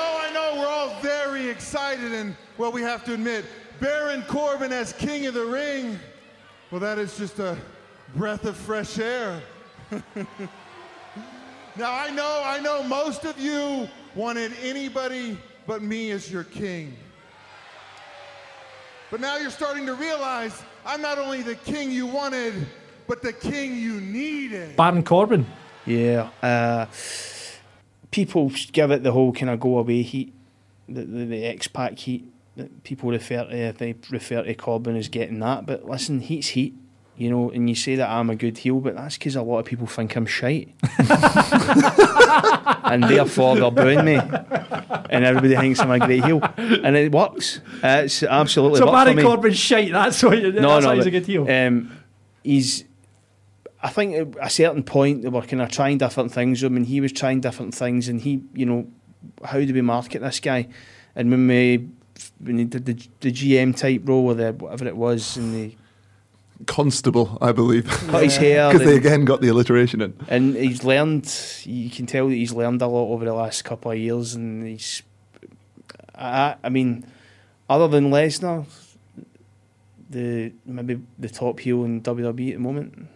excited, 1.51 2.13
and 2.13 2.35
well, 2.57 2.71
we 2.71 2.81
have 2.81 3.03
to 3.05 3.13
admit, 3.13 3.45
Baron 3.79 4.23
Corbin 4.27 4.71
as 4.71 4.93
King 4.93 5.27
of 5.27 5.33
the 5.33 5.45
Ring, 5.45 5.99
well, 6.71 6.79
that 6.81 6.97
is 6.97 7.17
just 7.17 7.39
a 7.39 7.57
breath 8.15 8.45
of 8.45 8.57
fresh 8.57 8.97
air. 8.97 9.41
now, 11.75 11.91
I 11.91 12.09
know, 12.09 12.41
I 12.43 12.59
know 12.59 12.81
most 12.83 13.25
of 13.25 13.37
you 13.39 13.87
wanted 14.15 14.53
anybody 14.63 15.37
but 15.67 15.81
me 15.81 16.11
as 16.11 16.31
your 16.31 16.43
king. 16.43 16.95
But 19.09 19.19
now 19.19 19.37
you're 19.37 19.51
starting 19.51 19.85
to 19.85 19.95
realize 19.95 20.63
I'm 20.85 21.01
not 21.01 21.17
only 21.17 21.41
the 21.41 21.55
king 21.55 21.91
you 21.91 22.07
wanted, 22.07 22.53
but 23.07 23.21
the 23.21 23.33
king 23.33 23.75
you 23.75 23.99
needed. 23.99 24.77
Baron 24.77 25.03
Corbin. 25.03 25.45
Yeah. 25.85 26.29
Uh, 26.41 26.85
people 28.11 28.51
give 28.71 28.91
it 28.91 29.03
the 29.03 29.11
whole 29.11 29.33
kind 29.33 29.49
of 29.49 29.59
go 29.59 29.79
away 29.79 30.01
heat, 30.01 30.33
the, 30.93 31.03
the, 31.03 31.25
the 31.25 31.45
X 31.45 31.67
Pac 31.67 31.97
heat. 31.99 32.25
That 32.57 32.83
people 32.83 33.09
refer 33.09 33.45
to, 33.45 33.73
they 33.77 33.95
refer 34.09 34.43
to 34.43 34.53
Corbin 34.55 34.97
as 34.97 35.07
getting 35.07 35.39
that. 35.39 35.65
But 35.65 35.87
listen, 35.87 36.19
heat's 36.19 36.49
heat, 36.49 36.75
you 37.15 37.29
know. 37.29 37.49
And 37.49 37.69
you 37.69 37.75
say 37.75 37.95
that 37.95 38.09
I'm 38.09 38.29
a 38.29 38.35
good 38.35 38.57
heel, 38.57 38.81
but 38.81 38.95
that's 38.95 39.17
because 39.17 39.37
a 39.37 39.41
lot 39.41 39.59
of 39.59 39.65
people 39.65 39.87
think 39.87 40.17
I'm 40.17 40.25
shite, 40.25 40.73
and 42.83 43.05
therefore 43.05 43.55
they're 43.55 43.71
booing 43.71 44.03
me, 44.03 44.15
and 44.15 45.23
everybody 45.23 45.55
thinks 45.55 45.79
I'm 45.79 45.91
a 45.91 45.99
great 45.99 46.25
heel, 46.25 46.41
and 46.57 46.97
it 46.97 47.13
works. 47.13 47.61
It's 47.81 48.21
absolutely 48.21 48.79
So 48.79 48.85
worked 48.85 48.97
for 48.97 49.05
Baron 49.05 49.15
me. 49.15 49.23
Corbin's 49.23 49.57
shite. 49.57 49.93
That's 49.93 50.21
why. 50.21 50.35
No, 50.35 50.51
that's 50.51 50.85
no, 50.85 50.91
he's 50.93 51.05
but, 51.05 51.07
a 51.07 51.11
good 51.11 51.25
heel. 51.25 51.49
Um, 51.49 51.97
he's. 52.43 52.83
I 53.81 53.89
think 53.89 54.37
at 54.37 54.45
a 54.45 54.49
certain 54.49 54.83
point 54.83 55.21
they 55.23 55.29
were 55.29 55.41
kind 55.41 55.61
of 55.61 55.69
trying 55.71 55.99
different 55.99 56.33
things 56.33 56.61
with 56.61 56.71
him, 56.71 56.77
and 56.77 56.85
he 56.85 56.99
was 56.99 57.13
trying 57.13 57.39
different 57.39 57.73
things, 57.73 58.09
and 58.09 58.19
he, 58.21 58.43
you 58.53 58.65
know, 58.65 58.87
how 59.43 59.59
do 59.59 59.73
we 59.73 59.81
market 59.81 60.21
this 60.21 60.39
guy? 60.39 60.67
And 61.15 61.29
when 61.29 61.47
we 61.47 61.87
when 62.39 62.57
he 62.59 62.65
did 62.65 62.85
the, 62.85 62.93
the 63.19 63.31
GM 63.31 63.75
type 63.75 64.01
role 64.05 64.27
or 64.27 64.33
the 64.35 64.53
whatever 64.53 64.87
it 64.87 64.95
was, 64.95 65.37
and 65.37 65.53
the 65.53 65.75
Constable, 66.67 67.37
I 67.41 67.51
believe. 67.51 67.85
Cut 67.87 68.23
his 68.23 68.37
hair, 68.37 68.71
Because 68.71 68.85
they 68.85 68.95
again 68.95 69.25
got 69.25 69.41
the 69.41 69.47
alliteration 69.47 70.01
in. 70.01 70.13
and 70.27 70.55
he's 70.55 70.83
learned. 70.83 71.33
You 71.63 71.89
can 71.89 72.05
tell 72.05 72.27
that 72.27 72.35
he's 72.35 72.53
learned 72.53 72.81
a 72.81 72.87
lot 72.87 73.11
over 73.11 73.25
the 73.25 73.33
last 73.33 73.63
couple 73.63 73.91
of 73.91 73.97
years, 73.97 74.35
and 74.35 74.65
he's. 74.65 75.01
I, 76.13 76.55
I 76.63 76.69
mean, 76.69 77.05
other 77.69 77.87
than 77.87 78.11
Lesnar, 78.11 78.65
the 80.09 80.53
maybe 80.65 81.01
the 81.17 81.29
top 81.29 81.59
heel 81.59 81.83
in 81.83 82.01
WWE 82.01 82.49
at 82.49 82.55
the 82.55 82.59
moment. 82.59 83.07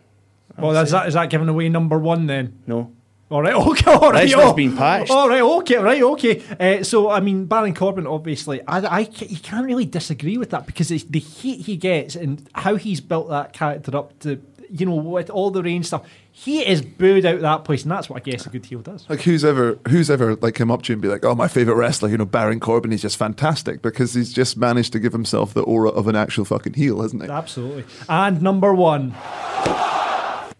I 0.58 0.62
well, 0.62 0.72
is 0.78 0.90
say. 0.90 0.98
that 0.98 1.08
is 1.08 1.14
that 1.14 1.30
giving 1.30 1.50
away 1.50 1.70
number 1.70 2.00
one 2.00 2.26
then? 2.28 2.58
No. 2.66 2.92
All 3.30 3.42
right, 3.42 3.54
okay, 3.68 3.92
all 3.92 4.12
right. 4.12 4.28
Lesnar's 4.28 4.52
oh. 4.52 4.54
been 4.54 4.78
patched. 4.78 5.12
All 5.12 5.28
right, 5.28 5.42
okay, 5.42 5.78
right, 5.78 6.02
okay. 6.02 6.44
Uh, 6.60 6.84
so, 6.84 7.10
I 7.10 7.20
mean, 7.20 7.46
Baron 7.46 7.74
Corbin, 7.74 8.06
obviously, 8.06 8.62
I, 8.68 8.80
I, 8.80 9.00
you 9.00 9.40
can't 9.40 9.66
really 9.66 9.86
disagree 9.86 10.38
with 10.38 10.52
that 10.52 10.66
because 10.68 10.92
it's 10.92 11.06
the 11.06 11.20
heat 11.20 11.66
he 11.66 11.76
gets 11.76 12.16
and 12.16 12.48
how 12.54 12.76
he's 12.76 13.02
built 13.02 13.30
that 13.30 13.54
character 13.54 13.96
up 13.98 14.18
to, 14.20 14.40
you 14.70 14.86
know, 14.86 14.96
with 14.96 15.32
all 15.32 15.50
the 15.50 15.64
rain 15.64 15.84
stuff. 15.84 16.08
He 16.32 16.68
is 16.68 16.82
booed 16.82 17.26
out 17.26 17.36
of 17.36 17.42
that 17.42 17.64
place, 17.64 17.84
and 17.84 17.92
that's 17.92 18.10
what 18.10 18.18
I 18.18 18.20
guess 18.20 18.46
a 18.46 18.50
good 18.50 18.66
heel 18.66 18.82
does. 18.82 19.10
Like 19.10 19.22
who's 19.22 19.46
ever 19.46 19.80
who's 19.88 20.10
ever 20.10 20.36
like 20.36 20.54
come 20.54 20.70
up 20.70 20.82
to 20.84 20.92
you 20.92 20.96
and 20.96 21.02
be 21.02 21.08
like, 21.08 21.24
oh, 21.24 21.34
my 21.34 21.48
favorite 21.48 21.76
wrestler, 21.76 22.10
you 22.10 22.18
know, 22.18 22.26
Baron 22.26 22.60
Corbin, 22.60 22.92
he's 22.92 23.02
just 23.02 23.16
fantastic 23.16 23.82
because 23.82 24.14
he's 24.14 24.34
just 24.34 24.58
managed 24.58 24.92
to 24.94 25.00
give 25.00 25.14
himself 25.14 25.54
the 25.54 25.64
aura 25.64 25.90
of 25.92 26.10
an 26.10 26.16
actual 26.18 26.44
fucking 26.44 26.74
heel, 26.74 27.02
hasn't 27.02 27.24
he? 27.24 27.30
Absolutely. 27.30 27.86
And 28.10 28.42
number 28.42 28.74
one, 28.74 29.16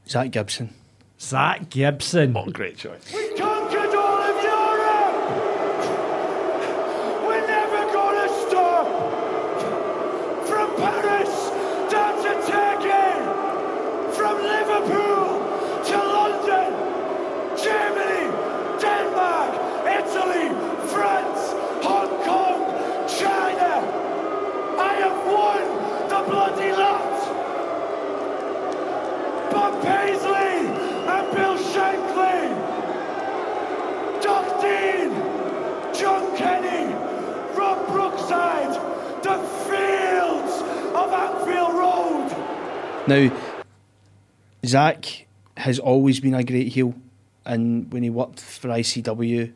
Zach 0.08 0.32
Gibson. 0.32 0.74
Zach 1.20 1.70
Gibson. 1.70 2.34
What 2.34 2.48
a 2.48 2.52
great 2.52 2.78
choice. 2.78 3.14
Now, 43.08 43.32
Zach 44.66 45.26
has 45.58 45.80
always 45.80 46.20
been 46.20 46.34
a 46.34 46.44
great 46.44 46.70
heel, 46.70 46.96
and 47.46 47.92
when 47.94 48.04
he 48.04 48.10
worked 48.10 48.40
for 48.40 48.68
ICW, 48.70 49.52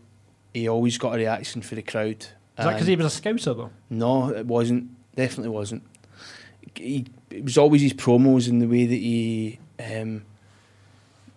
he 0.54 0.68
always 0.68 0.98
got 0.98 1.14
a 1.16 1.18
reaction 1.18 1.62
for 1.62 1.76
the 1.76 1.82
crowd. 1.82 2.22
Is 2.22 2.66
that 2.66 2.74
because 2.74 2.88
he 2.88 2.96
was 2.96 3.18
a 3.18 3.22
scouser, 3.22 3.56
though? 3.56 3.72
No, 3.90 4.30
it 4.30 4.46
wasn't. 4.46 4.90
Definitely 5.16 5.50
wasn't. 5.50 5.84
He, 6.76 7.06
it 7.30 7.44
was 7.44 7.58
always 7.58 7.82
his 7.82 7.94
promos 7.94 8.48
and 8.48 8.62
the 8.62 8.68
way 8.68 8.86
that 8.86 8.96
he, 8.96 9.60
um, 9.80 10.24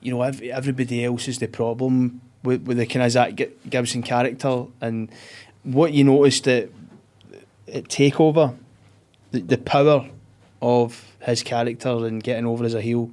you 0.00 0.12
know, 0.12 0.22
ev- 0.22 0.42
everybody 0.42 1.04
else 1.04 1.28
is 1.28 1.38
the 1.38 1.46
problem 1.48 2.20
with, 2.42 2.62
with 2.66 2.76
the 2.76 2.86
kind 2.86 3.04
of 3.04 3.10
Zach 3.12 3.34
Gi- 3.36 3.50
Gibson 3.68 4.02
character. 4.02 4.66
And 4.80 5.10
what 5.62 5.92
you 5.92 6.04
noticed 6.04 6.46
at, 6.48 6.68
at 7.72 7.84
Takeover, 7.84 8.56
the, 9.30 9.40
the 9.40 9.58
power 9.58 10.08
of 10.62 11.04
his 11.20 11.42
character 11.42 12.06
and 12.06 12.22
getting 12.22 12.46
over 12.46 12.64
as 12.64 12.72
a 12.72 12.80
heel, 12.80 13.10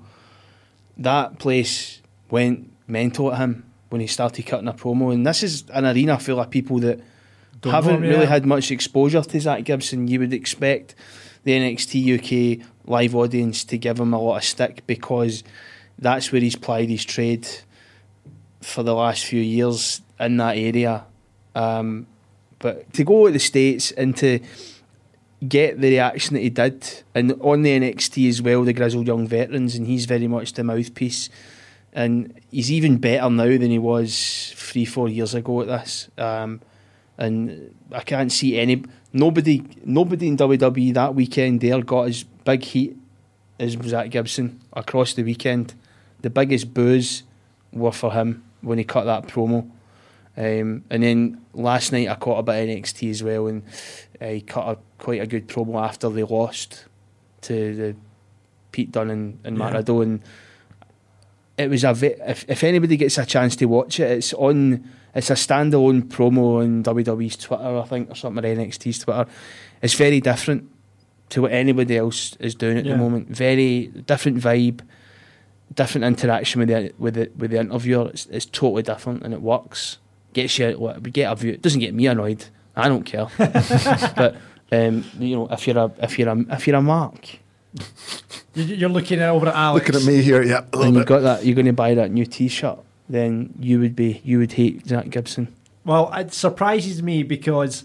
that 0.98 1.40
place 1.40 2.02
went 2.30 2.72
mental 2.88 3.34
at 3.34 3.40
him 3.40 3.66
when 3.90 4.00
he 4.00 4.08
started 4.08 4.46
cutting 4.46 4.68
a 4.68 4.74
promo. 4.74 5.12
And 5.12 5.26
this 5.26 5.44
is 5.44 5.64
an 5.74 5.86
arena 5.86 6.20
full 6.20 6.40
of 6.40 6.50
people 6.50 6.80
that 6.80 7.02
Don't 7.62 7.74
haven't 7.74 8.02
really 8.02 8.28
had 8.28 8.46
much 8.46 8.72
exposure 8.72 9.22
to 9.22 9.42
Zach 9.42 9.64
Gibson. 9.64 10.08
You 10.08 10.20
would 10.20 10.34
expect 10.34 10.96
the 11.44 11.54
NXT 11.54 12.60
UK 12.62 12.68
live 12.86 13.16
audience 13.16 13.64
to 13.66 13.78
give 13.78 14.00
him 14.00 14.14
a 14.14 14.22
lot 14.22 14.38
of 14.38 14.44
stick 14.44 14.84
because 14.86 15.44
that's 15.98 16.32
where 16.32 16.42
he's 16.42 16.56
plied 16.56 16.90
his 16.90 17.04
trade 17.04 17.48
for 18.62 18.84
the 18.84 18.94
last 18.94 19.26
few 19.26 19.42
years 19.42 20.02
in 20.20 20.38
that 20.38 20.58
area. 20.58 21.06
Um, 21.56 22.06
but 22.60 22.92
to 22.94 23.04
go 23.04 23.26
to 23.26 23.34
the 23.34 23.40
States 23.40 23.92
and 23.92 24.16
to 24.18 24.40
get 25.48 25.80
the 25.80 25.90
reaction 25.90 26.34
that 26.36 26.42
he 26.42 26.50
did, 26.50 27.04
and 27.16 27.34
on 27.42 27.62
the 27.62 27.80
NXT 27.80 28.28
as 28.30 28.42
well, 28.42 28.64
the 28.64 28.74
grizzled 28.74 29.08
young 29.08 29.28
veterans, 29.28 29.76
and 29.76 29.88
he's 29.88 30.06
very 30.06 30.28
much 30.28 30.54
the 30.54 30.64
mouthpiece 30.64 31.30
and 31.94 32.40
he's 32.52 32.72
even 32.72 32.98
better 32.98 33.30
now 33.30 33.46
than 33.46 33.72
he 33.72 33.80
was 33.80 34.54
three, 34.56 34.86
four 34.86 35.10
years 35.10 35.34
ago 35.34 35.62
at 35.62 35.68
this. 35.68 36.10
Um, 36.18 36.62
and 37.18 37.76
I 37.92 38.02
can't 38.02 38.32
see 38.32 38.58
any 38.58 38.84
nobody, 39.12 39.64
nobody 39.84 40.28
in 40.28 40.38
WWE 40.38 40.94
that 40.94 41.16
weekend 41.16 41.62
there 41.62 41.82
got 41.82 42.08
as 42.08 42.24
big 42.24 42.64
heat 42.64 42.96
as 43.60 43.74
Zach 43.74 44.10
Gibson 44.12 44.62
across 44.74 45.14
the 45.14 45.24
weekend. 45.24 45.74
The 46.22 46.30
biggest 46.30 46.74
boos 46.74 47.24
were 47.74 47.92
for 47.92 48.14
him 48.14 48.44
when 48.62 48.78
he 48.78 48.84
cut 48.84 49.06
that 49.06 49.28
promo. 49.28 49.70
Um, 50.40 50.86
and 50.90 51.04
then 51.04 51.42
last 51.54 51.92
night 51.92 52.08
I 52.08 52.16
caught 52.16 52.40
a 52.40 52.44
bit 52.44 52.64
of 52.64 52.70
NXT 52.70 53.10
as 53.12 53.22
well, 53.22 53.48
and 53.48 53.62
uh, 54.22 54.28
he 54.28 54.42
cut 54.42 54.68
a, 54.70 54.78
quite 54.98 55.22
a 55.22 55.28
good 55.28 55.50
promo 55.50 55.84
after 55.86 56.10
they 56.10 56.24
lost 56.24 56.86
to 57.42 57.76
the 57.76 57.96
Pete 58.72 58.92
Dunne 58.92 59.10
and, 59.10 59.40
and 59.44 59.58
Yeah. 59.58 59.72
Riddle. 59.72 60.02
And 60.02 60.22
it 61.58 61.70
was 61.70 61.84
a 61.84 61.94
ve- 61.94 62.16
if, 62.26 62.46
if 62.48 62.64
anybody 62.64 62.96
gets 62.96 63.18
a 63.18 63.26
chance 63.26 63.58
to 63.58 63.66
watch 63.66 64.00
it, 64.00 64.10
it's 64.12 64.34
on. 64.34 64.90
It's 65.14 65.32
a 65.32 65.34
standalone 65.34 66.04
promo 66.04 66.62
on 66.62 66.84
WWE's 66.84 67.36
Twitter, 67.36 67.80
I 67.80 67.84
think, 67.88 68.12
or 68.12 68.16
something, 68.16 68.46
or 68.46 68.56
NXT's 68.56 69.00
Twitter. 69.00 69.26
It's 69.82 69.96
very 69.96 70.22
different 70.22 70.70
to 71.30 71.42
what 71.42 71.52
anybody 71.52 71.98
else 71.98 72.36
is 72.40 72.54
doing 72.56 72.78
at 72.78 72.86
Yeah. 72.86 72.94
the 72.94 72.98
moment. 73.00 73.28
Very 73.28 73.88
different 73.88 74.38
vibe, 74.38 74.82
different 75.74 76.06
interaction 76.06 76.60
with 76.60 76.70
the 76.70 76.94
with 76.98 77.16
the 77.16 77.32
with 77.36 77.52
the 77.52 77.60
interviewer. 77.60 78.08
It's, 78.10 78.28
it's 78.28 78.46
totally 78.46 78.84
different 78.84 79.24
and 79.24 79.34
it 79.34 79.42
works. 79.42 79.98
Gets 80.34 80.60
you 80.60 80.78
we 81.02 81.12
get 81.12 81.32
a 81.32 81.36
view. 81.36 81.52
It 81.54 81.62
doesn't 81.62 81.80
get 81.80 81.94
me 81.94 82.08
annoyed. 82.08 82.46
I 82.76 82.88
don't 82.88 83.04
care. 83.04 83.28
but 83.38 84.36
um, 84.72 85.04
you 85.20 85.36
know, 85.36 85.48
if 85.52 85.68
you're 85.68 85.78
a 85.78 85.92
if 86.02 86.20
you're 86.20 86.30
a 86.30 86.40
if 86.52 86.68
you're 86.68 86.76
a 86.78 86.82
mark 86.82 87.40
You- 88.56 88.64
You're 88.64 88.90
looking 88.90 89.22
over 89.22 89.48
at 89.48 89.56
Alex. 89.56 89.88
Looking 89.88 90.02
at 90.02 90.08
me 90.08 90.22
here, 90.22 90.42
yeah. 90.44 90.60
And 90.74 90.76
little 90.76 90.94
you've 90.96 91.06
got 91.06 91.22
that, 91.22 91.46
you're 91.46 91.56
going 91.56 91.66
to 91.68 91.74
buy 91.74 91.94
that 91.96 92.12
new 92.12 92.26
T-shirt. 92.26 92.78
Then 93.08 93.54
you 93.60 93.80
would 93.80 93.96
be 93.96 94.22
you 94.24 94.38
would 94.40 94.52
hate 94.54 94.88
Zack 94.88 95.10
Gibson. 95.10 95.48
Well, 95.86 96.12
it 96.14 96.34
surprises 96.34 97.02
me 97.02 97.24
because 97.24 97.84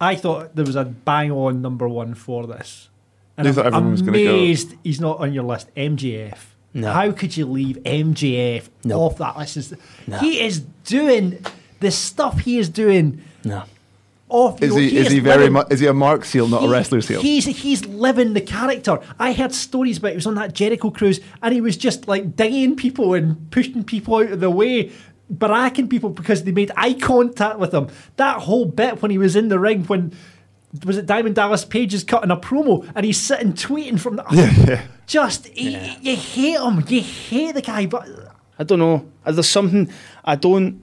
I 0.00 0.14
thought 0.14 0.54
there 0.56 0.64
was 0.64 0.76
a 0.76 0.84
bang 0.84 1.30
on 1.30 1.60
number 1.60 1.86
one 1.88 2.14
for 2.14 2.46
this. 2.46 2.88
And 3.36 3.46
You 3.46 3.50
I'm 3.50 3.54
thought 3.54 3.66
everyone 3.66 3.90
was 3.92 4.02
gonna 4.02 4.22
go- 4.24 4.34
amazed 4.34 4.74
he's 4.84 5.00
not 5.00 5.18
on 5.18 5.32
your 5.34 5.44
list. 5.44 5.74
MJF. 5.74 6.38
No. 6.74 6.90
How 6.90 7.12
could 7.12 7.36
you 7.36 7.46
leave 7.46 7.76
MJF 7.84 8.68
No. 8.84 9.00
off 9.00 9.18
that 9.18 9.36
list? 9.36 9.56
Is- 9.56 9.74
No. 10.06 10.18
He 10.18 10.40
is 10.40 10.60
doing 10.84 11.44
the 11.80 11.90
stuff 11.90 12.40
he 12.40 12.58
is 12.58 12.68
doing 12.68 13.20
No. 13.44 13.64
off. 14.28 14.62
Is 14.62 14.68
you 14.70 14.74
know, 14.74 14.80
he, 14.80 14.96
is 14.96 15.08
he 15.10 15.18
is 15.18 15.22
very 15.22 15.36
living- 15.38 15.52
much? 15.52 15.66
Is 15.70 15.80
he 15.80 15.86
a 15.86 15.92
Mark 15.92 16.24
seal, 16.24 16.48
not 16.48 16.64
a 16.64 16.68
wrestler 16.68 17.00
seal? 17.02 17.20
He's 17.20 17.44
he's 17.44 17.84
living 17.86 18.32
the 18.32 18.40
character. 18.40 18.98
I 19.18 19.32
heard 19.34 19.52
stories 19.52 19.98
about 19.98 20.10
he 20.10 20.14
was 20.16 20.26
on 20.26 20.34
that 20.36 20.54
Jericho 20.54 20.90
cruise 20.90 21.20
and 21.42 21.52
he 21.52 21.60
was 21.60 21.76
just 21.76 22.08
like 22.08 22.36
dinging 22.36 22.76
people 22.76 23.12
and 23.14 23.50
pushing 23.50 23.84
people 23.84 24.16
out 24.16 24.30
of 24.32 24.40
the 24.40 24.48
way, 24.50 24.90
barracking 25.30 25.88
people 25.90 26.08
because 26.10 26.44
they 26.44 26.52
made 26.52 26.70
eye 26.76 26.94
contact 26.94 27.58
with 27.58 27.74
him. 27.74 27.88
That 28.16 28.38
whole 28.40 28.64
bit 28.64 29.02
when 29.02 29.10
he 29.10 29.18
was 29.18 29.36
in 29.36 29.48
the 29.48 29.58
ring 29.58 29.84
when 29.84 30.12
was 30.84 30.96
it 30.96 31.06
Diamond 31.06 31.34
Dallas 31.34 31.64
Page 31.64 31.92
is 31.94 32.02
cutting 32.04 32.30
a 32.30 32.36
promo 32.36 32.90
and 32.94 33.04
he's 33.04 33.20
sitting 33.20 33.52
tweeting 33.52 34.00
from 34.00 34.16
the 34.16 34.24
yeah. 34.32 34.64
yeah. 34.66 34.82
just 35.06 35.46
he- 35.48 35.76
you 36.00 36.16
hate 36.16 36.58
him, 36.60 36.84
you 36.88 37.00
hate 37.02 37.54
the 37.54 37.62
guy, 37.62 37.86
but 37.86 38.08
I 38.58 38.64
don't 38.64 38.78
know. 38.78 39.06
Uh, 39.24 39.32
There's 39.32 39.48
something 39.48 39.90
I 40.24 40.36
don't. 40.36 40.82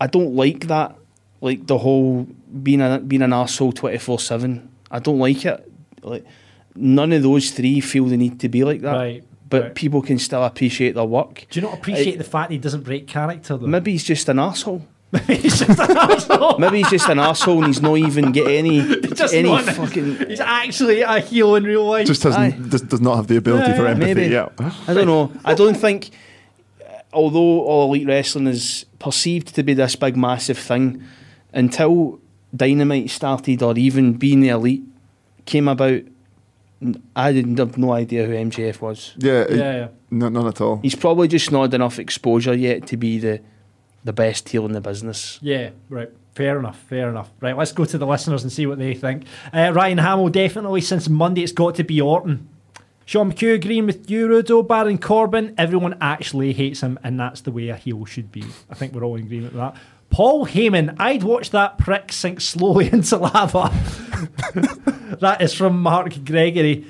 I 0.00 0.06
don't 0.06 0.34
like 0.34 0.66
that. 0.68 0.96
Like 1.40 1.66
the 1.66 1.78
whole 1.78 2.26
being 2.62 2.80
a, 2.80 2.98
being 2.98 3.22
an 3.22 3.32
asshole 3.32 3.72
twenty 3.72 3.98
four 3.98 4.18
seven. 4.18 4.70
I 4.90 4.98
don't 4.98 5.18
like 5.18 5.44
it. 5.44 5.70
Like 6.02 6.24
none 6.74 7.12
of 7.12 7.22
those 7.22 7.50
three 7.50 7.80
feel 7.80 8.06
the 8.06 8.16
need 8.16 8.40
to 8.40 8.48
be 8.48 8.64
like 8.64 8.80
that. 8.82 8.92
Right, 8.96 9.24
But 9.48 9.62
right. 9.62 9.74
people 9.74 10.02
can 10.02 10.18
still 10.18 10.44
appreciate 10.44 10.94
their 10.94 11.04
work. 11.04 11.46
do 11.50 11.60
you 11.60 11.66
not 11.66 11.74
appreciate 11.74 12.18
the 12.18 12.24
fact 12.24 12.50
he 12.50 12.58
doesn't 12.58 12.82
break 12.84 13.06
character 13.06 13.56
though? 13.56 13.66
Maybe 13.66 13.92
he's 13.92 14.04
just 14.04 14.28
an 14.28 14.38
asshole. 14.38 14.86
He's 15.26 15.58
just 15.58 15.78
an 15.80 15.96
asshole. 15.96 16.58
Maybe 16.58 16.78
he's 16.78 16.90
just 16.90 17.08
an 17.08 17.18
asshole 17.18 17.58
and 17.58 17.66
he's 17.66 17.82
not 17.82 17.96
even 17.96 18.30
get 18.32 18.46
any 18.46 18.80
Just 19.14 19.34
any 19.34 19.48
not- 19.50 19.64
fucking. 19.64 20.16
He's 20.28 20.40
actually 20.40 21.00
a 21.02 21.18
heel 21.20 21.56
in 21.56 21.64
real 21.64 21.84
life. 21.84 22.06
Just 22.06 22.22
doesn't 22.22 22.70
does, 22.70 22.82
does 22.82 23.00
not 23.00 23.16
have 23.16 23.26
the 23.26 23.36
ability 23.36 23.70
Yeah, 23.70 23.76
for 23.76 23.86
empathy. 23.86 24.14
Maybe. 24.14 24.32
Yeah. 24.32 24.48
I 24.86 24.94
don't 24.94 25.06
know. 25.06 25.32
I 25.44 25.54
don't 25.54 25.76
think, 25.76 26.10
although 27.12 27.62
all 27.62 27.86
elite 27.92 28.06
wrestling 28.06 28.46
is 28.46 28.86
perceived 28.98 29.54
to 29.56 29.62
be 29.62 29.74
this 29.74 29.96
big 29.96 30.16
massive 30.16 30.58
thing, 30.58 31.02
until 31.52 32.20
Dynamite 32.54 33.10
started 33.10 33.62
or 33.62 33.76
even 33.76 34.12
being 34.14 34.40
the 34.40 34.48
elite 34.50 34.82
came 35.46 35.66
about, 35.68 36.02
I 37.16 37.32
didn't 37.32 37.58
have 37.58 37.76
no 37.76 37.92
idea 37.92 38.26
who 38.26 38.32
MJF 38.32 38.80
was. 38.80 39.14
Yeah, 39.18 39.44
yeah, 39.50 39.56
yeah. 39.56 39.88
No, 40.10 40.28
none 40.28 40.46
at 40.46 40.60
all. 40.60 40.76
He's 40.82 40.94
probably 40.94 41.28
just 41.28 41.50
not 41.52 41.62
had 41.62 41.74
enough 41.74 41.98
exposure 41.98 42.54
yet 42.54 42.86
to 42.88 42.96
be 42.96 43.18
the 43.18 43.40
the 44.04 44.12
best 44.12 44.48
heel 44.48 44.66
in 44.66 44.72
the 44.72 44.80
business. 44.80 45.38
Yeah, 45.42 45.70
right. 45.88 46.10
Fair 46.34 46.58
enough, 46.58 46.78
fair 46.78 47.08
enough. 47.08 47.30
Right, 47.40 47.56
let's 47.56 47.72
go 47.72 47.84
to 47.84 47.98
the 47.98 48.06
listeners 48.06 48.42
and 48.42 48.52
see 48.52 48.66
what 48.66 48.78
they 48.78 48.94
think. 48.94 49.24
Uh, 49.52 49.72
Ryan 49.74 49.98
Hamill, 49.98 50.28
definitely 50.28 50.80
since 50.80 51.08
Monday 51.08 51.42
it's 51.42 51.52
got 51.52 51.74
to 51.76 51.84
be 51.84 52.00
Orton. 52.00 52.48
Sean 53.04 53.32
McHugh 53.32 53.56
agreeing 53.56 53.86
with 53.86 54.08
you, 54.08 54.28
Rudo. 54.28 54.66
Baron 54.66 54.96
Corbin, 54.96 55.52
everyone 55.58 55.96
actually 56.00 56.52
hates 56.52 56.80
him, 56.80 56.96
and 57.02 57.18
that's 57.18 57.40
the 57.40 57.50
way 57.50 57.68
a 57.68 57.74
heel 57.74 58.04
should 58.04 58.30
be. 58.30 58.44
I 58.70 58.74
think 58.74 58.94
we're 58.94 59.02
all 59.02 59.16
in 59.16 59.24
agreement 59.24 59.52
with 59.52 59.60
that. 59.60 59.76
Paul 60.10 60.46
Heyman, 60.46 60.94
I'd 60.98 61.24
watch 61.24 61.50
that 61.50 61.76
prick 61.78 62.12
sink 62.12 62.40
slowly 62.40 62.88
into 62.92 63.16
lava. 63.16 63.70
that 65.20 65.38
is 65.40 65.52
from 65.52 65.82
Mark 65.82 66.24
Gregory. 66.24 66.86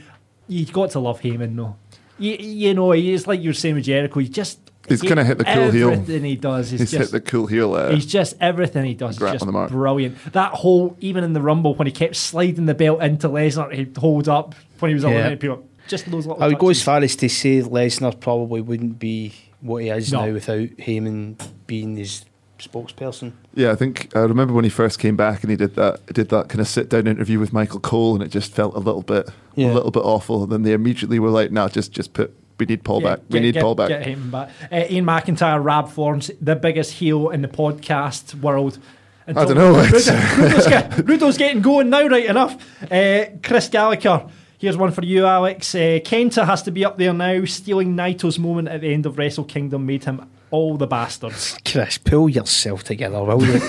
You've 0.47 0.73
got 0.73 0.91
to 0.91 1.01
love 1.01 1.23
Heyman, 1.23 1.57
though. 1.57 1.77
You, 2.19 2.35
you 2.35 2.75
know, 2.75 2.91
he's 2.91 3.27
like 3.27 3.41
you 3.41 3.49
were 3.49 3.55
saying 3.55 3.77
with 3.77 3.85
Jericho. 3.85 4.21
He 4.21 4.29
just 4.29 4.60
He's 4.91 5.01
going 5.03 5.17
to 5.17 5.25
hit 5.25 5.39
the 5.39 5.45
cool 5.45 5.71
heel. 5.71 5.91
Everything 5.93 6.25
he 6.25 6.37
does 6.37 6.73
is 6.73 6.81
He's 6.81 6.91
just 6.91 7.13
hit 7.13 7.25
the 7.25 7.31
cool 7.31 7.47
heel. 7.47 7.75
Uh, 7.75 7.91
He's 7.93 8.05
just 8.05 8.37
everything 8.41 8.85
he 8.85 8.93
does 8.95 9.15
is 9.15 9.21
just 9.21 9.41
on 9.43 9.47
the 9.47 9.53
mark. 9.53 9.71
brilliant. 9.71 10.19
That 10.35 10.53
whole 10.53 10.97
even 11.01 11.25
in 11.25 11.33
the 11.33 11.41
rumble 11.41 11.75
when 11.75 11.87
he 11.87 11.93
kept 11.93 12.17
sliding 12.17 12.67
the 12.67 12.75
belt 12.75 13.03
into 13.03 13.29
Lesnar, 13.29 13.73
he'd 13.73 13.97
hold 13.97 14.29
up 14.29 14.55
when 14.81 14.91
he 14.91 14.95
was 14.95 15.05
Yeah. 15.05 15.11
eliminating 15.11 15.39
people. 15.39 15.67
Just 15.89 16.11
those 16.11 16.27
little. 16.27 16.43
I 16.43 16.49
would 16.49 16.59
go 16.59 16.69
as 16.69 16.83
far 16.83 16.99
as 16.99 17.17
to 17.17 17.29
say 17.29 17.63
Lesnar 17.63 18.21
probably 18.21 18.61
wouldn't 18.61 18.99
be 18.99 19.33
what 19.63 19.83
he 19.83 19.89
is 19.89 20.13
No. 20.13 20.27
now 20.27 20.33
without 20.35 20.69
Heyman 20.79 21.37
being 21.67 21.97
his 21.97 22.25
spokesperson. 22.59 23.33
Yeah, 23.55 23.73
I 23.73 23.75
think 23.75 24.15
I 24.15 24.21
remember 24.21 24.53
when 24.55 24.65
he 24.65 24.71
first 24.71 24.99
came 24.99 25.17
back 25.17 25.43
and 25.43 25.51
he 25.51 25.57
did 25.57 25.77
that 25.77 26.05
did 26.13 26.29
that 26.29 26.49
kind 26.49 26.61
of 26.61 26.69
sit 26.69 26.89
down 26.91 27.07
interview 27.07 27.39
with 27.39 27.53
Michael 27.53 27.81
Cole 27.81 28.15
and 28.15 28.23
it 28.23 28.29
just 28.29 28.53
felt 28.53 28.75
a 28.75 28.79
little 28.79 29.03
bit 29.03 29.29
Yeah. 29.57 29.73
a 29.73 29.75
little 29.75 29.91
bit 29.91 30.01
awful. 30.01 30.43
And 30.45 30.53
then 30.53 30.63
they 30.63 30.73
immediately 30.73 31.19
were 31.19 31.31
like, 31.31 31.51
"No, 31.51 31.69
just 31.69 31.93
just 31.93 32.13
put 32.13 32.35
we 32.61 32.67
need 32.67 32.85
Paul 32.85 33.03
Yeah, 33.03 33.09
back. 33.17 33.21
We 33.29 33.39
get- 33.39 33.43
need 33.47 33.55
get- 33.55 33.63
Paul 33.63 33.75
back." 33.75 33.89
Get 33.89 34.07
him 34.07 34.31
back. 34.31 34.51
Uh, 34.71 34.85
Ian 34.89 35.05
McIntyre, 35.07 35.63
Rab 35.65 35.89
Forms, 35.89 36.31
the 36.41 36.55
biggest 36.55 36.93
heel 36.93 37.31
in 37.31 37.43
the 37.43 37.49
podcast 37.49 38.35
world. 38.41 38.79
I 39.27 39.33
don't 39.33 39.55
know, 39.55 39.79
it's- 39.81 40.09
Rudo- 40.09 40.37
Rudo's, 40.39 40.67
get- 40.67 40.91
Rudo's 41.07 41.39
getting 41.39 41.63
going 41.63 41.91
now, 41.91 42.07
right 42.07 42.27
enough. 42.27 42.57
Uh, 42.91 43.25
Chris 43.43 43.69
Gallagher. 43.69 44.27
Here's 44.59 44.77
one 44.77 44.91
for 44.93 45.03
you, 45.05 45.25
Alex. 45.25 45.75
Uh, 45.75 46.01
Kenta 46.05 46.45
has 46.45 46.63
to 46.65 46.71
be 46.71 46.85
up 46.85 46.99
there 46.99 47.15
now. 47.15 47.45
Stealing 47.47 47.97
Naito's 47.97 48.39
moment 48.39 48.69
at 48.69 48.83
the 48.83 48.93
end 48.93 49.07
of 49.07 49.17
Wrestle 49.17 49.45
Kingdom 49.45 49.87
made 49.87 50.05
him 50.05 50.29
all 50.51 50.77
the 50.77 50.87
bastards. 50.87 51.57
Chris, 51.65 51.97
pull 51.97 52.29
yourself 52.29 52.83
together, 52.85 53.23
will 53.25 53.43
you? 53.45 53.53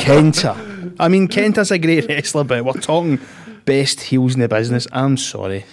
Kenta. 0.00 0.94
I 0.98 1.08
mean, 1.08 1.28
Kenta's 1.28 1.70
a 1.70 1.78
great 1.78 2.08
wrestler, 2.08 2.44
but 2.44 2.64
we're 2.64 2.72
talking 2.74 3.20
best 3.64 4.00
heels 4.00 4.34
in 4.34 4.40
the 4.40 4.48
business. 4.48 4.86
I'm 4.92 5.16
sorry, 5.16 5.64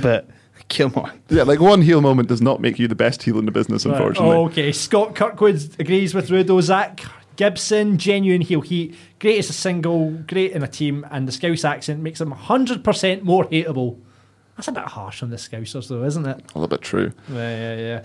but 0.00 0.28
come 0.70 0.94
on. 0.94 1.20
Yeah, 1.28 1.42
like 1.42 1.60
one 1.60 1.82
heel 1.82 2.00
moment 2.00 2.28
does 2.28 2.40
not 2.40 2.60
make 2.60 2.78
you 2.78 2.88
the 2.88 2.94
best 2.94 3.22
heel 3.22 3.38
in 3.38 3.44
the 3.44 3.52
business, 3.52 3.84
Right, 3.84 3.94
unfortunately. 3.94 4.36
Okay, 4.36 4.72
Scott 4.72 5.14
Kirkwood 5.14 5.60
agrees 5.78 6.14
with 6.14 6.30
Rudo. 6.30 6.62
Zack 6.62 7.02
Gibson, 7.36 7.98
genuine 7.98 8.40
heel 8.40 8.60
heat, 8.60 8.94
great 9.18 9.38
as 9.38 9.50
a 9.50 9.52
single, 9.52 10.10
great 10.10 10.52
in 10.52 10.62
a 10.62 10.68
team, 10.68 11.06
and 11.10 11.26
the 11.28 11.32
Scouse 11.32 11.64
accent 11.64 12.00
makes 12.00 12.20
him 12.20 12.32
100% 12.32 13.22
more 13.22 13.44
hateable. 13.46 13.98
That's 14.56 14.68
a 14.68 14.72
bit 14.72 14.84
harsh 14.84 15.22
on 15.22 15.30
the 15.30 15.36
Scousers, 15.36 15.88
though, 15.88 16.04
isn't 16.04 16.26
it? 16.26 16.36
A 16.54 16.58
little 16.58 16.68
bit 16.68 16.82
true. 16.82 17.12
Yeah, 17.32 17.74
yeah, 17.74 17.76
yeah. 17.76 18.02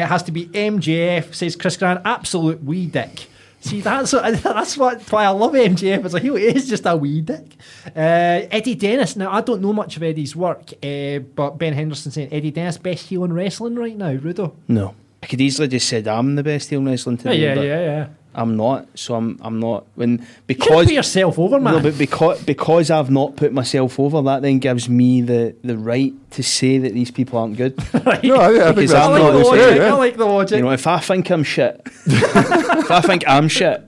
Uh, 0.00 0.04
it 0.04 0.08
has 0.08 0.24
to 0.24 0.32
be 0.32 0.46
MJF, 0.46 1.34
says 1.34 1.54
Chris 1.54 1.76
Grant. 1.76 2.00
Absolute 2.04 2.64
wee 2.64 2.86
dick. 2.86 3.28
See, 3.64 3.80
that's 3.88 4.12
what, 4.12 4.42
that's 4.42 4.76
what, 4.76 5.00
why 5.10 5.24
I 5.24 5.28
love 5.30 5.52
MJF 5.52 6.04
as 6.04 6.12
a 6.12 6.20
heel. 6.20 6.34
He 6.36 6.44
is 6.44 6.68
just 6.68 6.84
a 6.84 6.94
wee 6.94 7.22
dick. 7.22 7.56
Uh, 7.86 8.44
Eddie 8.52 8.74
Dennis. 8.74 9.16
Now, 9.16 9.32
I 9.32 9.40
don't 9.40 9.62
know 9.62 9.72
much 9.72 9.96
of 9.96 10.02
Eddie's 10.02 10.36
work, 10.36 10.72
uh, 10.82 11.20
but 11.34 11.52
Ben 11.56 11.72
Henderson 11.72 12.12
saying 12.12 12.28
Eddie 12.30 12.50
Dennis 12.50 12.76
best 12.76 13.08
heel 13.08 13.24
in 13.24 13.32
wrestling 13.32 13.76
right 13.76 13.96
now. 13.96 14.14
Rudo. 14.16 14.52
No, 14.68 14.94
I 15.22 15.26
could 15.26 15.40
easily 15.40 15.68
just 15.68 15.88
said 15.88 16.06
I'm 16.06 16.34
the 16.34 16.42
best 16.42 16.68
heel 16.68 16.80
in 16.80 16.86
wrestling 16.86 17.16
Yeah, 17.16 17.22
today. 17.32 17.42
yeah, 17.42 17.54
but 17.54 17.62
yeah, 17.64 17.80
yeah. 17.80 18.06
I'm 18.34 18.56
not, 18.56 18.86
so 18.94 19.14
I'm 19.14 19.38
I'm 19.42 19.60
not. 19.60 19.86
When 19.94 20.18
You 20.18 20.26
because 20.46 20.86
put 20.86 20.94
yourself 20.94 21.38
over, 21.38 21.60
man. 21.60 21.74
no, 21.74 21.80
but 21.80 21.96
because 21.96 22.42
because 22.42 22.90
I've 22.90 23.10
not 23.10 23.36
put 23.36 23.52
myself 23.52 23.98
over, 24.00 24.20
that 24.22 24.42
then 24.42 24.58
gives 24.58 24.88
me 24.88 25.20
the 25.22 25.54
the 25.62 25.76
right 25.78 26.12
to 26.32 26.42
say 26.42 26.78
that 26.78 26.94
these 26.94 27.10
people 27.10 27.38
aren't 27.38 27.56
good. 27.56 27.78
No, 28.24 28.36
I, 28.36 28.48
I 28.48 28.72
think 28.72 28.76
Because 28.76 28.90
that's 28.92 29.06
I'm 29.06 29.12
I 29.12 29.18
like 29.18 29.22
not 29.22 29.32
the 29.32 29.42
totally 29.44 29.58
logic. 29.60 29.78
fair. 29.78 29.88
I 29.88 29.92
like 29.92 30.16
the 30.16 30.24
logic. 30.26 30.56
You 30.56 30.62
know, 30.64 30.70
if 30.72 30.86
I 30.86 30.98
think 30.98 31.30
I'm 31.30 31.44
shit, 31.44 31.80
if 32.06 32.90
I 32.90 33.00
think 33.00 33.24
I'm 33.28 33.48
shit, 33.48 33.82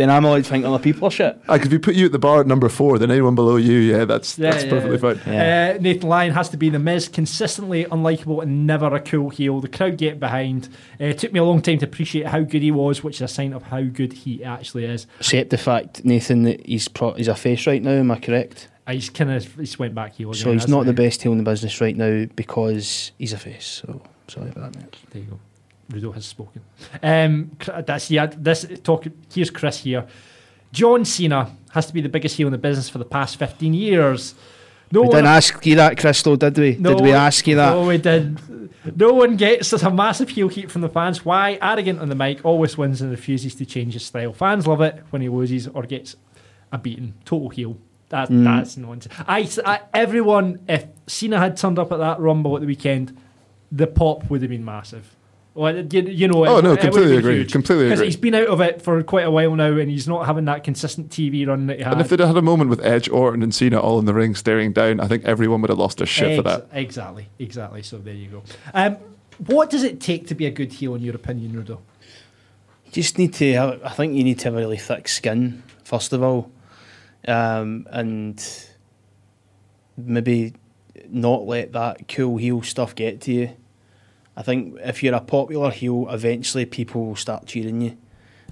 then 0.00 0.10
I'm 0.10 0.24
always 0.24 0.48
thinking 0.48 0.62
think 0.62 0.74
other 0.74 0.82
people 0.82 1.08
are 1.08 1.10
shit. 1.10 1.40
Like 1.48 1.64
if 1.64 1.72
you 1.72 1.78
put 1.78 1.94
you 1.94 2.06
at 2.06 2.12
the 2.12 2.18
bar 2.18 2.40
at 2.40 2.46
number 2.46 2.68
four, 2.68 2.98
then 2.98 3.10
anyone 3.10 3.34
below 3.34 3.56
you, 3.56 3.78
yeah, 3.78 4.04
that's 4.04 4.38
Yeah, 4.38 4.50
that's 4.50 4.64
yeah, 4.64 4.70
perfectly 4.70 4.96
yeah. 5.08 5.14
fine. 5.24 5.32
Yeah. 5.34 5.74
Uh, 5.76 5.82
Nathan 5.82 6.08
Lyon 6.08 6.32
has 6.32 6.48
to 6.50 6.56
be 6.56 6.70
the 6.70 6.78
Miz, 6.78 7.08
consistently 7.08 7.84
unlikable 7.86 8.42
and 8.42 8.66
never 8.66 8.86
a 8.94 9.00
cool 9.00 9.30
heel. 9.30 9.60
The 9.60 9.68
crowd 9.68 9.96
get 9.96 10.18
behind. 10.18 10.68
Uh, 11.00 11.04
it 11.04 11.18
took 11.18 11.32
me 11.32 11.38
a 11.40 11.44
long 11.44 11.62
time 11.62 11.78
to 11.78 11.84
appreciate 11.86 12.26
how 12.26 12.40
good 12.40 12.62
he 12.62 12.70
was, 12.70 13.02
which 13.04 13.16
is 13.16 13.22
a 13.22 13.28
sign 13.28 13.52
of 13.52 13.62
how 13.64 13.82
good 13.82 14.12
he 14.12 14.42
actually 14.44 14.84
is. 14.84 15.06
Except 15.18 15.50
the 15.50 15.58
fact, 15.58 16.04
Nathan, 16.04 16.42
that 16.44 16.66
he's 16.66 16.88
pro- 16.88 17.14
he's 17.14 17.28
a 17.28 17.34
face 17.34 17.66
right 17.66 17.82
now. 17.82 17.92
Am 17.92 18.10
I 18.10 18.18
correct? 18.18 18.68
Uh, 18.86 18.92
He's 18.92 19.10
kind 19.10 19.30
of 19.30 19.54
he's 19.56 19.78
went 19.78 19.94
back 19.94 20.14
heel. 20.16 20.32
So 20.34 20.52
he's 20.52 20.62
hasn't 20.62 20.76
not 20.76 20.86
the 20.86 20.92
best 20.92 21.22
heel 21.22 21.32
in 21.32 21.38
the 21.38 21.44
business 21.44 21.80
right 21.80 21.96
now 21.96 22.26
because 22.34 23.12
he's 23.18 23.32
a 23.32 23.38
face. 23.38 23.82
So 23.86 24.02
sorry 24.28 24.48
about 24.50 24.72
that, 24.72 24.80
mate. 24.80 24.96
There 25.10 25.22
you 25.22 25.28
go. 25.28 25.38
Rudo 25.90 26.14
has 26.14 26.24
spoken. 26.26 26.62
Um, 27.02 27.56
that's 27.86 28.10
yeah. 28.10 28.26
This 28.26 28.66
talk. 28.82 29.04
Here's 29.32 29.50
Chris 29.50 29.78
here. 29.78 30.06
John 30.72 31.04
Cena 31.04 31.50
has 31.72 31.86
to 31.86 31.92
be 31.92 32.00
the 32.00 32.08
biggest 32.08 32.36
heel 32.36 32.46
in 32.48 32.52
the 32.52 32.58
business 32.58 32.88
for 32.88 32.98
the 32.98 33.04
past 33.04 33.36
fifteen 33.36 33.74
years. 33.74 34.34
No 34.92 35.02
we 35.02 35.08
didn't 35.08 35.26
ask 35.26 35.64
you 35.66 35.76
that, 35.76 35.96
Crystal, 35.98 36.34
did 36.36 36.58
we? 36.58 36.76
No, 36.76 36.94
did 36.94 37.02
we 37.02 37.12
ask 37.12 37.46
you 37.46 37.54
that? 37.54 37.70
No, 37.74 37.86
we 37.86 37.98
did. 37.98 38.40
No 38.96 39.12
one 39.12 39.36
gets 39.36 39.68
such 39.68 39.84
a 39.84 39.90
massive 39.90 40.30
heel 40.30 40.48
heat 40.48 40.68
from 40.68 40.80
the 40.80 40.88
fans. 40.88 41.24
Why? 41.24 41.58
Arrogant 41.62 42.00
on 42.00 42.08
the 42.08 42.16
mic, 42.16 42.44
always 42.44 42.76
wins 42.76 43.00
and 43.00 43.10
refuses 43.10 43.54
to 43.56 43.64
change 43.66 43.92
his 43.94 44.04
style. 44.04 44.32
Fans 44.32 44.66
love 44.66 44.80
it 44.80 45.04
when 45.10 45.22
he 45.22 45.28
loses 45.28 45.68
or 45.68 45.82
gets 45.84 46.16
a 46.72 46.78
beating. 46.78 47.14
Total 47.24 47.48
heel. 47.50 47.76
That, 48.08 48.30
Mm. 48.30 48.42
That's 48.42 48.76
nonsense. 48.76 49.14
I, 49.28 49.48
I, 49.64 49.80
everyone, 49.94 50.58
if 50.68 50.86
Cena 51.06 51.38
had 51.38 51.56
turned 51.56 51.78
up 51.78 51.92
at 51.92 51.98
that 51.98 52.18
Rumble 52.18 52.56
at 52.56 52.60
the 52.62 52.66
weekend, 52.66 53.16
the 53.70 53.86
pop 53.86 54.28
would 54.28 54.42
have 54.42 54.50
been 54.50 54.64
massive. 54.64 55.14
Well, 55.52 55.76
you, 55.92 56.02
you 56.02 56.28
know, 56.28 56.46
Oh, 56.46 56.58
it- 56.58 56.62
no, 56.64 56.72
it 56.74 56.80
completely 56.80 57.10
been 57.10 57.18
agree, 57.18 57.36
huge. 57.38 57.52
completely 57.52 57.86
Because 57.86 58.00
he's 58.00 58.16
been 58.16 58.34
out 58.36 58.46
of 58.46 58.60
it 58.60 58.80
for 58.82 59.02
quite 59.02 59.26
a 59.26 59.30
while 59.32 59.54
now, 59.56 59.76
and 59.76 59.90
he's 59.90 60.06
not 60.06 60.26
having 60.26 60.44
that 60.44 60.62
consistent 60.62 61.10
TV 61.10 61.44
run 61.46 61.66
that 61.66 61.78
he 61.78 61.82
had. 61.82 61.92
And 61.94 62.00
if 62.00 62.08
they'd 62.08 62.20
had 62.20 62.36
a 62.36 62.42
moment 62.42 62.70
with 62.70 62.84
Edge, 62.84 63.08
Orton, 63.08 63.42
and 63.42 63.52
Cena 63.54 63.80
all 63.80 63.98
in 63.98 64.04
the 64.04 64.14
ring 64.14 64.36
staring 64.36 64.72
down, 64.72 65.00
I 65.00 65.08
think 65.08 65.24
everyone 65.24 65.60
would 65.62 65.70
have 65.70 65.78
lost 65.78 65.98
their 65.98 66.06
shit 66.06 66.36
for 66.36 66.42
that. 66.42 66.68
Exactly, 66.72 67.28
exactly. 67.40 67.82
So 67.82 67.98
there 67.98 68.14
you 68.14 68.28
go. 68.28 68.42
Um, 68.74 68.96
what 69.46 69.70
does 69.70 69.82
it 69.82 70.00
take 70.00 70.28
to 70.28 70.34
be 70.36 70.46
a 70.46 70.50
good 70.52 70.72
heel, 70.72 70.94
in 70.94 71.02
your 71.02 71.16
opinion, 71.16 71.52
Rudo? 71.52 71.78
Just 72.92 73.18
need 73.18 73.34
to 73.34 73.52
have, 73.54 73.80
I 73.84 73.90
think 73.90 74.14
you 74.14 74.22
need 74.22 74.38
to 74.40 74.44
have 74.44 74.54
a 74.54 74.58
really 74.58 74.76
thick 74.78 75.08
skin, 75.08 75.62
first 75.84 76.12
of 76.12 76.22
all. 76.22 76.50
Um, 77.26 77.86
and 77.90 78.40
maybe 79.96 80.54
not 81.08 81.44
let 81.46 81.72
that 81.72 82.08
cool 82.08 82.36
heel 82.36 82.62
stuff 82.62 82.94
get 82.94 83.20
to 83.22 83.32
you. 83.32 83.50
I 84.40 84.42
think 84.42 84.78
if 84.80 85.02
you're 85.02 85.14
a 85.14 85.20
popular 85.20 85.70
heel, 85.70 86.06
eventually 86.08 86.64
people 86.64 87.04
will 87.04 87.16
start 87.16 87.44
cheering 87.44 87.82
you. 87.82 87.98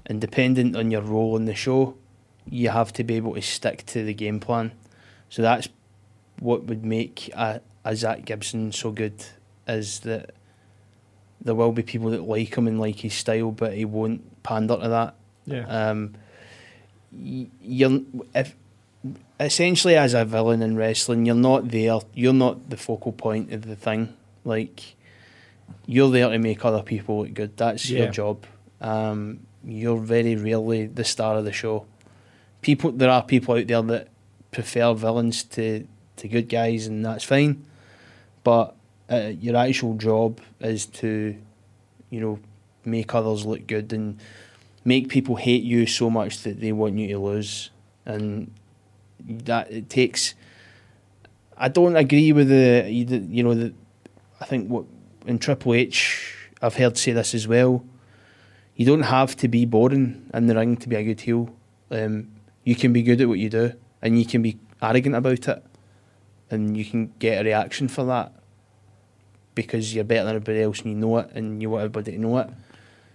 And 0.05 0.20
dependent 0.20 0.76
on 0.76 0.91
your 0.91 1.01
role 1.01 1.34
in 1.34 1.47
the 1.47 1.55
show, 1.55 1.95
you 2.45 2.68
have 2.68 2.93
to 2.93 3.05
be 3.05 3.14
able 3.14 3.34
to 3.36 3.41
stick 3.41 3.86
to 3.86 4.05
the 4.05 4.12
game 4.12 4.39
plan. 4.39 4.72
So 5.30 5.41
that's 5.41 5.66
what 6.41 6.64
would 6.64 6.84
make 6.84 7.30
a, 7.34 7.62
a 7.86 7.97
Zack 7.97 8.26
Gibson 8.26 8.70
so 8.70 8.91
good 8.91 9.24
is 9.66 10.01
that 10.01 10.34
there 11.41 11.55
will 11.55 11.72
be 11.72 11.82
people 11.82 12.11
that 12.11 12.22
like 12.22 12.55
him 12.55 12.66
and 12.66 12.78
like 12.78 12.97
his 12.97 13.14
style, 13.14 13.51
but 13.51 13.72
he 13.72 13.86
won't 13.86 14.43
pander 14.43 14.76
to 14.76 14.89
that. 14.91 15.14
Yeah. 15.47 15.64
Um, 15.68 16.16
you're 17.11 18.03
if 18.34 18.55
essentially 19.41 19.97
as 19.97 20.12
a 20.12 20.26
villain 20.26 20.61
in 20.61 20.76
wrestling, 20.76 21.24
you're 21.24 21.34
not 21.34 21.70
there. 21.70 22.01
You're 22.12 22.34
not 22.34 22.68
the 22.68 22.76
focal 22.76 23.12
point 23.12 23.55
of 23.55 23.62
the 23.62 23.74
thing. 23.74 24.14
Like 24.45 24.97
you're 25.87 26.11
there 26.11 26.29
to 26.31 26.39
make 26.39 26.64
other 26.64 26.83
people 26.83 27.21
look 27.23 27.35
good. 27.35 27.57
That's 27.57 27.89
Yeah. 27.89 28.05
your 28.05 28.12
job. 28.12 28.45
Um, 28.81 29.41
you're 29.64 29.99
very 29.99 30.37
rarely 30.37 30.87
the 30.87 31.05
star 31.05 31.37
of 31.37 31.45
the 31.45 31.53
show. 31.53 31.87
People, 32.62 32.93
there 32.93 33.11
are 33.11 33.23
people 33.23 33.55
out 33.57 33.66
there 33.66 33.83
that 33.83 34.09
prefer 34.51 34.93
villains 34.95 35.43
to 35.45 35.87
to 36.16 36.27
good 36.29 36.49
guys, 36.49 36.87
and 36.87 37.05
that's 37.05 37.23
fine. 37.25 37.64
But 38.43 38.75
uh, 39.11 39.33
your 39.41 39.57
actual 39.57 39.95
job 39.95 40.41
is 40.61 40.85
to, 40.87 41.37
you 42.11 42.21
know, 42.21 42.39
make 42.85 43.14
others 43.14 43.47
look 43.47 43.66
good 43.69 43.93
and 43.93 44.19
make 44.85 45.09
people 45.09 45.37
hate 45.37 45.62
you 45.62 45.87
so 45.87 46.11
much 46.11 46.43
that 46.43 46.61
they 46.61 46.73
want 46.73 46.99
you 46.99 47.09
to 47.09 47.19
lose, 47.19 47.71
and 48.05 48.51
that 49.29 49.71
it 49.71 49.89
takes. 49.89 50.35
I 51.57 51.69
don't 51.69 51.97
agree 51.97 52.33
with 52.33 52.49
the 52.49 52.89
you 52.91 53.43
know 53.43 53.55
the. 53.55 53.73
I 54.41 54.45
think 54.45 54.69
what 54.69 54.85
in 55.29 55.39
Triple 55.39 55.74
H, 55.74 56.35
I've 56.62 56.76
heard 56.76 56.97
say 56.97 57.12
this 57.12 57.35
as 57.35 57.47
well. 57.47 57.85
You 58.74 58.87
don't 58.87 59.03
have 59.03 59.37
to 59.37 59.49
be 59.49 59.66
boring 59.66 60.31
in 60.33 60.47
the 60.47 60.55
ring 60.55 60.76
to 60.79 60.89
be 60.89 60.97
a 60.97 61.05
good 61.05 61.20
heel. 61.20 61.55
Um, 61.91 62.31
you 62.64 62.74
can 62.74 62.95
be 62.95 63.03
good 63.03 63.20
at 63.20 63.29
what 63.29 63.39
you 63.39 63.51
do, 63.51 63.74
and 64.01 64.18
you 64.18 64.24
can 64.24 64.41
be 64.41 64.59
arrogant 64.81 65.14
about 65.14 65.47
it, 65.47 65.64
and 66.51 66.76
you 66.76 66.85
can 66.85 67.12
get 67.18 67.43
a 67.43 67.45
reaction 67.45 67.89
for 67.89 68.05
that 68.07 68.33
because 69.55 69.95
you're 69.95 70.05
better 70.05 70.24
than 70.24 70.37
everybody 70.37 70.62
else 70.62 70.81
and 70.81 70.93
you 70.93 70.97
know 70.97 71.18
it, 71.18 71.31
and 71.35 71.61
you 71.61 71.68
want 71.68 71.85
everybody 71.85 72.12
to 72.12 72.18
know 72.18 72.39
it. 72.39 72.49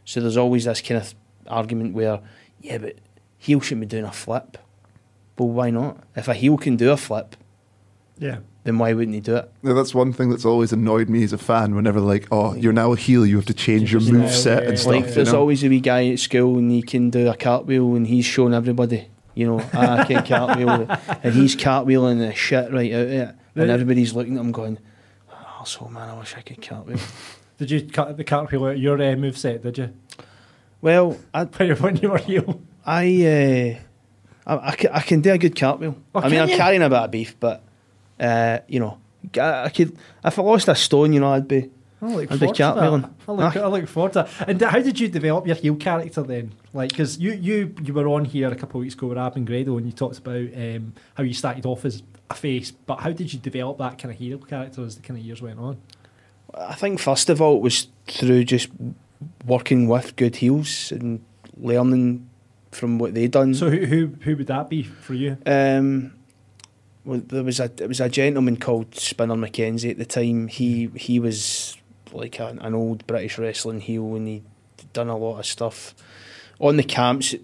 So 0.05 0.19
there's 0.19 0.37
always 0.37 0.65
this 0.65 0.81
kind 0.81 1.01
of 1.01 1.15
argument 1.47 1.95
where, 1.95 2.19
yeah, 2.61 2.77
but 2.77 2.97
heel 3.39 3.59
shouldn't 3.59 3.81
be 3.81 3.87
doing 3.87 4.05
a 4.05 4.11
flip. 4.11 4.57
Well, 5.39 5.49
why 5.49 5.71
not? 5.71 6.03
If 6.15 6.27
a 6.27 6.35
heel 6.35 6.57
can 6.57 6.75
do 6.75 6.91
a 6.91 6.97
flip, 6.97 7.35
Yeah. 8.19 8.39
Then 8.63 8.77
why 8.77 8.93
wouldn't 8.93 9.13
he 9.13 9.21
do 9.21 9.35
it? 9.35 9.51
Now, 9.61 9.73
that's 9.73 9.93
one 9.93 10.13
thing 10.13 10.29
that's 10.29 10.45
always 10.45 10.71
annoyed 10.71 11.09
me 11.09 11.23
as 11.23 11.33
a 11.33 11.37
fan. 11.37 11.75
Whenever 11.75 11.99
like, 11.99 12.27
oh, 12.31 12.55
you're 12.55 12.73
now 12.73 12.93
a 12.93 12.97
heel, 12.97 13.25
you 13.25 13.35
have 13.35 13.45
to 13.47 13.53
change 13.53 13.91
your 13.91 14.01
move 14.01 14.31
set 14.31 14.63
and 14.63 14.79
stuff. 14.79 14.93
Like 14.93 15.05
you 15.07 15.11
there's 15.11 15.33
know? 15.33 15.39
always 15.39 15.63
a 15.63 15.69
wee 15.69 15.81
guy 15.81 16.07
at 16.09 16.19
school 16.19 16.57
and 16.57 16.71
he 16.71 16.81
can 16.81 17.09
do 17.09 17.27
a 17.29 17.35
cartwheel 17.35 17.95
and 17.95 18.07
he's 18.07 18.25
showing 18.25 18.53
everybody, 18.53 19.09
you 19.35 19.47
know, 19.47 19.59
"Ah, 19.73 19.99
I 19.99 20.03
can 20.05 20.25
cartwheel 20.25 20.87
and 21.23 21.33
he's 21.33 21.55
cartwheeling 21.55 22.19
the 22.19 22.33
shit 22.33 22.71
right 22.71 22.91
out 22.93 23.01
of 23.01 23.11
it. 23.11 23.35
And 23.55 23.69
everybody's 23.69 24.13
looking 24.13 24.37
at 24.37 24.41
him 24.41 24.51
going, 24.51 24.79
Oh 25.29 25.65
so 25.65 25.87
man, 25.87 26.09
I 26.09 26.17
wish 26.19 26.35
I 26.35 26.41
could 26.41 26.61
cartwheel. 26.61 26.99
Did 27.57 27.71
you 27.71 27.81
cut 27.87 28.17
the 28.17 28.23
cartwheel 28.23 28.65
out 28.65 28.75
of 28.75 28.79
your 28.79 29.01
uh, 29.01 29.15
move 29.15 29.37
set? 29.37 29.61
Did 29.61 29.77
you? 29.77 29.93
Well, 30.81 31.17
I, 31.33 31.43
when 31.79 31.97
you 31.97 32.11
were 32.11 32.17
heel, 32.17 32.61
I, 32.85 33.77
uh, 34.45 34.55
I, 34.57 34.69
I, 34.69 34.75
can, 34.75 34.91
I 34.91 34.99
can 35.01 35.21
do 35.21 35.31
a 35.31 35.37
good 35.37 35.55
cartwheel. 35.55 35.95
Oh, 36.15 36.19
I 36.19 36.23
mean, 36.23 36.31
can 36.31 36.41
I'm 36.41 36.49
you? 36.49 36.57
carrying 36.57 36.81
a 36.81 36.89
bit 36.89 36.97
of 36.97 37.11
beef, 37.11 37.35
but 37.39 37.63
uh, 38.23 38.59
you 38.67 38.79
know, 38.79 38.97
I, 39.37 39.65
I 39.65 39.69
could. 39.69 39.97
If 40.23 40.39
I 40.39 40.41
lost 40.41 40.67
a 40.67 40.75
stone, 40.75 41.13
you 41.13 41.19
know, 41.19 41.33
I'd 41.33 41.47
be. 41.47 41.69
I 42.01 42.05
look 42.05 42.31
I'd 42.31 42.39
be 42.39 42.47
forward 42.47 42.55
to 42.55 42.63
that. 42.63 43.11
I 43.27 43.31
look. 43.31 43.57
I 43.57 43.67
look 43.67 43.87
forward 43.87 44.13
to 44.13 44.23
that. 44.23 44.49
And 44.49 44.61
how 44.61 44.79
did 44.79 44.99
you 44.99 45.07
develop 45.07 45.47
your 45.47 45.55
heel 45.55 45.75
character 45.75 46.21
then? 46.23 46.51
Like, 46.73 46.89
because 46.89 47.17
you, 47.17 47.33
you 47.33 47.75
you 47.81 47.93
were 47.93 48.07
on 48.07 48.25
here 48.25 48.49
a 48.49 48.55
couple 48.55 48.79
of 48.79 48.83
weeks 48.83 48.93
ago 48.95 49.07
with 49.07 49.17
Ab 49.17 49.35
and 49.35 49.47
Grado, 49.47 49.77
and 49.77 49.85
you 49.85 49.91
talked 49.91 50.17
about 50.17 50.49
um, 50.55 50.93
how 51.15 51.23
you 51.23 51.33
started 51.33 51.65
off 51.65 51.85
as 51.85 52.03
a 52.29 52.35
face, 52.35 52.71
but 52.71 52.99
how 52.99 53.11
did 53.11 53.31
you 53.31 53.39
develop 53.39 53.77
that 53.77 53.97
kind 53.97 54.11
of 54.13 54.19
heel 54.19 54.37
character 54.39 54.83
as 54.83 54.95
the 54.95 55.01
kind 55.01 55.19
of 55.19 55.25
years 55.25 55.41
went 55.41 55.59
on? 55.59 55.77
I 56.55 56.75
think 56.75 56.99
first 56.99 57.29
of 57.29 57.41
all 57.41 57.57
it 57.57 57.61
was 57.61 57.87
through 58.07 58.43
just 58.43 58.69
working 59.45 59.87
with 59.87 60.15
good 60.15 60.37
heels 60.37 60.91
and 60.91 61.23
learning 61.57 62.29
from 62.71 62.99
what 62.99 63.13
they 63.13 63.27
done. 63.27 63.53
So 63.53 63.69
who 63.69 63.85
who, 63.85 64.07
who 64.21 64.35
would 64.35 64.47
that 64.47 64.69
be 64.69 64.83
for 64.83 65.13
you? 65.13 65.37
Um, 65.45 66.13
well, 67.05 67.21
there 67.25 67.43
was 67.43 67.59
a 67.59 67.65
it 67.65 67.87
was 67.87 67.99
a 67.99 68.09
gentleman 68.09 68.57
called 68.57 68.95
Spinner 68.95 69.35
Mackenzie 69.35 69.91
at 69.91 69.97
the 69.97 70.05
time. 70.05 70.47
He 70.47 70.89
he 70.95 71.19
was 71.19 71.77
like 72.11 72.39
an, 72.39 72.59
an 72.59 72.73
old 72.73 73.05
British 73.07 73.37
wrestling 73.37 73.81
heel, 73.81 74.15
and 74.15 74.27
he'd 74.27 74.43
done 74.93 75.09
a 75.09 75.17
lot 75.17 75.39
of 75.39 75.45
stuff 75.45 75.93
on 76.59 76.77
the 76.77 76.83
camps. 76.83 77.33
It 77.33 77.41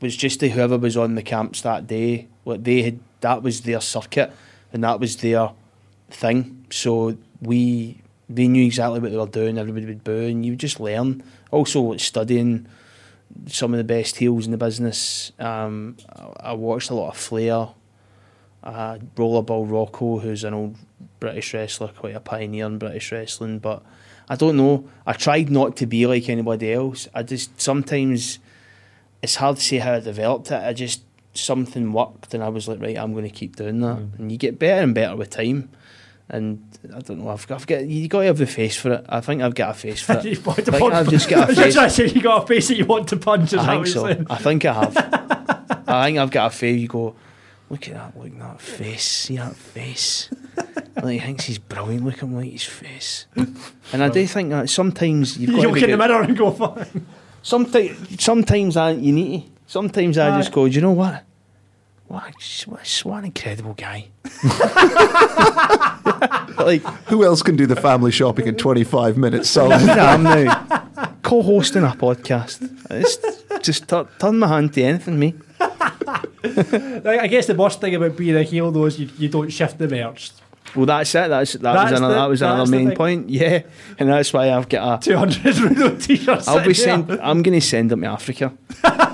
was 0.00 0.16
just 0.16 0.40
to 0.40 0.48
whoever 0.48 0.78
was 0.78 0.96
on 0.96 1.14
the 1.14 1.22
camps 1.22 1.60
that 1.62 1.86
day. 1.86 2.28
Like 2.44 2.64
they 2.64 2.82
had 2.82 3.00
that 3.20 3.42
was 3.42 3.62
their 3.62 3.80
circuit, 3.80 4.32
and 4.72 4.82
that 4.84 4.98
was 4.98 5.18
their 5.18 5.50
thing. 6.10 6.66
So 6.70 7.16
we 7.40 7.98
they 8.28 8.48
knew 8.48 8.64
exactly 8.64 9.00
what 9.00 9.10
they 9.10 9.18
were 9.18 9.26
doing. 9.26 9.58
Everybody 9.58 9.86
would 9.86 10.04
boo, 10.04 10.26
and 10.26 10.44
you 10.44 10.56
just 10.56 10.80
learn. 10.80 11.22
Also, 11.50 11.96
studying 11.98 12.66
some 13.46 13.74
of 13.74 13.78
the 13.78 13.84
best 13.84 14.16
heels 14.16 14.46
in 14.46 14.52
the 14.52 14.58
business. 14.58 15.32
Um, 15.38 15.96
I, 16.14 16.50
I 16.50 16.52
watched 16.52 16.90
a 16.90 16.94
lot 16.94 17.10
of 17.10 17.16
Flair, 17.16 17.68
uh, 18.62 18.98
Rollerball 19.16 19.70
Rocco, 19.70 20.18
who's 20.18 20.44
an 20.44 20.54
old 20.54 20.76
British 21.20 21.52
wrestler, 21.54 21.88
quite 21.88 22.14
a 22.16 22.20
pioneer 22.20 22.66
in 22.66 22.78
British 22.78 23.10
wrestling. 23.12 23.58
But 23.58 23.82
I 24.28 24.36
don't 24.36 24.56
know. 24.56 24.88
I 25.06 25.12
tried 25.14 25.50
not 25.50 25.76
to 25.76 25.86
be 25.86 26.06
like 26.06 26.28
anybody 26.28 26.72
else. 26.72 27.08
I 27.14 27.22
just 27.22 27.60
sometimes 27.60 28.38
it's 29.22 29.36
hard 29.36 29.56
to 29.56 29.62
say 29.62 29.78
how 29.78 29.94
I 29.94 30.00
developed 30.00 30.50
it. 30.50 30.62
I 30.62 30.72
just 30.72 31.02
something 31.34 31.92
worked, 31.92 32.34
and 32.34 32.42
I 32.44 32.48
was 32.48 32.68
like, 32.68 32.80
right, 32.80 32.96
I'm 32.98 33.12
going 33.12 33.24
to 33.24 33.30
keep 33.30 33.56
doing 33.56 33.80
that. 33.80 33.98
And 34.18 34.30
you 34.30 34.38
get 34.38 34.58
better 34.58 34.82
and 34.82 34.94
better 34.94 35.16
with 35.16 35.30
time. 35.30 35.70
And 36.28 36.62
I 36.94 37.00
don't 37.00 37.18
know. 37.18 37.28
I've 37.28 37.46
got, 37.46 37.56
I've 37.60 37.66
got 37.66 37.84
you 37.84 38.08
got 38.08 38.20
to 38.20 38.26
have 38.26 38.38
the 38.38 38.46
face 38.46 38.76
for 38.76 38.92
it. 38.92 39.04
I 39.08 39.20
think 39.20 39.42
I've 39.42 39.54
got 39.54 39.70
a 39.70 39.74
face 39.74 40.00
for 40.02 40.12
it. 40.18 40.24
You 40.24 40.40
want 40.40 40.60
I 40.60 40.62
to 40.62 40.70
think 40.70 40.82
punch- 40.82 40.94
I've 40.94 41.08
just 41.10 41.28
got 41.28 41.48
a 41.48 41.52
I 41.52 41.54
face. 41.54 41.74
to 41.74 41.90
say 41.90 42.06
you 42.06 42.22
got 42.22 42.44
a 42.44 42.46
face 42.46 42.68
that 42.68 42.76
you 42.76 42.86
want 42.86 43.08
to 43.08 43.16
punch. 43.16 43.52
I 43.54 43.66
think 43.74 43.86
so. 43.88 44.06
saying? 44.06 44.26
I 44.30 44.36
think 44.38 44.64
I 44.64 44.72
have. 44.72 44.96
I 45.88 46.06
think 46.06 46.18
I've 46.18 46.30
got 46.30 46.46
a 46.46 46.50
face. 46.56 46.80
You 46.80 46.88
go, 46.88 47.14
look 47.72 47.88
at 47.88 47.94
that, 47.94 48.16
look 48.16 48.26
at 48.32 48.38
that 48.38 48.60
face. 48.60 49.02
See 49.02 49.36
that 49.38 49.56
face. 49.56 50.28
like 51.02 51.14
he 51.14 51.18
thinks 51.18 51.44
he's 51.46 51.58
brilliant. 51.58 52.04
Look 52.04 52.14
at 52.18 52.22
him 52.22 52.36
like 52.36 52.50
his 52.52 52.62
face. 52.62 53.26
And 53.92 54.02
I 54.04 54.08
do 54.10 54.24
think 54.26 54.50
that 54.50 54.68
sometimes 54.70 55.36
you've 55.38 55.50
You 55.50 55.56
got 55.56 55.62
to 55.62 55.68
look 55.68 55.76
be 55.78 55.84
in 55.84 55.90
the 55.90 55.96
mirror 55.96 56.22
and 56.22 56.36
go, 56.36 56.50
fine. 56.52 57.06
Sometimes, 57.42 58.22
sometimes 58.22 58.76
uh, 58.76 58.94
you 58.96 59.12
need 59.12 59.42
to. 59.46 59.50
Sometimes 59.66 60.18
I 60.18 60.36
just 60.38 60.52
go, 60.52 60.68
do 60.68 60.74
you 60.74 60.82
know 60.82 60.92
what? 60.92 61.24
What, 62.08 62.24
a- 62.28 62.70
what, 62.70 62.80
a- 62.86 63.08
what 63.08 63.18
an 63.20 63.24
incredible 63.24 63.72
guy. 63.72 64.08
like, 66.58 66.82
Who 67.08 67.24
else 67.24 67.42
can 67.42 67.56
do 67.56 67.66
the 67.66 67.76
family 67.76 68.10
shopping 68.10 68.46
in 68.46 68.56
25 68.56 69.16
minutes? 69.16 69.48
So 69.48 69.70
Solid. 69.70 69.88
I 69.88 70.14
am 70.14 70.22
now, 70.22 71.14
co-hosting 71.22 71.82
a 71.84 71.88
podcast. 71.96 72.68
It's 72.90 73.16
just 73.66 73.88
tu- 73.88 74.06
turn 74.18 74.38
my 74.40 74.48
hand 74.48 74.74
to 74.74 74.82
anything, 74.82 75.18
me. 75.18 75.34
Like, 77.04 77.20
I 77.20 77.26
guess 77.26 77.46
the 77.46 77.54
worst 77.54 77.80
thing 77.80 77.94
about 77.94 78.16
being 78.16 78.36
a 78.36 78.42
heel 78.42 78.70
though 78.70 78.86
is 78.86 78.98
you, 78.98 79.08
you 79.18 79.28
don't 79.28 79.50
shift 79.50 79.78
the 79.78 79.88
merch. 79.88 80.30
Well, 80.74 80.86
that's 80.86 81.14
it. 81.14 81.28
That's 81.28 81.52
that 81.52 81.62
That's 81.62 81.90
was 81.90 82.00
another, 82.00 82.14
the- 82.14 82.20
that 82.20 82.28
was 82.28 82.42
another 82.42 82.58
that's 82.58 82.70
the 82.70 82.84
main 82.84 82.96
point. 82.96 83.28
Yeah, 83.28 83.62
and 83.98 84.08
that's 84.08 84.32
why 84.32 84.50
I've 84.50 84.68
got 84.68 85.02
a. 85.02 85.04
200 85.04 85.54
Rudo 85.54 86.02
t-shirts. 86.02 86.48
I'll 86.48 86.64
be 86.64 86.72
sitting 86.72 87.06
send. 87.06 87.20
I'm 87.20 87.42
going 87.42 87.58
to 87.58 87.66
send 87.66 87.90
them 87.90 88.02
to 88.02 88.06
Africa. 88.06 88.52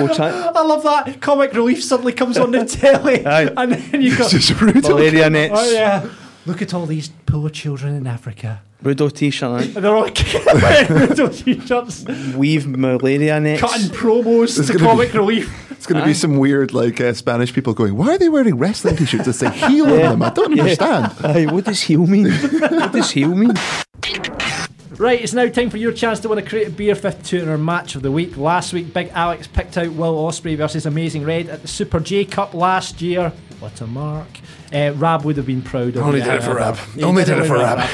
We'll. 0.00 0.12
I 0.20 0.62
love 0.62 0.84
that. 0.84 1.20
Comic 1.20 1.52
Relief 1.54 1.82
suddenly 1.82 2.12
comes 2.12 2.38
on 2.38 2.52
the 2.52 2.64
telly, 2.64 3.26
Aye. 3.26 3.52
and 3.56 3.72
then 3.72 4.00
you 4.00 4.16
got 4.16 4.30
Just 4.30 4.52
Rudo. 4.52 4.90
Malaria 4.90 5.26
oh, 5.26 5.28
nets. 5.28 5.54
Oh 5.56 5.72
yeah. 5.72 6.08
Look 6.46 6.62
at 6.62 6.72
all 6.72 6.86
these 6.86 7.08
poor 7.26 7.50
children 7.50 7.96
in 7.96 8.06
Africa. 8.06 8.62
Rudo 8.82 9.12
t-shirt. 9.12 9.64
And 9.64 9.74
they're 9.74 9.94
all 9.96 10.02
wearing 10.02 10.14
Rudo 10.14 11.36
t-shirts? 11.44 12.34
Weave 12.36 12.66
malaria 12.66 13.40
nets. 13.40 13.60
cutting 13.60 13.88
promos 13.88 14.58
It's 14.58 14.68
to 14.68 14.78
Comic 14.78 15.12
be- 15.12 15.18
Relief. 15.18 15.70
It's 15.72 15.86
going 15.86 16.00
to 16.00 16.06
be 16.06 16.14
some 16.14 16.36
weird, 16.38 16.72
like, 16.74 17.00
uh, 17.00 17.12
Spanish 17.12 17.52
people 17.52 17.72
going, 17.74 17.96
Why 17.96 18.14
are 18.14 18.18
they 18.18 18.28
wearing 18.28 18.56
wrestling 18.56 18.96
t 18.96 19.04
shirts 19.04 19.26
that 19.26 19.32
say 19.34 19.50
heel 19.50 19.86
on 19.86 19.96
them? 19.98 20.22
I 20.22 20.30
don't 20.30 20.58
understand. 20.58 21.12
Aye, 21.24 21.46
what 21.52 21.64
does 21.64 21.82
heel 21.82 22.06
mean? 22.06 22.30
what 22.30 22.92
does 22.92 23.10
heel 23.10 23.34
mean? 23.34 23.52
Right, 24.96 25.20
it's 25.22 25.32
now 25.32 25.46
time 25.48 25.70
for 25.70 25.76
your 25.76 25.92
chance 25.92 26.18
to 26.20 26.28
win 26.28 26.38
a 26.38 26.42
crate 26.42 26.66
of 26.66 26.76
beer 26.76 26.96
52 26.96 27.38
in 27.44 27.48
our 27.48 27.58
match 27.58 27.94
of 27.94 28.02
the 28.02 28.10
week. 28.10 28.36
Last 28.36 28.72
week, 28.72 28.92
Big 28.92 29.08
Alex 29.14 29.46
picked 29.46 29.78
out 29.78 29.92
Will 29.92 30.16
Ospreay 30.16 30.56
versus 30.56 30.86
Amazing 30.86 31.24
Red 31.24 31.48
at 31.48 31.62
the 31.62 31.68
Super 31.68 32.00
J 32.00 32.24
Cup 32.24 32.52
last 32.54 33.00
year. 33.00 33.32
What 33.60 33.80
a 33.80 33.86
mark. 33.86 34.26
Uh, 34.72 34.92
Rab 34.96 35.24
would 35.24 35.36
have 35.36 35.46
been 35.46 35.62
proud 35.62 35.94
of 35.96 35.98
Only 35.98 36.20
did 36.20 36.34
it 36.34 36.42
for 36.42 36.56
Rab. 36.56 36.76
Only 37.00 37.24
did 37.24 37.34
did 37.36 37.44
it 37.44 37.46
for 37.46 37.54
with 37.54 37.62
Rab. 37.62 37.88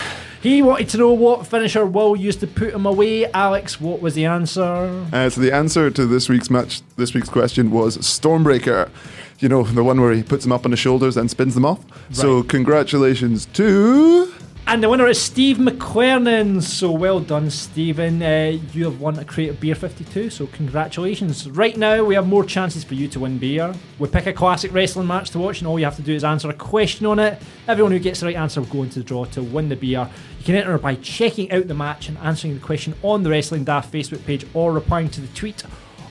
He 0.45 0.61
wanted 0.61 0.91
to 0.91 0.99
know 0.99 1.11
what 1.11 1.47
finisher 1.47 1.87
Will 1.87 2.15
used 2.15 2.41
to 2.41 2.47
put 2.47 2.75
him 2.75 2.85
away. 2.85 3.25
Alex, 3.33 3.81
what 3.81 4.03
was 4.03 4.15
the 4.15 4.27
answer? 4.27 5.07
Uh, 5.11 5.31
so 5.31 5.41
the 5.41 5.51
answer 5.51 5.91
to 5.91 6.05
this 6.05 6.29
week's 6.29 6.51
match, 6.51 6.83
this 6.97 7.15
week's 7.15 7.31
question 7.31 7.71
was 7.71 7.97
Stormbreaker. 7.97 8.91
You 9.39 9.49
know, 9.49 9.63
the 9.63 9.83
one 9.83 10.03
where 10.03 10.13
he 10.13 10.23
puts 10.23 10.45
them 10.45 10.53
up 10.53 10.67
on 10.67 10.73
his 10.73 10.81
shoulders 10.81 11.17
and 11.17 11.31
spins 11.31 11.55
them 11.55 11.65
off. 11.65 11.81
So 12.13 12.43
congratulations 12.43 13.47
to... 13.55 14.35
And 14.67 14.83
the 14.83 14.89
winner 14.89 15.07
is 15.07 15.21
Steve 15.21 15.59
McQuernan. 15.59 16.63
So 16.63 16.91
well 16.91 17.21
done, 17.21 17.51
Stephen. 17.51 18.23
Uh, 18.23 18.59
you 18.73 18.85
have 18.85 18.99
won 18.99 19.19
a 19.19 19.25
crate 19.25 19.51
of 19.51 19.61
beer 19.61 19.75
52. 19.75 20.31
So 20.31 20.47
congratulations. 20.47 21.49
Right 21.51 21.77
now, 21.77 22.03
we 22.03 22.15
have 22.15 22.27
more 22.27 22.45
chances 22.45 22.83
for 22.83 22.95
you 22.95 23.07
to 23.09 23.21
win 23.21 23.37
beer. 23.37 23.75
We 23.99 24.09
pick 24.09 24.27
a 24.27 24.33
classic 24.33 24.73
wrestling 24.73 25.07
match 25.07 25.31
to 25.31 25.39
watch, 25.39 25.61
and 25.61 25.69
all 25.69 25.79
you 25.79 25.85
have 25.85 25.97
to 25.97 26.03
do 26.03 26.15
is 26.15 26.25
answer 26.25 26.49
a 26.49 26.55
question 26.55 27.05
on 27.05 27.19
it. 27.19 27.43
Everyone 27.69 27.93
who 27.93 27.99
gets 27.99 28.21
the 28.21 28.27
right 28.27 28.37
answer 28.37 28.63
will 28.63 28.69
go 28.69 28.83
into 28.85 29.01
the 29.01 29.05
draw 29.05 29.27
to 29.27 29.43
win 29.43 29.69
the 29.69 29.77
beer. 29.77 30.09
You 30.39 30.45
can 30.45 30.55
enter 30.55 30.79
by 30.79 30.95
checking 30.95 31.53
out 31.53 31.69
the 31.69 31.75
match 31.75 32.09
and 32.09 32.17
answering 32.19 32.55
the 32.55 32.61
question 32.61 32.95
on 33.03 33.23
the 33.23 33.31
Wrestling 33.31 33.65
Daft 33.65 33.93
Facebook 33.93 34.25
page 34.25 34.47
or 34.55 34.73
replying 34.73 35.11
to 35.11 35.21
the 35.21 35.29
tweet 35.37 35.63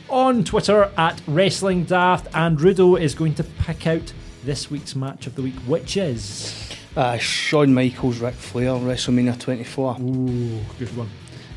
on 0.10 0.44
Twitter 0.44 0.92
at 0.96 1.22
Wrestling 1.28 1.86
Daft. 1.86 2.28
And 2.36 2.60
Rudo 2.60 3.02
is 3.02 3.16
going 3.16 3.34
to 3.36 3.44
pick 3.44 3.88
out 3.88 4.14
this 4.44 4.70
week's 4.70 4.96
match 4.96 5.26
of 5.26 5.34
the 5.34 5.42
week, 5.42 5.56
which 5.66 5.98
is. 5.98 6.70
Uh, 6.96 7.18
Shawn 7.18 7.74
Michaels, 7.74 8.20
Ric 8.20 8.36
Flair, 8.36 8.72
WrestleMania 8.74 9.40
24. 9.40 9.98
Ooh, 10.00 10.60
good 10.78 10.96
one. 10.96 11.10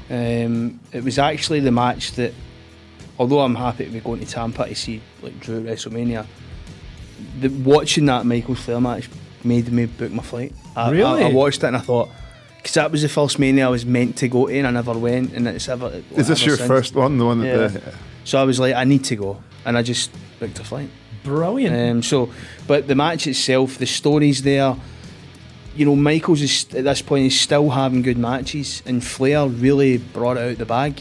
Um, 0.09 0.81
it 0.93 1.05
was 1.05 1.19
actually 1.19 1.61
the 1.61 1.73
match 1.73 2.13
that, 2.13 2.33
although 3.19 3.41
I'm 3.41 3.55
happy 3.55 3.85
to 3.85 3.91
be 3.91 4.01
going 4.01 4.21
to 4.21 4.27
Tampa 4.27 4.67
to 4.67 4.75
see 4.75 5.03
like 5.21 5.39
Drew 5.41 5.59
at 5.59 5.65
WrestleMania, 5.65 6.27
the, 7.41 7.49
watching 7.49 8.07
that 8.07 8.25
Michaels 8.25 8.61
Flair 8.61 8.81
match 8.81 9.11
made 9.45 9.71
me 9.71 9.87
book 9.87 10.13
my 10.13 10.23
flight. 10.23 10.55
I, 10.75 10.91
Really? 10.91 11.25
I, 11.25 11.29
I 11.29 11.33
watched 11.33 11.63
it 11.63 11.67
and 11.67 11.77
I 11.77 11.81
thought, 11.81 12.09
because 12.57 12.75
that 12.75 12.91
was 12.91 13.03
the 13.03 13.09
first 13.09 13.39
Mania 13.39 13.67
I 13.67 13.71
was 13.71 13.85
meant 13.85 14.17
to 14.19 14.29
go 14.29 14.47
to 14.47 14.57
and 14.57 14.67
I 14.67 14.71
never 14.71 14.95
went, 14.95 15.33
and 15.35 15.47
it's 15.49 15.69
ever. 15.69 16.03
Is 16.17 16.29
this 16.29 16.41
ever 16.41 16.49
your 16.49 16.57
since. 16.57 16.69
first 16.69 16.95
one? 16.95 17.19
The 17.19 17.25
one 17.25 17.41
that 17.41 17.47
Yeah. 17.47 17.67
the... 17.69 17.95
So 18.25 18.41
I 18.41 18.45
was 18.45 18.59
like, 18.59 18.75
I 18.75 18.85
need 18.85 19.05
to 19.05 19.17
go, 19.17 19.43
and 19.65 19.77
I 19.77 19.83
just 19.83 20.11
booked 20.41 20.59
a 20.59 20.65
flight. 20.65 20.89
Brilliant. 21.23 21.91
Um, 21.91 22.03
so, 22.03 22.31
but 22.67 22.89
the 22.89 22.95
match 22.95 23.27
itself, 23.27 23.79
the 23.79 23.87
stories 23.87 24.43
there. 24.43 24.75
You 25.77 25.85
know, 25.85 25.95
Michaels 25.95 26.41
is 26.41 26.65
at 26.75 26.85
this 26.85 27.03
point 27.03 27.27
is 27.27 27.39
still 27.39 27.69
having 27.69 28.01
good 28.01 28.17
matches, 28.17 28.83
and 28.87 29.05
Flair 29.05 29.47
really 29.47 29.99
brought 29.99 30.39
out 30.39 30.57
the 30.57 30.65
bag. 30.65 30.99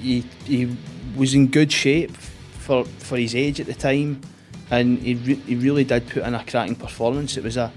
He 0.00 0.24
he 0.44 0.76
was 1.16 1.32
in 1.32 1.46
good 1.46 1.70
shape 1.70 2.10
for 2.10 2.84
for 2.84 3.16
his 3.16 3.36
age 3.36 3.60
at 3.60 3.66
the 3.66 3.74
time, 3.74 4.20
and 4.68 4.98
he 4.98 5.14
re- 5.14 5.34
he 5.46 5.54
really 5.54 5.84
did 5.84 6.08
put 6.08 6.24
in 6.24 6.34
a 6.34 6.44
cracking 6.44 6.74
performance. 6.74 7.36
It 7.36 7.44
was 7.44 7.56
a 7.56 7.72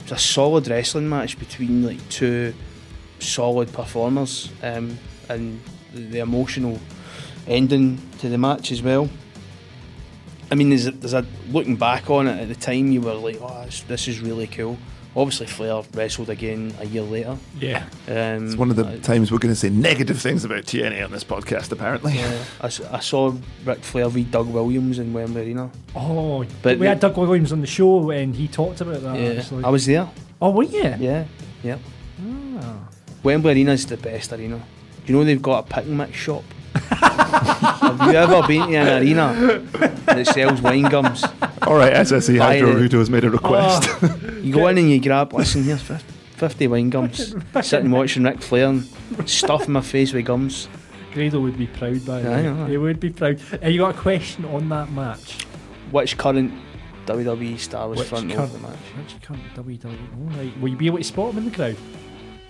it 0.00 0.02
was 0.10 0.12
a 0.12 0.18
solid 0.18 0.68
wrestling 0.68 1.08
match 1.08 1.38
between 1.38 1.86
like 1.86 2.06
two 2.10 2.52
solid 3.18 3.72
performers, 3.72 4.50
um, 4.62 4.98
and 5.30 5.58
the, 5.94 6.02
the 6.02 6.18
emotional 6.18 6.78
ending 7.46 7.98
to 8.18 8.28
the 8.28 8.36
match 8.36 8.72
as 8.72 8.82
well. 8.82 9.08
I 10.50 10.54
mean, 10.54 10.68
there's 10.68 10.86
a, 10.86 10.90
there's 10.90 11.14
a 11.14 11.24
looking 11.48 11.76
back 11.76 12.10
on 12.10 12.28
it 12.28 12.42
at 12.42 12.48
the 12.48 12.54
time, 12.54 12.92
you 12.92 13.00
were 13.00 13.14
like, 13.14 13.38
"Oh, 13.40 13.64
this, 13.64 13.80
this 13.84 14.06
is 14.06 14.20
really 14.20 14.48
cool." 14.48 14.76
Obviously, 15.16 15.46
Flair 15.46 15.82
wrestled 15.94 16.28
again 16.28 16.74
a 16.78 16.84
year 16.86 17.02
later. 17.02 17.38
Yeah. 17.58 17.84
Um, 18.06 18.46
It's 18.46 18.54
one 18.56 18.68
of 18.70 18.76
the 18.76 18.86
I, 18.86 18.98
times 18.98 19.32
we're 19.32 19.38
going 19.38 19.54
to 19.54 19.58
say 19.58 19.70
negative 19.70 20.20
things 20.20 20.44
about 20.44 20.64
TNA 20.64 21.02
on 21.04 21.10
this 21.10 21.24
podcast, 21.24 21.72
apparently. 21.72 22.12
yeah, 22.16 22.44
I, 22.60 22.66
s- 22.66 22.82
I 22.82 23.00
saw 23.00 23.32
Ric 23.64 23.78
Flair 23.82 24.10
v 24.10 24.24
Doug 24.24 24.46
Williams 24.48 24.98
in 24.98 25.14
Wembley 25.14 25.42
Arena. 25.46 25.70
Oh, 25.94 26.44
But 26.62 26.78
we 26.78 26.84
the- 26.84 26.88
had 26.90 27.00
Doug 27.00 27.16
Williams 27.16 27.50
on 27.50 27.62
the 27.62 27.66
show 27.66 28.10
and 28.10 28.36
he 28.36 28.46
talked 28.46 28.82
about 28.82 29.00
that. 29.02 29.18
yeah, 29.18 29.40
actually. 29.40 29.64
I 29.64 29.70
was 29.70 29.86
there. 29.86 30.06
oh, 30.42 30.50
were 30.50 30.64
you? 30.64 30.82
Yeah, 30.98 31.24
yeah. 31.64 31.78
Ah. 32.60 32.88
Wembley 33.22 33.52
Arena's 33.52 33.86
the 33.86 33.96
best 33.96 34.32
arena. 34.32 34.60
You 35.06 35.14
know 35.16 35.24
they've 35.24 35.40
got 35.40 35.64
a 35.70 35.74
pick 35.74 35.84
and 35.86 35.96
mix 35.96 36.14
shop. 36.14 36.44
Have 36.90 38.10
you 38.12 38.18
ever 38.18 38.46
been 38.46 38.68
to 38.70 38.76
an 38.76 39.02
arena 39.02 39.58
that 40.06 40.26
sells 40.26 40.60
wine 40.60 40.82
gums? 40.82 41.24
All 41.62 41.76
right, 41.76 41.92
SSE 41.92 42.38
Buy 42.38 42.44
Hydro 42.58 42.70
it. 42.76 42.90
Rudo 42.90 42.98
has 42.98 43.10
made 43.10 43.24
a 43.24 43.30
request. 43.30 43.88
You 44.42 44.52
go 44.52 44.66
in 44.68 44.78
and 44.78 44.90
you 44.90 45.00
grab, 45.00 45.32
listen, 45.32 45.64
here's 45.64 45.82
fif- 45.82 46.02
50 46.36 46.66
wine 46.68 46.90
gums. 46.90 47.34
Sitting 47.62 47.90
watching 47.90 48.24
Ric 48.24 48.40
Flair 48.42 48.68
and 48.68 48.86
stuffing 49.28 49.72
my 49.72 49.80
face 49.80 50.12
with 50.12 50.24
gums. 50.26 50.68
Grado 51.12 51.40
would 51.40 51.56
be 51.56 51.66
proud 51.66 52.04
by 52.04 52.18
Aye, 52.18 52.22
that. 52.22 52.46
aye. 52.46 52.68
He 52.68 52.76
would 52.76 53.00
be 53.00 53.10
proud. 53.10 53.40
Uh, 53.62 53.68
you 53.68 53.78
got 53.80 53.94
a 53.94 53.98
question 53.98 54.44
on 54.44 54.68
that 54.68 54.90
match? 54.92 55.42
Which 55.90 56.18
current 56.18 56.52
WWE 57.06 57.58
star 57.58 57.88
was 57.88 58.00
Which 58.00 58.08
front 58.08 58.30
current- 58.30 58.44
of 58.44 58.52
the 58.52 58.68
match? 58.68 58.78
Which 58.98 59.22
current 59.22 59.42
WWE? 59.54 59.86
All 60.20 60.36
right. 60.38 60.60
Will 60.60 60.68
you 60.68 60.76
be 60.76 60.86
able 60.86 60.98
to 60.98 61.04
spot 61.04 61.32
him 61.32 61.38
in 61.38 61.44
the 61.46 61.56
crowd? 61.56 61.76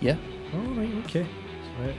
Yeah. 0.01 0.17
All 0.53 0.59
right. 0.73 0.93
Okay. 1.05 1.25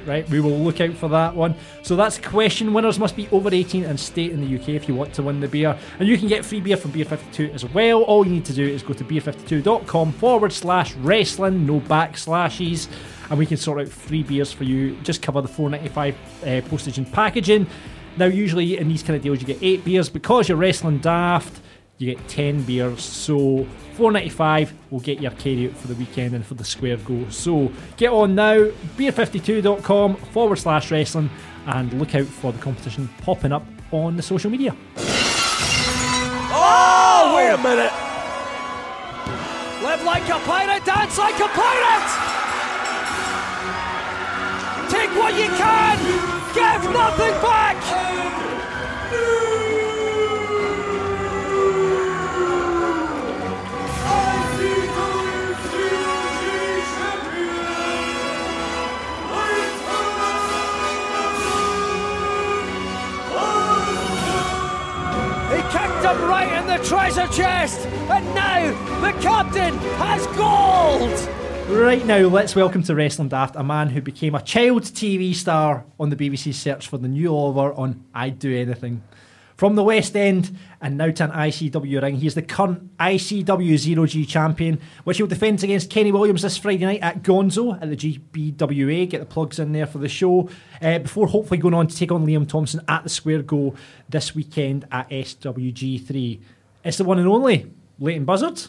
Right, 0.07 0.29
we 0.29 0.41
will 0.41 0.59
look 0.59 0.81
out 0.81 0.95
for 0.95 1.09
that 1.09 1.35
one. 1.35 1.55
So 1.83 1.97
that's 1.97 2.19
question. 2.19 2.73
Winners 2.73 2.99
must 2.99 3.17
be 3.17 3.29
over 3.31 3.53
18 3.53 3.85
and 3.85 3.99
stay 3.99 4.31
in 4.31 4.41
the 4.41 4.59
UK 4.59 4.71
if 4.71 4.89
you 4.89 4.95
want 4.95 5.13
to 5.15 5.23
win 5.23 5.41
the 5.41 5.49
beer. 5.49 5.79
And 5.99 6.09
you 6.09 6.19
can 6.19 6.29
get 6.29 6.45
free 6.45 6.61
beer 6.61 6.77
from 6.77 6.91
Beer 6.91 7.05
52 7.05 7.53
as 7.53 7.65
well. 7.67 8.03
All 8.03 8.27
you 8.27 8.33
need 8.33 8.45
to 8.47 8.53
do 8.53 8.67
is 8.67 8.83
go 8.83 8.95
to 8.95 9.05
beer52.com 9.05 10.13
forward 10.13 10.53
slash 10.53 10.95
wrestling, 10.97 11.67
no 11.67 11.81
backslashes, 11.81 12.89
and 13.31 13.39
we 13.39 13.47
can 13.47 13.57
sort 13.57 13.81
out 13.81 13.89
free 13.89 14.23
beers 14.23 14.53
for 14.53 14.65
you. 14.65 14.97
Just 15.03 15.23
cover 15.23 15.41
the 15.41 15.49
4.95 15.49 16.15
uh, 16.65 16.69
postage 16.69 16.99
and 16.99 17.11
packaging. 17.13 17.67
Now, 18.17 18.27
usually 18.27 18.79
in 18.79 18.89
these 18.89 19.03
kind 19.03 19.17
of 19.17 19.23
deals, 19.23 19.41
you 19.41 19.47
get 19.47 19.63
eight 19.63 19.85
beers. 19.85 20.09
Because 20.09 20.49
you're 20.49 20.59
wrestling 20.59 20.99
daft, 20.99 21.61
you 21.99 22.15
get 22.15 22.29
10 22.29 22.63
beers. 22.63 23.03
So 23.03 23.67
4.95 23.97 24.73
will 24.91 25.01
get 25.01 25.21
your 25.21 25.33
carry 25.33 25.69
out 25.69 25.77
for 25.77 25.89
the 25.89 25.95
weekend 25.97 26.35
and 26.35 26.47
for 26.47 26.55
the 26.55 26.65
square 26.65 26.97
go. 26.97 27.29
So 27.29 27.71
get 27.97 28.13
on 28.13 28.35
now, 28.35 28.71
beer52.com 28.97 30.17
forward 30.17 30.57
slash 30.57 30.91
wrestling, 30.91 31.31
and 31.67 31.93
look 31.95 32.15
out 32.15 32.27
for 32.27 32.53
the 32.53 32.59
competition 32.59 33.09
popping 33.23 33.53
up 33.53 33.67
on 33.91 34.17
the 34.17 34.23
social 34.23 34.51
media. 34.51 34.75
Oh, 36.51 37.35
wait 37.37 37.51
a 37.51 37.59
minute. 37.59 37.93
Live 39.83 40.05
like 40.05 40.29
a 40.29 40.39
pirate, 40.45 40.85
dance 40.85 41.19
like 41.19 41.39
a 41.41 41.49
pirate. 41.49 42.11
Take 44.91 45.11
what 45.11 45.35
you 45.35 45.49
can, 45.57 45.99
give 46.55 46.93
nothing 46.93 47.35
back. 47.43 47.77
Treasure 66.85 67.27
chest, 67.29 67.87
and 67.87 68.35
now 68.35 69.01
the 69.01 69.13
captain 69.21 69.77
has 69.99 70.27
gold. 70.29 71.77
Right 71.77 72.07
now, 72.07 72.29
let's 72.29 72.55
welcome 72.55 72.83
to 72.85 72.95
Wrestling 72.95 73.29
Daft 73.29 73.57
a 73.57 73.65
man 73.65 73.91
who 73.91 74.01
became 74.01 74.35
a 74.35 74.41
child 74.41 74.85
TV 74.85 75.35
star 75.35 75.85
on 75.99 76.11
the 76.11 76.17
BBC 76.17 76.55
search 76.55 76.89
for 76.89 76.97
the 76.97 77.09
new 77.09 77.35
Oliver 77.35 77.73
on 77.75 78.05
I'd 78.15 78.39
Do 78.39 78.57
Anything. 78.57 79.03
From 79.57 79.75
the 79.75 79.83
West 79.83 80.17
End 80.17 80.57
and 80.81 80.97
now 80.97 81.11
to 81.11 81.25
an 81.25 81.33
ICW 81.33 82.01
ring, 82.01 82.15
he 82.15 82.29
is 82.29 82.37
the 82.37 82.43
current 82.43 82.97
ICW 82.97 83.77
Zero 83.77 84.07
G 84.07 84.25
champion, 84.25 84.81
which 85.03 85.17
he'll 85.17 85.27
defend 85.27 85.65
against 85.65 85.91
Kenny 85.91 86.13
Williams 86.13 86.43
this 86.43 86.57
Friday 86.57 86.85
night 86.85 87.01
at 87.03 87.25
Gonzo 87.25 87.75
at 87.83 87.91
the 87.91 87.97
GPWA. 87.97 89.11
Get 89.11 89.19
the 89.19 89.27
plugs 89.27 89.59
in 89.59 89.73
there 89.73 89.87
for 89.87 89.99
the 89.99 90.09
show 90.09 90.49
uh, 90.81 91.01
before 91.01 91.27
hopefully 91.27 91.59
going 91.59 91.75
on 91.75 91.89
to 91.89 91.97
take 91.97 92.13
on 92.13 92.25
Liam 92.25 92.49
Thompson 92.49 92.81
at 92.87 93.03
the 93.03 93.09
Square 93.09 93.43
Go 93.43 93.75
this 94.09 94.33
weekend 94.33 94.87
at 94.93 95.11
SWG3. 95.11 96.41
It's 96.85 96.97
the 96.99 97.05
one 97.05 97.19
and 97.19 97.29
only 97.29 97.71
Leyton 97.99 98.25
Buzzard. 98.25 98.63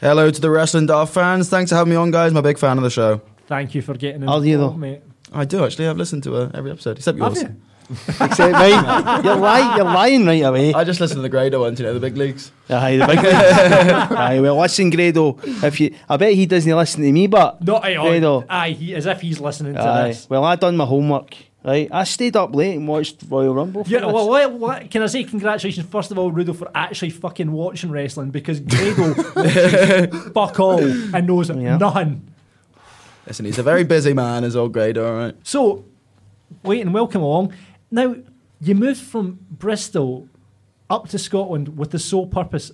Hello 0.00 0.30
to 0.30 0.40
the 0.40 0.50
Wrestling 0.50 0.86
Daft 0.86 1.14
fans. 1.14 1.48
Thanks 1.48 1.70
for 1.70 1.76
having 1.76 1.90
me 1.90 1.96
on, 1.96 2.10
guys. 2.10 2.30
I'm 2.32 2.36
a 2.36 2.42
big 2.42 2.58
fan 2.58 2.76
of 2.76 2.84
the 2.84 2.90
show. 2.90 3.22
Thank 3.46 3.74
you 3.74 3.82
for 3.82 3.94
getting 3.94 4.28
Are 4.28 4.44
you 4.44 4.58
though? 4.58 4.72
mate. 4.72 5.00
I 5.32 5.44
do 5.44 5.64
actually. 5.64 5.88
I've 5.88 5.96
listened 5.96 6.22
to 6.24 6.36
uh, 6.36 6.50
every 6.54 6.70
episode 6.70 6.98
except 6.98 7.18
Have 7.18 7.34
yours. 7.34 7.42
you? 7.42 7.56
Except 8.20 8.52
mine. 8.52 9.24
You're 9.24 9.36
lying. 9.36 9.76
You're 9.76 9.84
lying 9.84 10.26
right 10.26 10.42
away. 10.42 10.74
I 10.74 10.82
just 10.82 10.98
listen 10.98 11.18
to 11.18 11.22
the 11.22 11.28
Grado 11.28 11.60
ones, 11.60 11.78
you 11.78 11.86
know, 11.86 11.94
the 11.94 12.00
big 12.00 12.16
leagues. 12.16 12.50
Aye, 12.68 12.96
the 12.96 13.06
big 13.06 13.18
leagues. 13.18 13.30
Aye, 14.18 14.40
well, 14.40 14.58
listen, 14.58 14.90
Grado. 14.90 15.38
If 15.44 15.78
you, 15.78 15.94
I 16.08 16.16
bet 16.16 16.32
he 16.32 16.46
doesn't 16.46 16.76
listen 16.76 17.02
to 17.04 17.12
me, 17.12 17.28
but 17.28 17.62
No, 17.62 17.76
aye, 17.76 17.94
Grado. 17.94 18.44
aye, 18.48 18.70
he, 18.70 18.92
as 18.96 19.06
if 19.06 19.20
he's 19.20 19.38
listening 19.38 19.74
to 19.74 19.80
Aye. 19.82 20.08
this. 20.08 20.28
Well, 20.28 20.42
I 20.42 20.56
done 20.56 20.76
my 20.76 20.84
homework. 20.84 21.36
Right, 21.66 21.88
I 21.90 22.04
stayed 22.04 22.36
up 22.36 22.54
late 22.54 22.76
and 22.76 22.86
watched 22.86 23.24
Royal 23.28 23.52
Rumble. 23.52 23.82
For 23.82 23.90
Yeah, 23.90 24.00
this. 24.02 24.12
well, 24.12 24.28
what, 24.28 24.52
what, 24.52 24.90
can 24.90 25.02
I 25.02 25.06
say 25.06 25.24
congratulations 25.24 25.84
first 25.88 26.12
of 26.12 26.18
all, 26.18 26.30
Rudo, 26.30 26.54
for 26.54 26.70
actually 26.72 27.10
fucking 27.10 27.50
watching 27.50 27.90
wrestling 27.90 28.30
because 28.30 28.60
Grado 28.60 29.14
watches 29.36 30.32
fuck 30.32 30.60
all 30.60 30.78
and 30.80 31.26
knows 31.26 31.50
Yeah. 31.50 31.76
nothing. 31.76 32.32
Listen, 33.26 33.46
he's 33.46 33.58
a 33.58 33.64
very 33.64 33.82
busy 33.82 34.12
man, 34.14 34.44
is 34.44 34.54
old 34.54 34.72
Grado, 34.72 35.04
all 35.08 35.18
right? 35.18 35.34
So, 35.42 35.84
wait 36.62 36.82
and 36.82 36.94
welcome 36.94 37.22
along. 37.22 37.52
Now, 37.90 38.14
you 38.60 38.74
moved 38.76 39.00
from 39.00 39.40
Bristol 39.50 40.28
up 40.88 41.08
to 41.08 41.18
Scotland 41.18 41.76
with 41.76 41.90
the 41.90 41.98
sole 41.98 42.28
purpose 42.28 42.70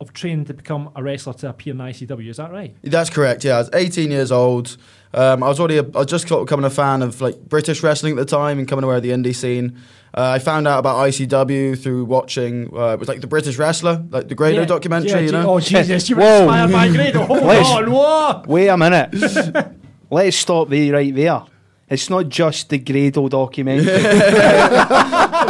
of 0.00 0.12
training 0.12 0.44
to 0.46 0.54
become 0.54 0.90
a 0.94 1.02
wrestler 1.02 1.32
to 1.34 1.48
appear 1.48 1.72
in 1.72 1.78
ICW. 1.78 2.28
Is 2.28 2.36
that 2.36 2.52
right? 2.52 2.76
That's 2.82 3.10
correct. 3.10 3.44
Yeah, 3.44 3.56
I 3.56 3.58
was 3.58 3.70
18 3.72 4.10
years 4.10 4.30
old. 4.30 4.76
Um, 5.12 5.42
I 5.42 5.48
was 5.48 5.58
already, 5.58 5.78
a, 5.78 5.82
I 5.82 5.98
was 5.98 6.06
just 6.06 6.28
sort 6.28 6.40
of 6.42 6.46
becoming 6.46 6.66
a 6.66 6.70
fan 6.70 7.02
of 7.02 7.20
like 7.20 7.40
British 7.48 7.82
wrestling 7.82 8.12
at 8.12 8.16
the 8.18 8.24
time 8.24 8.58
and 8.58 8.68
coming 8.68 8.84
aware 8.84 8.96
of 8.98 9.02
the 9.02 9.10
indie 9.10 9.34
scene. 9.34 9.76
Uh, 10.16 10.22
I 10.30 10.38
found 10.38 10.66
out 10.68 10.78
about 10.78 10.96
ICW 11.08 11.78
through 11.82 12.04
watching. 12.04 12.68
Uh, 12.74 12.92
it 12.94 12.98
was 13.00 13.08
like 13.08 13.20
the 13.20 13.26
British 13.26 13.56
wrestler, 13.58 14.04
like 14.10 14.28
the 14.28 14.34
Grado 14.34 14.60
Yeah, 14.60 14.64
documentary. 14.66 15.10
yeah, 15.10 15.18
you 15.20 15.32
know. 15.32 15.50
Oh 15.54 15.60
Jesus, 15.60 16.08
you 16.08 16.16
were 16.16 16.22
Whoa. 16.22 16.42
inspired 16.42 16.72
by 16.72 16.88
Grado. 16.88 17.24
Hold 17.26 17.42
on, 17.42 17.90
what? 17.90 18.46
Wait 18.46 18.68
a 18.68 18.76
minute. 18.76 19.10
Let's 20.10 20.36
stop 20.36 20.68
there, 20.68 20.92
right 20.92 21.14
there. 21.14 21.42
It's 21.88 22.08
not 22.10 22.28
just 22.28 22.68
the 22.68 22.78
Grado 22.78 23.28
documentary. 23.28 23.86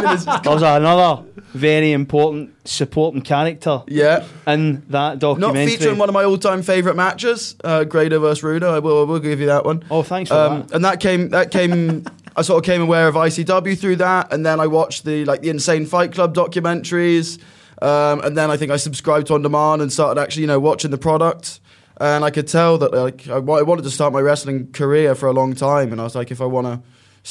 There's 0.03 0.27
another 0.63 1.25
very 1.55 1.93
important 1.93 2.51
supporting 2.69 3.23
character 3.23 3.83
Yeah, 3.89 4.25
in 4.47 4.83
that 4.91 5.19
documentary. 5.19 5.65
not 5.65 5.71
featuring 5.71 5.99
one 5.99 6.09
of 6.09 6.13
my 6.13 6.25
all-time 6.25 6.63
favorite 6.63 6.95
matches, 6.97 7.57
uh, 7.65 7.85
Grado 7.85 8.21
versus 8.21 8.45
Rudo. 8.45 8.71
I 8.71 8.79
will, 8.81 9.01
I 9.01 9.05
will 9.05 9.19
give 9.19 9.41
you 9.41 9.47
that 9.47 9.65
one. 9.65 9.83
Oh, 9.91 10.03
thanks 10.03 10.29
for 10.31 10.37
Um, 10.37 10.61
that. 10.67 10.73
and 10.75 10.85
that 10.85 11.01
came 11.01 11.31
that 11.31 11.51
came 11.51 12.05
I 12.37 12.43
sort 12.43 12.59
of 12.63 12.65
came 12.67 12.83
aware 12.83 13.09
of 13.09 13.15
ICW 13.17 13.77
through 13.79 13.97
that 13.97 14.33
and 14.33 14.45
then 14.47 14.61
I 14.61 14.67
watched 14.69 15.05
the 15.05 15.25
like 15.25 15.41
the 15.43 15.49
Insane 15.49 15.87
Fight 15.87 16.13
Club 16.13 16.35
documentaries 16.35 17.41
um, 17.83 18.21
and 18.21 18.37
then 18.37 18.51
I 18.51 18.57
think 18.57 18.71
I 18.71 18.77
subscribed 18.77 19.29
to 19.29 19.35
on 19.35 19.43
demand 19.43 19.83
and 19.83 19.93
started 19.93 20.21
actually 20.21 20.43
you 20.43 20.47
know 20.49 20.61
watching 20.61 20.91
the 20.91 20.99
product 20.99 21.61
and 22.01 22.25
I 22.25 22.31
could 22.31 22.47
tell 22.47 22.79
that 22.79 22.93
like 22.93 23.27
I 23.29 23.39
wanted 23.39 23.83
to 23.83 23.91
start 23.91 24.13
my 24.13 24.21
wrestling 24.21 24.71
career 24.73 25.15
for 25.17 25.27
a 25.29 25.33
long 25.33 25.55
time 25.55 25.91
and 25.93 26.01
I 26.01 26.05
was 26.05 26.15
like 26.15 26.31
if 26.31 26.41
I 26.41 26.45
want 26.45 26.67
to 26.67 26.81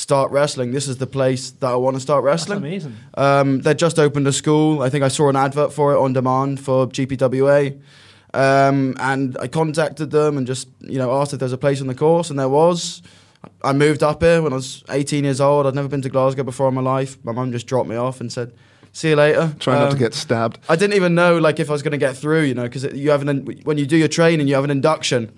start 0.06 0.28
wrestling 0.32 0.72
this 0.74 0.88
is 0.88 0.98
the 0.98 1.08
place 1.08 1.44
that 1.62 1.72
I 1.72 1.76
want 1.76 1.96
to 1.96 2.00
start 2.00 2.24
That's 2.24 2.42
wrestling 2.44 2.60
amazing. 2.60 2.96
um, 3.16 3.62
they 3.62 3.74
just 3.74 3.98
opened 3.98 4.28
a 4.28 4.32
school. 4.34 4.82
I 4.86 4.90
think 4.92 5.04
I 5.04 5.08
saw 5.08 5.30
an 5.30 5.36
advert 5.36 5.74
for 5.74 5.94
it 5.94 5.98
on 5.98 6.14
demand 6.14 6.60
for 6.60 6.88
GPWA. 6.88 7.62
Um, 8.34 8.96
and 9.00 9.38
I 9.40 9.48
contacted 9.48 10.12
them 10.12 10.38
and 10.38 10.46
just, 10.46 10.68
you 10.82 11.00
know, 11.00 11.10
asked 11.20 11.34
if 11.34 11.40
there's 11.40 11.54
a 11.54 11.58
place 11.58 11.82
on 11.82 11.88
the 11.88 11.96
course, 11.96 12.30
and 12.30 12.38
there 12.38 12.50
was. 12.50 13.02
I 13.64 13.72
moved 13.74 14.04
up 14.04 14.22
here 14.22 14.42
when 14.42 14.52
I 14.54 14.58
was 14.58 14.84
18 14.90 15.24
years 15.24 15.40
old. 15.42 15.66
I'd 15.66 15.74
never 15.76 15.88
been 15.88 16.02
to 16.04 16.10
Glasgow 16.10 16.44
before 16.44 16.68
in 16.68 16.76
my 16.76 16.82
life. 16.82 17.18
My 17.24 17.32
mum 17.32 17.52
just 17.52 17.66
dropped 17.68 17.90
me 17.90 17.96
off 17.96 18.20
and 18.22 18.32
said, 18.32 18.52
"See 18.92 19.10
you 19.10 19.16
later." 19.16 19.56
Try 19.60 19.76
not 19.80 19.86
to 19.92 19.92
Um, 19.94 19.98
get 20.00 20.14
stabbed. 20.14 20.60
I 20.70 20.76
didn't 20.76 20.96
even 20.96 21.16
know 21.16 21.38
like 21.38 21.60
if 21.60 21.70
I 21.70 21.74
was 21.74 21.82
going 21.82 21.94
to 21.94 21.98
get 22.08 22.16
through, 22.18 22.42
you 22.44 22.54
know, 22.54 22.64
because 22.70 22.84
you 22.84 23.10
have 23.12 23.22
an 23.28 23.46
when 23.64 23.78
you 23.78 23.86
do 23.88 23.98
your 23.98 24.10
training, 24.10 24.48
you 24.48 24.56
have 24.56 24.66
an 24.66 24.72
induction, 24.72 25.32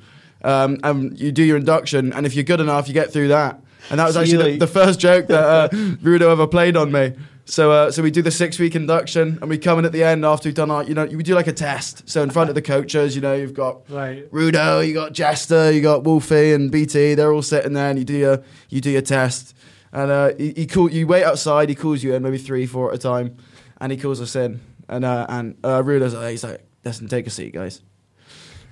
um, 0.43 0.79
and 0.83 1.17
you 1.17 1.31
do 1.31 1.43
your 1.43 1.57
induction, 1.57 2.11
and 2.13 2.25
if 2.25 2.33
you're 2.35 2.43
good 2.43 2.59
enough, 2.59 2.87
you 2.89 2.93
get 2.93 3.13
through 3.13 3.27
that. 3.29 3.61
And 3.89 3.99
that 3.99 4.05
was 4.05 4.17
actually 4.17 4.53
the, 4.53 4.65
the 4.65 4.71
first 4.71 4.99
joke 4.99 5.27
that 5.27 5.43
uh, 5.43 5.69
Rudo 5.73 6.31
ever 6.31 6.47
played 6.47 6.75
on 6.77 6.91
me. 6.91 7.13
So, 7.45 7.71
uh, 7.71 7.91
so 7.91 8.03
we 8.03 8.11
do 8.11 8.21
the 8.21 8.29
six 8.29 8.59
week 8.59 8.75
induction, 8.75 9.39
and 9.41 9.49
we 9.49 9.57
come 9.57 9.79
in 9.79 9.85
at 9.85 9.91
the 9.91 10.03
end 10.03 10.23
after 10.23 10.47
we've 10.47 10.55
done 10.55 10.69
our, 10.69 10.83
you 10.83 10.93
know, 10.93 11.05
we 11.05 11.23
do 11.23 11.33
like 11.33 11.47
a 11.47 11.53
test. 11.53 12.07
So 12.07 12.21
in 12.21 12.29
front 12.29 12.49
of 12.49 12.55
the 12.55 12.61
coaches, 12.61 13.15
you 13.15 13.21
know, 13.21 13.33
you've 13.33 13.55
got 13.55 13.89
Right. 13.89 14.31
Rudo, 14.31 14.87
you 14.87 14.93
got 14.93 15.13
Jester, 15.13 15.71
you 15.71 15.81
got 15.81 16.03
Wolfie 16.03 16.53
and 16.53 16.71
BT. 16.71 17.15
They're 17.15 17.33
all 17.33 17.41
sitting 17.41 17.73
there, 17.73 17.89
and 17.89 17.97
you 17.97 18.05
do 18.05 18.13
your 18.13 18.43
you 18.69 18.81
do 18.81 18.91
your 18.91 19.01
test. 19.01 19.55
And 19.91 20.11
uh, 20.11 20.33
he, 20.37 20.53
he 20.55 20.67
call, 20.67 20.91
you 20.91 21.07
wait 21.07 21.23
outside. 21.23 21.69
He 21.69 21.75
calls 21.75 22.03
you 22.03 22.13
in, 22.13 22.21
maybe 22.21 22.37
three, 22.37 22.67
four 22.67 22.89
at 22.91 22.95
a 22.95 22.99
time, 22.99 23.35
and 23.81 23.91
he 23.91 23.97
calls 23.97 24.21
us 24.21 24.35
in. 24.35 24.61
And 24.87 25.03
uh, 25.03 25.25
and 25.27 25.57
uh, 25.63 25.81
Rudo's 25.81 26.13
like, 26.13 26.29
he's 26.29 26.43
like, 26.43 26.63
listen, 26.85 27.07
take 27.07 27.25
a 27.25 27.31
seat, 27.31 27.53
guys. 27.53 27.81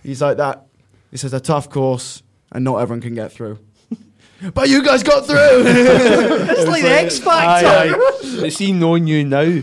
He's 0.03 0.21
like 0.21 0.37
that. 0.37 0.67
He 1.09 1.17
says 1.17 1.33
a 1.33 1.39
tough 1.39 1.69
course, 1.71 2.21
and 2.51 2.63
not 2.63 2.77
everyone 2.77 3.01
can 3.01 3.15
get 3.15 3.31
through. 3.31 3.57
But 4.53 4.69
you 4.69 4.83
guys 4.83 5.03
got 5.03 5.25
through. 5.25 5.37
It's 6.49 6.67
like 6.69 6.83
the 6.83 6.89
X 6.91 7.19
Factor. 7.19 7.67
Aye, 7.67 7.93
aye. 7.93 8.37
But 8.41 8.53
see, 8.53 8.71
knowing 8.71 9.07
you 9.07 9.23
now, 9.25 9.61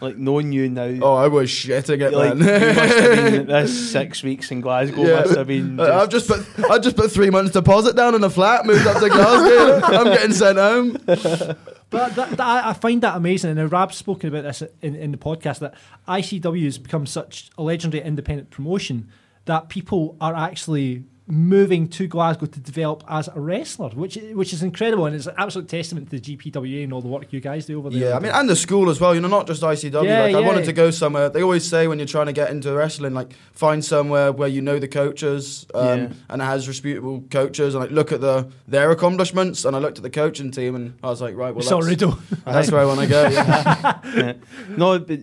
like 0.00 0.16
knowing 0.16 0.52
you 0.52 0.68
now, 0.68 0.98
oh, 1.02 1.14
I 1.14 1.28
was 1.28 1.48
shitting 1.50 2.00
it 2.00 2.12
like, 2.12 2.34
you 2.34 2.42
then. 2.44 2.74
must 2.76 2.94
have 2.98 3.32
been 3.32 3.46
this 3.46 3.90
six 3.92 4.22
weeks 4.22 4.50
in 4.50 4.60
Glasgow 4.60 5.02
Yeah. 5.02 5.20
must 5.20 5.36
have 5.36 5.46
been. 5.46 5.80
Uh, 5.80 6.00
I've 6.02 6.08
just 6.10 6.28
put 6.28 6.44
I 6.70 6.78
just 6.78 6.96
put 6.96 7.10
three 7.10 7.30
months 7.30 7.52
deposit 7.52 7.96
down 7.96 8.14
in 8.14 8.22
a 8.24 8.30
flat, 8.30 8.66
moved 8.66 8.86
up 8.86 9.00
to 9.02 9.08
Glasgow. 9.08 9.80
I'm 9.86 10.04
getting 10.06 10.32
sent 10.32 10.58
home. 10.58 10.96
But 11.06 12.14
that, 12.16 12.30
that, 12.30 12.40
I 12.40 12.70
I 12.70 12.72
find 12.72 13.02
that 13.02 13.16
amazing, 13.16 13.56
and 13.58 13.70
Rab's 13.72 13.96
spoken 13.96 14.28
about 14.28 14.44
this 14.44 14.62
in, 14.80 14.94
in 14.94 15.12
the 15.12 15.18
podcast 15.18 15.58
that 15.60 15.74
ICW 16.08 16.64
has 16.64 16.78
become 16.78 17.06
such 17.06 17.50
a 17.58 17.62
legendary 17.62 18.02
independent 18.02 18.50
promotion 18.50 19.08
that 19.44 19.68
people 19.68 20.16
are 20.20 20.34
actually 20.34 21.04
moving 21.32 21.88
to 21.88 22.06
Glasgow 22.06 22.44
to 22.44 22.60
develop 22.60 23.02
as 23.08 23.26
a 23.34 23.40
wrestler, 23.40 23.88
which 23.90 24.16
which 24.34 24.52
is 24.52 24.62
incredible, 24.62 25.06
and 25.06 25.16
it's 25.16 25.26
an 25.26 25.34
absolute 25.38 25.66
testament 25.66 26.10
to 26.10 26.18
the 26.18 26.36
GPWA 26.36 26.84
and 26.84 26.92
all 26.92 27.00
the 27.00 27.08
work 27.08 27.32
you 27.32 27.40
guys 27.40 27.64
do 27.64 27.78
over 27.78 27.88
there. 27.88 28.10
Yeah, 28.10 28.16
I 28.16 28.20
mean, 28.20 28.32
and 28.32 28.48
the 28.48 28.54
school 28.54 28.90
as 28.90 29.00
well. 29.00 29.14
You 29.14 29.22
know, 29.22 29.28
not 29.28 29.46
just 29.46 29.62
ICW. 29.62 30.04
Yeah, 30.04 30.22
like, 30.24 30.34
I 30.36 30.40
wanted 30.40 30.66
to 30.66 30.72
go 30.74 30.90
somewhere. 30.90 31.30
They 31.30 31.42
always 31.42 31.66
say 31.66 31.86
when 31.86 31.98
you're 31.98 32.06
trying 32.06 32.26
to 32.26 32.34
get 32.34 32.50
into 32.50 32.70
wrestling, 32.74 33.14
like 33.14 33.32
find 33.52 33.82
somewhere 33.82 34.30
where 34.30 34.48
you 34.48 34.60
know 34.60 34.78
the 34.78 34.88
coaches 34.88 35.66
um, 35.74 35.86
Yeah. 35.98 36.08
and 36.28 36.42
it 36.42 36.44
has 36.44 36.68
reputable 36.68 37.24
coaches, 37.30 37.74
and 37.74 37.82
like 37.82 37.90
look 37.90 38.12
at 38.12 38.20
the 38.20 38.48
their 38.68 38.90
accomplishments. 38.90 39.64
And 39.64 39.74
I 39.74 39.78
looked 39.78 39.96
at 39.96 40.02
the 40.02 40.10
coaching 40.10 40.50
team, 40.50 40.74
and 40.74 40.94
I 41.02 41.06
was 41.08 41.22
like, 41.22 41.34
right, 41.34 41.54
well, 41.54 41.64
so 41.64 41.76
that's, 41.76 41.86
Riddle. 41.86 42.18
that's 42.44 42.70
where 42.70 42.82
I 42.82 42.84
want 42.84 43.00
to 43.00 43.06
go. 43.06 43.28
yeah. 43.28 43.98
Yeah. 44.14 44.32
No, 44.68 44.98
but 44.98 45.20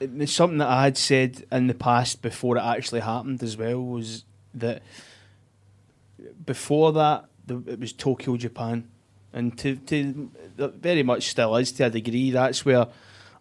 it's 0.00 0.32
something 0.32 0.58
that 0.58 0.68
I 0.68 0.84
had 0.84 0.98
said 0.98 1.46
in 1.50 1.66
the 1.66 1.74
past 1.74 2.20
before 2.20 2.58
it 2.58 2.62
actually 2.62 3.00
happened 3.00 3.42
as 3.42 3.56
well 3.56 3.82
was 3.82 4.24
that 4.54 4.82
before 6.48 6.92
that 6.92 7.26
the, 7.46 7.62
it 7.66 7.78
was 7.78 7.92
Tokyo, 7.92 8.36
Japan, 8.36 8.88
and 9.32 9.56
to 9.58 9.76
to 9.76 10.30
very 10.56 11.02
much 11.02 11.28
still 11.28 11.54
is 11.56 11.72
to 11.72 11.84
a 11.84 11.90
degree. 11.90 12.30
That's 12.30 12.64
where 12.64 12.86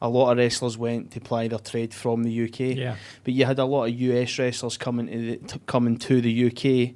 a 0.02 0.10
lot 0.10 0.32
of 0.32 0.38
wrestlers 0.38 0.78
went 0.78 1.12
to 1.12 1.20
ply 1.20 1.48
their 1.48 1.60
trade 1.60 1.94
from 1.94 2.24
the 2.24 2.44
UK. 2.46 2.60
Yeah. 2.60 2.96
But 3.24 3.34
you 3.34 3.46
had 3.46 3.60
a 3.60 3.66
lot 3.66 3.86
of 3.86 3.94
US 3.94 4.38
wrestlers 4.38 4.78
coming 4.78 5.08
to 5.08 5.18
the, 5.18 5.38
t- 5.38 5.62
coming 5.66 5.98
to 5.98 6.22
the 6.22 6.48
UK 6.48 6.96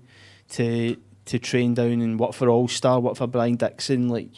to 0.50 0.98
to 1.26 1.40
train 1.40 1.74
down 1.74 2.02
and 2.02 2.20
work 2.20 2.34
for 2.34 2.50
All 2.50 2.68
Star, 2.68 3.00
work 3.00 3.16
for 3.16 3.28
Brian 3.28 3.56
Dixon, 3.56 4.10
like 4.10 4.30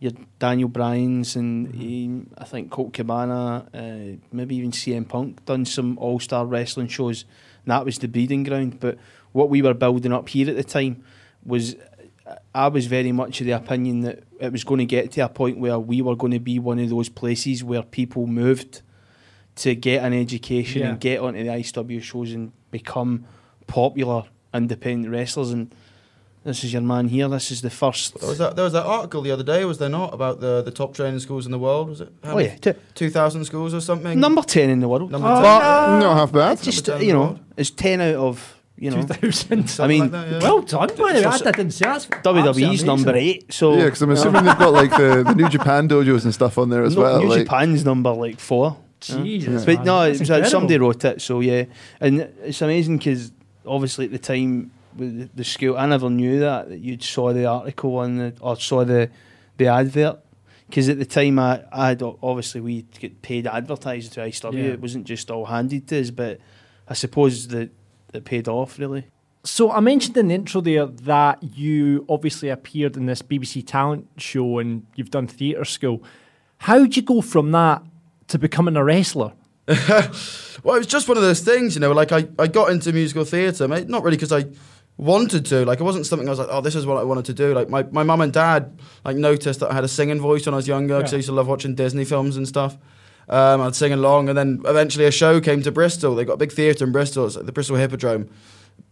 your 0.00 0.12
Daniel 0.38 0.68
Bryan's 0.68 1.36
and 1.36 1.68
um, 1.74 2.30
I 2.36 2.44
think 2.44 2.70
Colt 2.70 2.94
Cabana, 2.94 3.66
uh, 3.72 4.16
maybe 4.32 4.56
even 4.56 4.72
CM 4.72 5.06
Punk 5.06 5.44
done 5.44 5.64
some 5.64 5.96
All 5.98 6.18
Star 6.18 6.44
wrestling 6.46 6.88
shows. 6.88 7.24
And 7.64 7.72
that 7.72 7.84
was 7.84 7.98
the 7.98 8.08
breeding 8.08 8.42
ground. 8.42 8.80
But 8.80 8.98
what 9.32 9.50
we 9.50 9.62
were 9.62 9.74
building 9.74 10.12
up 10.12 10.28
here 10.28 10.48
at 10.48 10.56
the 10.56 10.64
time 10.64 11.04
was. 11.44 11.76
I 12.54 12.68
was 12.68 12.86
very 12.86 13.10
much 13.10 13.40
of 13.40 13.46
the 13.46 13.52
opinion 13.52 14.02
that 14.02 14.22
it 14.38 14.52
was 14.52 14.62
going 14.62 14.78
to 14.78 14.84
get 14.84 15.10
to 15.12 15.20
a 15.22 15.28
point 15.28 15.58
where 15.58 15.78
we 15.80 16.00
were 16.00 16.14
going 16.14 16.32
to 16.32 16.38
be 16.38 16.60
one 16.60 16.78
of 16.78 16.88
those 16.88 17.08
places 17.08 17.64
where 17.64 17.82
people 17.82 18.26
moved 18.28 18.82
to 19.56 19.74
get 19.74 20.04
an 20.04 20.12
education 20.12 20.82
Yeah. 20.82 20.90
and 20.90 21.00
get 21.00 21.18
onto 21.20 21.42
the 21.42 21.48
ICW 21.50 22.00
shows 22.02 22.32
and 22.32 22.52
become 22.70 23.24
popular 23.66 24.24
independent 24.54 25.12
wrestlers. 25.12 25.50
And 25.50 25.74
this 26.44 26.62
is 26.62 26.72
your 26.72 26.82
man 26.82 27.08
here. 27.08 27.28
This 27.28 27.50
is 27.50 27.62
the 27.62 27.70
first. 27.70 28.18
There 28.20 28.28
was 28.28 28.38
that. 28.38 28.54
There 28.54 28.64
was 28.64 28.74
that 28.74 28.86
article 28.86 29.22
the 29.22 29.32
other 29.32 29.42
day, 29.44 29.64
was 29.64 29.78
there 29.78 29.88
not, 29.88 30.14
about 30.14 30.40
the 30.40 30.62
the 30.62 30.70
top 30.70 30.94
training 30.94 31.18
schools 31.20 31.46
in 31.46 31.52
the 31.52 31.58
world? 31.58 31.88
Was 31.88 32.00
it? 32.00 32.12
How 32.22 32.34
Oh 32.36 32.38
yeah, 32.38 32.54
t- 32.56 32.72
two 32.94 33.10
thousand 33.10 33.44
schools 33.44 33.74
or 33.74 33.80
something. 33.80 34.20
number 34.20 34.42
ten 34.42 34.70
in 34.70 34.78
the 34.78 34.88
world. 34.88 35.10
Number 35.10 35.26
Oh, 35.28 35.34
ten. 35.34 35.42
But 35.42 35.98
Not 36.00 36.16
half 36.16 36.32
bad. 36.32 36.52
it's 36.52 36.62
just 36.64 36.86
you 37.02 37.12
know, 37.12 37.38
it's 37.56 37.70
ten 37.70 38.00
out 38.00 38.14
of 38.14 38.59
you 38.80 38.90
know. 38.90 39.02
2000. 39.02 39.78
I 39.78 39.86
mean, 39.86 40.10
well 40.10 40.62
done, 40.62 40.88
by 40.96 41.12
the 41.12 41.20
way. 41.20 41.24
I 41.24 41.38
didn't 41.38 41.70
say 41.72 41.84
that's 41.84 42.06
WWE's 42.06 42.48
absolutely 42.48 42.86
number 42.86 43.14
eight. 43.14 43.52
So 43.52 43.76
yeah, 43.76 43.84
because 43.84 44.02
I'm 44.02 44.10
assuming 44.10 44.44
they've 44.44 44.58
got 44.58 44.72
like 44.72 44.90
the, 44.90 45.22
the 45.22 45.34
New 45.34 45.48
Japan 45.48 45.88
dojos 45.88 46.24
and 46.24 46.34
stuff 46.34 46.58
on 46.58 46.70
there 46.70 46.82
as 46.82 46.96
No, 46.96 47.02
well. 47.02 47.20
New 47.20 47.28
like, 47.28 47.44
Japan's 47.44 47.84
number 47.84 48.10
like 48.10 48.40
four. 48.40 48.78
Jesus, 49.00 49.64
but 49.64 49.76
man, 49.76 49.86
no, 49.86 49.96
uh, 49.96 50.04
that's 50.06 50.16
it 50.16 50.20
was, 50.20 50.28
incredible. 50.28 50.50
somebody 50.50 50.78
wrote 50.78 51.04
it. 51.04 51.22
So 51.22 51.40
yeah, 51.40 51.64
and 52.00 52.20
it's 52.42 52.60
amazing 52.60 52.98
because 52.98 53.32
obviously 53.64 54.06
at 54.06 54.12
the 54.12 54.18
time 54.18 54.72
with 54.96 55.18
the, 55.18 55.30
the 55.36 55.44
school, 55.44 55.78
I 55.78 55.86
never 55.86 56.10
knew 56.10 56.40
that 56.40 56.68
that 56.68 56.80
you 56.80 56.98
saw 57.00 57.32
the 57.32 57.46
article 57.46 57.96
on 57.96 58.16
the 58.16 58.34
or 58.40 58.56
saw 58.56 58.84
the 58.84 59.10
the 59.56 59.68
advert. 59.68 60.20
Because 60.68 60.88
at 60.88 61.00
the 61.00 61.04
time, 61.04 61.38
I, 61.40 61.64
I 61.72 61.88
had 61.88 62.02
obviously 62.02 62.60
we 62.60 62.82
get 63.00 63.22
paid 63.22 63.46
advertising 63.48 64.12
to 64.12 64.20
ICW. 64.20 64.54
Yeah. 64.54 64.64
It 64.70 64.80
wasn't 64.80 65.04
just 65.04 65.28
all 65.28 65.46
handed 65.46 65.88
to 65.88 66.00
us, 66.00 66.10
but 66.10 66.38
I 66.86 66.94
suppose 66.94 67.48
that 68.12 68.24
paid 68.24 68.48
off 68.48 68.78
really. 68.78 69.06
So 69.42 69.70
I 69.72 69.80
mentioned 69.80 70.16
in 70.18 70.28
the 70.28 70.34
intro 70.34 70.60
there 70.60 70.84
that 70.86 71.42
you 71.42 72.04
obviously 72.08 72.50
appeared 72.50 72.96
in 72.96 73.06
this 73.06 73.22
BBC 73.22 73.66
talent 73.66 74.06
show 74.18 74.58
and 74.58 74.86
you've 74.96 75.10
done 75.10 75.26
theatre 75.26 75.64
school. 75.64 76.02
How'd 76.58 76.94
you 76.94 77.02
go 77.02 77.22
from 77.22 77.50
that 77.52 77.82
to 78.28 78.38
becoming 78.38 78.76
a 78.76 78.84
wrestler? 78.84 79.32
Well, 80.62 80.76
it 80.76 80.80
was 80.80 80.86
just 80.88 81.08
one 81.08 81.16
of 81.16 81.22
those 81.22 81.40
things, 81.40 81.74
you 81.74 81.80
know. 81.80 81.92
Like 81.92 82.12
I, 82.12 82.28
I 82.38 82.46
got 82.46 82.70
into 82.70 82.92
musical 82.92 83.24
theatre, 83.24 83.66
mate. 83.66 83.88
Not 83.88 84.02
really 84.04 84.18
because 84.18 84.30
I 84.32 84.44
wanted 84.98 85.46
to. 85.46 85.64
Like 85.64 85.80
it 85.80 85.84
wasn't 85.84 86.04
something 86.04 86.28
I 86.28 86.32
was 86.32 86.38
like, 86.38 86.48
oh, 86.50 86.60
this 86.60 86.74
is 86.74 86.84
what 86.84 86.98
I 86.98 87.02
wanted 87.02 87.24
to 87.26 87.32
do. 87.32 87.54
Like 87.54 87.70
my 87.70 87.84
my 87.84 88.02
mum 88.02 88.20
and 88.20 88.30
dad 88.30 88.78
like 89.02 89.16
noticed 89.16 89.60
that 89.60 89.70
I 89.70 89.74
had 89.74 89.84
a 89.84 89.88
singing 89.88 90.20
voice 90.20 90.44
when 90.44 90.52
I 90.52 90.56
was 90.56 90.68
younger 90.68 90.98
because 90.98 91.12
Yeah. 91.12 91.16
I 91.16 91.20
used 91.20 91.28
to 91.30 91.34
love 91.34 91.48
watching 91.48 91.74
Disney 91.74 92.04
films 92.04 92.36
and 92.36 92.46
stuff. 92.46 92.76
Um, 93.30 93.60
I'd 93.62 93.74
sing 93.76 93.92
along, 93.92 94.28
and 94.28 94.36
then 94.36 94.60
eventually 94.66 95.06
a 95.06 95.10
show 95.10 95.40
came 95.40 95.62
to 95.62 95.70
Bristol. 95.72 96.14
They 96.16 96.24
got 96.24 96.34
a 96.34 96.36
big 96.36 96.52
theatre 96.52 96.84
in 96.84 96.92
Bristol, 96.92 97.26
it's 97.26 97.36
like 97.36 97.46
the 97.46 97.52
Bristol 97.52 97.76
Hippodrome. 97.76 98.28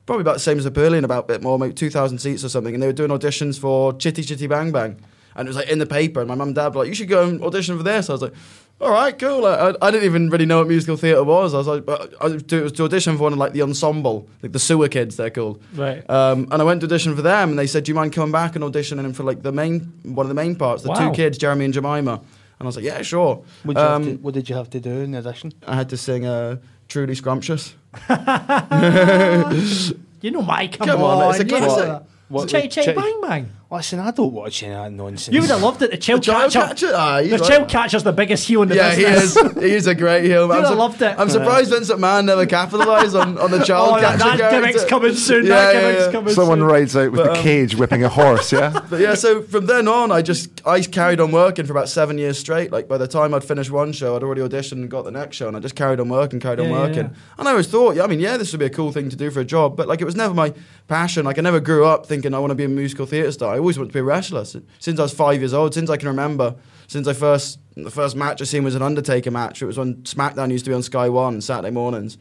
Probably 0.06 0.23
about 0.23 0.35
the 0.35 0.40
same 0.40 0.56
as 0.59 0.65
the 0.65 0.70
Berlin, 0.70 1.05
about 1.05 1.24
a 1.24 1.27
bit 1.27 1.43
more, 1.43 1.59
maybe 1.59 1.74
2,000 1.74 2.19
seats 2.19 2.43
or 2.44 2.48
something. 2.48 2.73
And 2.73 2.82
they 2.82 2.86
were 2.86 2.93
doing 2.94 3.10
auditions 3.10 3.59
for 3.60 3.93
Chitty 3.93 4.23
Chitty 4.23 4.47
Bang 4.47 4.73
Bang. 4.73 4.97
And 5.36 5.47
it 5.47 5.51
was 5.51 5.56
like 5.56 5.69
in 5.69 5.78
the 5.81 5.86
paper. 5.86 6.20
And 6.20 6.28
my 6.28 6.35
mum 6.35 6.48
and 6.48 6.55
dad 6.55 6.74
were 6.74 6.81
like, 6.81 6.89
you 6.89 6.94
should 6.94 7.09
go 7.09 7.28
and 7.28 7.43
audition 7.44 7.77
for 7.77 7.82
this. 7.82 8.09
I 8.09 8.12
was 8.15 8.23
like, 8.23 8.32
all 8.81 8.90
right, 8.90 9.16
cool. 9.19 9.44
I, 9.44 9.74
I 9.82 9.90
didn't 9.90 10.05
even 10.05 10.31
really 10.31 10.47
know 10.47 10.59
what 10.59 10.69
musical 10.69 10.97
theatre 10.97 11.23
was. 11.24 11.52
I 11.52 11.59
was 11.59 11.66
like, 11.66 11.85
but 11.85 12.15
I 12.23 12.28
was 12.28 12.43
to, 12.44 12.59
it 12.59 12.62
was 12.62 12.73
to 12.73 12.85
audition 12.85 13.16
for 13.16 13.24
one 13.24 13.32
of 13.35 13.39
like 13.39 13.52
the 13.52 13.62
ensemble, 13.62 14.28
like 14.43 14.52
the 14.52 14.59
sewer 14.59 14.89
kids, 14.89 15.16
they're 15.16 15.31
called. 15.31 15.62
Right. 15.74 16.09
Um, 16.09 16.48
and 16.51 16.62
I 16.62 16.65
went 16.65 16.81
to 16.82 16.86
audition 16.86 17.15
for 17.16 17.23
them, 17.23 17.51
and 17.51 17.59
they 17.59 17.66
said, 17.66 17.85
"Do 17.85 17.90
you 17.90 17.94
mind 17.97 18.12
coming 18.12 18.31
back 18.32 18.55
and 18.55 18.65
auditioning 18.65 19.15
for 19.16 19.24
like 19.24 19.43
the 19.43 19.51
main 19.52 19.93
one 20.05 20.24
of 20.24 20.28
the 20.28 20.35
main 20.35 20.55
parts, 20.55 20.85
the 20.85 20.90
Wow. 20.90 21.09
two 21.09 21.12
kids, 21.15 21.39
Jeremy 21.39 21.65
and 21.66 21.74
Jemima?" 21.74 22.20
And 22.59 22.67
I 22.67 22.69
was 22.69 22.77
like, 22.77 22.85
"Yeah, 22.85 23.03
sure." 23.03 23.43
What 23.63 23.77
did, 23.77 23.83
you, 23.83 23.89
Um, 23.89 24.03
have 24.05 24.13
to, 24.17 24.19
what 24.23 24.35
did 24.35 24.49
you 24.49 24.57
have 24.57 24.71
to 24.71 24.81
do 24.81 24.91
in 25.01 25.15
addition? 25.15 25.53
I 25.67 25.77
had 25.77 25.89
to 25.91 25.97
sing 25.97 26.27
uh, 26.27 26.57
"Truly 26.89 27.15
Scrumptious." 27.15 27.75
You 30.21 30.33
know 30.33 30.43
my 30.43 30.67
come, 30.67 30.89
Come 30.89 31.03
on, 31.03 31.31
it's 31.31 31.39
a 31.41 31.45
you 31.47 31.53
know 31.53 31.59
classic. 31.67 31.87
that. 31.87 32.03
What- 32.29 32.43
It's 32.45 32.53
Chitty 32.53 32.69
Chitty 32.69 32.87
Chitty- 32.87 33.01
Bang 33.01 33.21
Bang. 33.23 33.51
Listen, 33.70 33.99
I 34.01 34.12
don't 34.12 34.32
watch 34.32 34.62
any 34.62 34.73
of 34.73 34.85
that 34.85 34.93
nonsense. 34.93 35.35
You 35.35 35.43
would 35.43 35.51
have 35.51 35.61
loved 35.61 35.82
it. 35.82 35.90
The 35.90 35.99
child, 35.99 36.23
child 36.23 36.51
catcher. 36.51 36.86
catcher? 36.86 36.93
Ah, 36.97 37.20
he's 37.20 37.32
the 37.32 37.36
right. 37.39 37.49
child 37.51 37.69
catcher's 37.69 38.03
the 38.03 38.15
biggest 38.15 38.49
heel 38.49 38.62
in 38.62 38.70
the 38.70 38.77
yeah, 38.77 38.95
he 38.95 39.05
business. 39.05 39.36
is. 39.57 39.62
He 39.62 39.70
is 39.73 39.86
a 39.86 39.95
great 39.95 40.24
heel. 40.24 40.47
You'd 40.47 40.53
I'm 40.53 40.65
have 40.65 40.78
loved 40.78 41.03
it. 41.03 41.15
I'm 41.19 41.28
surprised 41.28 41.69
Vince 41.70 41.90
McMahon 41.90 42.24
never 42.24 42.47
capitalised 42.47 43.15
on, 43.15 43.36
on 43.36 43.51
the 43.51 43.59
child 43.65 43.90
Oh, 43.99 44.01
that- 44.01 44.19
catcher 44.19 44.39
that 44.39 44.53
gimmick's 44.55 44.85
coming 44.86 45.15
soon, 45.15 45.49
that 45.49 45.74
Yeah, 45.74 45.81
yeah, 45.81 45.86
gimmick's 45.93 46.07
yeah. 46.07 46.12
coming 46.12 46.35
Someone 46.35 46.59
soon. 46.61 46.66
rides 46.66 46.97
out 46.97 47.12
with 47.12 47.20
But, 47.20 47.24
the 47.24 47.32
um, 47.32 47.43
cage 47.43 47.74
whipping 47.77 48.05
a 48.05 48.09
horse, 48.09 48.53
yeah? 48.53 48.81
But 48.89 49.01
yeah, 49.01 49.12
so 49.12 49.43
from 49.43 49.66
then 49.66 49.86
on, 49.86 50.12
I 50.12 50.23
just 50.23 50.66
I 50.66 50.81
carried 50.81 51.20
on 51.20 51.31
working 51.31 51.66
for 51.66 51.73
about 51.73 51.90
seven 51.90 52.16
years 52.16 52.39
straight. 52.39 52.73
Like 52.73 52.89
by 52.89 52.97
the 52.97 53.07
time 53.07 53.35
I'd 53.35 53.45
finished 53.45 53.70
one 53.70 53.93
show, 53.93 54.16
I'd 54.16 54.23
already 54.23 54.40
auditioned 54.40 54.73
and 54.81 54.90
got 54.90 55.05
the 55.05 55.11
next 55.11 55.36
show, 55.36 55.47
and 55.47 55.55
I 55.55 55.61
just 55.61 55.74
carried 55.77 56.01
on 56.01 56.09
working, 56.09 56.40
carried 56.40 56.61
on 56.61 56.70
Yeah, 56.70 56.73
yeah, 56.73 56.81
working. 56.81 57.05
yeah. 57.12 57.19
And 57.39 57.47
I 57.47 57.51
always 57.51 57.66
thought, 57.66 57.97
yeah, 57.97 58.05
I 58.05 58.07
mean, 58.07 58.20
yeah, 58.20 58.39
this 58.39 58.51
would 58.53 58.61
be 58.61 58.65
a 58.66 58.70
cool 58.70 58.93
thing 58.93 59.11
to 59.11 59.16
do 59.16 59.31
for 59.31 59.40
a 59.40 59.45
job, 59.45 59.77
but 59.77 59.89
like 59.89 60.01
it 60.01 60.07
was 60.07 60.16
never 60.16 60.32
my 60.32 60.55
passion. 60.86 61.27
Like 61.27 61.36
I 61.36 61.43
never 61.43 61.61
grew 61.61 61.85
up 61.85 62.07
thinking 62.07 62.32
I 62.32 62.39
want 62.39 62.51
to 62.53 62.55
be 62.55 62.65
a 62.65 62.69
musical 62.69 63.05
theatre 63.05 63.31
star. 63.31 63.58
I 63.59 63.61
always 63.61 63.77
wanted 63.77 63.89
to 63.89 63.95
be 63.95 63.99
a 63.99 64.05
wrestler 64.05 64.45
since 64.45 65.01
I 65.01 65.03
was 65.03 65.13
five 65.13 65.41
years 65.41 65.53
old. 65.53 65.75
Since 65.75 65.91
I 65.91 65.97
can 65.97 66.07
remember, 66.07 66.55
since 66.87 67.09
I 67.09 67.13
first 67.13 67.59
the 67.77 67.91
first 67.91 68.15
match 68.15 68.41
I 68.41 68.45
seen 68.45 68.63
was 68.63 68.77
an 68.77 68.83
Undertaker 68.83 69.33
match. 69.33 69.61
It 69.63 69.67
was 69.67 69.77
when 69.77 69.97
SmackDown 70.05 70.53
used 70.53 70.65
to 70.67 70.71
be 70.71 70.75
on 70.77 70.83
Sky 70.85 71.09
One 71.09 71.35
on 71.35 71.41
Saturday 71.41 71.73
mornings. 71.73 72.19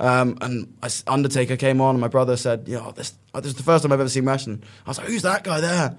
Um, 0.00 0.38
and 0.40 0.72
Undertaker 1.06 1.56
came 1.56 1.80
on, 1.82 1.96
and 1.96 2.00
my 2.00 2.08
brother 2.08 2.36
said, 2.38 2.66
"Yo, 2.68 2.92
this, 2.92 3.12
uh, 3.34 3.40
this 3.40 3.50
is 3.50 3.56
the 3.56 3.62
first 3.62 3.82
time 3.82 3.92
I've 3.92 4.00
ever 4.00 4.08
seen 4.08 4.24
wrestling." 4.24 4.62
I 4.86 4.90
was 4.90 4.96
like, 4.98 5.08
"Who's 5.08 5.22
that 5.22 5.44
guy 5.44 5.60
there?" 5.60 5.96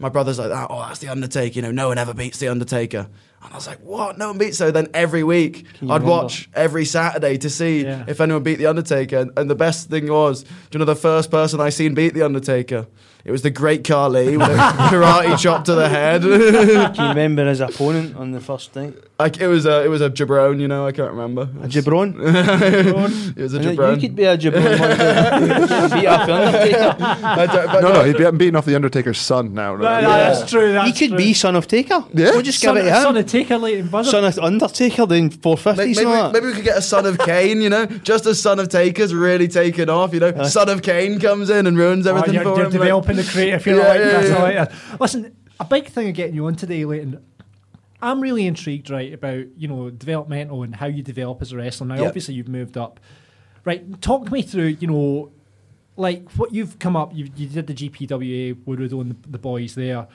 My 0.00 0.08
brother's 0.08 0.40
like, 0.40 0.50
"Oh, 0.50 0.80
that's 0.88 0.98
the 0.98 1.08
Undertaker. 1.08 1.54
You 1.54 1.62
know, 1.62 1.70
no 1.70 1.86
one 1.88 1.98
ever 1.98 2.14
beats 2.14 2.38
the 2.38 2.48
Undertaker." 2.48 3.06
And 3.44 3.52
I 3.52 3.54
was 3.54 3.68
like, 3.68 3.78
"What? 3.80 4.18
No 4.18 4.28
one 4.28 4.38
beats?" 4.38 4.58
So 4.58 4.70
then 4.72 4.88
every 4.92 5.22
week, 5.22 5.66
I'd 5.76 5.82
remember? 5.82 6.06
watch 6.08 6.48
every 6.54 6.84
Saturday 6.84 7.36
to 7.38 7.48
see 7.50 7.84
Yeah. 7.84 8.04
if 8.08 8.20
anyone 8.20 8.42
beat 8.42 8.56
the 8.58 8.66
Undertaker. 8.66 9.18
And, 9.18 9.30
and 9.36 9.48
the 9.50 9.54
best 9.54 9.88
thing 9.90 10.08
was, 10.10 10.42
do 10.42 10.48
you 10.72 10.78
know 10.80 10.84
the 10.86 10.96
first 10.96 11.30
person 11.30 11.60
I 11.60 11.68
seen 11.68 11.94
beat 11.94 12.14
the 12.14 12.22
Undertaker? 12.22 12.86
It 13.24 13.30
was 13.30 13.42
the 13.42 13.50
Great 13.50 13.84
Khali 13.84 14.36
with 14.36 14.48
a 14.48 14.56
karate 14.90 15.38
chop 15.38 15.64
to 15.66 15.74
the 15.74 15.88
head. 15.88 16.22
Can 16.22 16.94
you 16.94 17.08
remember 17.10 17.46
his 17.46 17.60
opponent 17.60 18.16
on 18.16 18.32
the 18.32 18.40
first 18.40 18.74
night? 18.74 18.94
Like 19.22 19.40
it 19.40 19.46
was 19.46 19.66
a 19.66 19.84
it 19.84 19.88
was 19.88 20.00
a 20.00 20.10
jabron, 20.10 20.60
you 20.60 20.66
know. 20.68 20.86
I 20.86 20.92
can't 20.92 21.10
remember. 21.12 21.42
A 21.62 21.68
jabron? 21.68 22.14
it 23.36 23.40
was 23.40 23.54
a 23.54 23.58
And 23.58 23.66
uh, 23.66 23.70
jabron. 23.70 23.94
You 23.94 24.00
could 24.08 24.16
be 24.16 24.24
a 24.24 24.36
jabron 24.36 24.80
one 24.80 24.98
day. 24.98 25.62
You 25.62 25.66
could 25.68 25.92
beat 25.92 26.06
up 26.06 26.26
the 26.26 26.34
Undertaker. 26.34 26.96
I 27.02 27.80
No, 27.80 27.92
no, 27.92 28.04
he'd 28.04 28.12
be 28.14 28.18
getting 28.18 28.38
beaten 28.38 28.56
off 28.56 28.64
the 28.66 28.74
Undertaker's 28.74 29.18
son 29.18 29.54
now. 29.54 29.76
No, 29.76 29.84
Right? 29.84 30.02
no, 30.02 30.08
that's 30.10 30.50
true. 30.50 30.72
That's 30.72 30.86
He 30.88 30.92
could 30.92 31.10
true. 31.16 31.18
be 31.18 31.34
son 31.34 31.56
of 31.56 31.66
Taker. 31.68 32.04
Yeah. 32.12 32.30
We'll 32.32 32.42
just 32.42 32.60
son, 32.60 32.74
give 32.74 32.84
it 32.86 32.88
to 32.90 32.96
him. 32.96 33.02
son 33.02 33.16
of 33.16 33.26
Taker, 33.26 33.58
Leyton 33.58 33.88
Buzzard. 33.88 34.10
Son 34.10 34.24
of 34.24 34.38
Undertaker 34.38 35.06
doing 35.06 35.30
450s 35.30 35.76
Maybe, 35.76 35.94
maybe, 36.04 36.32
maybe 36.32 36.46
we 36.46 36.52
could 36.54 36.64
get 36.64 36.76
a 36.78 36.82
son 36.82 37.06
of 37.06 37.18
Kane, 37.18 37.60
you 37.62 37.68
know, 37.70 37.86
just 37.86 38.26
as 38.26 38.40
son 38.42 38.58
of 38.58 38.68
Taker's 38.68 39.14
really 39.14 39.48
taken 39.48 39.88
off, 39.88 40.12
you 40.14 40.20
know. 40.20 40.28
Uh. 40.28 40.44
son 40.48 40.68
of 40.68 40.82
Kane 40.82 41.20
comes 41.20 41.48
in 41.50 41.66
and 41.66 41.76
ruins 41.78 42.06
Oh, 42.06 42.10
everything 42.10 42.34
you're, 42.34 42.42
for 42.42 42.48
you're 42.50 42.58
him. 42.58 42.64
like- 42.64 42.72
developing 42.72 43.16
the 43.16 43.24
creative. 43.24 43.64
You're 43.66 43.78
Yeah, 43.78 43.88
like, 43.88 43.98
yeah, 44.00 44.20
yeah. 44.26 44.34
I 44.36 44.42
like 44.42 44.54
that. 44.70 45.00
Listen, 45.00 45.36
a 45.60 45.64
big 45.64 45.86
thing 45.88 46.08
of 46.08 46.14
getting 46.14 46.34
you 46.34 46.46
on 46.46 46.56
today, 46.56 46.84
Leyton. 46.84 47.22
I'm 48.02 48.20
really 48.20 48.46
intrigued, 48.46 48.90
right, 48.90 49.12
about 49.14 49.46
you 49.56 49.68
know 49.68 49.88
developmental 49.90 50.62
and 50.64 50.74
how 50.76 50.86
you 50.86 51.02
develop 51.02 51.40
as 51.40 51.52
a 51.52 51.56
wrestler. 51.56 51.86
Now, 51.86 51.94
Yeah. 52.02 52.08
obviously, 52.08 52.34
you've 52.34 52.48
moved 52.48 52.76
up. 52.76 52.98
Right, 53.64 54.00
talk 54.02 54.30
me 54.32 54.42
through, 54.42 54.76
you 54.80 54.88
know, 54.88 55.30
like 55.96 56.28
what 56.32 56.52
you've 56.52 56.78
come 56.80 56.96
up. 56.96 57.14
You, 57.14 57.28
you 57.36 57.46
did 57.46 57.68
the 57.68 57.74
GPWA, 57.74 58.56
Woodrow 58.66 59.00
and 59.00 59.12
the, 59.12 59.28
the 59.30 59.38
boys 59.38 59.76
there. 59.76 60.08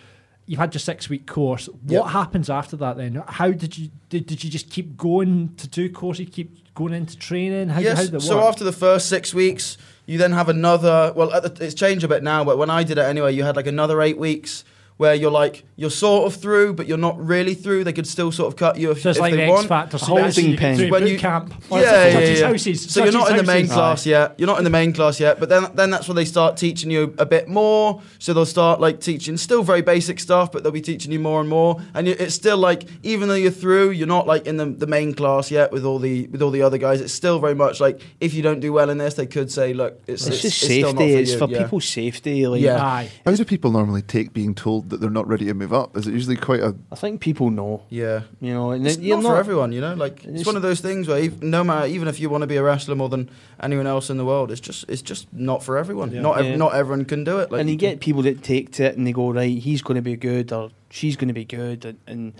You've 0.45 0.59
had 0.59 0.73
your 0.73 0.79
six 0.79 1.09
week 1.09 1.25
course. 1.27 1.67
What 1.67 2.05
Yeah. 2.05 2.09
happens 2.09 2.49
after 2.49 2.75
that 2.77 2.97
then? 2.97 3.23
How 3.27 3.51
did 3.51 3.77
you 3.77 3.89
did, 4.09 4.25
did 4.25 4.43
you 4.43 4.49
just 4.49 4.69
keep 4.69 4.97
going 4.97 5.53
to 5.57 5.67
do 5.67 5.89
courses? 5.89 6.27
Keep 6.31 6.73
going 6.73 6.93
into 6.93 7.17
training? 7.17 7.69
How, 7.69 7.75
how 7.75 7.79
yes. 7.81 8.09
it 8.09 8.21
So 8.21 8.41
after 8.45 8.63
the 8.63 8.71
first 8.73 9.07
six 9.07 9.33
weeks, 9.33 9.77
you 10.05 10.17
then 10.17 10.31
have 10.33 10.49
another. 10.49 11.13
Well, 11.15 11.29
the, 11.41 11.55
it's 11.63 11.73
changed 11.73 12.03
a 12.03 12.07
bit 12.07 12.23
now, 12.23 12.43
but 12.43 12.57
when 12.57 12.69
I 12.69 12.83
did 12.83 12.97
it 12.97 13.03
anyway, 13.03 13.33
you 13.33 13.43
had 13.43 13.55
like 13.55 13.67
another 13.67 14.01
eight 14.01 14.17
weeks 14.17 14.63
where 14.97 15.13
you're 15.15 15.31
like 15.31 15.63
you're 15.79 15.91
sort 15.91 16.25
of 16.25 16.39
through, 16.41 16.73
but 16.73 16.87
you're 16.87 16.97
not 16.97 17.23
really 17.23 17.53
through. 17.53 17.83
They 17.83 17.93
could 17.93 18.07
still 18.07 18.31
sort 18.31 18.51
of 18.51 18.57
cut 18.57 18.79
you 18.79 18.89
if, 18.91 19.01
So 19.01 19.09
it's 19.11 19.17
if 19.17 19.21
like 19.21 19.31
they 19.33 19.37
the 19.37 19.43
X 19.43 19.51
want. 19.51 19.67
Factor, 19.67 19.97
so 19.99 20.05
holding 20.07 20.23
that's 20.25 20.37
you 20.39 20.57
pen. 20.57 20.89
When 20.89 21.05
you- 21.05 21.19
camp. 21.19 21.53
Yeah, 21.69 21.79
yeah, 21.79 22.07
yeah, 22.19 22.49
yeah. 22.49 22.57
So 22.57 22.73
such 22.73 23.03
you're 23.03 23.13
not 23.13 23.29
in 23.29 23.37
the 23.37 23.43
main 23.43 23.65
houses. 23.65 23.73
class 23.75 24.05
yet. 24.07 24.33
You're 24.39 24.47
not 24.47 24.57
in 24.57 24.63
the 24.63 24.71
main 24.71 24.91
class 24.93 25.19
yet. 25.19 25.39
But 25.39 25.49
then, 25.49 25.67
then 25.75 25.91
that's 25.91 26.07
when 26.07 26.15
they 26.15 26.25
start 26.25 26.57
teaching 26.57 26.89
you 26.89 27.13
a 27.19 27.25
bit 27.27 27.47
more. 27.47 28.01
So 28.17 28.33
they'll 28.33 28.45
start 28.47 28.79
like 28.81 28.99
teaching 28.99 29.37
still 29.37 29.61
very 29.61 29.83
basic 29.83 30.19
stuff, 30.19 30.51
but 30.51 30.63
they'll 30.63 30.71
be 30.71 30.81
teaching 30.81 31.11
you 31.11 31.19
more 31.19 31.39
and 31.41 31.49
more. 31.49 31.79
And 31.93 32.07
you, 32.07 32.15
it's 32.17 32.33
still 32.33 32.57
like 32.57 32.85
even 33.03 33.27
though 33.29 33.35
you're 33.35 33.51
through, 33.51 33.91
you're 33.91 34.07
not 34.07 34.25
like 34.25 34.47
in 34.47 34.57
the, 34.57 34.65
the 34.65 34.87
main 34.87 35.13
class 35.13 35.51
yet 35.51 35.71
with 35.71 35.85
all 35.85 35.99
the 35.99 36.25
with 36.27 36.41
all 36.41 36.49
the 36.51 36.63
other 36.63 36.79
guys. 36.79 37.01
It's 37.01 37.13
still 37.13 37.37
very 37.37 37.53
much 37.55 37.79
like 37.79 38.01
if 38.19 38.33
you 38.33 38.41
don't 38.41 38.61
do 38.61 38.73
well 38.73 38.89
in 38.89 38.97
this, 38.97 39.13
they 39.13 39.27
could 39.27 39.51
say, 39.51 39.73
look, 39.73 40.01
it's, 40.07 40.25
It's, 40.25 40.41
just 40.41 40.59
still 40.59 40.93
not 40.93 41.01
safety. 41.01 41.13
for 41.13 41.19
it's 41.21 41.31
you. 41.33 41.37
for 41.37 41.49
Yeah. 41.49 41.61
people's 41.63 41.85
safety. 41.85 42.47
Like, 42.47 42.61
Yeah. 42.61 42.83
Aye. 42.83 43.11
How 43.25 43.31
do 43.35 43.45
people 43.45 43.71
normally 43.71 44.01
take 44.01 44.33
being 44.33 44.55
told 44.55 44.86
that 44.89 44.99
they're 45.01 45.09
not 45.09 45.27
ready 45.27 45.45
to 45.45 45.53
move 45.53 45.73
up? 45.73 45.95
Is 45.97 46.07
it 46.07 46.13
usually 46.13 46.35
quite 46.35 46.59
a. 46.61 46.75
I 46.91 46.95
think 46.95 47.21
people 47.21 47.49
know. 47.51 47.83
Yeah. 47.89 48.21
You 48.41 48.53
know, 48.53 48.71
and 48.71 48.85
It's 48.85 48.95
then 48.97 49.05
you're 49.05 49.21
not, 49.21 49.29
for 49.29 49.37
everyone, 49.37 49.71
you 49.71 49.81
know. 49.81 49.93
Like 49.93 50.17
it's, 50.19 50.27
It's- 50.27 50.45
one 50.45 50.55
of 50.55 50.61
those 50.61 50.79
things 50.81 51.07
where 51.07 51.21
ev- 51.23 51.41
no 51.43 51.63
matter, 51.63 51.87
even 51.87 52.07
if 52.07 52.19
you 52.19 52.29
want 52.29 52.41
to 52.41 52.47
be 52.47 52.55
a 52.57 52.63
wrestler 52.63 52.95
more 52.95 53.09
than 53.09 53.29
anyone 53.61 53.87
else 53.87 54.09
in 54.09 54.17
the 54.17 54.25
world, 54.25 54.51
it's 54.51 54.61
just 54.61 54.85
it's 54.89 55.01
just 55.01 55.31
not 55.33 55.63
for 55.63 55.77
everyone. 55.77 56.13
Not 56.21 56.39
ev- 56.39 56.45
Yeah. 56.45 56.55
not 56.55 56.73
everyone 56.75 57.05
can 57.05 57.23
do 57.23 57.39
it. 57.39 57.51
Like 57.51 57.61
and 57.61 57.69
you 57.69 57.77
can- 57.77 57.91
get 57.91 57.99
people 57.99 58.21
that 58.23 58.43
take 58.43 58.71
to 58.73 58.85
it 58.85 58.97
and 58.97 59.05
they 59.05 59.11
go, 59.13 59.31
right, 59.31 59.57
he's 59.57 59.81
going 59.81 59.95
to 59.95 60.01
be 60.01 60.15
good 60.15 60.51
or 60.51 60.71
she's 60.89 61.15
going 61.15 61.27
to 61.27 61.33
be 61.33 61.45
good, 61.45 61.83
and, 61.85 61.97
and 62.07 62.33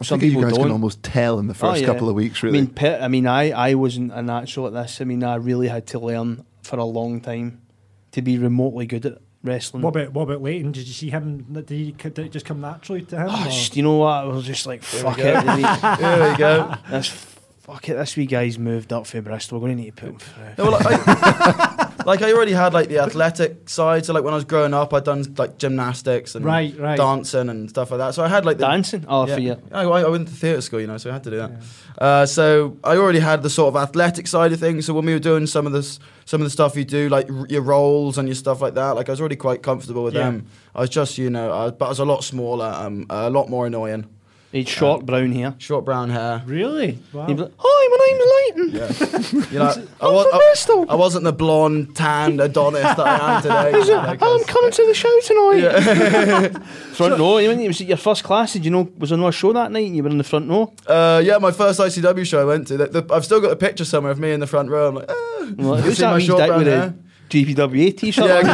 I 0.00 0.04
some 0.04 0.20
think 0.20 0.32
you 0.32 0.38
people 0.38 0.50
guys 0.50 0.56
don't. 0.58 0.64
can 0.66 0.72
almost 0.72 1.02
tell 1.02 1.38
in 1.38 1.46
the 1.46 1.52
Oh, 1.54 1.70
first 1.70 1.80
yeah. 1.80 1.86
couple 1.86 2.08
of 2.08 2.14
weeks, 2.14 2.42
really. 2.42 2.58
I 2.58 2.62
mean, 2.62 2.70
Pitt, 2.70 3.00
I 3.00 3.08
mean, 3.08 3.26
I, 3.26 3.50
I 3.50 3.74
wasn't 3.74 4.12
a 4.12 4.22
natural 4.22 4.66
at 4.66 4.72
this. 4.74 5.00
I 5.00 5.04
mean, 5.04 5.22
I 5.24 5.36
really 5.36 5.68
had 5.68 5.86
to 5.88 5.98
learn 5.98 6.44
for 6.62 6.78
a 6.78 6.84
long 6.84 7.20
time 7.20 7.62
to 8.12 8.20
be 8.22 8.36
remotely 8.38 8.86
good 8.86 9.06
at 9.06 9.18
wrestling. 9.42 9.82
What 9.82 9.96
about 9.96 10.12
what 10.12 10.22
about 10.22 10.42
Leyton? 10.42 10.72
Did 10.72 10.86
you 10.86 10.92
see 10.92 11.10
him? 11.10 11.46
Did, 11.52 11.68
he, 11.68 11.92
did 11.92 12.18
it 12.18 12.32
just 12.32 12.46
come 12.46 12.60
naturally 12.60 13.02
to 13.02 13.16
him? 13.16 13.26
Oh, 13.30 13.66
you 13.72 13.82
know 13.82 13.96
what? 13.96 14.08
I 14.08 14.24
was 14.24 14.44
just 14.44 14.66
like, 14.66 14.82
fuck 14.82 15.16
we 15.16 15.22
it. 15.22 15.44
go. 15.44 15.56
there 16.00 16.30
we 16.32 16.36
go. 16.36 16.74
That's 16.90 17.08
fuck 17.08 17.88
it. 17.88 17.94
This 17.94 18.16
wee 18.16 18.26
guy's 18.26 18.58
moved 18.58 18.92
up 18.92 19.06
for 19.06 19.20
Bristol. 19.20 19.58
We're 19.58 19.68
going 19.68 19.78
to 19.78 19.82
need 19.84 19.96
to 19.96 20.00
put 20.00 20.08
him 20.10 20.18
through. 20.18 20.64
No, 20.64 20.70
well, 20.70 20.78
I, 20.80 21.85
like 22.06 22.22
I 22.22 22.32
already 22.32 22.52
had 22.52 22.72
like 22.72 22.88
the 22.88 22.98
athletic 23.00 23.68
side. 23.68 24.06
So 24.06 24.12
like 24.14 24.24
when 24.24 24.32
I 24.32 24.36
was 24.36 24.44
growing 24.44 24.72
up, 24.72 24.94
I'd 24.94 25.04
done 25.04 25.24
like 25.36 25.58
gymnastics 25.58 26.34
and 26.34 26.44
Right, 26.44 26.74
right. 26.78 26.96
dancing 26.96 27.48
and 27.50 27.68
stuff 27.68 27.90
like 27.90 27.98
that. 27.98 28.14
So 28.14 28.24
I 28.24 28.28
had 28.28 28.46
like 28.46 28.58
the 28.58 28.66
Dancing? 28.66 29.04
Oh, 29.08 29.26
for 29.26 29.38
you. 29.40 29.56
I, 29.72 29.82
I 29.82 30.08
went 30.08 30.28
to 30.28 30.34
theatre 30.34 30.60
school, 30.60 30.80
you 30.80 30.86
know, 30.86 30.96
so 30.98 31.10
I 31.10 31.12
had 31.14 31.24
to 31.24 31.30
do 31.30 31.36
that. 31.36 31.50
Uh, 31.98 32.26
so 32.26 32.76
I 32.84 32.96
already 32.96 33.18
had 33.20 33.42
the 33.42 33.50
sort 33.50 33.74
of 33.74 33.76
athletic 33.82 34.26
side 34.26 34.52
of 34.52 34.60
things. 34.60 34.86
So 34.86 34.94
when 34.94 35.04
we 35.04 35.12
were 35.12 35.18
doing 35.18 35.46
some 35.46 35.66
of 35.66 35.72
this, 35.72 35.98
some 36.24 36.40
of 36.40 36.46
the 36.46 36.50
stuff 36.50 36.76
you 36.76 36.84
do, 36.84 37.08
like 37.08 37.30
r- 37.30 37.46
your 37.48 37.62
roles 37.62 38.18
and 38.18 38.28
your 38.28 38.34
stuff 38.34 38.60
like 38.62 38.74
that, 38.74 38.90
like 38.96 39.08
I 39.08 39.12
was 39.12 39.20
already 39.20 39.36
quite 39.36 39.62
comfortable 39.62 40.04
with 40.04 40.14
Yeah. 40.14 40.24
them. 40.30 40.46
I 40.74 40.80
was 40.80 40.90
just, 40.90 41.18
you 41.18 41.30
know, 41.30 41.52
I 41.52 41.70
but 41.70 41.86
I 41.86 41.88
was 41.88 41.98
a 41.98 42.04
lot 42.04 42.22
smaller, 42.24 42.66
um, 42.66 43.06
a 43.10 43.30
lot 43.30 43.48
more 43.50 43.66
annoying. 43.66 44.06
Short 44.64 45.04
brown 45.04 45.32
hair. 45.32 45.54
Short 45.58 45.84
brown 45.84 46.10
hair. 46.10 46.42
Really? 46.46 46.98
Wow. 47.12 47.26
Like, 47.28 47.52
Hi, 47.58 47.88
my 47.90 47.98
name's 48.06 48.72
Leyton. 48.72 49.16
You 49.52 49.58
know, 49.58 49.86
I, 50.00 50.06
was, 50.08 50.26
from 50.26 50.38
Bristol. 50.38 50.86
I, 50.88 50.92
I 50.92 50.96
wasn't 50.96 51.24
the 51.24 51.32
blonde, 51.32 51.96
tanned 51.96 52.40
Adonis 52.40 52.82
that 52.82 53.00
I 53.00 53.36
am 53.36 53.42
today. 53.42 54.18
I'm 54.20 54.44
coming 54.44 54.70
to 54.70 54.86
the 54.86 54.94
show 54.94 55.20
tonight. 55.20 56.62
Front 56.94 57.18
row. 57.18 57.38
You 57.38 57.50
mean 57.50 57.60
it 57.60 57.68
was 57.68 57.80
your 57.80 57.96
first 57.96 58.24
class? 58.24 58.52
Did 58.52 58.64
you 58.64 58.70
know 58.70 58.88
was 58.98 59.10
there 59.10 59.18
no 59.18 59.30
show 59.30 59.52
that 59.52 59.72
night 59.72 59.86
and 59.86 59.96
you 59.96 60.02
were 60.02 60.10
in 60.10 60.18
the 60.18 60.24
front 60.24 60.48
row? 60.48 60.72
Uh, 60.86 61.20
yeah, 61.24 61.38
my 61.38 61.50
first 61.50 61.80
ICW 61.80 62.26
show 62.26 62.40
I 62.40 62.44
went 62.44 62.68
to. 62.68 62.76
The, 62.76 62.86
the, 63.00 63.14
I've 63.14 63.24
still 63.24 63.40
got 63.40 63.50
a 63.50 63.56
picture 63.56 63.84
somewhere 63.84 64.12
of 64.12 64.18
me 64.18 64.32
in 64.32 64.40
the 64.40 64.46
front 64.46 64.70
row. 64.70 64.88
I'm 64.88 64.94
like, 64.94 65.10
ah. 65.10 65.52
Like, 65.56 65.84
Who's 65.84 65.98
that 65.98 66.10
my 66.10 66.18
short 66.18 66.46
brown 66.46 66.66
hair. 66.66 66.94
GPWA 67.28 67.96
t-shirt 67.96 68.44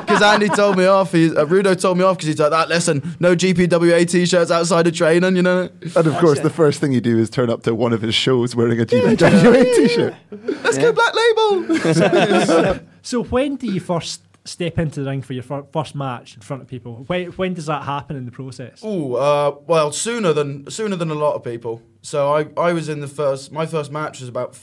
because 0.00 0.22
Andy 0.22 0.48
told 0.48 0.76
me 0.76 0.86
off. 0.86 1.14
Uh, 1.14 1.44
Rudo 1.46 1.78
told 1.80 1.98
me 1.98 2.04
off 2.04 2.16
because 2.16 2.28
he's 2.28 2.38
like, 2.38 2.50
"That 2.50 2.68
listen, 2.68 3.16
no 3.20 3.34
GPWA 3.34 4.08
t-shirts 4.08 4.50
outside 4.50 4.86
of 4.86 4.94
training, 4.94 5.36
you 5.36 5.42
know." 5.42 5.68
And 5.96 6.06
of 6.06 6.16
course, 6.18 6.40
the 6.40 6.50
first 6.50 6.80
thing 6.80 6.92
you 6.92 7.00
do 7.00 7.18
is 7.18 7.30
turn 7.30 7.50
up 7.50 7.62
to 7.64 7.74
one 7.74 7.92
of 7.92 8.02
his 8.02 8.14
shows 8.14 8.54
wearing 8.54 8.80
a 8.80 8.84
GPWA 8.84 9.64
t-shirt. 9.76 10.14
Let's 10.30 10.78
go 10.78 10.92
Black 10.92 11.14
Label. 11.14 12.80
so, 13.02 13.24
when 13.24 13.56
do 13.56 13.66
you 13.66 13.80
first 13.80 14.22
step 14.44 14.78
into 14.78 15.02
the 15.02 15.10
ring 15.10 15.22
for 15.22 15.32
your 15.32 15.42
first 15.42 15.94
match 15.94 16.34
in 16.34 16.40
front 16.40 16.62
of 16.62 16.68
people? 16.68 17.04
When, 17.06 17.26
when 17.32 17.54
does 17.54 17.66
that 17.66 17.84
happen 17.84 18.16
in 18.16 18.24
the 18.24 18.32
process? 18.32 18.80
Oh, 18.82 19.14
uh, 19.14 19.56
well, 19.66 19.92
sooner 19.92 20.32
than 20.32 20.70
sooner 20.70 20.96
than 20.96 21.10
a 21.10 21.14
lot 21.14 21.34
of 21.34 21.44
people. 21.44 21.82
So 22.02 22.34
I, 22.34 22.48
I 22.56 22.72
was 22.72 22.88
in 22.88 23.00
the 23.00 23.08
first. 23.08 23.52
My 23.52 23.66
first 23.66 23.92
match 23.92 24.20
was 24.20 24.28
about 24.28 24.54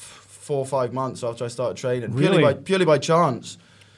four 0.48 0.60
or 0.60 0.66
five 0.66 0.94
months 0.94 1.24
after 1.24 1.44
I 1.46 1.50
started 1.50 1.78
training, 1.78 2.10
purely 2.16 2.38
Really? 2.40 2.54
by 2.54 2.54
purely 2.70 2.86
by 2.86 2.98
chance. 2.98 3.58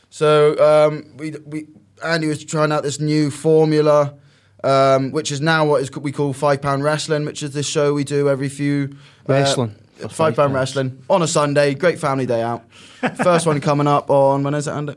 So 0.10 0.30
um, 0.70 0.92
we 1.18 1.28
we 1.46 1.68
Andy 2.04 2.28
was 2.28 2.44
trying 2.44 2.72
out 2.72 2.82
this 2.84 3.00
new 3.00 3.30
formula, 3.30 4.16
um, 4.64 5.12
which 5.12 5.32
is 5.32 5.40
now 5.42 5.66
what 5.66 5.82
is 5.84 5.92
we 5.96 6.12
call 6.12 6.34
five 6.34 6.62
pound 6.62 6.84
wrestling, 6.84 7.26
which 7.26 7.44
is 7.44 7.52
this 7.52 7.68
show 7.68 7.94
we 7.94 8.04
do 8.04 8.28
every 8.30 8.50
few 8.50 8.90
uh, 9.30 9.34
Wrestling 9.34 9.76
five 10.00 10.12
five 10.12 10.36
pound 10.36 10.54
pounds. 10.54 10.56
wrestling 10.56 11.04
on 11.10 11.22
a 11.22 11.28
Sunday. 11.28 11.76
Great 11.76 12.00
family 12.00 12.26
day 12.26 12.42
out. 12.42 12.64
First 13.24 13.46
one 13.46 13.62
coming 13.62 13.88
up 13.88 14.10
on 14.10 14.44
when 14.44 14.54
is 14.56 14.68
it? 14.68 14.72
Andy? 14.72 14.96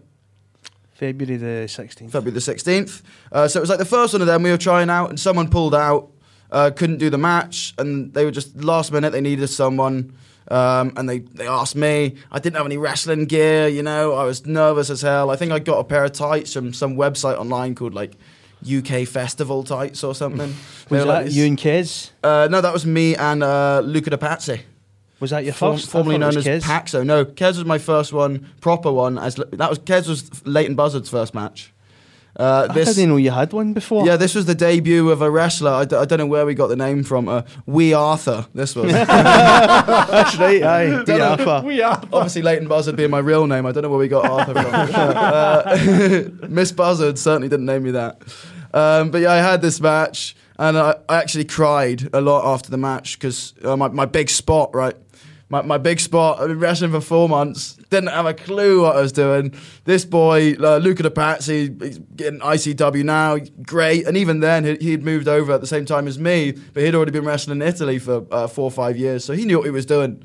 February 0.94 1.36
the 1.36 1.66
16th. 1.66 2.10
February 2.12 2.30
the 2.30 2.40
16th. 2.40 3.02
Uh, 3.32 3.48
so 3.48 3.58
it 3.58 3.62
was 3.62 3.68
like 3.70 3.80
the 3.80 3.84
first 3.96 4.12
one 4.14 4.20
of 4.22 4.28
them 4.28 4.40
we 4.44 4.52
were 4.52 4.56
trying 4.70 4.88
out, 4.88 5.10
and 5.10 5.18
someone 5.18 5.48
pulled 5.50 5.74
out, 5.74 6.12
uh, 6.52 6.70
couldn't 6.70 6.98
do 6.98 7.10
the 7.10 7.18
match, 7.18 7.74
and 7.76 8.14
they 8.14 8.24
were 8.24 8.30
just 8.30 8.54
last 8.62 8.92
minute, 8.92 9.10
they 9.10 9.20
needed 9.20 9.48
someone. 9.48 10.16
Um, 10.48 10.92
and 10.96 11.08
they, 11.08 11.20
they 11.20 11.46
asked 11.46 11.76
me. 11.76 12.16
I 12.30 12.38
didn't 12.38 12.56
have 12.56 12.66
any 12.66 12.76
wrestling 12.76 13.26
gear, 13.26 13.68
you 13.68 13.82
know. 13.82 14.14
I 14.14 14.24
was 14.24 14.44
nervous 14.46 14.90
as 14.90 15.02
hell. 15.02 15.30
I 15.30 15.36
think 15.36 15.52
I 15.52 15.58
got 15.58 15.78
a 15.78 15.84
pair 15.84 16.04
of 16.04 16.12
tights 16.12 16.52
from 16.52 16.72
some 16.72 16.96
website 16.96 17.38
online 17.38 17.74
called 17.74 17.94
like 17.94 18.14
UK 18.64 19.06
Festival 19.06 19.64
tights 19.64 20.04
or 20.04 20.14
something. 20.14 20.48
Was 20.48 20.90
were 20.90 20.98
that 20.98 21.06
like 21.06 21.32
you 21.32 21.46
and 21.46 21.56
Kez? 21.58 22.10
Uh, 22.22 22.48
no, 22.50 22.60
that 22.60 22.72
was 22.72 22.84
me 22.86 23.16
and 23.16 23.42
uh, 23.42 23.80
Luca 23.84 24.10
de 24.10 24.16
Pazzi. 24.16 24.60
Was 25.20 25.30
that 25.30 25.44
your 25.44 25.54
Form- 25.54 25.76
first? 25.76 25.90
Formerly 25.90 26.18
known 26.18 26.36
as 26.36 26.44
Kez. 26.44 26.62
Paxo. 26.62 27.06
No, 27.06 27.24
Kez 27.24 27.56
was 27.56 27.64
my 27.64 27.78
first 27.78 28.12
one, 28.12 28.48
proper 28.60 28.90
one. 28.90 29.18
As 29.18 29.36
that 29.36 29.70
was 29.70 29.78
Kez 29.78 30.08
was 30.08 30.44
Leyton 30.44 30.74
Buzzard's 30.74 31.08
first 31.08 31.32
match. 31.34 31.72
Uh, 32.34 32.66
I 32.70 32.74
didn't 32.74 33.10
know 33.10 33.16
you 33.16 33.30
had 33.30 33.52
one 33.52 33.74
before. 33.74 34.06
yeah, 34.06 34.16
this 34.16 34.34
was 34.34 34.46
the 34.46 34.54
debut 34.54 35.10
of 35.10 35.20
a 35.20 35.30
wrestler. 35.30 35.70
I, 35.70 35.84
d- 35.84 35.96
I 35.96 36.06
don't 36.06 36.18
know 36.18 36.26
where 36.26 36.46
we 36.46 36.54
got 36.54 36.68
the 36.68 36.76
name 36.76 37.04
from. 37.04 37.28
Uh, 37.28 37.42
Wee 37.66 37.92
Arthur. 37.92 38.46
This 38.54 38.74
was. 38.74 38.90
That's 38.90 40.36
right. 40.38 40.62
Aye, 40.62 41.04
Wee 41.06 41.20
Arthur. 41.20 41.62
We 41.66 41.82
are. 41.82 42.02
Obviously, 42.12 42.40
Leyton 42.42 42.68
Buzzard 42.68 42.96
being 42.96 43.10
my 43.10 43.18
real 43.18 43.46
name. 43.46 43.66
I 43.66 43.72
don't 43.72 43.82
know 43.82 43.90
where 43.90 43.98
we 43.98 44.08
got 44.08 44.24
Arthur 44.24 44.54
from. 44.54 44.74
uh, 46.42 46.46
Miss 46.48 46.72
Buzzard 46.72 47.18
certainly 47.18 47.48
didn't 47.48 47.66
name 47.66 47.82
me 47.82 47.90
that. 47.92 48.22
Um, 48.72 49.10
but 49.10 49.20
yeah, 49.20 49.32
I 49.32 49.36
had 49.36 49.60
this 49.60 49.80
match, 49.80 50.34
and 50.58 50.78
I, 50.78 50.96
I 51.08 51.18
actually 51.18 51.44
cried 51.44 52.08
a 52.14 52.22
lot 52.22 52.50
after 52.50 52.70
the 52.70 52.78
match 52.78 53.18
because 53.18 53.52
uh, 53.62 53.76
my, 53.76 53.88
my 53.88 54.06
big 54.06 54.30
spot, 54.30 54.74
right? 54.74 54.96
My, 55.52 55.60
my 55.60 55.76
big 55.76 56.00
spot. 56.00 56.40
I've 56.40 56.48
been 56.48 56.58
wrestling 56.58 56.92
for 56.92 57.02
four 57.02 57.28
months. 57.28 57.74
Didn't 57.90 58.08
have 58.08 58.24
a 58.24 58.32
clue 58.32 58.80
what 58.80 58.96
I 58.96 59.02
was 59.02 59.12
doing. 59.12 59.54
This 59.84 60.02
boy, 60.06 60.54
uh, 60.54 60.78
Luca 60.78 61.02
de 61.02 61.10
Pazzi, 61.10 61.78
he's 61.82 61.98
getting 62.16 62.40
ICW 62.40 63.04
now. 63.04 63.36
Great. 63.60 64.06
And 64.06 64.16
even 64.16 64.40
then, 64.40 64.64
he, 64.64 64.76
he'd 64.76 65.04
moved 65.04 65.28
over 65.28 65.52
at 65.52 65.60
the 65.60 65.66
same 65.66 65.84
time 65.84 66.08
as 66.08 66.18
me, 66.18 66.52
but 66.72 66.82
he'd 66.82 66.94
already 66.94 67.12
been 67.12 67.26
wrestling 67.26 67.60
in 67.60 67.68
Italy 67.68 67.98
for 67.98 68.24
uh, 68.30 68.46
four 68.46 68.64
or 68.64 68.70
five 68.70 68.96
years. 68.96 69.26
So 69.26 69.34
he 69.34 69.44
knew 69.44 69.58
what 69.58 69.66
he 69.66 69.70
was 69.70 69.84
doing. 69.84 70.24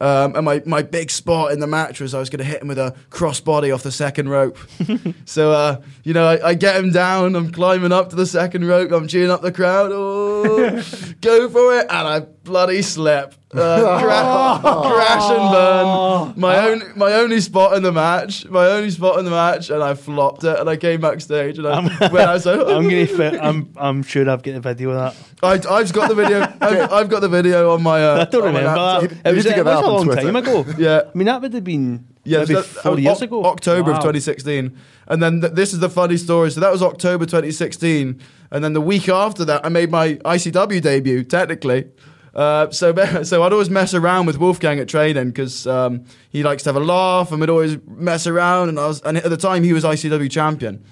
Um, 0.00 0.34
and 0.36 0.44
my, 0.44 0.62
my 0.64 0.82
big 0.82 1.10
spot 1.10 1.52
in 1.52 1.60
the 1.60 1.66
match 1.66 2.00
was 2.00 2.14
I 2.14 2.18
was 2.18 2.30
going 2.30 2.38
to 2.38 2.44
hit 2.44 2.62
him 2.62 2.68
with 2.68 2.78
a 2.78 2.94
crossbody 3.10 3.74
off 3.74 3.82
the 3.82 3.92
second 3.92 4.28
rope. 4.28 4.56
so, 5.24 5.52
uh, 5.52 5.80
you 6.02 6.14
know, 6.14 6.26
I, 6.26 6.50
I 6.50 6.54
get 6.54 6.76
him 6.76 6.92
down. 6.92 7.36
I'm 7.36 7.52
climbing 7.52 7.92
up 7.92 8.10
to 8.10 8.16
the 8.16 8.26
second 8.26 8.66
rope. 8.66 8.90
I'm 8.90 9.06
cheering 9.06 9.30
up 9.30 9.42
the 9.42 9.52
crowd. 9.52 9.90
Oh, 9.92 10.82
go 11.20 11.48
for 11.48 11.78
it. 11.78 11.86
And 11.90 12.08
I 12.08 12.20
bloody 12.44 12.82
slip. 12.82 13.34
Uh, 13.54 14.00
cra- 14.00 14.60
crash 14.90 15.30
and 15.30 15.52
burn. 15.52 16.40
My, 16.40 16.68
own, 16.68 16.82
my 16.96 17.12
only 17.14 17.40
spot 17.40 17.76
in 17.76 17.82
the 17.82 17.92
match. 17.92 18.46
My 18.48 18.66
only 18.66 18.90
spot 18.90 19.18
in 19.18 19.24
the 19.26 19.30
match. 19.30 19.68
And 19.70 19.82
I 19.82 19.94
flopped 19.94 20.42
it. 20.44 20.58
And 20.58 20.68
I 20.70 20.76
came 20.76 21.00
backstage. 21.00 21.58
And 21.58 21.66
I, 21.66 22.08
when 22.08 22.28
I 22.28 22.34
was 22.34 22.46
like, 22.46 22.60
I'm 22.60 22.84
gonna. 22.88 23.06
Fit, 23.06 23.34
I'm. 23.42 23.72
I'm 23.76 24.02
sure 24.02 24.28
I've 24.28 24.42
got 24.42 24.54
a 24.54 24.60
video 24.60 24.90
of 24.90 25.14
that. 25.40 25.66
I, 25.68 25.74
I've 25.76 25.92
got 25.92 26.08
the 26.08 26.14
video. 26.14 26.40
I've, 26.60 26.92
I've 26.92 27.08
got 27.10 27.20
the 27.20 27.28
video 27.28 27.72
on 27.74 27.82
my. 27.82 28.02
Uh, 28.02 28.22
I 28.26 28.30
don't 28.30 28.44
remember 28.44 28.74
that. 28.74 29.02
It 29.04 29.34
was, 29.34 29.46
it 29.46 29.64
was 29.64 29.76
a 29.78 29.80
long 29.86 30.08
time 30.08 30.36
ago. 30.36 30.64
Yeah. 30.78 31.02
I 31.14 31.18
mean, 31.18 31.26
that 31.26 31.42
would 31.42 31.52
have 31.52 31.64
been 31.64 32.06
Yeah, 32.24 32.38
maybe 32.38 32.54
so 32.54 32.62
that- 32.62 32.66
four 32.68 32.98
years 32.98 33.18
Oc- 33.18 33.22
ago. 33.22 33.44
October 33.44 33.90
of 33.90 33.98
2016. 33.98 34.76
And 35.08 35.22
then 35.22 35.40
th- 35.42 35.52
this 35.52 35.72
is 35.74 35.80
the 35.80 35.90
funny 35.90 36.16
story. 36.16 36.50
So 36.50 36.60
that 36.60 36.72
was 36.72 36.82
October 36.82 37.26
2016. 37.26 38.18
And 38.50 38.64
then 38.64 38.72
the 38.72 38.80
week 38.80 39.08
after 39.08 39.44
that, 39.46 39.64
I 39.66 39.68
made 39.68 39.90
my 39.90 40.14
ICW 40.14 40.80
debut, 40.80 41.24
technically. 41.24 41.90
Uh, 42.34 42.70
so, 42.70 42.94
so 43.22 43.42
I'd 43.42 43.52
always 43.52 43.70
mess 43.70 43.94
around 43.94 44.26
with 44.26 44.38
Wolfgang 44.38 44.78
at 44.78 44.88
training 44.88 45.28
because 45.28 45.66
um, 45.66 46.04
he 46.30 46.42
likes 46.42 46.62
to 46.64 46.68
have 46.70 46.76
a 46.76 46.84
laugh, 46.84 47.30
and 47.32 47.40
we'd 47.40 47.50
always 47.50 47.76
mess 47.86 48.26
around. 48.26 48.68
And 48.68 48.78
I 48.78 48.86
was, 48.86 49.00
and 49.02 49.16
at 49.16 49.30
the 49.30 49.36
time, 49.36 49.64
he 49.64 49.72
was 49.72 49.84
ICW 49.84 50.30
champion. 50.30 50.84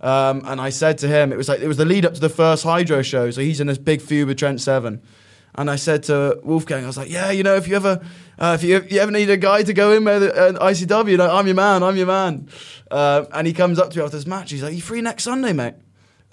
Um, 0.00 0.42
and 0.44 0.60
I 0.60 0.70
said 0.70 0.98
to 0.98 1.08
him, 1.08 1.32
it 1.32 1.36
was 1.36 1.48
like 1.48 1.60
it 1.60 1.68
was 1.68 1.78
the 1.78 1.84
lead 1.84 2.04
up 2.04 2.14
to 2.14 2.20
the 2.20 2.28
first 2.28 2.62
Hydro 2.62 3.02
show. 3.02 3.30
So 3.30 3.40
he's 3.40 3.60
in 3.60 3.66
this 3.66 3.78
big 3.78 4.02
feud 4.02 4.28
with 4.28 4.38
Trent 4.38 4.60
Seven. 4.60 5.02
And 5.56 5.70
I 5.70 5.76
said 5.76 6.02
to 6.04 6.40
Wolfgang, 6.42 6.82
I 6.82 6.88
was 6.88 6.96
like, 6.96 7.10
yeah, 7.10 7.30
you 7.30 7.44
know, 7.44 7.54
if 7.54 7.68
you 7.68 7.76
ever, 7.76 8.04
uh, 8.38 8.56
if 8.60 8.64
you, 8.64 8.84
you 8.90 8.98
ever 8.98 9.12
need 9.12 9.30
a 9.30 9.36
guy 9.36 9.62
to 9.62 9.72
go 9.72 9.92
in 9.92 10.04
with 10.04 10.24
an 10.36 10.56
ICW, 10.56 11.12
you 11.12 11.16
know, 11.16 11.30
I'm 11.30 11.46
your 11.46 11.54
man, 11.54 11.84
I'm 11.84 11.96
your 11.96 12.08
man. 12.08 12.48
Uh, 12.90 13.24
and 13.32 13.46
he 13.46 13.52
comes 13.52 13.78
up 13.78 13.90
to 13.90 13.98
me 13.98 14.04
after 14.04 14.16
this 14.16 14.26
match. 14.26 14.50
He's 14.50 14.64
like, 14.64 14.74
you 14.74 14.82
free 14.82 15.00
next 15.00 15.22
Sunday, 15.22 15.52
mate? 15.52 15.74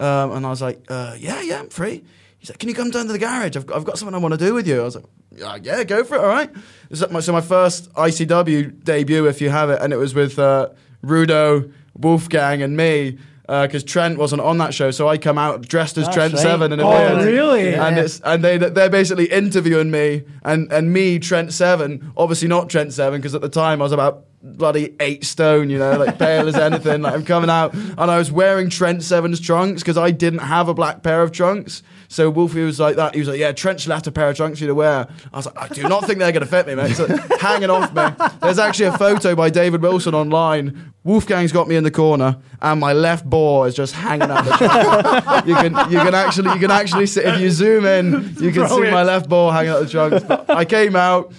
Um, 0.00 0.32
and 0.32 0.44
I 0.44 0.50
was 0.50 0.60
like, 0.60 0.84
uh, 0.88 1.14
yeah, 1.16 1.40
yeah, 1.40 1.60
I'm 1.60 1.68
free. 1.68 2.02
He's 2.42 2.50
like, 2.50 2.58
can 2.58 2.68
you 2.68 2.74
come 2.74 2.90
down 2.90 3.06
to 3.06 3.12
the 3.12 3.20
garage? 3.20 3.56
I've 3.56 3.66
got, 3.66 3.76
I've 3.76 3.84
got 3.84 3.98
something 3.98 4.16
I 4.16 4.18
want 4.18 4.32
to 4.32 4.38
do 4.38 4.52
with 4.52 4.66
you. 4.66 4.80
I 4.80 4.84
was 4.84 4.96
like, 4.96 5.04
yeah, 5.36 5.56
yeah, 5.62 5.84
go 5.84 6.02
for 6.02 6.16
it, 6.16 6.20
all 6.20 6.26
right. 6.26 6.50
So 6.92 7.06
my, 7.08 7.20
so 7.20 7.32
my 7.32 7.40
first 7.40 7.92
ICW 7.92 8.82
debut, 8.82 9.26
if 9.28 9.40
you 9.40 9.48
have 9.48 9.70
it, 9.70 9.78
and 9.80 9.92
it 9.92 9.96
was 9.96 10.12
with 10.12 10.40
uh, 10.40 10.70
Rudo, 11.04 11.72
Wolfgang, 11.96 12.60
and 12.62 12.76
me. 12.76 13.18
Because 13.46 13.84
Trent 13.84 14.16
wasn't 14.18 14.40
on 14.40 14.56
that 14.58 14.72
show, 14.72 14.90
so 14.92 15.08
I 15.08 15.18
come 15.18 15.36
out 15.36 15.68
dressed 15.68 15.98
as 15.98 16.04
That's 16.06 16.14
Trent 16.16 16.32
right. 16.34 16.42
Seven 16.42 16.72
in 16.72 16.80
a 16.80 16.86
Oh, 16.88 17.22
really? 17.22 17.74
And 17.74 17.96
Yeah. 17.96 18.02
it's 18.04 18.18
and 18.20 18.42
they 18.42 18.56
they're 18.56 18.88
basically 18.88 19.26
interviewing 19.26 19.90
me 19.90 20.22
and 20.42 20.72
and 20.72 20.90
me 20.90 21.18
Trent 21.18 21.52
Seven, 21.52 22.12
obviously 22.16 22.48
not 22.48 22.70
Trent 22.70 22.94
Seven 22.94 23.20
because 23.20 23.34
at 23.34 23.42
the 23.42 23.50
time 23.50 23.82
I 23.82 23.84
was 23.84 23.92
about 23.92 24.24
bloody 24.42 24.94
eight 25.00 25.24
stone, 25.24 25.68
you 25.68 25.78
know, 25.78 25.98
like 25.98 26.18
pale 26.18 26.48
as 26.48 26.54
anything. 26.54 27.02
Like 27.02 27.12
I'm 27.14 27.24
coming 27.26 27.50
out 27.50 27.74
and 27.74 28.00
I 28.10 28.16
was 28.16 28.32
wearing 28.32 28.70
Trent 28.70 29.02
Seven's 29.02 29.38
trunks 29.40 29.82
because 29.82 29.98
I 29.98 30.12
didn't 30.12 30.38
have 30.40 30.68
a 30.68 30.74
black 30.74 31.02
pair 31.02 31.20
of 31.22 31.30
trunks. 31.32 31.82
So 32.12 32.28
Wolfie 32.28 32.62
was 32.62 32.78
like 32.78 32.96
that. 32.96 33.14
He 33.14 33.20
was 33.20 33.28
like, 33.28 33.38
"Yeah, 33.38 33.52
trench 33.52 33.88
a 33.88 34.12
pair 34.12 34.28
of 34.28 34.36
trunks 34.36 34.60
you 34.60 34.66
to 34.66 34.74
wear." 34.74 35.08
I 35.32 35.36
was 35.36 35.46
like, 35.46 35.58
"I 35.58 35.68
do 35.68 35.84
not 35.84 36.04
think 36.04 36.18
they're 36.18 36.30
going 36.30 36.44
to 36.44 36.46
fit 36.46 36.66
me, 36.66 36.74
mate." 36.74 36.94
So 36.94 37.06
hanging 37.40 37.70
off 37.70 37.94
me. 37.94 38.02
There's 38.42 38.58
actually 38.58 38.86
a 38.86 38.98
photo 38.98 39.34
by 39.34 39.48
David 39.48 39.80
Wilson 39.80 40.14
online. 40.14 40.92
Wolfgang's 41.04 41.52
got 41.52 41.68
me 41.68 41.76
in 41.76 41.84
the 41.84 41.90
corner, 41.90 42.36
and 42.60 42.78
my 42.80 42.92
left 42.92 43.24
ball 43.24 43.64
is 43.64 43.74
just 43.74 43.94
hanging 43.94 44.30
out 44.30 44.44
you 45.46 45.54
can 45.54 45.72
you 45.90 45.98
can 46.00 46.14
actually 46.14 46.52
you 46.52 46.60
can 46.60 46.70
actually 46.70 47.06
see 47.06 47.22
if 47.22 47.40
you 47.40 47.50
zoom 47.50 47.86
in, 47.86 48.34
you 48.38 48.52
can 48.52 48.68
see 48.68 48.90
my 48.90 49.04
left 49.04 49.30
ball 49.30 49.50
hanging 49.50 49.70
out 49.70 49.80
the 49.80 49.88
trunks. 49.88 50.22
But 50.22 50.50
I 50.50 50.66
came 50.66 50.94
out 50.94 51.32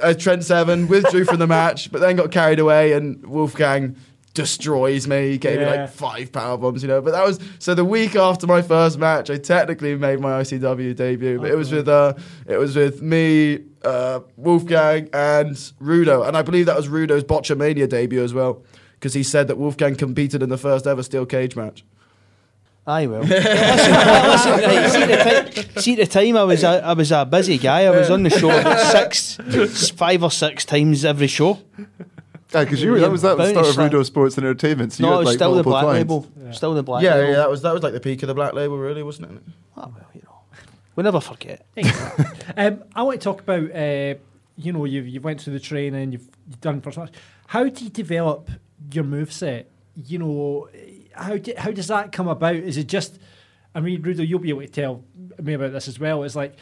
as 0.00 0.16
Trent 0.16 0.44
Seven, 0.44 0.86
withdrew 0.86 1.24
from 1.24 1.40
the 1.40 1.48
match, 1.48 1.90
but 1.90 2.00
then 2.00 2.14
got 2.14 2.30
carried 2.30 2.60
away, 2.60 2.92
and 2.92 3.26
Wolfgang 3.26 3.96
destroys 4.34 5.06
me. 5.08 5.30
He 5.32 5.38
gave 5.38 5.58
me 5.58 5.66
like 5.66 5.90
five 5.90 6.30
power 6.32 6.56
bombs, 6.56 6.82
you 6.82 6.88
know. 6.88 7.00
But 7.00 7.12
that 7.12 7.24
was 7.26 7.40
so 7.58 7.74
the 7.74 7.84
week 7.84 8.14
after 8.16 8.46
my 8.46 8.62
first 8.62 8.98
match, 8.98 9.28
I 9.30 9.36
technically 9.38 9.94
made 9.96 10.20
my 10.20 10.40
ICW 10.42 10.94
debut. 10.94 11.38
But 11.40 11.50
it 11.50 11.56
was 11.56 11.72
with 11.72 11.88
uh, 11.88 12.14
it 12.46 12.56
was 12.56 12.76
with 12.76 13.02
me, 13.02 13.60
uh, 13.84 14.20
Wolfgang, 14.36 15.08
and 15.12 15.52
Rudo, 15.80 16.26
and 16.26 16.36
I 16.36 16.42
believe 16.42 16.66
that 16.66 16.76
was 16.76 16.88
Rudo's 16.88 17.24
Botchamania 17.24 17.88
debut 17.88 18.22
as 18.22 18.32
well. 18.32 18.62
because 18.94 19.14
he 19.14 19.22
said 19.22 19.48
that 19.48 19.56
Wolfgang 19.58 19.96
competed 19.96 20.42
in 20.42 20.48
the 20.48 20.58
first 20.58 20.86
ever 20.86 21.02
steel 21.02 21.26
cage 21.26 21.56
match. 21.56 21.84
I 22.86 23.06
will. 23.06 23.20
listen, 23.20 23.42
listen, 23.44 24.52
right, 24.52 24.90
see, 24.90 25.06
the 25.06 25.62
ti- 25.74 25.80
see, 25.80 25.94
the 25.96 26.06
time 26.06 26.36
I 26.36 26.44
was 26.44 26.64
a, 26.64 26.82
I 26.84 26.92
was 26.94 27.12
a 27.12 27.24
busy 27.24 27.58
guy. 27.58 27.84
I 27.84 27.90
was 27.90 28.10
on 28.10 28.22
the 28.22 28.30
show 28.30 28.50
about 28.60 28.78
six, 28.92 29.36
five 29.90 30.22
or 30.22 30.30
six 30.30 30.64
times 30.64 31.04
every 31.04 31.26
show. 31.26 31.58
Yeah, 32.52 32.64
because 32.64 32.82
you 32.82 32.90
were, 32.92 33.00
that 33.00 33.10
was 33.10 33.22
that 33.22 33.36
the 33.36 33.50
start 33.50 33.66
of 33.66 33.74
slap. 33.74 33.92
Rudo 33.92 34.04
Sports 34.04 34.36
and 34.36 34.46
Entertainment. 34.46 34.92
So 34.92 35.04
you 35.04 35.10
no, 35.10 35.12
had, 35.12 35.16
it 35.16 35.18
was 35.18 35.26
like, 35.26 35.34
still 35.36 35.54
the 35.54 35.62
black 35.62 35.84
clients. 35.84 36.10
label. 36.10 36.52
Still 36.52 36.74
the 36.74 36.82
black 36.82 37.02
yeah, 37.02 37.14
label. 37.14 37.30
yeah, 37.30 37.36
that 37.36 37.50
was 37.50 37.62
that 37.62 37.72
was 37.72 37.82
like 37.82 37.92
the 37.92 38.00
peak 38.00 38.22
of 38.22 38.26
the 38.26 38.34
black 38.34 38.54
label, 38.54 38.78
really, 38.78 39.02
wasn't 39.02 39.30
it? 39.30 39.42
Well, 39.76 39.94
you 40.14 40.22
know, 40.24 40.34
We 40.96 41.02
never 41.04 41.20
forget. 41.20 41.64
um, 42.56 42.82
I 42.94 43.02
want 43.02 43.20
to 43.20 43.24
talk 43.24 43.40
about, 43.40 43.70
uh, 43.74 44.14
you 44.56 44.72
know, 44.72 44.84
you've, 44.84 45.06
you've 45.06 45.24
went 45.24 45.40
through 45.40 45.52
the 45.52 45.60
training, 45.60 46.12
you've, 46.12 46.28
you've 46.48 46.60
done 46.60 46.80
first 46.80 46.98
match. 46.98 47.12
How 47.46 47.64
do 47.68 47.84
you 47.84 47.90
develop 47.90 48.50
your 48.92 49.04
move 49.04 49.32
set? 49.32 49.70
You 49.94 50.18
know, 50.18 50.68
how 51.12 51.36
do, 51.36 51.52
how 51.56 51.70
does 51.70 51.88
that 51.88 52.12
come 52.12 52.28
about? 52.28 52.56
Is 52.56 52.76
it 52.76 52.88
just, 52.88 53.18
I 53.74 53.80
mean, 53.80 54.02
Rudo, 54.02 54.26
you'll 54.26 54.38
be 54.40 54.50
able 54.50 54.62
to 54.62 54.68
tell 54.68 55.04
me 55.40 55.54
about 55.54 55.72
this 55.72 55.88
as 55.88 55.98
well. 56.00 56.24
It's 56.24 56.36
like, 56.36 56.56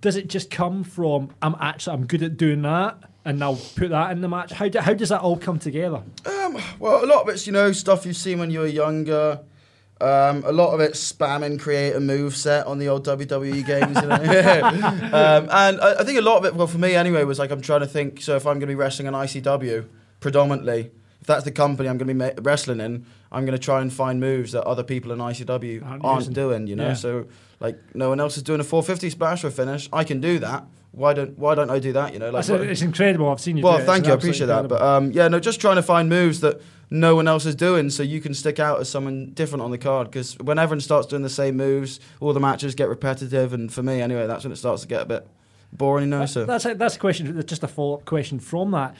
does 0.00 0.16
it 0.16 0.28
just 0.28 0.50
come 0.50 0.84
from 0.84 1.30
I'm 1.40 1.54
actually 1.60 1.94
I'm 1.94 2.06
good 2.06 2.22
at 2.22 2.36
doing 2.36 2.62
that, 2.62 2.98
and 3.24 3.42
I'll 3.42 3.56
put 3.76 3.90
that 3.90 4.12
in 4.12 4.20
the 4.20 4.28
match? 4.28 4.52
How 4.52 4.68
do, 4.68 4.78
how 4.80 4.94
does 4.94 5.08
that 5.08 5.20
all 5.20 5.36
come 5.38 5.58
together? 5.58 6.02
Um, 6.26 6.58
well, 6.78 7.04
a 7.04 7.06
lot 7.06 7.22
of 7.22 7.28
it's 7.28 7.46
you 7.46 7.52
know 7.52 7.72
stuff 7.72 8.04
you've 8.06 8.16
seen 8.16 8.38
when 8.38 8.50
you 8.50 8.60
were 8.60 8.66
younger. 8.66 9.40
Um, 10.00 10.42
a 10.44 10.52
lot 10.52 10.74
of 10.74 10.80
it's 10.80 11.12
spamming 11.12 11.58
create 11.58 11.94
a 11.94 12.00
move 12.00 12.36
set 12.36 12.66
on 12.66 12.78
the 12.78 12.88
old 12.88 13.06
WWE 13.06 13.64
games. 13.64 13.96
You 13.96 14.08
know? 14.08 14.14
um, 15.12 15.48
and 15.50 15.80
I, 15.80 16.00
I 16.00 16.04
think 16.04 16.18
a 16.18 16.22
lot 16.22 16.38
of 16.38 16.44
it, 16.44 16.54
well, 16.54 16.66
for 16.66 16.78
me 16.78 16.94
anyway, 16.94 17.22
was 17.24 17.38
like 17.38 17.50
I'm 17.50 17.60
trying 17.62 17.80
to 17.80 17.86
think. 17.86 18.20
So 18.20 18.36
if 18.36 18.46
I'm 18.46 18.54
going 18.54 18.60
to 18.62 18.66
be 18.66 18.74
wrestling 18.74 19.08
an 19.08 19.14
ICW 19.14 19.86
predominantly, 20.20 20.90
if 21.20 21.26
that's 21.26 21.44
the 21.44 21.52
company 21.52 21.88
I'm 21.88 21.96
going 21.96 22.08
to 22.08 22.14
be 22.14 22.18
ma- 22.18 22.42
wrestling 22.42 22.80
in, 22.80 23.06
I'm 23.30 23.46
going 23.46 23.56
to 23.56 23.64
try 23.64 23.80
and 23.80 23.90
find 23.92 24.20
moves 24.20 24.52
that 24.52 24.64
other 24.64 24.82
people 24.82 25.12
in 25.12 25.18
ICW 25.20 25.84
Aren't 25.86 26.04
aren't, 26.04 26.32
doing. 26.34 26.66
You 26.66 26.76
know, 26.76 26.88
Yeah. 26.88 26.94
so 26.94 27.26
like 27.60 27.78
no 27.94 28.08
one 28.10 28.20
else 28.20 28.36
is 28.36 28.42
doing 28.42 28.60
a 28.60 28.64
450 28.64 29.10
splash 29.10 29.44
or 29.44 29.50
finish. 29.50 29.88
I 29.92 30.04
can 30.04 30.20
do 30.20 30.38
that. 30.40 30.64
Why 30.94 31.12
don't 31.12 31.36
Why 31.38 31.54
don't 31.54 31.70
I 31.70 31.80
do 31.80 31.92
that? 31.92 32.12
You 32.12 32.20
know, 32.20 32.30
like 32.30 32.48
it's 32.48 32.82
incredible. 32.82 33.28
I've 33.28 33.40
seen 33.40 33.56
you. 33.56 33.64
well, 33.64 33.78
it. 33.78 33.84
thank 33.84 34.06
you. 34.06 34.12
I 34.12 34.14
appreciate 34.14 34.46
that. 34.46 34.68
But 34.68 34.80
um, 34.80 35.10
yeah, 35.10 35.26
no, 35.28 35.40
just 35.40 35.60
trying 35.60 35.76
to 35.76 35.82
find 35.82 36.08
moves 36.08 36.40
that 36.40 36.60
no 36.88 37.16
one 37.16 37.26
else 37.26 37.46
is 37.46 37.56
doing, 37.56 37.90
so 37.90 38.02
you 38.04 38.20
can 38.20 38.32
stick 38.32 38.60
out 38.60 38.80
as 38.80 38.88
someone 38.88 39.32
different 39.32 39.62
on 39.62 39.72
the 39.72 39.78
card. 39.78 40.08
Because 40.08 40.38
when 40.38 40.58
everyone 40.58 40.80
starts 40.80 41.08
doing 41.08 41.22
the 41.22 41.30
same 41.30 41.56
moves, 41.56 41.98
all 42.20 42.32
the 42.32 42.40
matches 42.40 42.76
get 42.76 42.88
repetitive, 42.88 43.52
and 43.52 43.72
for 43.72 43.82
me, 43.82 44.00
anyway, 44.00 44.26
that's 44.26 44.44
when 44.44 44.52
it 44.52 44.56
starts 44.56 44.82
to 44.82 44.88
get 44.88 45.02
a 45.02 45.04
bit 45.04 45.26
boring. 45.72 46.04
You 46.04 46.10
know, 46.10 46.26
so 46.26 46.44
That's 46.44 46.64
a, 46.64 46.74
that's 46.74 46.94
a 46.94 46.98
question. 47.00 47.44
Just 47.44 47.64
a 47.64 47.68
follow 47.68 47.94
up 47.94 48.04
question 48.04 48.38
from 48.38 48.70
that. 48.70 48.94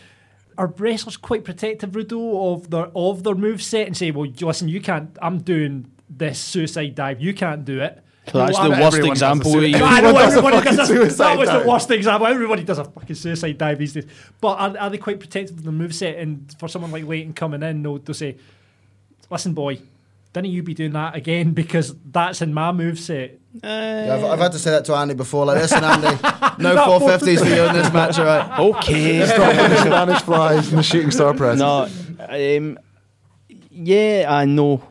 Are 0.59 0.67
wrestlers 0.67 1.17
quite 1.17 1.45
protective, 1.45 1.91
Rudo, 1.91 2.55
of 2.55 2.71
their 2.71 2.91
of 2.95 3.23
their 3.23 3.35
move 3.37 3.63
set 3.63 3.87
and 3.87 3.97
say, 3.97 4.11
"Well, 4.11 4.31
listen, 4.41 4.69
you 4.69 4.81
can't. 4.81 5.17
I'm 5.23 5.39
doing 5.39 5.93
this 6.11 6.41
suicide 6.41 6.97
dive. 6.97 7.21
You 7.21 7.35
can't 7.35 7.65
do 7.65 7.81
it." 7.81 8.01
So 8.33 8.39
that's 8.39 8.57
No, 8.59 8.65
the 8.65 8.71
worst 8.71 8.83
everyone 8.97 9.09
does 9.11 9.17
example. 9.19 9.63
you- 9.65 9.77
I 9.85 10.01
know 10.01 10.17
Everyone 10.17 10.23
does 10.23 10.35
a 10.35 10.39
everybody 10.39 10.77
does. 10.77 10.91
A, 10.91 10.95
that 10.95 11.39
was 11.39 11.49
dive. 11.49 11.63
the 11.63 11.69
worst 11.69 11.91
example. 11.91 12.27
Everybody 12.27 12.65
does 12.65 12.79
a 12.79 12.85
fucking 12.85 13.17
suicide 13.17 13.59
dive 13.59 13.79
these 13.79 13.93
days. 13.93 14.07
But 14.41 14.55
are, 14.59 14.79
are 14.79 14.91
they 14.91 14.99
quite 14.99 15.21
protective 15.21 15.59
of 15.59 15.65
the 15.65 15.73
move 15.73 15.95
set? 15.95 16.17
And 16.17 16.53
for 16.59 16.69
someone 16.69 16.91
like 16.91 17.05
Leyton 17.05 17.35
coming 17.35 17.63
in, 17.63 17.83
they'll, 17.83 17.99
they'll 17.99 18.15
say, 18.15 18.37
"Listen, 19.31 19.53
boy, 19.53 19.79
didn't 20.33 20.51
you 20.51 20.63
be 20.63 20.73
doing 20.73 20.93
that 20.95 21.15
again 21.15 21.53
because 21.63 21.95
that's 22.11 22.41
in 22.41 22.55
my 22.55 22.73
move 22.73 22.99
set." 22.99 23.39
yeah, 23.63 24.15
I've, 24.19 24.25
I've 24.25 24.39
had 24.41 24.53
to 24.53 24.59
say 24.59 24.71
that 24.73 24.85
to 24.87 24.95
Andy 24.95 25.15
before. 25.15 25.45
Like, 25.45 25.59
listen, 25.61 25.85
Andy, 25.85 26.07
no 26.63 26.75
450s 26.77 27.39
for 27.41 27.45
you 27.55 27.63
in 27.65 27.73
this 27.75 27.93
match, 27.93 28.19
all 28.19 28.25
right? 28.25 28.59
Okay. 28.59 29.25
Stop 29.27 29.49
with 29.57 29.71
the 29.71 29.77
Spanish 29.83 30.23
flies 30.23 30.69
and 30.71 30.79
the 30.79 30.83
shooting 30.83 31.11
star 31.13 31.35
press. 31.35 31.59
No, 31.59 31.89
um, 32.29 32.79
yeah, 33.71 34.27
I 34.29 34.45
know. 34.47 34.83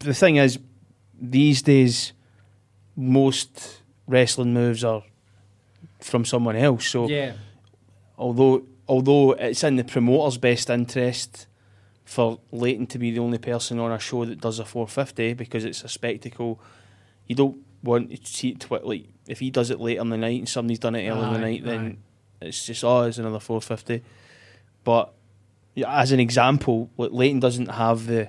The 0.00 0.12
thing 0.12 0.36
is, 0.36 0.58
these 1.18 1.62
days, 1.62 2.12
most 2.96 3.80
wrestling 4.06 4.52
moves 4.54 4.84
are 4.84 5.02
from 6.00 6.24
someone 6.24 6.56
else. 6.56 6.86
So, 6.86 7.08
Yeah. 7.08 7.32
although 8.18 8.64
although 8.86 9.32
it's 9.32 9.64
in 9.64 9.76
the 9.76 9.84
promoter's 9.84 10.36
best 10.36 10.68
interest 10.68 11.46
for 12.04 12.38
Leyton 12.52 12.86
to 12.88 12.98
be 12.98 13.10
the 13.10 13.18
only 13.20 13.38
person 13.38 13.78
on 13.78 13.90
a 13.90 13.98
show 13.98 14.26
that 14.26 14.38
does 14.40 14.58
a 14.58 14.64
450 14.66 15.32
because 15.32 15.64
it's 15.64 15.82
a 15.82 15.88
spectacle, 15.88 16.60
you 17.26 17.34
don't 17.34 17.56
want 17.82 18.10
to 18.10 18.30
see 18.30 18.50
it 18.50 18.60
twi- 18.60 18.80
like 18.82 19.06
if 19.26 19.40
he 19.40 19.50
does 19.50 19.70
it 19.70 19.80
late 19.80 19.96
in 19.96 20.10
the 20.10 20.18
night 20.18 20.38
and 20.38 20.48
somebody's 20.48 20.78
done 20.78 20.94
it 20.94 21.08
early 21.08 21.22
in 21.24 21.32
the 21.32 21.38
Aye, 21.38 21.40
night, 21.40 21.64
then 21.64 21.96
it's 22.42 22.66
just 22.66 22.84
oh, 22.84 23.02
it's 23.04 23.16
another 23.16 23.40
450. 23.40 24.02
But 24.84 25.14
as 25.86 26.12
an 26.12 26.20
example, 26.20 26.90
like 26.98 27.10
Leyton 27.10 27.40
doesn't 27.40 27.70
have 27.70 28.06
the 28.06 28.28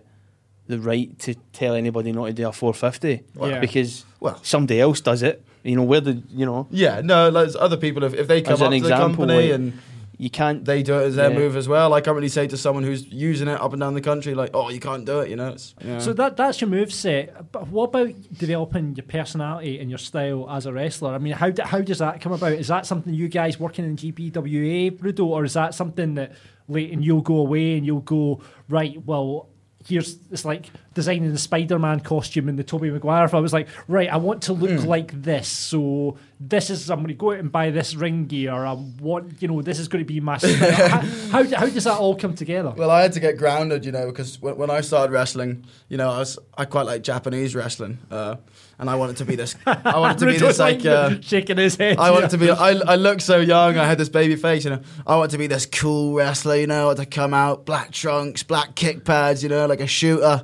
the 0.68 0.80
right 0.80 1.18
to 1.20 1.36
tell 1.54 1.76
anybody 1.76 2.12
not 2.12 2.26
to 2.28 2.34
do 2.34 2.48
a 2.48 2.52
450 2.52 3.24
Yeah. 3.40 3.60
because 3.60 4.06
Well- 4.20 4.40
somebody 4.44 4.80
else 4.82 5.02
does 5.02 5.22
it. 5.24 5.44
You 5.64 5.76
know 5.76 5.84
where 5.84 6.02
the 6.02 6.22
you 6.30 6.46
know 6.46 6.68
Yeah, 6.72 7.02
no, 7.04 7.30
like 7.30 7.50
other 7.60 7.78
people, 7.78 8.04
if, 8.04 8.14
if 8.14 8.28
they 8.28 8.42
come 8.42 8.54
As 8.54 8.62
up 8.62 8.68
an 8.68 8.72
to 8.72 8.78
example, 8.78 9.26
the 9.26 9.34
company 9.34 9.52
and 9.52 9.74
you 10.18 10.30
can't 10.30 10.64
they 10.64 10.82
do 10.82 10.98
it 11.00 11.04
as 11.08 11.16
their 11.18 11.30
Yeah. 11.32 11.38
move 11.40 11.58
as 11.58 11.68
well, 11.68 11.94
I 11.94 12.02
can't 12.02 12.16
really 12.16 12.30
say 12.30 12.48
to 12.48 12.56
someone 12.56 12.84
who's 12.84 13.06
using 13.12 13.48
it 13.50 13.60
up 13.60 13.74
and 13.74 13.80
down 13.82 13.96
the 13.96 14.02
country, 14.02 14.34
like, 14.34 14.52
oh, 14.54 14.70
you 14.70 14.80
can't 14.80 15.06
do 15.06 15.20
it, 15.20 15.30
you 15.30 15.36
know? 15.36 15.50
It's, 15.50 15.76
yeah. 15.84 15.98
So 16.00 16.14
that 16.14 16.38
that's 16.38 16.62
your 16.62 16.70
move 16.70 16.94
set. 16.94 17.52
But 17.52 17.68
what 17.68 17.86
about 17.86 18.14
developing 18.32 18.96
your 18.96 19.06
personality 19.06 19.80
and 19.80 19.90
your 19.90 19.98
style 19.98 20.48
as 20.50 20.66
a 20.68 20.72
wrestler? 20.74 21.14
I 21.14 21.18
mean, 21.18 21.34
how 21.34 21.50
do, 21.50 21.64
how 21.64 21.82
does 21.82 21.98
that 22.00 22.22
come 22.22 22.32
about? 22.32 22.54
Is 22.54 22.68
that 22.70 22.86
something 22.86 23.14
you 23.14 23.28
guys 23.28 23.60
working 23.60 23.84
in 23.86 23.98
GPWA, 23.98 24.92
Rudo, 25.00 25.26
or 25.26 25.44
is 25.44 25.54
that 25.54 25.74
something 25.74 26.14
that 26.16 26.32
Leyton 26.70 27.02
you'll 27.02 27.22
go 27.22 27.38
away 27.38 27.76
and 27.78 27.86
you'll 27.86 28.00
go 28.02 28.40
right? 28.70 29.04
Well, 29.06 29.50
here's 29.88 30.18
it's 30.32 30.46
like 30.46 30.70
designing 30.96 31.32
the 31.32 31.38
Spider-Man 31.38 32.00
costume 32.00 32.50
and 32.50 32.58
the 32.58 32.64
Tobey 32.64 32.90
Maguire. 32.90 33.26
If 33.26 33.34
I 33.36 33.40
was 33.40 33.54
like, 33.54 33.68
right, 33.88 34.12
I 34.12 34.18
want 34.18 34.42
to 34.44 34.54
look 34.54 34.80
Hmm. 34.82 34.88
like 34.88 35.22
this, 35.22 35.48
so 35.48 36.18
this 36.40 36.70
is 36.72 36.90
I'm 36.90 36.98
going 37.00 37.10
to 37.10 37.14
go 37.14 37.32
out 37.32 37.40
and 37.40 37.52
buy 37.52 37.70
this 37.70 37.94
ring 37.96 38.26
gear. 38.26 38.52
I 38.66 38.74
want 38.74 39.42
you 39.42 39.48
know 39.48 39.62
this 39.62 39.78
is 39.80 39.88
going 39.88 40.04
to 40.04 40.08
be 40.08 40.20
my 40.20 40.38
how, 40.42 41.00
how 41.32 41.44
how 41.44 41.66
does 41.68 41.84
that 41.84 41.98
all 42.00 42.16
come 42.16 42.34
together? 42.34 42.74
Well, 42.76 42.90
I 42.90 43.02
had 43.04 43.14
to 43.14 43.20
get 43.20 43.38
grounded, 43.38 43.86
you 43.86 43.92
know, 43.92 44.08
because 44.08 44.42
when, 44.42 44.58
when 44.58 44.70
I 44.72 44.82
started 44.82 45.14
wrestling, 45.14 45.66
you 45.90 45.98
know, 45.98 46.10
I 46.10 46.18
was 46.20 46.40
I 46.58 46.66
quite 46.66 46.86
like 46.88 47.04
Japanese 47.04 47.56
wrestling, 47.56 48.00
uh, 48.10 48.36
and 48.80 48.90
I 48.90 48.96
wanted 48.96 49.18
to 49.18 49.26
be 49.26 49.36
this. 49.36 49.56
I 49.66 50.00
wanted 50.00 50.18
to 50.20 50.26
be 50.26 50.38
this 50.46 50.60
like. 50.60 50.86
Uh, 50.86 51.20
shaking 51.22 51.58
his 51.58 51.76
head. 51.76 51.98
I 52.00 52.12
wanted 52.12 52.32
to 52.32 52.38
be. 52.38 52.50
I, 52.52 52.70
I 52.72 52.96
looked 52.96 53.22
so 53.22 53.38
young. 53.40 53.78
I 53.78 53.86
had 53.86 53.98
this 53.98 54.10
baby 54.10 54.36
face, 54.36 54.64
you 54.66 54.72
know. 54.72 54.82
I 55.08 55.16
wanted 55.18 55.32
to 55.32 55.38
be 55.38 55.48
this 55.48 55.66
cool 55.66 56.14
wrestler, 56.16 56.56
you 56.56 56.68
know. 56.68 56.84
I 56.84 56.86
wanted 56.88 57.04
to 57.04 57.10
come 57.10 57.34
out 57.34 57.66
black 57.66 57.92
trunks, 57.92 58.44
black 58.44 58.76
kick 58.76 59.04
pads, 59.06 59.42
you 59.44 59.50
know, 59.50 59.66
like 59.66 59.80
a 59.82 59.88
shooter. 59.88 60.44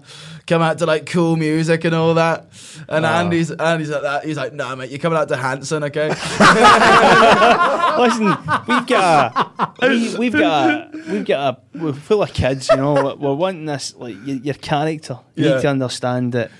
Come 0.52 0.62
out 0.64 0.80
to 0.80 0.86
like 0.86 1.06
cool 1.06 1.38
music 1.38 1.86
and 1.86 1.96
all 1.96 2.16
that. 2.16 2.48
And 2.90 3.06
ah. 3.06 3.20
Andy's 3.22 3.52
Andy's 3.52 3.90
like 3.90 4.02
that. 4.02 4.26
He's 4.26 4.36
like, 4.36 4.52
no, 4.52 4.76
mate, 4.76 4.90
you're 4.90 5.00
coming 5.00 5.18
out 5.18 5.30
to 5.30 5.38
Hanson, 5.38 5.82
okay? 5.86 6.10
Listen, 7.98 8.26
we've 8.68 8.86
got 8.86 9.74
a, 9.82 9.88
we, 9.88 10.18
we've 10.18 10.34
got 10.34 10.70
a, 10.70 10.92
we've 11.10 11.24
got 11.24 11.54
a, 11.74 11.78
we're 11.78 11.94
full 11.94 12.24
of 12.24 12.34
kids, 12.34 12.68
you 12.70 12.76
know. 12.76 12.96
We're, 12.96 13.16
we're 13.16 13.34
wanting 13.34 13.64
this, 13.64 13.96
like 13.96 14.18
your, 14.26 14.36
your 14.40 14.56
character. 14.56 15.20
You 15.36 15.46
Yeah. 15.46 15.56
need 15.56 15.62
to 15.62 15.70
understand 15.70 16.34
that 16.34 16.52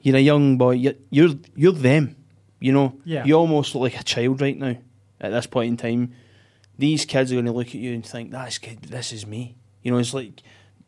you're 0.00 0.16
a 0.16 0.20
young 0.20 0.58
boy. 0.58 0.72
You're 0.72 0.94
you're, 1.10 1.34
you're 1.54 1.70
them. 1.70 2.16
You 2.58 2.72
know. 2.72 2.98
Yeah. 3.04 3.24
You 3.26 3.34
almost 3.36 3.76
look 3.76 3.92
like 3.92 4.00
a 4.00 4.02
child 4.02 4.40
right 4.40 4.58
now. 4.58 4.76
At 5.20 5.30
this 5.30 5.46
point 5.46 5.68
in 5.68 5.76
time, 5.76 6.14
these 6.76 7.04
kids 7.04 7.30
are 7.30 7.36
going 7.36 7.46
to 7.46 7.52
look 7.52 7.68
at 7.68 7.74
you 7.74 7.94
and 7.94 8.04
think, 8.04 8.32
"That's 8.32 8.58
good. 8.58 8.82
This 8.82 9.12
is 9.12 9.24
me." 9.24 9.54
You 9.84 9.92
know, 9.92 9.98
it's 9.98 10.14
like 10.14 10.42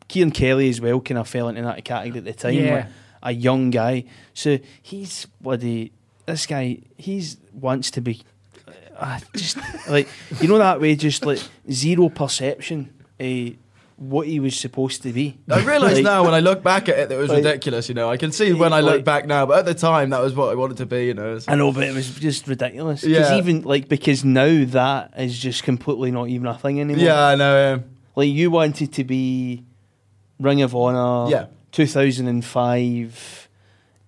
Kieran 0.09 0.31
Kelly 0.31 0.69
as 0.69 0.81
well. 0.81 0.99
Kind 0.99 1.17
of 1.17 1.27
fell 1.29 1.47
into 1.47 1.61
that 1.61 1.85
category 1.85 2.17
at 2.19 2.25
the 2.25 2.33
time. 2.33 2.53
Yeah. 2.55 2.73
like 2.75 2.85
a 3.23 3.31
young 3.31 3.69
guy. 3.69 4.03
So 4.33 4.57
he's 4.81 5.25
bloody. 5.39 5.93
This 6.25 6.45
guy, 6.45 6.79
he's 6.97 7.37
wants 7.53 7.89
to 7.91 8.01
be 8.01 8.21
uh, 8.97 9.19
just 9.35 9.57
like 9.89 10.07
you 10.41 10.47
know 10.49 10.57
that 10.57 10.81
way, 10.81 10.95
just 10.95 11.25
like 11.25 11.39
zero 11.71 12.09
perception 12.09 12.93
of 13.19 13.53
what 13.97 14.27
he 14.27 14.39
was 14.39 14.55
supposed 14.57 15.01
to 15.03 15.11
be. 15.11 15.37
I 15.51 15.59
realise 15.65 15.95
Like, 15.95 16.03
now 16.05 16.23
when 16.23 16.33
I 16.33 16.39
look 16.39 16.63
back 16.63 16.87
at 16.87 16.97
it 16.97 17.09
that 17.09 17.15
it 17.15 17.17
was 17.17 17.29
Like- 17.29 17.43
ridiculous. 17.43 17.89
You 17.89 17.95
know, 17.95 18.09
I 18.09 18.15
can 18.15 18.31
see 18.31 18.53
when 18.53 18.71
I 18.71 18.79
look 18.79 18.95
Like- 18.97 19.03
back 19.05 19.25
now, 19.27 19.45
but 19.45 19.59
at 19.59 19.65
the 19.65 19.73
time 19.73 20.11
that 20.11 20.21
was 20.21 20.33
what 20.33 20.49
I 20.51 20.55
wanted 20.55 20.77
to 20.77 20.85
be. 20.85 21.07
You 21.07 21.13
know. 21.15 21.27
It's- 21.31 21.45
I 21.49 21.55
know, 21.55 21.71
but 21.73 21.83
it 21.83 21.93
was 21.93 22.15
just 22.15 22.47
ridiculous. 22.47 23.01
Because 23.01 23.31
Yeah. 23.31 23.37
even 23.37 23.63
like 23.63 23.89
because 23.89 24.23
now 24.23 24.63
that 24.65 25.13
is 25.17 25.37
just 25.37 25.63
completely 25.63 26.11
not 26.11 26.29
even 26.29 26.47
a 26.47 26.57
thing 26.57 26.79
anymore. 26.79 27.03
yeah, 27.03 27.25
I 27.27 27.35
know. 27.35 27.55
Yeah. 27.55 27.77
like 28.15 28.29
you 28.29 28.49
wanted 28.51 28.93
to 28.93 29.03
be 29.03 29.63
Ring 30.39 30.61
of 30.61 30.75
Honor, 30.75 31.29
Yeah. 31.29 31.45
2005. 31.71 33.47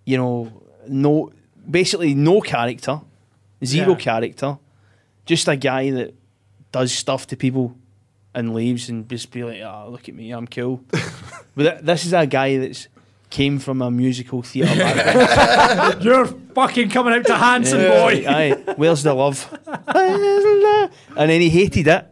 You 0.06 0.18
know, 0.18 0.52
no, 0.88 1.32
basically 1.70 2.14
no 2.16 2.42
character, 2.42 3.02
zero 3.64 3.92
Yeah. 3.92 3.96
character, 3.98 4.58
just 5.26 5.48
a 5.48 5.56
guy 5.56 5.92
that 5.92 6.14
does 6.72 6.92
stuff 6.92 7.28
to 7.28 7.36
people 7.36 7.76
and 8.34 8.54
leaves 8.54 8.90
and 8.90 9.08
just 9.10 9.30
be 9.32 9.44
like, 9.44 9.60
oh, 9.62 9.90
look 9.92 10.08
at 10.10 10.16
me, 10.16 10.32
I'm 10.32 10.48
cool. 10.48 10.82
but 11.56 11.64
th- 11.64 11.82
this 11.84 12.06
is 12.06 12.14
a 12.14 12.26
guy 12.26 12.58
that's 12.58 12.88
came 13.30 13.60
from 13.60 13.82
a 13.82 13.90
musical 13.92 14.42
theatre 14.42 14.76
background. 14.80 16.04
You're 16.04 16.26
fucking 16.26 16.90
coming 16.90 17.14
out 17.14 17.26
to 17.28 17.36
Hanson, 17.38 17.80
Yeah, 17.82 17.90
boy. 17.90 18.26
Aye, 18.28 18.74
where's 18.76 19.04
the 19.04 19.14
love? 19.14 19.48
and 19.88 21.30
then 21.30 21.42
he 21.42 21.50
hated 21.50 21.88
it. 21.88 22.11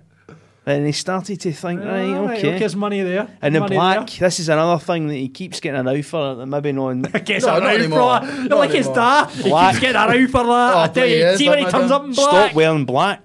And 0.69 0.85
he 0.85 0.91
started 0.91 1.39
to 1.41 1.51
think, 1.51 1.81
right, 1.81 2.13
All 2.13 2.25
right, 2.25 2.37
okay. 2.37 2.49
okay, 2.49 2.59
there's 2.59 2.75
money 2.75 3.01
there. 3.01 3.27
And 3.41 3.55
the 3.55 3.59
Money 3.61 3.75
black, 3.75 4.09
there. 4.09 4.27
this 4.27 4.39
is 4.39 4.49
another 4.49 4.79
thing 4.83 5.07
that 5.07 5.15
he 5.15 5.27
keeps 5.29 5.59
getting 5.59 5.85
around 5.87 6.05
for, 6.05 6.35
that 6.35 6.45
maybe 6.45 6.71
not. 6.71 6.93
Gets 7.25 7.45
No, 7.45 7.53
around 7.57 7.63
not 7.63 7.69
for 7.73 7.79
anymore. 7.79 8.19
that. 8.19 8.49
Not 8.49 8.59
like 8.59 8.71
his 8.71 8.87
anymore. 8.87 8.95
dad. 8.95 9.29
He 9.31 9.43
keeps 9.43 9.79
getting 9.79 9.95
around 9.95 10.27
for 10.29 10.43
that. 10.43 10.73
Oh, 10.75 10.79
I 10.79 10.87
tell 10.89 11.07
you, 11.07 11.37
see 11.37 11.49
when 11.49 11.57
he 11.57 11.63
like 11.63 11.71
turns 11.73 11.91
up 11.91 12.03
in 12.03 12.11
black. 12.13 12.29
Stop 12.29 12.53
wearing 12.53 12.85
black. 12.85 13.21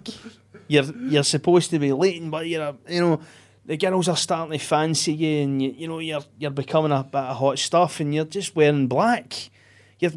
You're 0.68 0.84
you're 0.84 1.22
supposed 1.24 1.70
to 1.70 1.78
be 1.78 1.92
Leyton, 1.92 2.30
but 2.30 2.46
you're 2.48 2.62
a, 2.62 2.76
you 2.88 3.00
know 3.00 3.20
the 3.66 3.76
girls 3.76 4.08
are 4.08 4.16
starting 4.16 4.58
to 4.58 4.64
fancy 4.64 5.12
you, 5.12 5.42
and 5.42 5.60
you, 5.62 5.74
you 5.76 5.88
know 5.88 5.98
you're 5.98 6.24
you're 6.38 6.50
becoming 6.50 6.92
a 6.92 7.02
bit 7.04 7.14
of 7.20 7.36
hot 7.36 7.58
stuff, 7.58 8.00
and 8.00 8.14
you're 8.14 8.24
just 8.24 8.56
wearing 8.56 8.86
black. 8.86 9.50
You're 9.98 10.12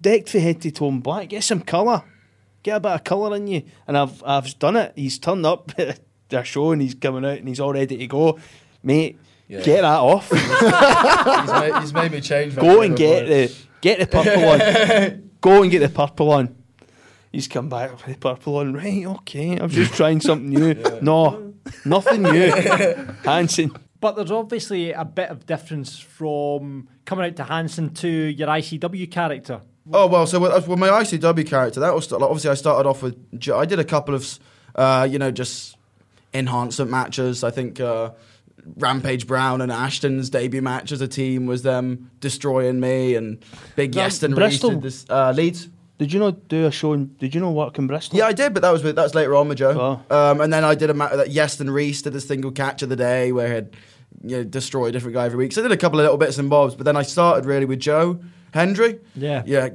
decked 0.00 0.30
from 0.30 0.40
head 0.40 0.60
to 0.62 0.70
toe 0.72 0.88
in 0.88 1.00
black. 1.00 1.28
Get 1.28 1.44
some 1.44 1.60
colour. 1.60 2.02
Get 2.64 2.76
a 2.76 2.80
bit 2.80 2.92
of 2.92 3.04
colour 3.04 3.36
in 3.36 3.46
you. 3.46 3.62
And 3.86 3.96
I've 3.96 4.22
I've 4.24 4.58
done 4.58 4.76
it. 4.76 4.92
He's 4.96 5.18
turned 5.20 5.46
up 5.46 5.70
at 5.78 6.00
a 6.32 6.44
show 6.44 6.72
and 6.72 6.82
he's 6.82 6.94
coming 6.94 7.24
out 7.24 7.38
and 7.38 7.48
he's 7.48 7.60
all 7.60 7.72
ready 7.72 7.96
to 7.96 8.06
go, 8.06 8.38
mate. 8.82 9.18
Yeah. 9.48 9.60
Get 9.60 9.82
that 9.82 9.98
off. 9.98 10.30
he's, 10.30 11.52
made, 11.52 11.80
he's 11.80 11.92
made 11.92 12.12
me 12.12 12.20
change. 12.20 12.56
Go 12.56 12.80
and 12.80 12.96
get 12.96 13.26
the 13.26 13.54
get 13.80 13.98
the 13.98 14.06
purple 14.06 14.42
one. 14.42 15.30
Go 15.42 15.62
and 15.62 15.70
get 15.70 15.80
the 15.80 15.88
purple 15.88 16.28
one. 16.28 16.56
He's 17.32 17.48
come 17.48 17.68
back 17.68 17.90
with 17.90 18.04
the 18.04 18.14
purple 18.14 18.54
one. 18.54 18.72
Right, 18.72 19.04
okay. 19.04 19.56
I'm 19.58 19.68
just 19.68 19.94
trying 19.94 20.20
something 20.20 20.48
new. 20.48 20.74
No, 21.02 21.54
nothing 21.84 22.22
new. 22.22 22.50
Hanson. 23.24 23.72
But 24.00 24.16
there's 24.16 24.30
obviously 24.30 24.92
a 24.92 25.04
bit 25.04 25.30
of 25.30 25.46
difference 25.46 25.98
from 25.98 26.88
coming 27.04 27.26
out 27.26 27.36
to 27.36 27.44
Hanson 27.44 27.92
to 27.94 28.08
your 28.08 28.48
ICW 28.48 29.10
character. 29.10 29.60
Oh 29.92 30.06
well, 30.06 30.26
so 30.26 30.38
with, 30.38 30.68
with 30.68 30.78
my 30.78 30.88
ICW 30.88 31.46
character, 31.46 31.80
that 31.80 31.94
was 31.94 32.10
like, 32.10 32.22
obviously 32.22 32.50
I 32.50 32.54
started 32.54 32.88
off 32.88 33.02
with. 33.02 33.16
I 33.52 33.64
did 33.64 33.78
a 33.78 33.84
couple 33.84 34.14
of, 34.14 34.38
uh, 34.74 35.06
you 35.10 35.18
know, 35.18 35.30
just 35.30 35.76
enhancement 36.34 36.90
matches. 36.90 37.44
I 37.44 37.50
think 37.50 37.80
uh, 37.80 38.10
Rampage 38.76 39.26
Brown 39.26 39.60
and 39.60 39.72
Ashton's 39.72 40.30
debut 40.30 40.62
match 40.62 40.92
as 40.92 41.00
a 41.00 41.08
team 41.08 41.46
was 41.46 41.62
them 41.62 42.10
destroying 42.20 42.80
me 42.80 43.14
and 43.14 43.44
Big 43.76 43.96
Um, 43.96 44.04
Yeston 44.04 44.34
Bristol? 44.34 44.70
Reese 44.70 44.76
did 44.76 44.82
this 44.82 45.06
uh, 45.10 45.32
Leeds. 45.32 45.68
Did 45.98 46.12
you 46.12 46.18
not 46.18 46.48
do 46.48 46.66
a 46.66 46.72
show? 46.72 46.94
In, 46.94 47.14
did 47.18 47.34
you 47.34 47.40
not 47.40 47.50
work 47.50 47.78
in 47.78 47.86
Bristol? 47.86 48.18
Yeah, 48.18 48.26
I 48.26 48.32
did, 48.32 48.54
but 48.54 48.62
that 48.62 48.72
was 48.72 48.82
with, 48.82 48.96
that 48.96 49.02
was 49.02 49.14
later 49.14 49.36
on 49.36 49.48
with 49.48 49.58
Joe. 49.58 50.00
Um, 50.10 50.40
and 50.40 50.52
then 50.52 50.64
I 50.64 50.74
did 50.74 50.90
a 50.90 50.94
match 50.94 51.12
that 51.12 51.28
Yeston 51.28 51.72
Reese 51.72 52.02
did 52.02 52.12
this 52.12 52.26
single 52.26 52.50
Catch 52.50 52.82
of 52.82 52.88
the 52.88 52.96
Day 52.96 53.30
where 53.30 53.46
he 53.46 53.54
had 53.54 53.76
you 54.24 54.36
know, 54.38 54.44
destroy 54.44 54.86
a 54.86 54.92
different 54.92 55.14
guy 55.14 55.26
every 55.26 55.38
week. 55.38 55.52
So 55.52 55.60
I 55.60 55.68
did 55.68 55.72
a 55.72 55.76
couple 55.76 56.00
of 56.00 56.04
little 56.04 56.18
bits 56.18 56.38
and 56.38 56.50
bobs, 56.50 56.74
but 56.74 56.84
then 56.84 56.96
I 56.96 57.02
started 57.02 57.46
really 57.46 57.66
with 57.66 57.78
Joe 57.78 58.20
Hendry. 58.52 59.00
Yeah. 59.14 59.42
Yeah, 59.46 59.70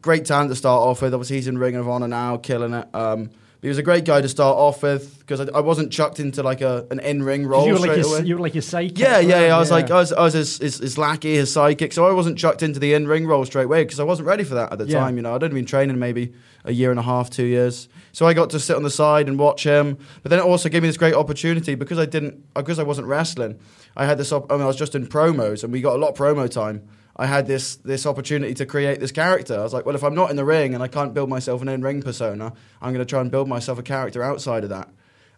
great 0.00 0.26
talent 0.26 0.50
to 0.50 0.56
start 0.56 0.82
off 0.82 1.00
with. 1.00 1.14
Obviously, 1.14 1.36
he's 1.36 1.48
in 1.48 1.56
Ring 1.56 1.76
of 1.76 1.88
Honor 1.88 2.08
now, 2.08 2.36
killing 2.36 2.74
it. 2.74 2.88
Um, 2.94 3.30
he 3.64 3.68
was 3.68 3.78
a 3.78 3.82
great 3.82 4.04
guy 4.04 4.20
to 4.20 4.28
start 4.28 4.58
off 4.58 4.82
with 4.82 5.18
because 5.20 5.40
I, 5.40 5.44
I 5.54 5.60
wasn't 5.60 5.90
chucked 5.90 6.20
into 6.20 6.42
like 6.42 6.60
a 6.60 6.86
an 6.90 7.00
in 7.00 7.22
ring 7.22 7.46
role 7.46 7.66
You 7.66 7.72
were, 7.72 7.78
like 7.78 7.92
straight 7.92 8.18
his, 8.20 8.28
you 8.28 8.34
were 8.36 8.42
like 8.42 8.52
his 8.52 8.66
sidekick. 8.66 8.98
Yeah, 8.98 9.20
yeah, 9.20 9.46
yeah. 9.46 9.56
I 9.56 9.58
was 9.58 9.70
you? 9.70 9.76
like, 9.76 9.90
I 9.90 9.94
was, 9.94 10.12
I 10.12 10.20
was 10.22 10.34
his, 10.34 10.58
his, 10.58 10.76
his 10.80 10.98
lackey, 10.98 11.34
his 11.34 11.48
sidekick. 11.50 11.94
So 11.94 12.06
I 12.06 12.12
wasn't 12.12 12.36
chucked 12.38 12.62
into 12.62 12.78
the 12.78 12.92
in 12.92 13.08
ring 13.08 13.26
role 13.26 13.42
straight 13.46 13.64
away 13.64 13.82
because 13.84 13.98
I 13.98 14.04
wasn't 14.04 14.28
ready 14.28 14.44
for 14.44 14.54
that 14.56 14.70
at 14.70 14.76
the 14.78 14.84
Yeah. 14.86 14.98
time. 15.00 15.16
You 15.16 15.22
know, 15.22 15.34
I'd 15.34 15.42
only 15.42 15.54
been 15.54 15.64
training 15.64 15.98
maybe 15.98 16.34
a 16.64 16.72
year 16.72 16.90
and 16.90 17.00
a 17.00 17.02
half, 17.02 17.30
two 17.30 17.46
years. 17.46 17.88
So 18.12 18.26
I 18.26 18.34
got 18.34 18.50
to 18.50 18.60
sit 18.60 18.76
on 18.76 18.82
the 18.82 18.90
side 18.90 19.28
and 19.28 19.38
watch 19.38 19.64
him. 19.64 19.96
But 20.22 20.28
then 20.28 20.40
it 20.40 20.44
also 20.44 20.68
gave 20.68 20.82
me 20.82 20.88
this 20.90 20.98
great 20.98 21.14
opportunity 21.14 21.74
because 21.74 21.98
I 21.98 22.04
didn't, 22.04 22.52
because 22.52 22.78
I 22.78 22.82
wasn't 22.82 23.06
wrestling. 23.08 23.58
I 23.96 24.04
had 24.04 24.18
this. 24.18 24.30
Op- 24.30 24.52
I 24.52 24.56
mean, 24.56 24.64
I 24.64 24.66
was 24.66 24.76
just 24.76 24.94
in 24.94 25.06
promos, 25.06 25.64
and 25.64 25.72
we 25.72 25.80
got 25.80 25.94
a 25.96 25.98
lot 25.98 26.10
of 26.10 26.16
promo 26.18 26.50
time. 26.50 26.86
I 27.16 27.26
had 27.26 27.46
this 27.46 27.76
this 27.76 28.06
opportunity 28.06 28.54
to 28.54 28.66
create 28.66 29.00
this 29.00 29.12
character. 29.12 29.58
I 29.58 29.62
was 29.62 29.72
like, 29.72 29.86
well, 29.86 29.94
if 29.94 30.02
I'm 30.02 30.14
not 30.14 30.30
in 30.30 30.36
the 30.36 30.44
ring 30.44 30.74
and 30.74 30.82
I 30.82 30.88
can't 30.88 31.14
build 31.14 31.28
myself 31.28 31.62
an 31.62 31.68
in 31.68 31.82
ring 31.82 32.02
persona, 32.02 32.52
I'm 32.82 32.92
going 32.92 33.04
to 33.04 33.08
try 33.08 33.20
and 33.20 33.30
build 33.30 33.48
myself 33.48 33.78
a 33.78 33.82
character 33.82 34.22
outside 34.22 34.64
of 34.64 34.70
that. 34.70 34.88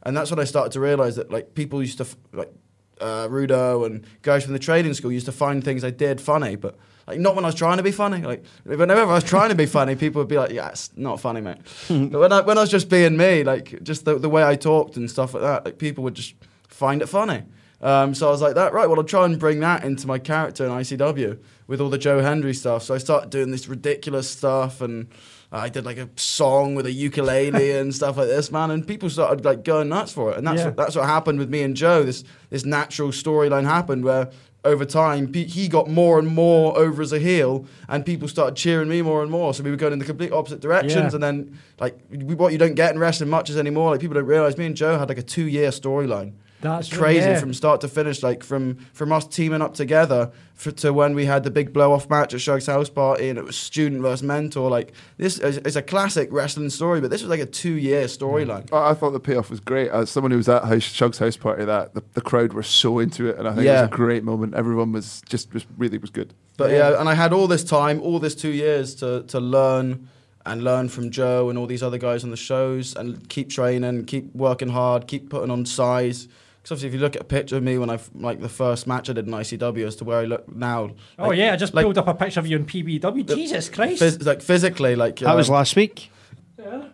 And 0.03 0.17
that's 0.17 0.31
when 0.31 0.39
I 0.39 0.45
started 0.45 0.73
to 0.73 0.81
realize 0.81 1.17
that 1.17 1.31
like 1.31 1.55
people 1.55 1.83
used 1.83 1.99
to 1.99 2.05
f- 2.05 2.17
like 2.33 2.53
uh, 3.01 3.29
Rudo 3.29 3.85
and 3.85 4.07
guys 4.23 4.45
from 4.45 4.53
the 4.53 4.59
trading 4.59 4.95
school 4.95 5.13
used 5.13 5.27
to 5.27 5.33
find 5.33 5.63
things 5.63 5.85
I 5.85 5.91
did 5.91 6.21
funny, 6.21 6.57
but 6.57 6.77
like 7.07 7.21
not 7.21 7.35
when 7.35 7.45
I 7.45 7.49
was 7.49 7.55
trying 7.55 7.77
to 7.77 7.83
be 7.83 7.93
funny. 7.93 8.23
Like 8.23 8.45
whenever 8.65 9.03
I 9.03 9.05
was 9.05 9.25
trying 9.25 9.51
to 9.51 9.55
be 9.55 9.67
funny, 9.67 9.97
people 9.97 10.21
would 10.21 10.29
be 10.29 10.39
like, 10.39 10.51
"Yeah, 10.53 10.69
it's 10.69 10.97
not 10.97 11.21
funny, 11.21 11.41
mate." 11.41 11.59
but 11.89 12.19
when 12.19 12.33
I 12.33 12.41
when 12.41 12.59
I 12.59 12.63
was 12.63 12.71
just 12.71 12.89
being 12.89 13.17
me, 13.17 13.45
like 13.45 13.83
just 13.83 14.05
the, 14.05 14.19
the 14.19 14.31
way 14.31 14.45
I 14.45 14.57
talked 14.57 14.97
and 14.97 15.11
stuff 15.11 15.35
like 15.35 15.43
that, 15.43 15.65
like 15.65 15.79
people 15.79 16.05
would 16.05 16.15
just 16.15 16.35
find 16.69 17.03
it 17.03 17.07
funny. 17.07 17.43
Um, 17.87 18.15
so 18.15 18.27
I 18.29 18.31
was 18.33 18.43
like, 18.43 18.55
"That 18.57 18.73
right? 18.73 18.89
Well, 18.89 18.99
I'll 18.99 19.05
try 19.05 19.25
and 19.25 19.39
bring 19.39 19.61
that 19.61 19.85
into 19.85 20.07
my 20.07 20.19
character 20.19 20.65
in 20.67 20.73
ICW 20.73 21.39
with 21.69 21.81
all 21.81 21.89
the 21.89 21.99
Joe 21.99 22.21
Hendry 22.21 22.53
stuff." 22.53 22.83
So 22.83 22.95
I 22.95 22.99
started 22.99 23.31
doing 23.31 23.51
this 23.53 23.69
ridiculous 23.69 24.29
stuff 24.29 24.81
and. 24.81 25.07
I 25.53 25.69
did 25.69 25.85
like 25.87 25.97
a 25.97 26.09
song 26.17 26.75
with 26.75 26.87
a 26.87 26.91
ukulele 26.93 27.71
and 27.79 27.95
stuff 27.95 28.17
like 28.17 28.27
this, 28.27 28.51
man, 28.51 28.73
and 28.73 28.85
people 28.87 29.09
started 29.09 29.45
like 29.45 29.63
going 29.65 29.89
nuts 29.89 30.13
for 30.13 30.33
it, 30.33 30.39
and 30.39 30.47
that's 30.47 30.59
Yeah. 30.59 30.67
what, 30.67 30.77
that's 30.77 30.97
what 30.97 31.05
happened 31.07 31.39
with 31.39 31.49
me 31.49 31.63
and 31.63 31.77
Joe. 31.77 32.03
This 32.03 32.25
this 32.51 32.65
natural 32.65 33.11
storyline 33.11 33.63
happened 33.65 34.03
where 34.05 34.29
over 34.65 34.85
time 34.85 35.33
he 35.33 35.69
got 35.69 35.89
more 35.89 36.19
and 36.19 36.27
more 36.27 36.77
over 36.77 37.01
as 37.01 37.13
a 37.13 37.21
heel, 37.21 37.65
and 37.89 38.05
people 38.05 38.27
started 38.27 38.57
cheering 38.57 38.89
me 38.89 39.03
more 39.03 39.23
and 39.23 39.31
more. 39.31 39.55
So 39.55 39.63
we 39.63 39.71
were 39.71 39.77
going 39.77 39.93
in 39.93 40.01
the 40.01 40.05
complete 40.05 40.33
opposite 40.33 40.61
directions, 40.61 41.13
Yeah. 41.13 41.15
and 41.15 41.23
then 41.23 41.59
like 41.79 41.97
what 42.11 42.51
you 42.53 42.59
don't 42.59 42.75
get 42.75 42.93
in 42.93 42.99
wrestling 42.99 43.31
much 43.31 43.43
matches 43.45 43.57
anymore. 43.57 43.93
Like 43.93 44.01
people 44.01 44.15
don't 44.15 44.27
realize 44.27 44.59
me 44.59 44.67
and 44.67 44.77
Joe 44.77 44.99
had 44.99 45.09
like 45.09 45.19
a 45.19 45.23
two 45.23 45.47
year 45.47 45.71
storyline. 45.71 46.33
That's 46.71 46.89
It's 46.89 46.97
crazy 46.97 47.21
yeah. 47.29 47.39
from 47.41 47.55
start 47.55 47.81
to 47.83 47.89
finish. 47.89 48.23
Like 48.23 48.43
from 48.43 48.77
from 48.93 49.13
us 49.13 49.27
teaming 49.27 49.63
up 49.63 49.75
together 49.75 50.31
for, 50.55 50.71
to 50.73 50.93
when 50.93 51.15
we 51.15 51.27
had 51.27 51.45
the 51.45 51.51
big 51.51 51.73
blow 51.73 51.93
off 51.93 52.09
match 52.11 52.33
at 52.35 52.41
Shug's 52.41 52.67
house 52.67 52.89
party, 52.89 53.29
and 53.29 53.39
it 53.39 53.45
was 53.45 53.57
student 53.57 54.03
versus 54.03 54.23
mentor. 54.23 54.71
Like 54.71 54.93
this 55.19 55.39
is 55.39 55.59
is 55.59 55.77
a 55.77 55.83
classic 55.83 56.29
wrestling 56.33 56.71
story, 56.71 57.01
but 57.01 57.11
this 57.11 57.23
was 57.23 57.29
like 57.31 57.41
a 57.41 57.47
two 57.47 57.75
year 57.75 58.05
storyline. 58.05 58.73
I, 58.73 58.91
I 58.91 58.95
thought 58.95 59.11
the 59.11 59.21
payoff 59.21 59.51
was 59.51 59.61
great. 59.61 59.91
As 59.91 60.11
someone 60.11 60.31
who 60.31 60.37
was 60.39 60.49
at 60.49 60.65
house, 60.65 60.83
Shug's 60.83 61.19
house 61.19 61.37
party, 61.37 61.65
that 61.65 61.95
the, 61.95 62.03
the 62.15 62.21
crowd 62.21 62.53
were 62.53 62.63
so 62.63 62.99
into 62.99 63.29
it, 63.29 63.39
and 63.39 63.47
I 63.47 63.51
think 63.53 63.63
it 63.63 63.67
Yeah. 63.67 63.83
was 63.83 63.91
a 63.91 63.95
great 63.95 64.25
moment. 64.25 64.55
Everyone 64.55 64.93
was 64.93 65.23
just, 65.29 65.51
just 65.53 65.67
really 65.77 65.99
was 65.99 66.11
good. 66.11 66.35
But 66.57 66.71
yeah. 66.71 66.99
and 66.99 67.09
I 67.09 67.15
had 67.15 67.33
all 67.33 67.47
this 67.49 67.65
time, 67.65 68.01
all 68.01 68.19
this 68.19 68.35
two 68.35 68.51
years 68.53 68.95
to 68.97 69.23
to 69.25 69.39
learn 69.41 70.09
and 70.47 70.63
learn 70.63 70.89
from 70.89 71.11
Joe 71.11 71.51
and 71.51 71.59
all 71.59 71.67
these 71.67 71.83
other 71.83 71.99
guys 71.99 72.23
on 72.25 72.31
the 72.31 72.37
shows, 72.37 72.95
and 72.97 73.29
keep 73.29 73.51
training, 73.51 74.05
keep 74.07 74.33
working 74.35 74.69
hard, 74.69 75.07
keep 75.09 75.29
putting 75.29 75.51
on 75.51 75.67
size. 75.67 76.29
Because 76.67 76.79
obviously, 76.79 76.89
if 76.89 76.95
you 76.95 77.01
look 77.01 77.15
at 77.15 77.23
a 77.23 77.25
picture 77.25 77.57
of 77.59 77.63
me 77.63 77.79
when 77.79 77.91
I 77.91 78.01
like 78.17 78.41
the 78.41 78.49
first 78.49 78.89
match 78.89 79.09
I 79.09 79.13
did 79.13 79.29
in 79.29 79.33
ICW 79.33 79.87
as 79.87 79.95
to 79.97 80.05
where 80.05 80.19
I 80.19 80.25
look 80.25 80.53
now. 80.53 80.91
Oh 81.17 81.31
yeah, 81.31 81.53
I 81.53 81.57
just 81.57 81.75
like, 81.75 81.85
pulled 81.85 81.97
up 81.97 82.09
a 82.09 82.15
picture 82.15 82.41
of 82.41 82.49
you 82.49 82.57
in 82.57 82.67
PBW. 82.67 83.25
Jesus 83.37 83.69
Christ! 83.69 84.03
phys- 84.03 84.27
like 84.27 84.43
physically, 84.43 84.97
like 84.97 85.21
That 85.21 85.37
was 85.37 85.49
uh, 85.49 85.53
last 85.53 85.77
week. 85.77 86.11
Yeah. 86.59 86.89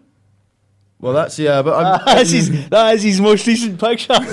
Well, 1.01 1.15
that's 1.15 1.39
yeah, 1.39 1.62
but 1.62 1.73
I'm, 1.73 2.03
That's 2.16 2.32
his, 2.32 2.69
that 2.69 2.97
is 2.97 3.03
his 3.03 3.19
most 3.23 3.47
recent 3.47 3.81
picture. 3.81 4.09
that's, 4.09 4.31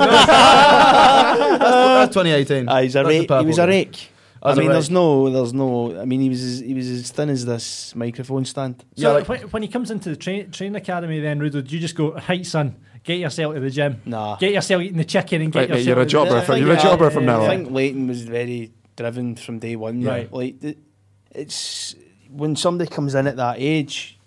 that's 1.57 2.13
2018. 2.13 2.67
Ah, 2.67 2.81
he's 2.81 2.97
a 2.97 3.03
That's 3.03 3.07
rake. 3.07 3.31
He 3.31 3.45
was 3.45 3.59
a 3.59 3.67
rake. 3.67 4.09
I 4.43 4.51
I 4.51 4.55
mean, 4.55 4.67
rake. 4.67 4.73
there's 4.73 4.89
no, 4.89 5.29
there's 5.29 5.53
no. 5.53 5.97
I 6.01 6.03
mean, 6.03 6.19
he 6.19 6.27
was, 6.27 6.43
as, 6.43 6.59
he 6.59 6.73
was 6.73 6.89
as 6.89 7.11
thin 7.11 7.29
as 7.29 7.45
this 7.45 7.95
microphone 7.95 8.43
stand. 8.43 8.83
So 8.97 9.23
when, 9.23 9.39
when 9.43 9.61
he 9.61 9.69
comes 9.69 9.89
into 9.89 10.09
the 10.09 10.17
train, 10.17 10.51
training 10.51 10.75
academy, 10.75 11.21
then 11.21 11.39
Rudo, 11.39 11.65
do 11.65 11.75
you 11.75 11.79
just 11.79 11.95
go, 11.95 12.11
right, 12.27 12.45
son, 12.45 12.75
get 13.03 13.19
yourself 13.19 13.53
to 13.55 13.59
the 13.59 13.69
gym. 13.69 14.01
Nah. 14.05 14.35
Get 14.37 14.53
yourself 14.53 14.81
eating 14.81 14.97
the 14.97 15.05
chicken 15.05 15.41
and 15.41 15.51
get 15.51 15.59
Right, 15.61 15.69
mate, 15.69 15.77
yourself. 15.79 15.87
you're 15.95 16.01
a 16.01 16.05
to 16.05 16.11
jobber 16.11 16.37
I 16.37 16.41
from- 16.45 16.55
think- 16.55 16.65
you're 16.65 16.73
a 16.73 16.77
yeah, 16.77 16.83
jobber 16.83 17.03
yeah, 17.05 17.09
from 17.09 17.25
now 17.25 17.41
on. 17.41 17.45
I 17.45 17.55
think 17.55 17.71
Leyton 17.71 18.07
was 18.07 18.21
very 18.23 18.71
driven 18.95 19.35
from 19.35 19.59
day 19.59 19.75
one. 19.75 20.03
Right. 20.03 20.31
Like 20.31 20.59
the, 20.59 20.75
it's 21.31 21.95
when 22.31 22.55
somebody 22.55 22.89
comes 22.89 23.15
in 23.15 23.27
at 23.27 23.37
that 23.37 23.55
age, 23.59 24.17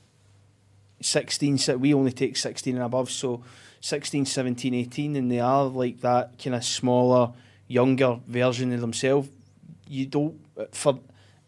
16, 1.00 1.58
we 1.80 1.94
only 1.94 2.12
take 2.12 2.36
16 2.36 2.74
and 2.76 2.84
above, 2.84 3.10
so 3.10 3.42
16, 3.80 4.24
17, 4.26 4.74
18, 4.74 5.16
and 5.16 5.30
they 5.30 5.40
are 5.40 5.64
like 5.64 6.00
that 6.00 6.38
kind 6.42 6.54
of 6.54 6.64
smaller, 6.64 7.32
younger 7.66 8.20
version 8.28 8.72
of 8.72 8.80
themselves. 8.80 9.28
You 9.88 10.06
don't, 10.06 10.40
for 10.72 11.00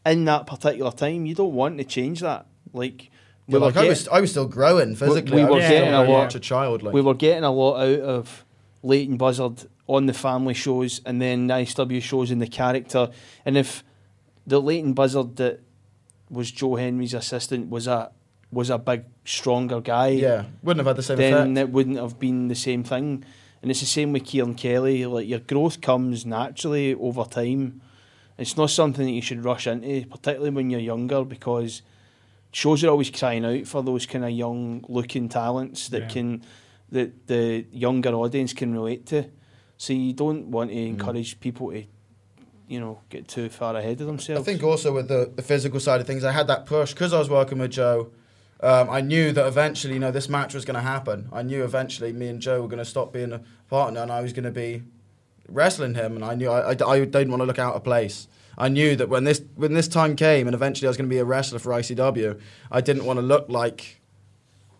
in 0.04 0.24
that 0.26 0.46
particular 0.46 0.90
time, 0.90 1.26
you 1.26 1.34
don't 1.34 1.54
want 1.54 1.78
to 1.78 1.84
change 1.84 2.20
that. 2.20 2.46
Like, 2.72 3.10
Yeah, 3.46 3.58
like 3.58 3.76
I 3.76 3.88
was, 3.88 4.08
I 4.08 4.20
was 4.20 4.30
still 4.30 4.46
growing 4.48 4.96
physically. 4.96 5.36
we 5.36 5.44
were 5.44 5.50
was 5.56 5.62
Yeah, 5.62 5.68
still 5.68 5.78
getting 5.80 5.94
a 5.94 6.04
lot. 6.04 6.34
a 6.34 6.40
child. 6.40 6.82
Like. 6.82 6.94
we 6.94 7.00
were 7.02 7.14
getting 7.14 7.44
a 7.44 7.50
lot 7.52 7.76
out 7.80 8.00
of 8.00 8.44
Leyton 8.82 9.16
Buzzard 9.16 9.64
on 9.86 10.06
the 10.06 10.14
family 10.14 10.54
shows 10.54 11.02
and 11.04 11.20
then 11.20 11.48
the 11.48 11.54
ICW 11.54 12.00
shows 12.02 12.30
in 12.30 12.38
the 12.38 12.46
character. 12.46 13.10
And 13.44 13.58
if 13.58 13.84
the 14.46 14.60
Leyton 14.60 14.94
Buzzard 14.94 15.36
that 15.36 15.60
was 16.30 16.50
Joe 16.50 16.76
Hendry's 16.76 17.12
assistant 17.14 17.68
was 17.70 17.86
a 17.86 18.10
was 18.50 18.70
a 18.70 18.78
big, 18.78 19.04
stronger 19.24 19.80
guy, 19.80 20.08
yeah, 20.08 20.44
wouldn't 20.62 20.78
have 20.86 20.86
had 20.86 20.96
the 20.96 21.02
same 21.02 21.16
then 21.18 21.32
effect. 21.52 21.58
it 21.58 21.70
wouldn't 21.70 21.96
have 21.98 22.18
been 22.18 22.48
the 22.48 22.54
same 22.54 22.82
thing. 22.84 23.24
And 23.60 23.70
it's 23.70 23.80
the 23.80 23.86
same 23.86 24.12
with 24.12 24.24
Kieran 24.26 24.54
Kelly. 24.54 25.04
Like 25.06 25.26
your 25.28 25.40
growth 25.40 25.80
comes 25.80 26.24
naturally 26.24 26.94
over 26.94 27.24
time. 27.24 27.80
It's 28.38 28.56
not 28.56 28.70
something 28.70 29.04
that 29.04 29.12
you 29.12 29.22
should 29.22 29.44
rush 29.44 29.66
into, 29.66 30.06
particularly 30.08 30.50
when 30.50 30.70
you're 30.70 30.80
younger, 30.80 31.24
because 31.24 31.82
shows 32.54 32.84
are 32.84 32.88
always 32.88 33.10
crying 33.10 33.44
out 33.44 33.66
for 33.66 33.82
those 33.82 34.06
kind 34.06 34.24
of 34.24 34.30
young 34.30 34.84
looking 34.88 35.28
talents 35.28 35.88
that 35.88 36.02
Yeah. 36.02 36.08
can 36.08 36.42
that 36.90 37.26
the 37.26 37.66
younger 37.72 38.10
audience 38.10 38.52
can 38.52 38.72
relate 38.72 39.04
to. 39.06 39.24
So 39.76 39.92
you 39.92 40.12
don't 40.12 40.46
want 40.52 40.70
Mm. 40.70 40.74
to 40.74 40.80
encourage 40.86 41.40
people 41.40 41.72
to, 41.72 41.82
you 42.68 42.78
know, 42.78 43.00
get 43.10 43.26
too 43.26 43.48
far 43.48 43.74
ahead 43.74 44.00
of 44.00 44.06
themselves. 44.06 44.40
I 44.40 44.44
think 44.44 44.62
also 44.62 44.92
with 44.94 45.08
the, 45.08 45.32
the 45.34 45.42
physical 45.42 45.80
side 45.80 46.00
of 46.00 46.06
things, 46.06 46.22
I 46.22 46.30
had 46.30 46.46
that 46.46 46.66
push 46.66 46.92
because 46.92 47.12
I 47.12 47.18
was 47.18 47.28
working 47.28 47.58
with 47.58 47.72
Joe. 47.72 48.10
Um, 48.60 48.88
I 48.88 49.00
knew 49.00 49.32
that 49.32 49.46
eventually, 49.46 49.94
you 49.94 50.00
know, 50.00 50.12
this 50.12 50.28
match 50.28 50.54
was 50.54 50.64
going 50.64 50.76
to 50.76 50.80
happen. 50.82 51.28
I 51.32 51.42
knew 51.42 51.64
eventually 51.64 52.12
me 52.12 52.28
and 52.28 52.40
Joe 52.40 52.62
were 52.62 52.68
going 52.68 52.78
to 52.78 52.84
stop 52.84 53.12
being 53.12 53.32
a 53.32 53.40
partner, 53.68 54.00
and 54.00 54.12
I 54.12 54.20
was 54.20 54.32
going 54.32 54.44
to 54.44 54.52
be 54.52 54.82
wrestling 55.48 55.94
him. 55.94 56.14
And 56.16 56.24
I 56.24 56.34
knew 56.36 56.48
I, 56.50 56.70
I, 56.72 56.90
I 56.92 56.98
didn't 57.00 57.30
want 57.30 57.40
to 57.42 57.46
look 57.46 57.58
out 57.58 57.74
of 57.74 57.82
place. 57.82 58.28
I 58.58 58.68
knew 58.68 58.96
that 58.96 59.08
when 59.08 59.24
this 59.24 59.42
when 59.56 59.74
this 59.74 59.88
time 59.88 60.16
came, 60.16 60.46
and 60.46 60.54
eventually 60.54 60.86
I 60.88 60.90
was 60.90 60.96
going 60.96 61.08
to 61.08 61.14
be 61.14 61.18
a 61.18 61.24
wrestler 61.24 61.58
for 61.58 61.70
ICW, 61.72 62.40
I 62.70 62.80
didn't 62.80 63.04
want 63.04 63.18
to 63.18 63.22
look 63.22 63.46
like 63.48 64.00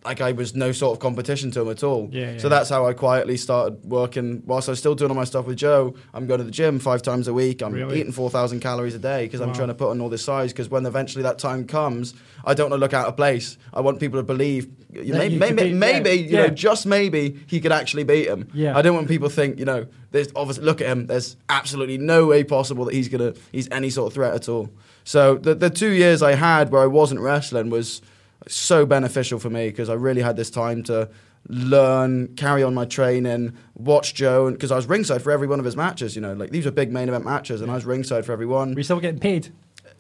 like 0.05 0.20
I 0.20 0.32
was 0.32 0.55
no 0.55 0.70
sort 0.70 0.94
of 0.94 1.01
competition 1.01 1.51
to 1.52 1.62
him 1.62 1.70
at 1.70 1.82
all. 1.82 2.10
Yeah, 2.12 2.32
yeah. 2.32 2.38
So 2.38 2.51
that's 2.51 2.68
how 2.68 2.86
I 2.86 2.92
quietly 2.92 3.38
started 3.38 3.82
working. 3.86 4.42
Whilst 4.44 4.68
I 4.68 4.72
was 4.72 4.78
still 4.78 4.94
doing 4.94 5.10
all 5.10 5.16
my 5.16 5.24
stuff 5.24 5.46
with 5.46 5.56
Joe, 5.56 5.94
I'm 6.12 6.26
going 6.26 6.38
to 6.40 6.44
the 6.44 6.51
gym 6.51 6.78
five 6.78 7.01
times 7.01 7.26
a 7.26 7.32
week. 7.32 7.62
I'm 7.62 7.72
Really? 7.72 8.01
eating 8.01 8.12
4,000 8.12 8.60
calories 8.60 8.94
a 8.94 8.98
day 8.98 9.24
because 9.24 9.40
I'm 9.40 9.55
trying 9.55 9.68
to 9.68 9.74
put 9.74 9.88
on 9.88 10.02
all 10.02 10.10
this 10.10 10.22
size. 10.22 10.52
Because 10.52 10.68
when 10.68 10.84
eventually 10.84 11.22
that 11.22 11.38
time 11.38 11.66
comes, 11.66 12.12
I 12.44 12.52
don't 12.52 12.68
want 12.68 12.78
to 12.78 12.84
look 12.84 12.92
out 12.92 13.06
of 13.09 13.16
place. 13.16 13.56
I 13.72 13.80
want 13.80 13.98
people 13.98 14.20
to 14.20 14.22
believe, 14.24 14.68
you 14.97 15.12
That 15.12 15.19
may, 15.19 15.29
you 15.29 15.39
may, 15.39 15.47
could 15.49 15.57
may- 15.57 15.65
beat- 15.71 15.75
maybe, 15.75 16.11
yeah, 16.11 16.15
you 16.15 16.29
yeah. 16.37 16.47
know, 16.47 16.49
just 16.55 16.87
maybe 16.87 17.41
he 17.47 17.61
could 17.61 17.73
actually 17.73 18.05
beat 18.05 18.27
him. 18.29 18.49
Yeah. 18.55 18.77
I 18.77 18.83
don't 18.83 18.95
want 18.95 19.09
people 19.09 19.29
to 19.29 19.35
think, 19.35 19.59
you 19.59 19.65
know, 19.65 19.87
there's 20.11 20.29
obviously 20.37 20.65
look 20.65 20.81
at 20.81 20.87
him. 20.87 21.07
There's 21.07 21.37
absolutely 21.49 21.99
no 21.99 22.27
way 22.27 22.45
possible 22.45 22.85
that 22.87 22.95
he's 22.95 23.09
gonna 23.09 23.35
he's 23.53 23.69
any 23.71 23.91
sort 23.91 24.09
of 24.09 24.15
threat 24.15 24.35
at 24.35 24.49
all. 24.49 24.71
So 25.05 25.37
the 25.37 25.55
the 25.55 25.71
two 25.71 25.91
years 25.91 26.23
I 26.23 26.35
had 26.35 26.71
where 26.71 26.83
I 26.83 26.87
wasn't 26.87 27.21
wrestling 27.21 27.71
was 27.71 28.01
so 28.47 28.85
beneficial 28.87 29.39
for 29.39 29.51
me 29.51 29.69
because 29.69 29.89
I 29.89 29.95
really 29.95 30.23
had 30.23 30.37
this 30.37 30.51
time 30.51 30.83
to 30.85 31.09
learn, 31.49 32.35
carry 32.37 32.62
on 32.62 32.75
my 32.75 32.85
training, 32.85 33.53
watch 33.75 34.15
Joe, 34.15 34.51
because 34.51 34.71
I 34.73 34.77
was 34.77 34.87
ringside 34.87 35.23
for 35.23 35.31
every 35.31 35.47
one 35.47 35.59
of 35.59 35.65
his 35.65 35.77
matches. 35.77 36.15
You 36.16 36.23
know, 36.23 36.33
like 36.33 36.51
these 36.51 36.65
were 36.65 36.71
big 36.71 36.93
main 36.93 37.09
event 37.09 37.25
matches, 37.25 37.61
and 37.61 37.71
I 37.71 37.75
was 37.75 37.85
ringside 37.85 38.25
for 38.25 38.33
every 38.33 38.47
one. 38.47 38.71
Were 38.73 38.79
you 38.81 38.85
still 38.85 39.01
getting 39.01 39.21
paid? 39.21 39.49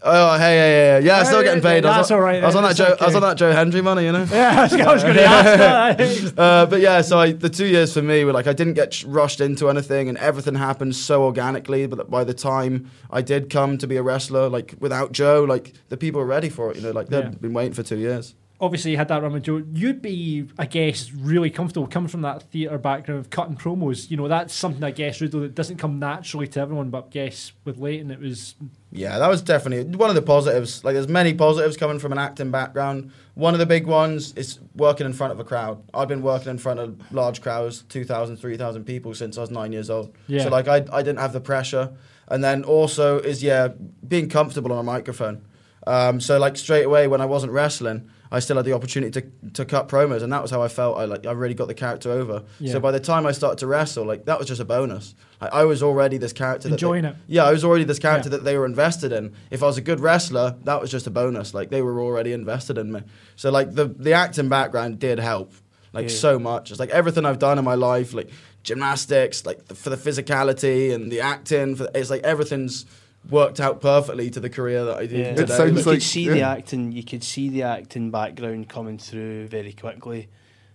Oh, 0.06 0.36
hey, 0.36 0.56
yeah, 0.56 0.98
yeah, 0.98 1.06
yeah. 1.06 1.18
I'm 1.20 1.24
still 1.24 1.42
getting 1.42 1.62
paid. 1.62 1.86
I 1.86 1.88
was 1.88 1.96
that's 1.96 2.10
on, 2.10 2.18
all 2.18 2.22
right, 2.24 2.42
I 2.42 2.46
was 2.46 2.54
on 2.54 2.62
that 2.62 2.76
Joe. 2.76 2.84
I 2.84 2.90
was 2.90 3.00
okay. 3.02 3.14
on 3.16 3.22
that 3.22 3.36
Joe 3.38 3.52
Hendry 3.52 3.80
money, 3.80 4.04
you 4.04 4.12
know. 4.12 4.26
Yeah, 4.30 4.60
I 4.60 4.62
was, 4.64 4.72
I 4.74 4.92
was 4.92 5.02
going 5.02 5.14
to 5.14 5.24
ask 5.24 5.58
that. 5.58 6.38
uh, 6.38 6.66
but 6.66 6.80
yeah, 6.80 7.00
so 7.00 7.18
I, 7.18 7.32
the 7.32 7.48
two 7.48 7.64
years 7.66 7.94
for 7.94 8.02
me 8.02 8.22
were 8.24 8.32
like 8.32 8.46
I 8.46 8.52
didn't 8.52 8.74
get 8.74 9.02
rushed 9.06 9.40
into 9.40 9.70
anything, 9.70 10.10
and 10.10 10.18
everything 10.18 10.56
happened 10.56 10.94
so 10.94 11.24
organically. 11.24 11.86
But 11.86 12.10
by 12.10 12.22
the 12.24 12.34
time 12.34 12.90
I 13.10 13.22
did 13.22 13.48
come 13.48 13.78
to 13.78 13.86
be 13.86 13.96
a 13.96 14.02
wrestler, 14.02 14.50
like 14.50 14.74
without 14.78 15.12
Joe, 15.12 15.44
like 15.44 15.72
the 15.88 15.96
people 15.96 16.20
were 16.20 16.26
ready 16.26 16.50
for 16.50 16.70
it. 16.70 16.76
You 16.76 16.82
know, 16.82 16.90
like 16.90 17.08
they'd 17.08 17.24
Yeah. 17.24 17.30
been 17.30 17.54
waiting 17.54 17.72
for 17.72 17.82
two 17.82 17.98
years. 17.98 18.34
Obviously, 18.64 18.92
you 18.92 18.96
had 18.96 19.08
that 19.08 19.22
run 19.22 19.32
with 19.32 19.42
Joe. 19.42 19.62
You'd 19.72 20.00
be, 20.00 20.48
I 20.58 20.64
guess, 20.64 21.12
really 21.12 21.50
comfortable 21.50 21.86
coming 21.86 22.08
from 22.08 22.22
that 22.22 22.44
theatre 22.44 22.78
background 22.78 23.20
of 23.20 23.28
cutting 23.28 23.56
promos. 23.56 24.10
You 24.10 24.16
know, 24.16 24.26
that's 24.26 24.54
something 24.54 24.82
I 24.82 24.90
guess, 24.90 25.18
Rudo, 25.20 25.42
that 25.42 25.54
doesn't 25.54 25.76
come 25.76 25.98
naturally 25.98 26.48
to 26.48 26.60
everyone. 26.60 26.88
But 26.88 27.04
I 27.04 27.08
guess 27.10 27.52
with 27.64 27.76
Leyton, 27.78 28.10
it 28.10 28.20
was 28.20 28.54
Yeah, 28.90 29.18
that 29.18 29.28
was 29.28 29.42
definitely 29.42 29.96
one 29.96 30.08
of 30.08 30.14
the 30.14 30.22
positives. 30.22 30.82
Like, 30.82 30.94
there's 30.94 31.08
many 31.08 31.34
positives 31.34 31.76
coming 31.76 31.98
from 31.98 32.12
an 32.12 32.18
acting 32.18 32.50
background. 32.50 33.12
One 33.34 33.52
of 33.52 33.58
the 33.58 33.66
big 33.66 33.86
ones 33.86 34.32
is 34.34 34.60
working 34.74 35.04
in 35.04 35.12
front 35.12 35.32
of 35.32 35.40
a 35.40 35.44
crowd. 35.44 35.82
I've 35.92 36.08
been 36.08 36.22
working 36.22 36.48
in 36.48 36.58
front 36.58 36.80
of 36.80 37.12
large 37.12 37.42
crowds, 37.42 37.82
2,000, 37.88 38.36
3,000 38.36 38.84
people 38.84 39.14
since 39.14 39.36
I 39.36 39.42
was 39.42 39.50
nine 39.50 39.72
years 39.72 39.90
old. 39.90 40.16
Yeah. 40.26 40.44
So, 40.44 40.48
like, 40.48 40.68
I, 40.68 40.86
I 40.92 41.02
didn't 41.02 41.18
have 41.18 41.32
the 41.34 41.40
pressure. 41.40 41.92
And 42.28 42.42
then 42.42 42.64
also 42.64 43.18
is, 43.18 43.42
yeah, 43.42 43.68
being 44.08 44.30
comfortable 44.30 44.72
on 44.72 44.78
a 44.78 44.82
microphone. 44.82 45.44
Um, 45.86 46.20
so, 46.20 46.38
like, 46.38 46.56
straight 46.56 46.84
away 46.86 47.08
when 47.08 47.20
I 47.20 47.26
wasn't 47.26 47.52
wrestling, 47.52 48.08
I 48.34 48.40
still 48.40 48.56
had 48.56 48.64
the 48.64 48.72
opportunity 48.72 49.12
to, 49.20 49.50
to 49.52 49.64
cut 49.64 49.88
promos, 49.88 50.22
and 50.22 50.32
that 50.32 50.42
was 50.42 50.50
how 50.50 50.60
I 50.62 50.68
felt. 50.68 50.98
I 50.98 51.04
like 51.04 51.24
I 51.26 51.32
really 51.32 51.54
got 51.54 51.68
the 51.68 51.74
character 51.74 52.10
over. 52.10 52.42
Yeah. 52.58 52.72
So 52.72 52.80
by 52.80 52.90
the 52.90 53.00
time 53.00 53.26
I 53.26 53.32
started 53.32 53.58
to 53.60 53.66
wrestle, 53.66 54.04
like 54.04 54.24
that 54.26 54.38
was 54.38 54.48
just 54.48 54.60
a 54.60 54.64
bonus. 54.64 55.14
Like, 55.40 55.52
I 55.52 55.64
was 55.64 55.82
already 55.82 56.18
this 56.18 56.32
character. 56.32 56.68
that 56.68 56.80
they- 56.80 56.98
it. 57.08 57.16
yeah, 57.28 57.44
I 57.44 57.52
was 57.52 57.64
already 57.64 57.84
this 57.84 57.98
character 57.98 58.28
Yeah. 58.28 58.36
that 58.38 58.44
they 58.44 58.56
were 58.58 58.66
invested 58.66 59.12
in. 59.12 59.32
If 59.50 59.62
I 59.62 59.66
was 59.66 59.76
a 59.78 59.82
good 59.82 60.00
wrestler, 60.00 60.56
that 60.64 60.80
was 60.80 60.90
just 60.90 61.06
a 61.06 61.10
bonus. 61.10 61.54
Like 61.54 61.70
they 61.70 61.80
were 61.82 62.00
already 62.02 62.32
invested 62.32 62.76
in 62.78 62.90
me. 62.92 63.02
So 63.36 63.50
like 63.50 63.74
the 63.74 63.86
the 63.86 64.12
acting 64.14 64.48
background 64.48 64.98
did 64.98 65.18
help, 65.20 65.52
like 65.92 66.08
Yeah. 66.08 66.16
so 66.16 66.38
much. 66.38 66.70
It's 66.72 66.80
like 66.80 66.90
everything 66.90 67.24
I've 67.24 67.38
done 67.38 67.58
in 67.58 67.64
my 67.64 67.76
life, 67.76 68.14
like 68.14 68.30
gymnastics, 68.64 69.46
like 69.46 69.66
the, 69.68 69.74
for 69.74 69.90
the 69.90 69.96
physicality 69.96 70.92
and 70.94 71.12
the 71.12 71.20
acting. 71.20 71.76
For, 71.76 71.88
it's 71.94 72.10
like 72.10 72.22
everything's 72.22 72.86
worked 73.30 73.60
out 73.60 73.80
perfectly 73.80 74.30
to 74.30 74.40
the 74.40 74.50
career 74.50 74.84
that 74.84 74.96
I 74.96 75.06
did. 75.06 75.18
Yeah. 75.18 75.34
today. 75.34 75.42
It 75.54 75.56
sounds 75.56 75.70
you 75.70 75.76
like- 75.76 75.84
could 75.84 76.02
see 76.02 76.28
the 76.28 76.38
yeah. 76.38 76.52
acting. 76.52 76.92
You 76.92 77.02
could 77.04 77.24
see 77.24 77.48
the 77.48 77.62
acting 77.62 78.10
background 78.10 78.68
coming 78.68 78.98
through 78.98 79.48
very 79.48 79.72
quickly 79.72 80.28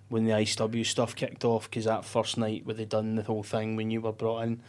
when 0.10 0.26
the 0.26 0.32
ICW 0.32 0.86
stuff 0.86 1.16
kicked 1.16 1.46
off. 1.46 1.70
Because 1.70 1.86
that 1.86 2.06
first 2.06 2.38
night 2.38 2.66
where 2.66 2.76
they 2.76 2.86
done 2.86 3.16
the 3.16 3.24
whole 3.24 3.44
thing 3.44 3.76
when 3.76 3.92
you 3.92 4.02
were 4.02 4.12
brought 4.12 4.44
in, 4.44 4.62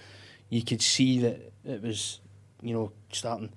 you 0.49 0.63
could 0.63 0.83
see 0.83 1.19
that 1.21 1.53
it 1.65 1.83
was, 1.83 2.21
you 2.63 2.75
know, 2.75 2.93
starting. 3.13 3.51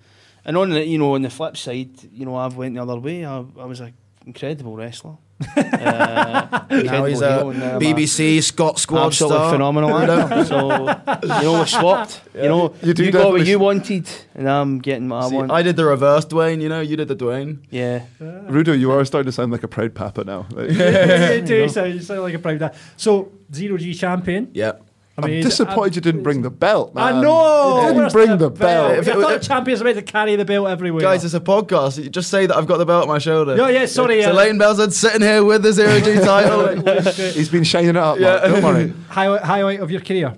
And 0.46 0.58
on 0.58 0.70
the, 0.72 0.86
you 0.86 0.98
know, 0.98 1.16
on 1.16 1.22
the 1.22 1.30
flip 1.30 1.56
side, 1.58 1.92
you 2.12 2.26
know, 2.26 2.36
I've 2.36 2.56
went 2.56 2.76
the 2.76 2.82
other 2.82 2.98
way. 2.98 3.26
I, 3.26 3.38
I 3.38 3.66
was 3.66 3.80
an 3.80 3.94
incredible 4.26 4.76
wrestler. 4.76 5.18
Uh, 5.58 6.66
now 6.70 7.06
he's 7.06 7.22
a 7.22 7.42
incredible 7.42 7.52
heel, 7.52 7.54
now 7.54 7.76
I'm 7.76 7.82
BBC 7.82 8.42
Scot 8.44 8.80
Squad 8.80 9.08
absolutely 9.08 9.38
star. 9.40 9.52
phenomenal 9.52 9.98
actor. 9.98 10.46
so 10.46 10.70
you 11.24 11.44
know, 11.44 11.60
we 11.60 11.66
swapped. 11.66 12.22
You 12.36 12.50
know, 12.50 12.74
You 12.82 12.94
do 12.94 13.04
you 13.04 13.12
got 13.12 13.32
what 13.32 13.46
you 13.46 13.60
wanted, 13.60 14.08
and 14.36 14.50
I'm 14.50 14.80
getting 14.80 15.08
what 15.10 15.24
I 15.24 15.28
want. 15.28 15.52
I 15.52 15.62
did 15.62 15.76
the 15.76 15.86
reverse, 15.86 16.26
Dwayne. 16.26 16.62
You 16.62 16.70
know, 16.70 16.82
you 16.82 16.96
did 16.98 17.08
the 17.08 17.16
Dwayne. 17.16 17.60
yeah. 17.70 18.06
Rudo, 18.22 18.78
you 18.78 18.92
are 18.92 19.04
starting 19.06 19.28
to 19.28 19.32
sound 19.32 19.52
like 19.52 19.64
a 19.64 19.68
proud 19.68 19.94
papa 19.94 20.24
now. 20.24 20.46
Like, 20.52 20.70
you 20.72 21.42
do 21.42 21.70
sound, 21.70 21.94
you 21.94 22.00
sound 22.02 22.22
like 22.22 22.34
a 22.34 22.40
proud 22.40 22.60
dad. 22.60 22.76
So 22.98 23.32
zero 23.54 23.78
G 23.78 23.94
champion. 23.94 24.50
Yeah. 24.54 24.74
I 25.16 25.22
I'm 25.26 25.30
mean, 25.30 25.44
disappointed 25.44 25.96
you 25.96 26.02
didn't 26.02 26.24
bring 26.24 26.42
the 26.42 26.50
belt, 26.50 26.96
man. 26.96 27.18
I 27.18 27.22
know. 27.22 27.76
You 27.82 27.88
didn't 27.88 27.98
where's 27.98 28.14
bring 28.14 28.38
the 28.40 28.50
belt. 28.50 28.98
If 28.98 29.08
I 29.08 29.12
it 29.12 29.18
was- 29.18 29.26
thought 29.28 29.42
champions 29.44 29.80
are 29.82 29.84
meant 29.84 29.98
to 29.98 30.02
carry 30.02 30.36
the 30.36 30.44
belt 30.46 30.68
everywhere. 30.68 31.02
Guys, 31.02 31.24
it's 31.24 31.36
a 31.36 31.40
podcast. 31.40 32.04
You 32.04 32.10
just 32.10 32.32
say 32.32 32.48
that 32.48 32.58
I've 32.58 32.66
got 32.66 32.78
the 32.78 32.86
belt 32.86 33.04
on 33.04 33.08
my 33.10 33.20
shoulder. 33.20 33.56
Yeah, 33.56 33.70
yeah, 33.70 33.86
sorry, 33.86 34.24
So 34.24 34.32
uh, 34.32 34.34
Leyton 34.34 34.58
Buzzard's 34.58 34.98
sitting 34.98 35.22
here 35.22 35.44
with 35.44 35.62
the 35.62 35.72
zero 35.72 36.00
G 36.00 36.16
title. 36.20 36.76
He's 37.32 37.50
been 37.50 37.64
shining 37.64 37.90
it 37.92 37.98
up, 37.98 38.18
Yeah. 38.18 38.30
Mark, 38.38 38.44
don't 38.44 38.64
worry. 38.64 38.94
highlight, 39.10 39.44
highlight 39.44 39.80
of 39.82 39.92
your 39.92 40.02
career. 40.02 40.34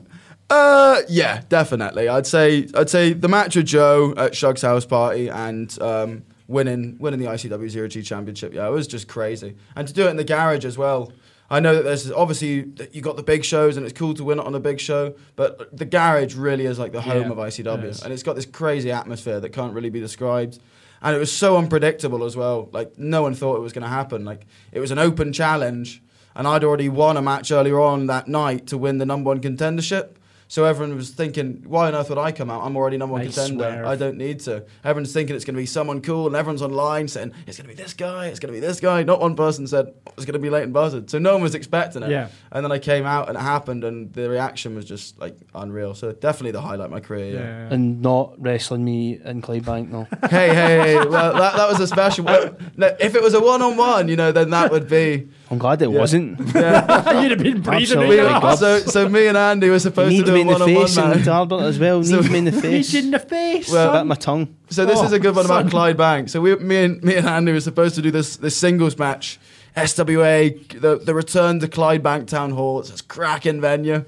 Uh, 0.49 1.01
yeah, 1.07 1.41
definitely. 1.49 2.07
I'd 2.09 2.27
say 2.27 2.67
I'd 2.75 2.89
say 2.89 3.13
the 3.13 3.27
match 3.29 3.55
with 3.55 3.65
Joe 3.65 4.13
at 4.17 4.35
Shug's 4.35 4.61
house 4.61 4.85
party 4.85 5.29
and 5.29 5.75
um, 5.81 6.23
winning 6.47 6.97
winning 6.99 7.19
the 7.21 7.25
ICW 7.27 7.69
Zero 7.69 7.87
G 7.87 8.01
Championship. 8.01 8.53
Yeah, 8.53 8.67
it 8.67 8.71
was 8.71 8.87
just 8.87 9.07
crazy. 9.07 9.55
And 9.75 9.87
to 9.87 9.93
do 9.93 10.05
it 10.05 10.09
in 10.11 10.17
the 10.17 10.23
garage 10.25 10.65
as 10.65 10.77
well. 10.77 11.11
I 11.49 11.59
know 11.59 11.75
that 11.75 11.83
there's 11.83 12.11
obviously 12.11 12.61
that 12.61 12.95
you 12.95 13.01
got 13.01 13.17
the 13.17 13.23
big 13.23 13.45
shows 13.45 13.77
and 13.77 13.85
it's 13.85 13.97
cool 13.97 14.13
to 14.15 14.23
win 14.23 14.39
it 14.39 14.45
on 14.45 14.55
a 14.55 14.59
big 14.59 14.79
show, 14.79 15.13
but 15.35 15.75
the 15.75 15.85
garage 15.85 16.33
really 16.35 16.65
is 16.65 16.79
like 16.79 16.91
the 16.91 17.01
home 17.01 17.23
Yeah, 17.23 17.29
of 17.29 17.37
ICW, 17.37 17.83
it 17.83 18.01
and 18.03 18.11
it's 18.11 18.23
got 18.23 18.35
this 18.35 18.45
crazy 18.45 18.91
atmosphere 18.91 19.39
that 19.39 19.49
can't 19.49 19.73
really 19.73 19.91
be 19.91 19.99
described. 19.99 20.59
And 21.01 21.15
it 21.15 21.19
was 21.19 21.31
so 21.31 21.57
unpredictable 21.57 22.23
as 22.23 22.35
well. 22.35 22.69
Like 22.71 22.97
no 22.97 23.21
one 23.21 23.35
thought 23.35 23.57
it 23.57 23.61
was 23.61 23.73
going 23.73 23.83
to 23.83 23.89
happen. 23.89 24.25
Like 24.25 24.47
it 24.71 24.79
was 24.79 24.89
an 24.89 24.97
open 24.97 25.33
challenge, 25.33 26.01
and 26.35 26.47
I'd 26.47 26.63
already 26.63 26.89
won 26.89 27.15
a 27.15 27.21
match 27.21 27.51
earlier 27.51 27.79
on 27.79 28.07
that 28.07 28.27
night 28.27 28.65
to 28.67 28.77
win 28.77 28.97
the 28.97 29.05
number 29.05 29.27
one 29.27 29.39
contendership. 29.39 30.15
So 30.47 30.63
everyone 30.65 30.95
was 30.95 31.09
thinking, 31.09 31.63
why 31.65 31.87
on 31.87 31.95
earth 31.95 32.09
would 32.09 32.19
I 32.19 32.31
come 32.31 32.51
out? 32.51 32.63
I'm 32.63 32.77
already 32.77 32.97
number 32.97 33.13
one 33.13 33.23
Nice 33.23 33.33
contender. 33.35 33.63
swerve. 33.63 33.85
I 33.87 33.95
don't 33.95 34.17
need 34.17 34.41
to. 34.41 34.65
Everyone's 34.83 35.11
thinking 35.11 35.35
it's 35.35 35.43
going 35.43 35.55
to 35.55 35.61
be 35.61 35.65
someone 35.65 36.01
cool, 36.01 36.27
and 36.27 36.35
everyone's 36.35 36.61
online 36.61 37.07
saying 37.07 37.33
it's 37.47 37.57
going 37.57 37.67
to 37.67 37.75
be 37.75 37.81
this 37.81 37.93
guy, 37.93 38.27
it's 38.27 38.39
going 38.39 38.53
to 38.53 38.59
be 38.59 38.65
this 38.65 38.79
guy. 38.79 39.01
Not 39.03 39.19
one 39.19 39.35
person 39.35 39.65
said 39.65 39.87
oh, 40.07 40.11
it's 40.15 40.25
going 40.25 40.33
to 40.33 40.39
be 40.39 40.51
Leyton 40.51 40.71
Buzzard. 40.71 41.09
So 41.09 41.17
no 41.17 41.33
one 41.33 41.41
was 41.41 41.55
expecting 41.55 42.03
it. 42.03 42.11
Yeah. 42.11 42.27
And 42.51 42.63
then 42.63 42.71
I 42.71 42.77
came 42.77 43.05
out 43.05 43.27
and 43.27 43.37
it 43.37 43.41
happened, 43.41 43.83
and 43.83 44.13
the 44.13 44.29
reaction 44.29 44.75
was 44.75 44.85
just 44.85 45.19
like 45.19 45.35
unreal. 45.55 45.95
So 45.95 46.11
definitely 46.11 46.51
the 46.51 46.61
highlight 46.61 46.85
of 46.85 46.91
my 46.91 46.99
career. 46.99 47.33
Yeah. 47.33 47.73
and 47.73 48.01
not 48.03 48.35
wrestling 48.39 48.85
me 48.85 49.19
in 49.23 49.41
Clydebank, 49.41 49.89
no. 49.89 50.03
hey, 50.29 50.49
hey, 50.49 50.79
hey. 50.79 50.95
Well, 50.97 51.33
that, 51.33 51.55
that 51.55 51.67
was 51.67 51.79
a 51.79 51.87
special. 51.87 52.27
if 52.29 53.15
it 53.15 53.21
was 53.21 53.33
a 53.33 53.41
one 53.41 53.63
on 53.63 53.77
one, 53.77 54.07
you 54.09 54.15
know, 54.15 54.31
then 54.31 54.51
that 54.51 54.71
would 54.71 54.87
be. 54.87 55.27
I'm 55.51 55.57
glad 55.59 55.81
it 55.81 55.91
wasn't. 55.91 56.39
Yeah. 56.55 57.21
You'd 57.21 57.31
have 57.31 57.39
been 57.43 57.61
breathing 57.61 57.99
Absolutely. 57.99 58.19
in 58.19 58.57
so, 58.57 58.79
so 58.79 59.09
me 59.09 59.27
and 59.27 59.37
Andy 59.37 59.69
were 59.69 59.77
supposed 59.79 60.15
to 60.17 60.23
do 60.23 60.31
me 60.33 60.39
a 60.39 60.41
in 60.41 60.47
the 60.47 60.53
one 60.53 60.61
on 60.63 60.73
one 60.73 60.85
face 60.87 60.97
and 60.97 61.15
match. 61.19 61.27
Albert 61.27 61.61
as 61.63 61.77
well. 61.79 61.99
Need 61.99 62.07
So- 62.07 62.21
me 62.23 62.37
in 62.39 62.45
the 62.45 62.51
face. 62.67 62.93
In 62.95 63.11
the 63.11 63.19
face. 63.19 63.71
Well, 63.71 63.91
Bit 63.91 63.97
son. 63.99 64.07
my 64.07 64.15
tongue. 64.15 64.55
So 64.69 64.85
this 64.85 64.97
Oh, 64.99 65.05
is 65.05 65.11
a 65.11 65.19
good 65.19 65.35
one 65.35 65.45
about 65.45 65.67
Clydebank. 65.67 66.29
So 66.31 66.41
we, 66.41 66.55
me 66.55 66.83
and 66.85 67.03
me 67.03 67.15
and 67.15 67.27
Andy 67.27 67.51
were 67.51 67.59
supposed 67.59 67.93
to 67.95 68.01
do 68.01 68.09
this 68.09 68.37
this 68.37 68.57
singles 68.57 68.97
match, 68.97 69.39
SWA, 69.77 70.81
the 70.81 70.97
the 70.97 71.13
return 71.13 71.59
to 71.59 71.67
Clydebank 71.67 72.27
Town 72.27 72.51
Hall. 72.51 72.79
It's 72.79 72.89
this 72.89 73.01
cracking 73.01 73.61
venue, 73.61 74.03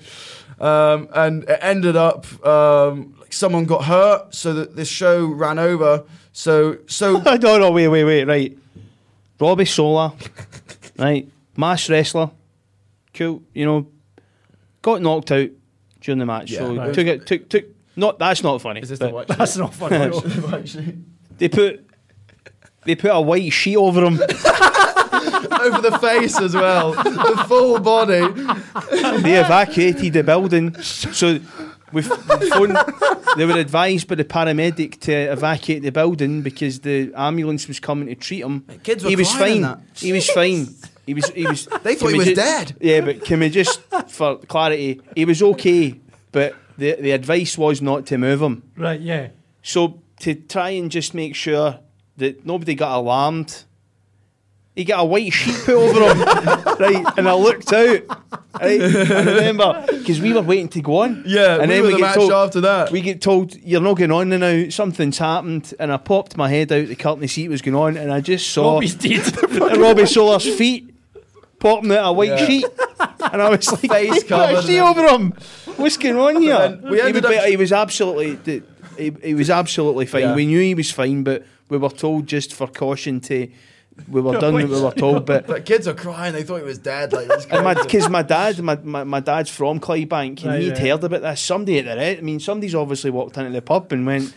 um, 0.60 1.08
and 1.14 1.44
it 1.44 1.60
ended 1.62 1.96
up 1.96 2.26
um, 2.46 3.14
like 3.20 3.34
someone 3.34 3.66
got 3.66 3.84
hurt, 3.86 4.34
so 4.34 4.54
that 4.54 4.76
this 4.76 4.88
show 4.90 5.26
ran 5.28 5.60
over. 5.60 6.04
So 6.34 6.78
so 6.88 7.20
no, 7.20 7.36
no, 7.36 7.72
wait, 7.72 7.88
wait, 7.90 8.04
wait, 8.06 8.24
right. 8.26 8.58
Robbie 9.40 9.66
Sola, 9.66 10.16
right, 10.98 11.30
mass 11.56 11.90
wrestler, 11.90 12.32
cool, 13.14 13.42
you 13.54 13.66
know, 13.66 13.88
got 14.82 15.02
knocked 15.02 15.32
out 15.32 15.50
during 16.02 16.20
the 16.20 16.26
match. 16.26 16.52
Yeah, 16.52 16.60
so 16.60 16.76
right. 16.76 16.94
took 16.94 17.08
it, 17.08 17.26
took, 17.26 17.50
took. 17.50 17.66
Not 17.96 18.20
that's 18.20 18.44
not 18.44 18.62
funny. 18.62 18.82
is 18.82 18.90
this 18.90 19.00
the 19.00 19.26
That's 19.28 19.58
not 19.58 19.74
funny. 19.74 19.96
actually 19.96 20.98
They 21.38 21.50
put 21.50 21.88
they 22.86 22.96
put 22.96 23.12
a 23.12 23.22
white 23.22 23.52
sheet 23.52 23.78
over 23.78 24.06
him. 24.06 24.14
over 25.60 25.82
the 25.82 25.98
face 26.02 26.40
as 26.40 26.54
well, 26.54 26.92
the 26.94 27.46
full 27.48 27.80
body. 27.80 28.20
they 29.22 29.40
evacuated 29.40 30.14
the 30.14 30.24
building. 30.24 30.74
So 30.82 31.40
we 31.94 32.02
phoned, 32.02 32.78
they 33.38 33.46
were 33.46 33.58
advised 33.58 34.08
by 34.08 34.16
the 34.16 34.26
paramedic 34.26 35.00
to 35.02 35.14
evacuate 35.14 35.84
the 35.84 35.92
building 35.92 36.42
because 36.42 36.82
the 36.82 37.12
ambulance 37.16 37.68
was 37.68 37.80
coming 37.80 38.08
to 38.08 38.16
treat 38.16 38.42
him. 38.42 38.66
Kids 38.84 39.04
were 39.04 39.10
he 39.10 39.16
was 39.16 39.32
fine. 39.32 39.62
that. 39.62 39.80
He 39.96 40.12
was 40.12 40.30
fine. 40.30 40.68
He 41.06 41.14
was. 41.14 41.30
He 41.30 41.46
was. 41.48 41.68
They 41.84 41.96
thought 41.96 42.12
he 42.12 42.18
was 42.18 42.28
ju- 42.28 42.36
dead. 42.36 42.76
Yeah, 42.82 43.02
but 43.02 43.24
can 43.24 43.40
we 43.40 43.50
just, 43.50 43.80
for 44.10 44.38
clarity, 44.40 45.02
he 45.16 45.24
was 45.26 45.42
okay, 45.42 46.00
but 46.32 46.56
the 46.78 46.96
the 47.00 47.12
advice 47.12 47.58
was 47.58 47.82
not 47.82 48.06
to 48.08 48.18
move 48.18 48.42
him. 48.42 48.64
Right, 48.76 49.00
yeah. 49.00 49.30
So 49.62 50.02
to 50.22 50.36
try 50.36 50.72
and 50.72 50.92
just 50.92 51.14
make 51.14 51.36
sure 51.36 51.80
that 52.18 52.46
nobody 52.46 52.76
got 52.76 52.98
alarmed, 52.98 53.64
he 54.78 54.84
got 54.86 55.02
a 55.02 55.06
white 55.06 55.34
sheet 55.34 55.56
put 55.66 55.74
over 55.76 56.00
him, 56.00 56.22
right? 56.80 57.18
And 57.18 57.28
I 57.28 57.34
looked 57.34 57.74
out, 57.74 58.08
right? 58.62 58.80
I 58.82 59.24
remember 59.24 59.86
because 59.90 60.22
we 60.22 60.32
were 60.34 60.42
waiting 60.44 60.70
to 60.70 60.82
go 60.82 61.00
on. 61.00 61.24
Yeah, 61.26 61.56
and 61.60 61.64
we 61.64 61.68
then 61.68 61.82
were 61.82 61.88
we 61.88 61.94
the 61.96 61.98
get 62.00 62.06
match 62.06 62.16
told 62.16 62.32
after 62.32 62.62
that. 62.62 62.92
We 62.92 63.02
get 63.02 63.20
told 63.22 63.56
you're 63.58 63.82
not 63.82 63.98
going 63.98 64.12
on 64.12 64.30
now. 64.30 64.70
Something's 64.70 65.18
happened, 65.18 65.74
and 65.80 65.92
I 65.92 65.98
popped 65.98 66.38
my 66.38 66.48
head 66.48 66.72
out 66.72 66.88
the 66.88 66.96
curtain 66.96 67.22
to 67.22 67.28
see 67.28 67.48
what 67.48 67.54
was 67.54 67.62
going 67.64 67.76
on, 67.76 67.98
and 67.98 68.14
I 68.14 68.22
just 68.22 68.52
saw 68.52 68.76
Robbie's 68.76 68.96
dead. 68.96 69.52
Robbie 69.78 70.06
Solar's 70.06 70.48
feet 70.58 70.94
popping 71.60 71.92
out 71.92 72.10
a 72.10 72.14
white 72.14 72.30
Yeah. 72.30 72.46
sheet, 72.46 72.66
and 73.32 73.42
I 73.42 73.50
was 73.50 73.72
like, 73.72 73.82
Face 73.92 74.14
"He 74.14 74.20
put 74.22 74.26
a 74.26 74.28
covered 74.28 74.64
sheet 74.64 74.80
over 74.80 75.08
him. 75.08 75.34
What's 75.78 75.98
going 75.98 76.18
on 76.18 76.42
here?" 76.42 76.80
We 76.84 76.98
he, 76.98 77.02
ended 77.02 77.24
was, 77.24 77.36
up- 77.36 77.46
he 77.46 77.58
was 77.58 77.72
absolutely, 77.74 78.62
he, 78.98 79.12
he 79.24 79.34
was 79.34 79.50
absolutely 79.50 80.06
fine. 80.06 80.22
Yeah. 80.22 80.36
We 80.36 80.46
knew 80.46 80.60
he 80.62 80.76
was 80.76 80.92
fine, 80.92 81.24
but 81.24 81.46
we 81.70 81.78
were 81.80 81.90
told 81.90 82.28
just 82.28 82.54
for 82.54 82.68
caution 82.68 83.20
to. 83.22 83.48
We 84.10 84.22
were 84.22 84.34
done 84.40 84.54
what 84.54 84.68
we 84.70 84.82
were 84.82 84.92
told, 84.92 85.26
but 85.26 85.48
But 85.48 85.66
kids 85.66 85.88
are 85.88 85.94
crying. 85.94 86.34
They 86.34 86.44
thought 86.44 86.58
he 86.58 86.64
was 86.64 86.78
dead. 86.78 87.14
Like, 87.14 87.30
and 87.52 87.64
my 87.64 87.74
because 87.74 88.10
my 88.10 88.22
dad, 88.36 88.60
my, 88.62 88.76
my, 88.78 89.04
my 89.04 89.20
dad's 89.20 89.50
from 89.50 89.80
Clydebank, 89.80 90.42
and 90.44 90.46
Right, 90.46 90.62
he'd 90.62 90.70
right. 90.72 90.78
heard 90.80 91.04
about 91.04 91.22
this. 91.22 91.42
Somebody 91.42 91.80
at 91.80 91.86
the 91.86 92.18
I 92.18 92.22
mean, 92.22 92.40
somebody's 92.40 92.76
obviously 92.76 93.12
walked 93.12 93.38
into 93.38 93.52
the 93.52 93.62
pub 93.62 93.92
and 93.92 94.06
went, 94.06 94.34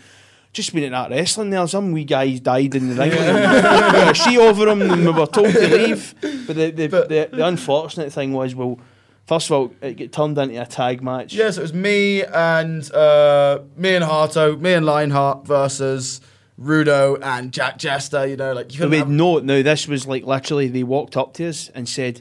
"Just 0.53 0.75
been 0.75 0.85
at 0.93 1.11
that 1.11 1.17
wrestling 1.17 1.51
there. 1.51 1.67
Some 1.69 1.93
wee 1.93 2.05
guys 2.05 2.41
died 2.41 2.75
in 2.75 2.89
the 2.89 2.95
ring. 2.95 3.13
a 3.13 4.15
sheet 4.23 4.39
over 4.39 4.69
him, 4.69 4.83
and 4.83 5.05
we 5.05 5.13
were 5.13 5.27
told 5.27 5.53
to 5.53 5.69
leave." 5.69 6.15
But 6.47 6.57
the 6.57 6.71
the, 6.71 6.89
the, 6.89 7.29
the 7.33 7.47
unfortunate 7.47 8.13
thing 8.13 8.33
was, 8.33 8.55
well, 8.55 8.79
first 9.27 9.47
of 9.47 9.53
all, 9.53 9.73
it 9.83 9.95
got 9.95 10.13
turned 10.13 10.39
into 10.39 10.61
a 10.61 10.67
tag 10.67 11.03
match. 11.03 11.33
Yes, 11.35 11.59
it 11.59 11.63
was 11.63 11.73
me 11.75 12.25
and 12.25 12.91
uh, 12.93 13.61
me 13.77 13.95
and 13.95 14.05
Harto, 14.05 14.59
me 14.59 14.73
and 14.73 14.85
Lionheart 14.87 15.47
versus 15.47 16.21
Rudo 16.61 17.19
and 17.23 17.53
Jack 17.53 17.79
Jester. 17.79 18.27
You 18.27 18.37
know, 18.37 18.53
like 18.53 18.73
you 18.75 18.81
But 18.81 18.87
couldn't 18.87 18.99
have- 18.99 19.09
no, 19.11 19.39
no. 19.39 19.63
This 19.63 19.89
was 19.89 20.07
like 20.07 20.25
literally 20.25 20.69
they 20.69 20.83
walked 20.83 21.17
up 21.17 21.35
to 21.35 21.49
us 21.49 21.71
and 21.75 21.89
said, 21.89 22.21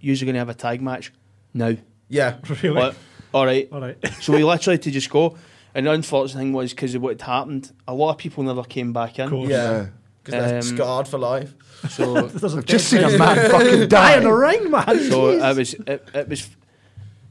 "You're 0.00 0.16
going 0.16 0.32
to 0.34 0.38
have 0.38 0.48
a 0.48 0.54
tag 0.54 0.80
match 0.82 1.12
now." 1.54 1.76
yeah, 2.08 2.36
Really? 2.62 2.70
What? 2.76 2.96
All 3.34 3.44
right. 3.46 3.68
All 3.72 3.80
right. 3.80 3.96
So 4.20 4.32
we 4.32 4.42
literally 4.44 4.74
had 4.76 4.82
to 4.82 4.90
just 4.90 5.10
go. 5.10 5.36
And 5.74 5.86
the 5.86 5.90
unfortunate 5.92 6.40
thing 6.40 6.52
was 6.54 6.72
because 6.72 6.94
of 6.94 7.02
what 7.02 7.20
had 7.20 7.22
happened, 7.22 7.70
a 7.86 7.92
lot 7.92 8.10
of 8.12 8.16
people 8.18 8.42
never 8.42 8.62
came 8.62 8.92
back 8.94 9.18
in. 9.18 9.28
Cool. 9.28 9.48
yeah, 9.50 9.88
because 10.24 10.40
they're 10.48 10.56
Um, 10.56 10.62
scarred 10.62 11.06
for 11.06 11.18
life. 11.18 11.52
So, 11.90 12.16
I've 12.26 12.64
Just 12.64 12.88
seen 12.88 13.04
a 13.04 13.10
man 13.10 13.18
man 13.18 13.50
fucking 13.50 13.88
die 13.88 14.16
in 14.16 14.22
the 14.24 14.32
ring, 14.32 14.70
man. 14.70 14.86
so 14.86 15.36
Jeez. 15.36 15.50
it 15.50 15.56
was, 15.58 15.74
it, 15.74 16.08
it 16.14 16.28
was, 16.30 16.48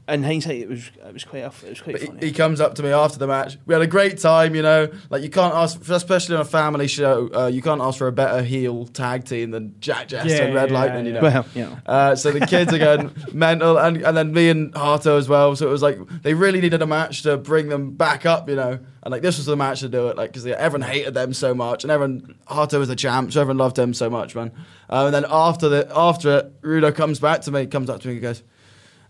in 0.08 0.22
hindsight, 0.22 0.60
it 0.60 0.68
was, 0.68 0.90
it 1.04 1.12
was 1.12 1.24
quite, 1.24 1.42
it 1.42 1.68
was 1.68 1.80
quite 1.80 1.92
But 1.94 2.00
he, 2.00 2.06
funny. 2.06 2.26
he 2.26 2.32
comes 2.32 2.60
up 2.60 2.74
to 2.76 2.82
me 2.82 2.90
after 2.90 3.18
the 3.18 3.26
match. 3.26 3.56
We 3.66 3.74
had 3.74 3.82
a 3.82 3.86
great 3.88 4.18
time, 4.18 4.54
you 4.54 4.62
know. 4.62 4.88
Like 5.10 5.22
you 5.22 5.30
can't 5.30 5.52
ask, 5.54 5.88
especially 5.88 6.36
on 6.36 6.42
a 6.42 6.44
family 6.44 6.86
show, 6.86 7.28
uh, 7.34 7.46
you 7.48 7.60
can't 7.60 7.80
ask 7.80 7.98
for 7.98 8.06
a 8.06 8.12
better 8.12 8.42
heel 8.42 8.86
tag 8.86 9.24
team 9.24 9.50
than 9.50 9.74
Jack 9.80 10.08
Jester 10.08 10.28
Yeah, 10.28 10.42
and 10.44 10.54
Red 10.54 10.70
yeah, 10.70 10.78
Lightning. 10.78 11.06
You 11.06 11.14
yeah. 11.14 11.20
know. 11.20 11.28
well, 11.28 11.46
you 11.54 11.62
know. 11.64 11.78
Uh, 11.86 12.14
so 12.14 12.30
the 12.30 12.46
kids 12.46 12.72
are 12.72 12.78
going 12.78 13.10
mental, 13.32 13.78
and, 13.78 13.96
and 14.02 14.16
then 14.16 14.32
me 14.32 14.48
and 14.48 14.72
Harto 14.74 15.18
as 15.18 15.28
well. 15.28 15.56
So 15.56 15.66
it 15.66 15.70
was 15.72 15.82
like 15.82 15.98
they 16.22 16.34
really 16.34 16.60
needed 16.60 16.82
a 16.82 16.86
match 16.86 17.22
to 17.22 17.36
bring 17.36 17.68
them 17.68 17.92
back 17.96 18.24
up, 18.26 18.48
you 18.48 18.54
know. 18.56 18.78
And 19.02 19.12
like 19.12 19.22
this 19.22 19.36
was 19.38 19.46
the 19.46 19.56
match 19.56 19.80
to 19.80 19.88
do 19.88 20.08
it, 20.08 20.16
like 20.16 20.30
because 20.32 20.46
everyone 20.46 20.88
hated 20.88 21.14
them 21.14 21.32
so 21.32 21.54
much, 21.54 21.84
and 21.84 21.90
everyone 21.90 22.36
Harto 22.48 22.78
was 22.78 22.88
the 22.88 22.96
champ, 22.96 23.32
so 23.32 23.40
everyone 23.40 23.58
loved 23.58 23.78
him 23.78 23.92
so 23.94 24.08
much, 24.10 24.34
man. 24.34 24.52
Uh, 24.90 25.06
and 25.06 25.14
then 25.14 25.24
after 25.28 25.68
the 25.68 25.88
after 25.94 26.38
it, 26.38 26.62
Rudo 26.62 26.94
comes 26.94 27.18
back 27.20 27.40
to 27.42 27.50
me, 27.52 27.66
comes 27.66 27.88
up 27.90 28.00
to 28.02 28.08
me, 28.08 28.14
and 28.14 28.22
goes, 28.22 28.42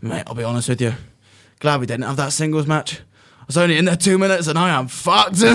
"Mate, 0.01 0.23
I'll 0.27 0.35
be 0.35 0.45
honest 0.45 0.69
with 0.69 0.81
you, 0.81 0.95
glad 1.61 1.81
we 1.81 1.87
didn't 1.87 2.05
have 2.05 2.17
that 2.17 2.33
singles 2.33 2.67
match. 2.67 3.01
I 3.41 3.45
was 3.47 3.57
only 3.59 3.79
in 3.79 3.85
there 3.85 3.97
two 3.97 4.19
minutes, 4.19 4.49
and 4.49 4.59
I 4.59 4.71
am 4.79 4.89
fucked." 4.89 5.41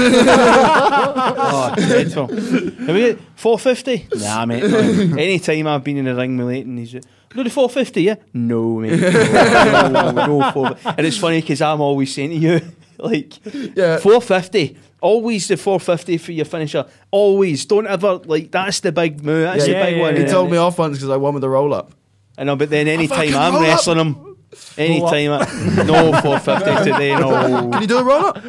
Oh. 1.23 1.73
Have 1.75 2.95
we 2.95 3.17
four 3.35 3.59
fifty? 3.59 4.07
Nah, 4.15 4.45
mate. 4.45 4.63
no. 4.63 4.79
Any 5.17 5.39
time 5.39 5.67
I've 5.67 5.83
been 5.83 5.97
in 5.97 6.05
the 6.05 6.15
ring 6.15 6.37
with 6.37 6.47
Leyton, 6.47 6.77
he's 6.77 6.91
do 6.91 7.43
the 7.43 7.49
four 7.49 7.69
fifty, 7.69 8.03
yeah? 8.03 8.15
No, 8.33 8.77
mate. 8.79 8.99
No, 8.99 9.87
no, 9.89 10.11
no, 10.11 10.51
450. 10.51 10.89
And 10.97 11.07
it's 11.07 11.17
funny 11.17 11.41
because 11.41 11.61
I'm 11.61 11.81
always 11.81 12.13
saying 12.13 12.29
to 12.31 12.35
you, 12.35 12.61
like, 12.97 13.33
Yeah. 13.75 13.97
four 13.97 14.21
fifty. 14.21 14.77
Always 15.01 15.47
the 15.47 15.57
450 15.57 16.17
for 16.19 16.31
your 16.31 16.45
finisher. 16.45 16.85
Always. 17.09 17.65
Don't 17.65 17.87
ever, 17.87 18.19
like, 18.25 18.51
that's 18.51 18.81
the 18.81 18.91
big 18.91 19.23
move. 19.23 19.43
That's 19.45 19.67
Yeah, 19.67 19.79
the 19.79 19.85
big 19.85 19.95
yeah, 19.97 20.01
one. 20.03 20.15
he 20.15 20.21
yeah. 20.21 20.27
told 20.27 20.51
me 20.51 20.57
off 20.57 20.77
once 20.77 20.97
because 20.97 21.09
I 21.09 21.17
won 21.17 21.33
with 21.33 21.43
a 21.43 21.49
roll 21.49 21.73
up. 21.73 21.91
I 22.37 22.43
know, 22.43 22.55
but 22.55 22.69
then 22.69 22.87
any 22.87 23.07
time 23.07 23.33
I'm 23.35 23.53
roll 23.53 23.63
up. 23.63 23.67
wrestling 23.67 23.97
him, 23.97 24.30
any 24.77 24.99
time 24.99 25.31
I, 25.33 25.83
no 25.85 26.11
450 26.21 26.91
today, 26.91 27.15
no. 27.15 27.69
Can 27.71 27.81
you 27.81 27.87
do 27.87 27.97
a 27.99 28.03
roll 28.03 28.25
up? 28.25 28.41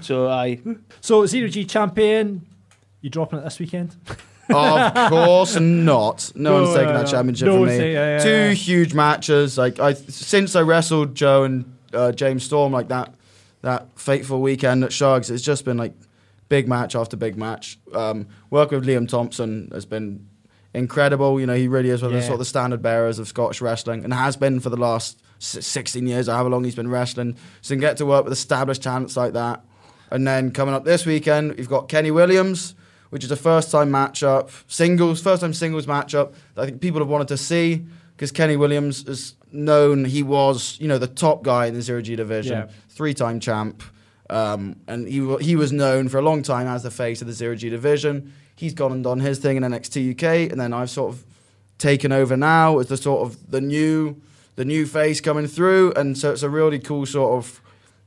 So 0.00 0.28
I, 0.28 0.60
So 1.00 1.26
zero 1.26 1.48
G 1.48 1.64
champion. 1.64 2.46
You 3.00 3.10
dropping 3.10 3.38
it 3.40 3.42
this 3.42 3.58
weekend? 3.58 3.96
of 4.50 4.94
course 5.10 5.58
not. 5.60 6.32
No, 6.34 6.50
No, 6.50 6.62
one's 6.62 6.74
taking 6.76 6.94
uh, 6.94 7.02
that 7.02 7.08
championship 7.10 7.46
no 7.46 7.52
from 7.52 7.60
one's 7.60 7.72
me. 7.72 7.78
taking- 7.78 7.92
yeah, 7.94 8.16
yeah, 8.18 8.22
Two 8.24 8.30
yeah. 8.30 8.52
huge 8.52 8.94
matches. 8.94 9.58
Like 9.58 9.78
I, 9.78 9.92
since 9.94 10.56
I 10.56 10.62
wrestled 10.62 11.14
Joe 11.14 11.44
and 11.44 11.76
uh, 11.92 12.12
James 12.12 12.42
Storm, 12.44 12.72
like 12.72 12.88
that, 12.88 13.14
that 13.62 13.88
fateful 13.98 14.40
weekend 14.40 14.84
at 14.84 14.92
Sharks, 14.92 15.30
it's 15.30 15.42
just 15.42 15.64
been 15.64 15.76
like 15.76 15.92
big 16.48 16.66
match 16.68 16.94
after 16.96 17.16
big 17.16 17.36
match. 17.36 17.78
Um, 17.94 18.26
work 18.50 18.70
with 18.70 18.86
Liam 18.86 19.06
Thompson 19.08 19.68
has 19.72 19.84
been 19.84 20.27
incredible. 20.74 21.40
You 21.40 21.46
know, 21.46 21.54
he 21.54 21.68
really 21.68 21.90
is 21.90 22.02
one 22.02 22.12
of 22.12 22.16
the 22.16 22.22
sort 22.22 22.34
of 22.34 22.38
the 22.40 22.44
standard 22.44 22.82
bearers 22.82 23.18
of 23.18 23.28
Scottish 23.28 23.60
wrestling, 23.60 24.04
and 24.04 24.12
has 24.14 24.36
been 24.36 24.60
for 24.60 24.70
the 24.70 24.76
last 24.76 25.20
16 25.38 26.06
years, 26.06 26.28
or 26.28 26.32
however 26.32 26.50
long 26.50 26.64
he's 26.64 26.74
been 26.74 26.88
wrestling. 26.90 27.36
So 27.62 27.74
you 27.74 27.80
can 27.80 27.88
get 27.88 27.96
to 27.98 28.06
work 28.06 28.24
with 28.24 28.32
established 28.32 28.82
talents 28.82 29.16
like 29.16 29.32
that. 29.34 29.64
And 30.10 30.26
then 30.26 30.50
coming 30.50 30.74
up 30.74 30.84
this 30.84 31.04
weekend, 31.06 31.54
we've 31.56 31.68
got 31.68 31.88
Kenny 31.88 32.10
Williams, 32.10 32.74
which 33.10 33.24
is 33.24 33.30
a 33.30 33.36
first 33.36 33.70
time 33.70 33.90
matchup, 33.90 34.50
singles, 34.66 35.20
first 35.20 35.42
time 35.42 35.52
singles 35.54 35.86
matchup 35.86 36.32
that 36.54 36.62
I 36.62 36.66
think 36.66 36.80
people 36.80 37.00
have 37.00 37.08
wanted 37.08 37.28
to 37.28 37.36
see 37.36 37.84
because 38.16 38.32
Kenny 38.32 38.56
Williams 38.56 39.06
is 39.06 39.34
known, 39.52 40.04
he 40.04 40.22
was, 40.22 40.76
you 40.80 40.88
know, 40.88 40.98
the 40.98 41.06
top 41.06 41.42
guy 41.42 41.66
in 41.66 41.74
the 41.74 41.82
zero 41.82 42.02
G 42.02 42.16
division, 42.16 42.58
Yeah. 42.58 42.68
three 42.88 43.14
time 43.14 43.38
champ. 43.40 43.82
Um, 44.30 44.76
and 44.86 45.06
he, 45.08 45.36
he 45.40 45.56
was 45.56 45.72
known 45.72 46.08
for 46.08 46.18
a 46.18 46.22
long 46.22 46.42
time 46.42 46.66
as 46.66 46.82
the 46.82 46.90
face 46.90 47.20
of 47.22 47.26
the 47.28 47.32
zero 47.32 47.54
G 47.54 47.70
division. 47.70 48.32
He's 48.58 48.74
gone 48.74 48.90
and 48.90 49.04
done 49.04 49.20
his 49.20 49.38
thing 49.38 49.56
in 49.56 49.62
NXT 49.62 50.14
UK, 50.14 50.50
and 50.50 50.60
then 50.60 50.72
I've 50.72 50.90
sort 50.90 51.14
of 51.14 51.24
taken 51.78 52.10
over 52.10 52.36
now 52.36 52.80
as 52.80 52.88
the 52.88 52.96
sort 52.96 53.24
of 53.24 53.52
the 53.52 53.60
new 53.60 54.20
the 54.56 54.64
new 54.64 54.84
face 54.84 55.20
coming 55.20 55.46
through, 55.46 55.92
and 55.92 56.18
so 56.18 56.32
it's 56.32 56.42
a 56.42 56.50
really 56.50 56.80
cool 56.80 57.06
sort 57.06 57.38
of 57.38 57.60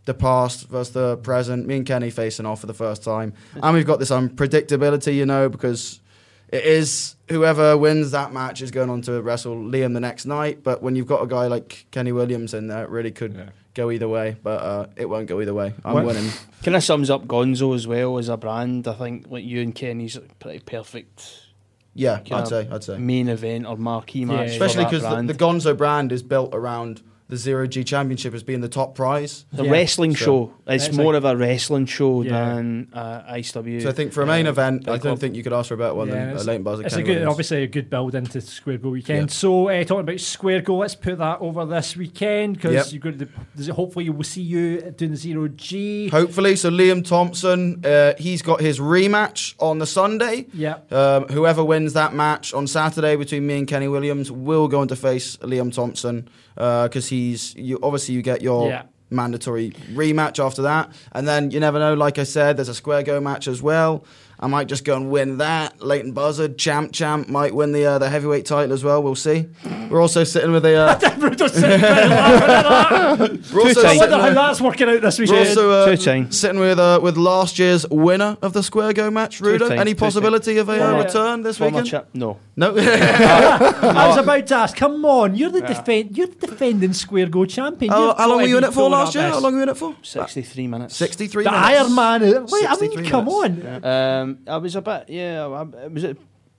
the 0.03 0.14
past 0.14 0.68
versus 0.68 0.94
the 0.94 1.15
present. 1.15 1.65
Me 1.65 1.78
and 1.78 1.86
Kenny 1.86 2.10
facing 2.10 2.45
off 2.45 2.60
for 2.60 2.68
the 2.68 2.73
first 2.73 3.02
time, 3.02 3.34
and 3.64 3.73
we've 3.73 3.86
got 3.86 3.99
this 3.99 4.11
unpredictability, 4.11 5.15
you 5.15 5.26
know, 5.26 5.48
because 5.48 6.02
it 6.49 6.65
is 6.65 7.15
whoever 7.30 7.78
wins 7.78 8.11
that 8.11 8.34
match 8.34 8.61
is 8.61 8.72
going 8.72 8.90
on 8.90 9.02
to 9.03 9.22
wrestle 9.22 9.56
Liam 9.56 9.94
the 9.94 10.02
next 10.02 10.26
night. 10.26 10.64
But 10.64 10.84
when 10.84 10.98
you've 10.98 11.07
got 11.07 11.23
a 11.23 11.28
guy 11.28 11.48
like 11.48 11.86
Kenny 11.91 12.11
Williams 12.11 12.53
in 12.53 12.68
there, 12.68 12.84
it 12.84 12.90
really 12.90 13.11
could 13.11 13.53
go 13.73 13.91
either 13.91 14.07
way. 14.07 14.35
But 14.41 14.61
uh, 14.61 14.85
it 14.95 15.10
won't 15.10 15.27
go 15.27 15.41
either 15.41 15.53
way. 15.53 15.73
I'm 15.85 15.93
What- 15.93 16.06
winning. 16.06 16.30
kind 16.64 16.76
of 16.77 16.84
sums 16.84 17.10
up 17.10 17.26
Gonzo 17.26 17.73
as 17.76 17.88
well 17.88 18.18
as 18.18 18.30
a 18.30 18.38
brand. 18.38 18.88
I 18.88 18.93
think 18.93 19.27
like 19.30 19.43
you 19.43 19.61
and 19.61 19.73
Kenny's 19.73 20.18
pretty 20.39 20.60
perfect. 20.60 21.48
Yeah, 21.93 22.22
I'd 22.31 22.48
say, 22.48 22.69
I'd 22.72 22.84
say. 22.85 22.98
main 22.98 23.27
event 23.27 23.65
or 23.65 23.76
marquee 23.76 24.23
match. 24.23 24.38
for 24.57 24.64
Especially 24.64 24.85
because 24.85 25.03
the, 25.03 25.22
the 25.23 25.34
Gonzo 25.34 25.76
brand 25.76 26.14
is 26.14 26.23
built 26.23 26.56
around 26.56 27.02
the 27.32 27.38
Zero 27.38 27.66
G 27.66 27.84
Championship 27.86 28.34
as 28.34 28.44
being 28.44 28.60
the 28.62 28.68
top 28.68 28.94
prize. 28.94 29.45
The 29.53 29.64
a 29.64 29.70
wrestling 29.72 30.14
So- 30.16 30.26
show. 30.26 30.53
It's, 30.68 30.88
It's 30.88 30.95
more 30.98 31.16
of 31.16 31.24
a 31.26 31.36
wrestling 31.36 31.86
show 31.86 32.22
Yeah. 32.22 32.32
than 32.56 32.90
uh, 32.94 33.22
ICW. 33.34 33.82
So 33.82 33.90
I 33.90 33.94
think 33.94 34.12
for 34.14 34.22
a 34.22 34.26
main 34.26 34.48
uh, 34.48 34.52
event, 34.52 34.88
I 34.88 34.91
don't 34.91 34.99
Club. 35.02 35.20
think 35.20 35.36
you 35.36 35.44
could 35.44 35.53
ask 35.53 35.70
for 35.70 35.74
a 35.74 35.78
better 35.78 35.94
one 35.95 36.08
Yeah, 36.10 36.14
than 36.16 36.24
a 36.24 36.32
it's- 36.32 36.45
Leyton 36.45 36.64
Buzzer. 36.64 36.84
It's 36.86 36.94
a 36.95 36.99
good, 37.02 37.08
Williams. 37.08 37.30
obviously 37.32 37.64
a 37.64 37.68
good 37.68 37.90
build 37.90 38.16
into 38.16 38.40
Square 38.41 38.78
Go 38.80 38.90
weekend. 38.90 39.30
Yeah. 39.30 39.34
So 39.34 39.70
uh, 39.70 39.84
talking 39.86 40.02
about 40.02 40.20
Square 40.20 40.62
Go, 40.62 40.78
let's 40.78 40.95
put 40.95 41.18
that 41.18 41.40
over 41.41 41.66
this 41.66 41.95
weekend 41.98 42.56
because 42.58 42.74
Yep. 42.74 42.94
you 42.94 42.99
got 42.99 43.18
the. 43.18 43.28
does 43.56 43.68
it- 43.70 43.76
Hopefully, 43.76 44.10
we'll 44.10 44.24
see 44.24 44.41
you 44.41 44.82
doing 44.91 45.12
the 45.12 45.18
zero 45.18 45.48
G. 45.48 46.10
Hopefully, 46.10 46.56
so 46.58 46.70
Liam 46.70 47.03
Thompson, 47.06 47.82
uh, 47.86 48.14
he's 48.18 48.41
got 48.41 48.60
his 48.62 48.80
rematch 48.80 49.56
on 49.60 49.80
the 49.80 49.86
Sunday. 49.86 50.48
Yeah. 50.53 50.80
Um, 50.91 51.28
whoever 51.30 51.64
wins 51.64 51.94
that 51.94 52.14
match 52.14 52.53
on 52.53 52.68
Saturday 52.68 53.16
between 53.16 53.48
me 53.48 53.58
and 53.58 53.68
Kenny 53.68 53.88
Williams 53.88 54.30
will 54.32 54.68
go 54.68 54.82
on 54.82 54.88
to 54.90 54.95
face 54.98 55.38
Liam 55.38 55.74
Thompson 55.74 56.28
Uh, 56.62 56.88
because 56.88 57.08
he's 57.10 57.56
you, 57.56 57.80
obviously 57.82 58.14
you 58.14 58.22
get 58.22 58.42
your 58.44 58.70
Yeah. 58.70 58.84
mandatory 59.10 59.72
rematch 59.94 60.38
after 60.44 60.62
that, 60.62 60.92
and 61.12 61.28
then 61.28 61.50
you 61.52 61.60
never 61.60 61.80
know. 61.80 61.94
Like 61.96 62.20
I 62.20 62.24
said, 62.24 62.56
there's 62.58 62.70
a 62.70 62.76
Square 62.76 63.04
Go 63.04 63.20
match 63.20 63.48
as 63.48 63.62
well, 63.64 64.06
I 64.43 64.47
might 64.47 64.68
just 64.68 64.84
go 64.84 64.95
and 64.95 65.11
win 65.11 65.38
that. 65.38 65.81
Leyton 65.84 66.13
Buzzard, 66.13 66.57
champ, 66.57 66.91
champ, 66.93 67.30
might 67.30 67.53
win 67.53 67.73
the 67.73 67.85
uh, 67.85 67.97
the 67.99 68.09
heavyweight 68.09 68.45
title 68.47 68.73
as 68.73 68.84
well. 68.84 69.03
We'll 69.03 69.13
see. 69.15 69.47
We're 69.89 70.01
also 70.01 70.23
sitting 70.23 70.51
with 70.51 70.63
the. 70.63 70.76
Uh, 70.77 70.99
Rudo's 70.99 71.53
sitting 71.53 71.80
there 71.81 72.07
laughing 72.07 72.49
at 72.49 73.19
that. 73.19 73.51
We're 73.53 73.61
also 73.61 73.81
I 73.81 73.97
wonder 73.97 73.99
sitting 73.99 74.19
how 74.19 74.34
that's 74.34 74.61
working 74.61 74.89
out 74.89 75.01
this 75.01 75.19
weekend. 75.19 75.38
We're 75.38 75.43
weekend. 75.88 76.07
also 76.07 76.27
uh, 76.27 76.31
sitting 76.31 76.59
with 76.59 76.80
uh, 76.80 76.99
with 77.03 77.18
last 77.18 77.59
year's 77.59 77.88
winner 77.89 78.35
of 78.41 78.53
the 78.53 78.63
Square 78.63 78.93
Go 78.93 79.11
match, 79.11 79.39
Rudo. 79.41 79.69
Any 79.69 79.93
possibility 79.93 80.57
of 80.57 80.69
a 80.69 80.84
uh, 80.97 81.03
return 81.03 81.43
this 81.43 81.59
Former 81.59 81.77
weekend? 81.84 81.88
chap- 81.89 82.09
no. 82.15 82.39
No. 82.55 82.76
I 82.77 84.07
was 84.07 84.18
about 84.18 84.47
to 84.47 84.55
ask. 84.55 84.76
Come 84.76 85.05
on, 85.05 85.35
you're 85.35 85.51
the 85.51 85.61
defend. 85.61 86.18
You're 86.18 86.27
the 86.27 86.47
defending 86.47 86.93
Square 86.93 87.27
Go 87.27 87.45
champion. 87.45 87.91
how, 87.91 88.07
You've 88.07 88.18
how 88.18 88.30
long 88.30 88.38
were 88.41 88.47
you 88.47 88.57
in 88.57 88.63
be 88.63 88.69
it 88.69 88.73
for 88.73 88.89
last 88.89 89.13
year? 89.13 89.30
How 89.30 89.39
long 89.39 89.53
were 89.53 89.59
you 89.59 89.63
in 89.63 89.69
it 89.69 89.77
for? 89.77 89.95
63 90.01 90.68
minutes. 90.68 90.95
63 90.95 91.43
The 91.43 91.51
minutes. 91.51 91.68
Iron 91.69 91.95
Man. 91.95 92.22
Wait, 92.22 92.65
I 92.65 92.69
mean, 92.72 92.91
63 92.91 93.09
come 93.09 93.30
on. 93.30 93.55
minutes. 93.59 93.85
Um, 93.85 94.31
I 94.48 94.58
was 94.58 94.76
a 94.76 94.82
bit, 94.82 95.06
yeah, 95.10 95.45
I- 95.48 95.86
it 95.86 95.91
was 95.94 96.03
a 96.03 96.16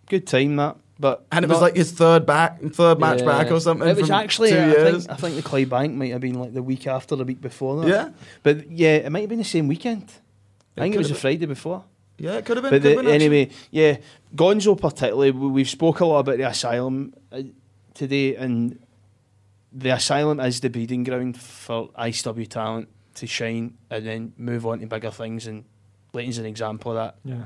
good 0.09 0.27
time 0.27 0.57
that, 0.57 0.77
but 0.99 1.24
And 1.32 1.44
it 1.44 1.49
was 1.49 1.61
like 1.61 1.77
his 1.77 1.93
third 1.93 2.27
back, 2.27 2.61
third 2.61 2.99
match 3.01 3.20
Yeah. 3.20 3.27
back 3.27 3.51
or 3.51 3.61
something. 3.61 3.89
It 3.89 3.97
was 3.97 4.07
from 4.09 4.16
actually, 4.16 4.51
two 4.51 4.59
I 4.59 4.66
years. 4.66 5.07
think, 5.07 5.11
I 5.11 5.16
think 5.20 5.36
the 5.36 5.43
Clydebank 5.49 5.94
might 5.94 6.12
have 6.12 6.20
been 6.20 6.39
like 6.39 6.55
the 6.55 6.62
week 6.62 6.86
after, 6.86 7.16
the 7.16 7.24
week 7.24 7.40
before 7.40 7.81
that. 7.82 7.89
Yeah. 7.89 8.11
but 8.43 8.70
yeah, 8.70 8.97
it 8.97 9.11
might 9.11 9.20
have 9.20 9.28
been 9.28 9.39
the 9.39 9.44
same 9.44 9.69
weekend. 9.69 10.12
I 10.77 10.82
think 10.82 10.94
it 10.94 10.99
was 10.99 11.11
a 11.11 11.15
Friday 11.15 11.47
before. 11.47 11.85
yeah, 12.19 12.35
it 12.35 12.44
could 12.44 12.57
have 12.57 12.62
been. 12.65 12.70
But 12.70 12.82
could 12.82 12.99
the, 12.99 13.03
been, 13.03 13.12
anyway, 13.12 13.51
yeah, 13.70 13.97
Gonzo 14.35 14.78
particularly. 14.81 15.31
we- 15.32 15.49
We've 15.49 15.69
spoke 15.69 16.01
a 16.01 16.07
lot 16.07 16.20
about 16.20 16.36
the 16.39 16.49
asylum 16.49 17.15
uh, 17.32 17.43
today, 17.94 18.36
and 18.36 18.78
the 19.73 19.90
asylum 19.90 20.39
is 20.40 20.61
the 20.61 20.69
breeding 20.70 21.03
ground 21.05 21.36
for 21.40 21.89
ICW 21.99 22.47
talent 22.49 22.89
to 23.16 23.27
shine 23.27 23.74
and 23.90 24.07
then 24.07 24.32
move 24.39 24.66
on 24.66 24.81
to 24.81 24.86
bigger 24.86 25.11
things. 25.11 25.47
And 25.47 25.65
Leyton's 26.15 26.39
an 26.39 26.47
example 26.47 26.93
of 26.93 26.97
that. 26.97 27.16
Yeah. 27.24 27.44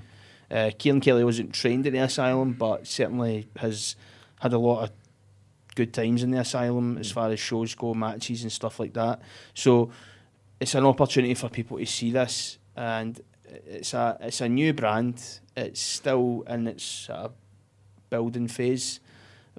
Uh, 0.50 0.70
Kieran 0.78 1.00
Kelly 1.00 1.24
wasn't 1.24 1.52
trained 1.52 1.86
in 1.86 1.94
the 1.94 2.00
asylum, 2.00 2.52
but 2.52 2.86
certainly 2.86 3.48
has 3.56 3.96
had 4.40 4.52
a 4.52 4.58
lot 4.58 4.84
of 4.84 4.90
good 5.74 5.92
times 5.92 6.22
in 6.22 6.30
the 6.30 6.40
asylum 6.40 6.98
as 6.98 7.10
far 7.10 7.30
as 7.30 7.38
shows 7.38 7.74
go, 7.74 7.94
matches 7.94 8.42
and 8.42 8.52
stuff 8.52 8.80
like 8.80 8.94
that. 8.94 9.20
So 9.54 9.90
it's 10.60 10.74
an 10.74 10.84
opportunity 10.84 11.34
for 11.34 11.48
people 11.48 11.78
to 11.78 11.86
see 11.86 12.10
this, 12.10 12.58
and 12.76 13.20
it's 13.44 13.94
a 13.94 14.16
it's 14.20 14.40
a 14.40 14.48
new 14.48 14.72
brand. 14.72 15.22
It's 15.56 15.80
still 15.80 16.44
in 16.48 16.66
its 16.66 17.08
of 17.08 17.32
building 18.10 18.48
phase, 18.48 19.00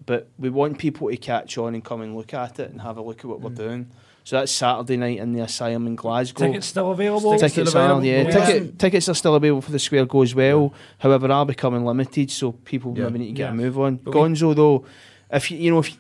but 0.06 0.28
we 0.38 0.50
want 0.50 0.78
people 0.78 1.10
to 1.10 1.18
catch 1.18 1.58
on 1.58 1.74
and 1.74 1.84
come 1.84 2.02
and 2.02 2.16
look 2.16 2.34
at 2.34 2.60
it 2.60 2.72
and 2.72 2.82
have 2.82 2.98
a 2.98 3.02
look 3.02 3.20
at 3.20 3.26
what 3.26 3.42
we're 3.42 3.50
doing. 3.50 3.92
So 4.28 4.36
that's 4.36 4.52
Saturday 4.52 4.98
night 4.98 5.20
in 5.20 5.32
the 5.32 5.40
asylum 5.40 5.88
in 5.88 5.96
Glasgow. 5.96 6.48
Tickets 6.48 6.68
still 6.68 6.92
available. 6.92 7.32
Tickets 7.40 7.70
still 7.72 7.78
are, 7.78 8.04
yeah. 8.04 8.24
Yeah. 8.24 8.46
Ticket, 8.46 8.78
tickets 8.78 9.08
are 9.08 9.14
still 9.14 9.36
available 9.36 9.62
for 9.62 9.72
the 9.72 9.80
Square 9.80 10.08
Go 10.08 10.22
as 10.22 10.36
well. 10.36 10.74
However, 10.98 11.32
are 11.32 11.46
becoming 11.46 11.86
limited, 11.86 12.30
so 12.30 12.52
people 12.52 12.94
Yeah. 12.94 13.06
maybe 13.06 13.20
need 13.20 13.28
to 13.28 13.32
get 13.32 13.44
Yeah. 13.46 13.52
a 13.52 13.56
move 13.56 13.80
on. 13.80 14.02
But 14.04 14.14
we- 14.14 14.20
Gonzo, 14.20 14.54
though, 14.54 14.84
if 15.32 15.50
you, 15.50 15.58
you 15.58 15.72
know, 15.72 15.80
if 15.80 15.98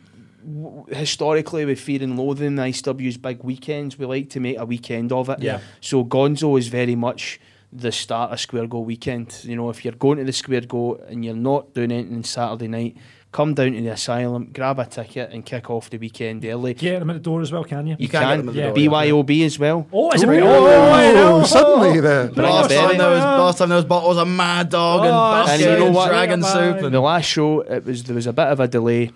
historically 0.90 1.64
with 1.64 1.80
Fear 1.80 2.04
and 2.04 2.20
Loathing, 2.20 2.56
the 2.56 2.64
ICW's 2.64 3.16
big 3.16 3.46
weekends, 3.46 3.98
we 3.98 4.06
like 4.06 4.30
to 4.32 4.42
make 4.42 4.58
a 4.60 4.66
weekend 4.66 5.14
of 5.14 5.30
it. 5.30 5.42
Yeah. 5.42 5.60
So 5.80 6.04
Gonzo 6.04 6.60
is 6.60 6.68
very 6.68 6.98
much 6.98 7.40
the 7.72 7.94
start 7.94 8.34
of 8.34 8.42
Square 8.42 8.68
Go 8.68 8.80
weekend. 8.82 9.40
You 9.44 9.56
know, 9.56 9.70
if 9.70 9.86
you're 9.86 9.94
going 9.94 10.18
to 10.18 10.26
the 10.26 10.34
Square 10.34 10.62
Go 10.68 11.00
and 11.08 11.24
you're 11.24 11.34
not 11.34 11.74
doing 11.74 11.94
anything 11.94 12.24
Saturday 12.24 12.68
night, 12.68 12.98
come 13.32 13.54
down 13.54 13.74
to 13.74 13.82
the 13.82 13.90
asylum, 13.90 14.50
grab 14.54 14.80
a 14.80 14.86
ticket, 14.86 15.32
and 15.32 15.46
kick 15.46 15.70
off 15.70 15.90
the 15.90 15.98
weekend 15.98 16.44
early. 16.46 16.74
Get 16.74 17.00
them 17.00 17.10
at 17.10 17.14
the 17.14 17.20
door 17.20 17.42
as 17.42 17.52
well, 17.52 17.64
can 17.64 17.86
you? 17.88 17.96
You 18.00 18.08
can 18.08 18.22
get 18.22 18.28
can, 18.28 18.38
them 18.40 18.50
at 18.50 18.56
the 18.56 18.62
yeah. 18.62 18.90
door, 18.90 19.24
BYOB 19.24 19.46
as 19.46 19.60
well. 19.60 19.88
Oh, 19.92 20.12
is 20.12 20.24
it? 20.24 20.30
Ooh, 20.30 20.40
Oh, 20.42 20.92
I 20.92 21.12
know. 21.14 21.44
suddenly 21.46 22.00
there. 22.00 22.30
Last 22.32 22.72
a 22.72 22.76
time 22.76 22.98
there 22.98 23.10
was 23.10 23.24
last 23.24 23.58
time 23.58 23.70
there 23.70 23.76
was 23.76 23.86
bottles 23.86 24.18
of 24.18 24.28
Mad 24.28 24.70
Dog 24.70 25.02
and 25.02 25.10
Oh, 25.10 25.12
Buster 25.14 25.52
and 25.54 25.62
you 25.62 25.86
know 25.86 25.92
what? 25.92 26.10
Dragon 26.10 26.42
Yeah, 26.42 26.54
Soup 26.54 26.76
man. 26.78 26.86
and 26.86 26.94
the 26.94 27.02
last 27.02 27.26
show, 27.26 27.62
it 27.62 27.86
was 27.86 28.04
there 28.04 28.16
was 28.16 28.28
a 28.28 28.34
bit 28.34 28.48
of 28.48 28.60
a 28.60 28.68
delay. 28.68 29.12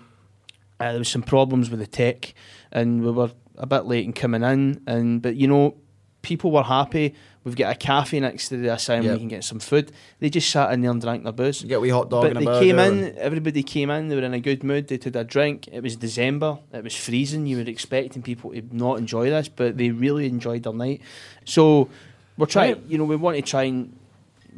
Uh, 0.78 0.90
there 0.90 0.98
was 0.98 1.08
some 1.08 1.22
problems 1.22 1.70
with 1.70 1.80
the 1.80 1.86
tech, 1.86 2.34
and 2.70 3.02
we 3.04 3.10
were 3.10 3.30
a 3.56 3.66
bit 3.66 3.86
late 3.86 4.04
in 4.04 4.12
coming 4.12 4.42
in. 4.42 4.82
And 4.86 5.22
but 5.22 5.36
you 5.36 5.46
know, 5.48 5.76
people 6.22 6.50
were 6.50 6.62
happy. 6.64 7.14
We've 7.44 7.56
got 7.56 7.72
a 7.72 7.74
cafe 7.74 8.20
next 8.20 8.50
to 8.50 8.56
the 8.56 8.72
asylum. 8.72 9.04
Yeah. 9.06 9.12
We 9.14 9.18
can 9.18 9.28
get 9.28 9.42
some 9.42 9.58
food. 9.58 9.90
They 10.20 10.30
just 10.30 10.48
sat 10.48 10.72
in 10.72 10.80
there 10.80 10.92
and 10.92 11.00
drank 11.00 11.24
their 11.24 11.32
booze. 11.32 11.62
you 11.62 11.68
get 11.68 11.78
a 11.78 11.80
wee 11.80 11.88
hot 11.88 12.08
dog 12.08 12.22
But 12.22 12.30
and 12.36 12.40
they 12.40 12.44
burger. 12.44 12.60
came 12.64 12.78
in. 12.78 13.18
Everybody 13.18 13.62
came 13.64 13.90
in. 13.90 14.08
They 14.08 14.14
were 14.14 14.22
in 14.22 14.32
a 14.34 14.38
good 14.40 14.62
mood. 14.62 14.86
They 14.86 14.96
took 14.96 15.16
a 15.16 15.24
drink. 15.24 15.68
It 15.72 15.82
was 15.82 15.96
December. 15.96 16.58
It 16.72 16.84
was 16.84 16.94
freezing. 16.94 17.46
You 17.46 17.56
were 17.56 17.62
expecting 17.68 18.22
people 18.22 18.52
to 18.52 18.62
not 18.70 18.98
enjoy 18.98 19.30
this, 19.30 19.48
but 19.48 19.76
they 19.76 19.90
really 19.90 20.26
enjoyed 20.26 20.62
their 20.62 20.72
night. 20.72 21.00
So 21.44 21.88
we're 22.36 22.46
trying. 22.46 22.74
Right. 22.74 22.82
You 22.86 22.98
know, 22.98 23.04
we 23.04 23.16
want 23.16 23.36
to 23.36 23.42
try 23.42 23.64
and 23.64 23.96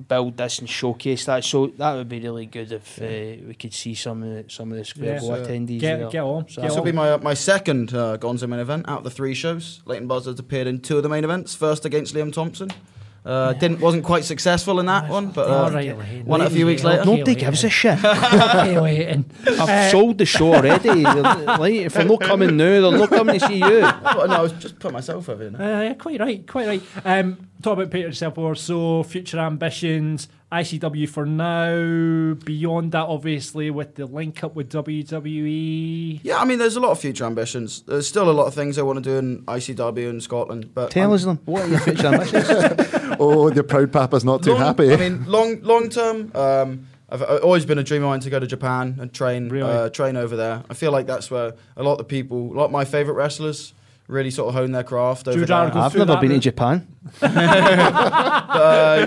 build 0.09 0.37
this 0.37 0.59
and 0.59 0.69
showcase 0.69 1.25
that. 1.27 1.45
So 1.45 1.69
that 1.79 1.95
would 1.95 2.09
be 2.09 2.21
really 2.21 2.47
good 2.47 2.73
if 2.73 2.99
uh, 3.01 3.05
we 3.49 3.55
could 3.59 3.73
see 3.73 3.95
some 3.95 4.23
of 4.23 4.29
the, 4.29 4.45
some 4.51 4.71
of 4.73 4.79
the 4.79 4.85
Square 4.85 5.15
Yeah. 5.15 5.19
So 5.21 5.29
attendees. 5.45 5.81
Get, 5.81 5.99
there. 5.99 6.11
get 6.11 6.23
on. 6.23 6.49
So 6.49 6.63
Get 6.63 6.69
This 6.69 6.73
will 6.77 6.81
on. 6.81 6.85
be 6.87 6.93
my 6.93 7.13
uh, 7.13 7.19
my 7.19 7.35
second 7.35 7.95
uh, 7.95 8.17
Gonzo 8.19 8.49
main 8.49 8.61
event 8.61 8.89
out 8.89 8.99
of 8.99 9.05
the 9.05 9.11
three 9.11 9.35
shows. 9.35 9.83
Leyton 9.87 10.07
Buzzard's 10.09 10.41
appeared 10.41 10.67
in 10.67 10.81
two 10.81 10.97
of 10.97 11.03
the 11.03 11.09
main 11.09 11.25
events. 11.25 11.55
First 11.55 11.85
against 11.85 12.15
Liam 12.15 12.33
Thompson. 12.33 12.71
Uh, 13.27 13.55
Didn't 13.55 13.81
wasn't 13.81 14.05
quite 14.05 14.23
successful 14.23 14.79
in 14.81 14.85
that 14.87 15.09
one, 15.09 15.31
but 15.31 15.49
All 15.49 15.65
uh, 15.65 15.71
right, 15.71 15.97
Leyton. 15.97 16.27
won 16.27 16.43
it 16.43 16.47
a 16.47 16.51
few 16.51 16.67
weeks 16.67 16.85
later. 16.85 17.07
Nobody 17.07 17.35
gives 17.35 17.65
a 17.65 17.71
shit. 17.71 18.05
Okay, 18.05 18.79
Leyton. 18.79 19.25
I've 19.47 19.61
Uh, 19.61 19.91
sold 19.91 20.19
the 20.19 20.27
show 20.27 20.53
already. 20.53 21.03
like, 21.05 21.73
if 21.75 21.95
they're 21.95 22.05
not 22.05 22.21
coming 22.21 22.59
now, 22.59 22.83
they're 22.91 22.99
not 22.99 23.09
coming 23.09 23.41
to 23.41 23.47
see 23.47 23.61
you. 23.61 23.81
Well, 24.15 24.29
no, 24.29 24.35
I 24.35 24.41
was 24.43 24.53
just 24.53 24.79
put 24.79 24.93
myself 24.93 25.27
over. 25.31 25.43
You. 25.49 25.57
Uh, 25.57 25.81
yeah, 25.81 25.95
quite 25.95 26.21
right, 26.21 26.47
quite 26.47 26.67
right. 26.67 26.83
Um, 27.07 27.49
talk 27.65 27.73
about 27.79 27.91
Peter 27.91 28.09
yourself 28.09 28.37
more. 28.37 28.55
So, 28.55 29.03
future 29.03 29.39
ambitions, 29.39 30.29
ICW 30.53 31.09
for 31.09 31.25
now. 31.27 32.35
Beyond 32.45 32.93
that, 32.93 33.07
obviously, 33.07 33.71
with 33.71 33.95
the 33.97 34.07
link 34.07 34.45
up 34.45 34.55
with 34.55 34.71
WWE. 34.71 36.21
Yeah, 36.23 36.39
I 36.39 36.45
mean, 36.45 36.59
there's 36.59 36.77
a 36.77 36.81
lot 36.81 36.91
of 36.91 37.01
future 37.01 37.25
ambitions. 37.25 37.83
There's 37.83 38.07
still 38.07 38.31
a 38.31 38.33
lot 38.33 38.47
of 38.47 38.55
things 38.55 38.79
I 38.79 38.83
want 38.83 39.03
to 39.03 39.03
do 39.03 39.17
in 39.17 39.43
ICW 39.47 40.09
in 40.11 40.21
Scotland. 40.21 40.73
But 40.75 40.91
Tell 40.91 41.05
I'm- 41.05 41.13
us 41.13 41.25
them. 41.25 41.41
What 41.45 41.63
are 41.63 41.69
your 41.69 41.81
future 41.81 42.07
ambitions? 42.09 42.49
Oh, 43.21 43.49
the 43.49 43.63
proud 43.63 43.93
papa's 43.93 44.25
not 44.25 44.43
too 44.43 44.53
long, 44.55 44.61
happy. 44.61 44.93
I 44.93 44.97
mean, 44.97 45.25
long 45.27 45.61
long 45.63 45.89
term. 45.89 46.33
Um, 46.35 46.89
I've 47.09 47.23
I've 47.23 47.45
always 47.45 47.65
been 47.65 47.79
a 47.79 47.85
dream 47.85 48.03
of 48.03 48.09
mine 48.09 48.19
to 48.21 48.31
go 48.31 48.41
to 48.41 48.47
Japan 48.47 48.97
and 49.01 49.13
train 49.13 49.49
Really? 49.51 49.71
uh, 49.71 49.89
train 49.91 50.17
over 50.17 50.35
there. 50.37 50.65
I 50.69 50.75
feel 50.75 50.91
like 50.91 51.07
that's 51.07 51.31
where 51.31 51.55
a 51.77 51.83
lot 51.85 51.93
of 51.93 51.99
the 51.99 52.05
people, 52.05 52.53
a 52.53 52.55
lot 52.55 52.65
of 52.65 52.71
my 52.73 52.85
favourite 52.85 53.17
wrestlers, 53.17 53.73
really 54.09 54.31
sort 54.31 54.49
of 54.49 54.55
hone 54.55 54.73
their 54.73 54.83
craft 54.85 55.27
over 55.29 55.39
Would 55.39 55.49
there. 55.49 55.57
you 55.57 55.63
rather 55.63 55.75
go 55.75 55.81
I've 55.81 55.95
never 55.97 56.17
been 56.21 56.31
in 56.31 56.37
route? 56.37 56.43
Japan. 56.43 56.87
uh, 57.23 59.07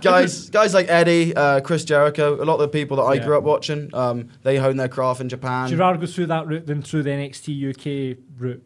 guys, 0.00 0.50
guys 0.50 0.74
like 0.74 0.88
Eddie, 0.88 1.34
uh, 1.34 1.60
Chris 1.60 1.84
Jericho, 1.84 2.42
a 2.42 2.44
lot 2.44 2.54
of 2.54 2.60
the 2.60 2.68
people 2.68 2.96
that 2.98 3.02
I 3.04 3.14
Yeah. 3.14 3.24
grew 3.24 3.38
up 3.38 3.44
watching, 3.44 3.90
um, 3.94 4.28
they 4.42 4.56
hone 4.56 4.76
their 4.76 4.88
craft 4.88 5.20
in 5.20 5.28
Japan. 5.28 5.64
Would 5.64 5.72
you 5.72 5.76
rather 5.78 5.98
go 5.98 6.06
through 6.06 6.26
that 6.26 6.46
route 6.46 6.66
than 6.66 6.82
through 6.82 7.02
the 7.04 7.10
NXT 7.10 7.54
UK 7.70 8.16
route? 8.38 8.62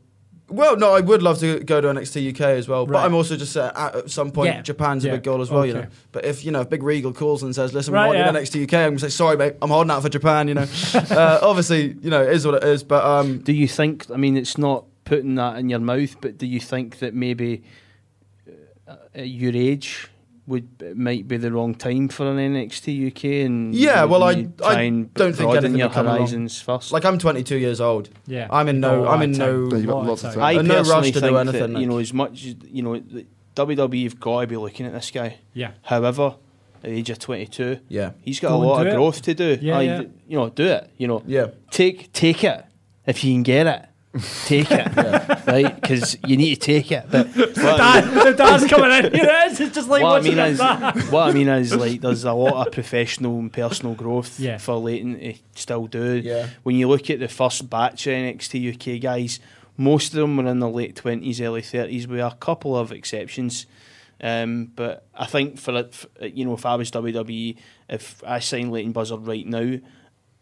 Well, 0.51 0.79
no, 0.79 0.95
I 0.95 1.01
would 1.01 1.21
love 1.23 1.39
to 1.41 1.61
go 1.61 1.79
to 1.83 1.89
NXT 1.89 2.31
UK 2.31 2.41
as 2.57 2.67
well, 2.69 2.87
but 2.87 2.95
Right. 2.95 3.05
I'm 3.05 3.15
also 3.15 3.37
just 3.37 3.55
uh, 3.55 3.71
at, 3.77 3.95
at 3.97 4.11
some 4.11 4.31
point 4.31 4.55
Yeah. 4.55 4.63
Japan's 4.63 5.05
Yeah. 5.05 5.13
a 5.13 5.15
big 5.17 5.25
goal 5.25 5.43
as 5.43 5.51
well, 5.51 5.67
you 5.67 5.73
Okay. 5.73 5.83
know. 5.83 5.87
But 6.11 6.25
if 6.25 6.43
you 6.43 6.51
know 6.53 6.63
if 6.63 6.71
Big 6.71 6.83
Regal 6.83 7.13
calls 7.13 7.43
and 7.43 7.55
says, 7.55 7.75
"Listen, 7.75 7.93
Right, 7.93 8.05
we 8.05 8.17
want 8.17 8.19
yeah. 8.21 8.27
you 8.29 8.33
to 8.33 8.39
NXT 8.39 8.63
UK," 8.63 8.73
I'm 8.87 8.91
gonna 8.93 8.99
say, 9.01 9.09
"Sorry, 9.11 9.37
mate, 9.37 9.55
I'm 9.61 9.69
holding 9.69 9.91
out 9.91 10.01
for 10.01 10.09
Japan," 10.09 10.49
you 10.49 10.55
know. 10.55 10.65
uh, 10.95 11.39
obviously, 11.43 11.97
you 12.01 12.09
know, 12.09 12.23
it 12.23 12.33
is 12.33 12.47
what 12.47 12.55
it 12.55 12.65
is, 12.65 12.83
but 12.83 13.05
um, 13.05 13.39
Do 13.41 13.53
you 13.53 13.69
think? 13.69 14.07
I 14.11 14.17
mean, 14.17 14.39
it's 14.39 14.57
not 14.57 14.85
putting 15.09 15.35
that 15.37 15.57
in 15.59 15.69
your 15.69 15.79
mouth, 15.81 16.17
but 16.21 16.39
do 16.39 16.47
you 16.47 16.61
think 16.61 16.99
that 16.99 17.15
maybe 17.15 17.63
uh, 18.87 18.97
at 19.15 19.29
your 19.29 19.53
age 19.55 20.09
would 20.47 20.97
might 20.97 21.29
be 21.29 21.37
the 21.37 21.53
wrong 21.53 21.75
time 21.75 22.09
for 22.09 22.27
an 22.31 22.39
NXT 22.39 23.09
UK? 23.09 23.25
And 23.47 23.75
Yeah, 23.75 24.05
well, 24.05 24.23
I- 24.23 24.49
I 24.65 24.89
don't 24.89 25.09
think 25.15 25.37
broaden 25.37 25.57
anything 25.65 25.79
your 25.79 25.89
will 25.89 25.95
come 25.95 26.07
along. 26.07 26.49
first. 26.49 26.93
like 26.93 27.05
I'm 27.05 27.19
22 27.19 27.57
years 27.59 27.81
old. 27.81 28.09
Yeah. 28.27 28.47
I'm 28.51 28.69
in 28.69 28.81
no, 28.81 29.05
Oh, 29.05 29.09
I'm 29.09 29.23
in 29.23 29.33
time. 29.35 29.39
no. 29.39 29.69
Yeah, 29.71 29.77
you've 29.77 29.87
got 29.87 29.95
Lot 29.97 30.01
of 30.03 30.09
lots 30.09 30.25
of 30.25 30.35
time. 30.35 30.41
time. 30.41 30.59
I 30.59 30.63
no 30.63 30.75
rush 30.79 30.87
personally 30.87 31.13
to 31.13 31.21
do 31.21 31.27
think 31.27 31.37
anything, 31.39 31.73
that, 31.75 31.81
you 31.81 31.87
know, 31.87 31.99
as 31.99 32.13
much 32.15 32.45
as 32.47 32.55
you 32.71 32.83
know, 32.83 32.99
the 32.99 33.27
WWE 33.57 34.05
have 34.05 34.21
got 34.21 34.41
to 34.43 34.47
be 34.47 34.57
looking 34.57 34.87
at 34.87 34.93
this 34.93 35.11
guy. 35.11 35.37
Yeah. 35.53 35.73
However, 35.83 36.37
at 36.83 36.91
the 36.91 36.97
age 36.97 37.11
of 37.11 37.19
22, 37.19 37.81
Yeah, 37.89 38.13
he's 38.23 38.41
got 38.41 38.49
Go 38.51 38.57
a 38.57 38.65
lot 38.65 38.77
do 38.77 38.89
of 38.89 38.95
it. 38.95 38.97
growth 38.97 39.21
to 39.23 39.35
do. 39.35 39.59
Yeah, 39.61 39.79
Aye, 39.79 39.83
yeah. 39.83 40.03
You 40.29 40.37
know, 40.39 40.49
do 40.49 40.65
it. 40.65 40.91
You 40.97 41.09
know, 41.09 41.23
yeah. 41.27 41.49
take 41.71 42.11
take 42.15 42.43
it 42.45 42.65
if 43.07 43.23
you 43.23 43.35
can 43.35 43.43
get 43.43 43.67
it. 43.67 43.85
Take 44.47 44.71
it, 44.71 44.97
right? 45.47 45.81
Because 45.81 46.17
you 46.27 46.37
need 46.37 46.55
to 46.57 46.61
take 46.61 46.91
it. 46.91 47.05
But 47.11 47.29
what 47.29 47.59
I 47.59 48.01
mean- 48.01 48.15
Dad, 48.15 48.27
the 48.27 48.33
dad's 48.37 48.67
coming 48.67 48.91
in. 49.05 49.15
You 49.19 49.23
know, 49.23 49.43
it's 49.47 49.59
just 49.75 49.89
like 49.89 50.03
what 50.03 50.21
I 50.21 50.25
mean 50.25 50.39
a 50.39 50.47
is, 50.47 50.59
dad. 50.59 50.95
what 51.13 51.29
I 51.29 51.33
mean 51.33 51.49
is, 51.49 51.75
like, 51.75 52.01
there's 52.01 52.25
a 52.25 52.33
lot 52.33 52.67
of 52.67 52.73
professional 52.73 53.39
and 53.39 53.53
personal 53.53 53.95
growth 53.95 54.41
Yeah. 54.41 54.59
for 54.59 54.77
Leyton 54.77 55.19
to 55.21 55.35
still 55.55 55.87
do. 55.87 56.17
Yeah. 56.17 56.49
When 56.63 56.77
you 56.77 56.89
look 56.89 57.11
at 57.11 57.21
the 57.21 57.29
first 57.29 57.69
batch 57.69 58.07
of 58.07 58.15
NXT 58.15 58.97
UK 58.97 59.01
guys, 59.01 59.41
most 59.77 60.15
of 60.15 60.21
them 60.21 60.37
were 60.37 60.47
in 60.47 60.59
their 60.59 60.71
late 60.71 60.97
twenties, 60.97 61.41
early 61.41 61.63
thirties, 61.63 62.09
with 62.09 62.21
a 62.21 62.35
couple 62.41 62.77
of 62.77 62.91
exceptions. 62.93 63.67
Um, 64.21 64.73
but 64.75 65.07
I 65.15 65.27
think 65.27 65.59
for 65.61 65.77
it, 65.77 66.35
you 66.35 66.45
know, 66.45 66.55
if 66.55 66.67
I 66.67 66.75
was 66.75 66.91
WWE, 66.91 67.57
if 67.89 68.21
I 68.27 68.41
signed 68.41 68.73
Leyton 68.73 68.91
Buzzard 68.93 69.25
right 69.27 69.47
now, 69.47 69.79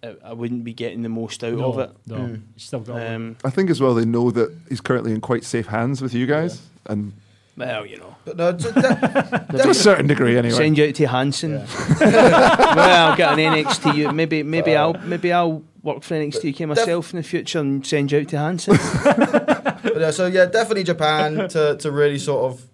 I, 0.06 0.30
I 0.30 0.32
wouldn't 0.32 0.64
be 0.64 0.72
getting 0.72 1.02
the 1.02 1.08
most 1.08 1.42
out 1.44 1.58
of 1.60 1.78
it. 1.78 1.90
no, 2.06 2.16
you 2.26 2.42
still 2.56 2.80
got. 2.80 3.06
Um, 3.06 3.36
I 3.44 3.50
think 3.50 3.70
as 3.70 3.80
well 3.80 3.94
they 3.94 4.04
know 4.04 4.30
that 4.30 4.54
he's 4.68 4.80
currently 4.80 5.12
in 5.12 5.20
quite 5.20 5.44
safe 5.44 5.66
hands 5.66 6.00
with 6.02 6.14
you 6.14 6.26
guys, 6.26 6.60
and 6.86 7.12
Well, 7.56 7.86
you 7.86 7.98
know. 7.98 8.14
But 8.24 8.36
no, 8.36 8.52
to, 8.56 8.72
To 8.72 9.68
a 9.70 9.74
certain 9.74 10.06
degree, 10.06 10.36
anyway. 10.36 10.54
Send 10.54 10.76
you 10.78 10.88
out 10.88 10.94
to 10.96 11.06
Hanson. 11.06 11.52
well, 12.00 13.10
I'll 13.10 13.16
get 13.16 13.32
an 13.32 13.38
NXT. 13.38 14.14
Maybe, 14.14 14.42
maybe 14.42 14.74
I'll, 14.76 14.94
maybe 14.94 15.32
I'll 15.32 15.62
work 15.82 16.02
for 16.02 16.14
NXT 16.14 16.54
UK 16.60 16.68
myself 16.68 17.12
in 17.12 17.18
the 17.18 17.22
future 17.22 17.60
and 17.60 17.86
send 17.86 18.10
you 18.12 18.20
out 18.20 18.28
to 18.28 18.38
Hanson. 18.38 18.76
But, 19.86 20.02
uh, 20.02 20.12
so 20.12 20.26
yeah, 20.26 20.46
definitely 20.46 20.82
Japan 20.84 21.48
to, 21.48 21.76
to 21.76 21.90
really 21.90 22.18
sort 22.18 22.52
of 22.52 22.66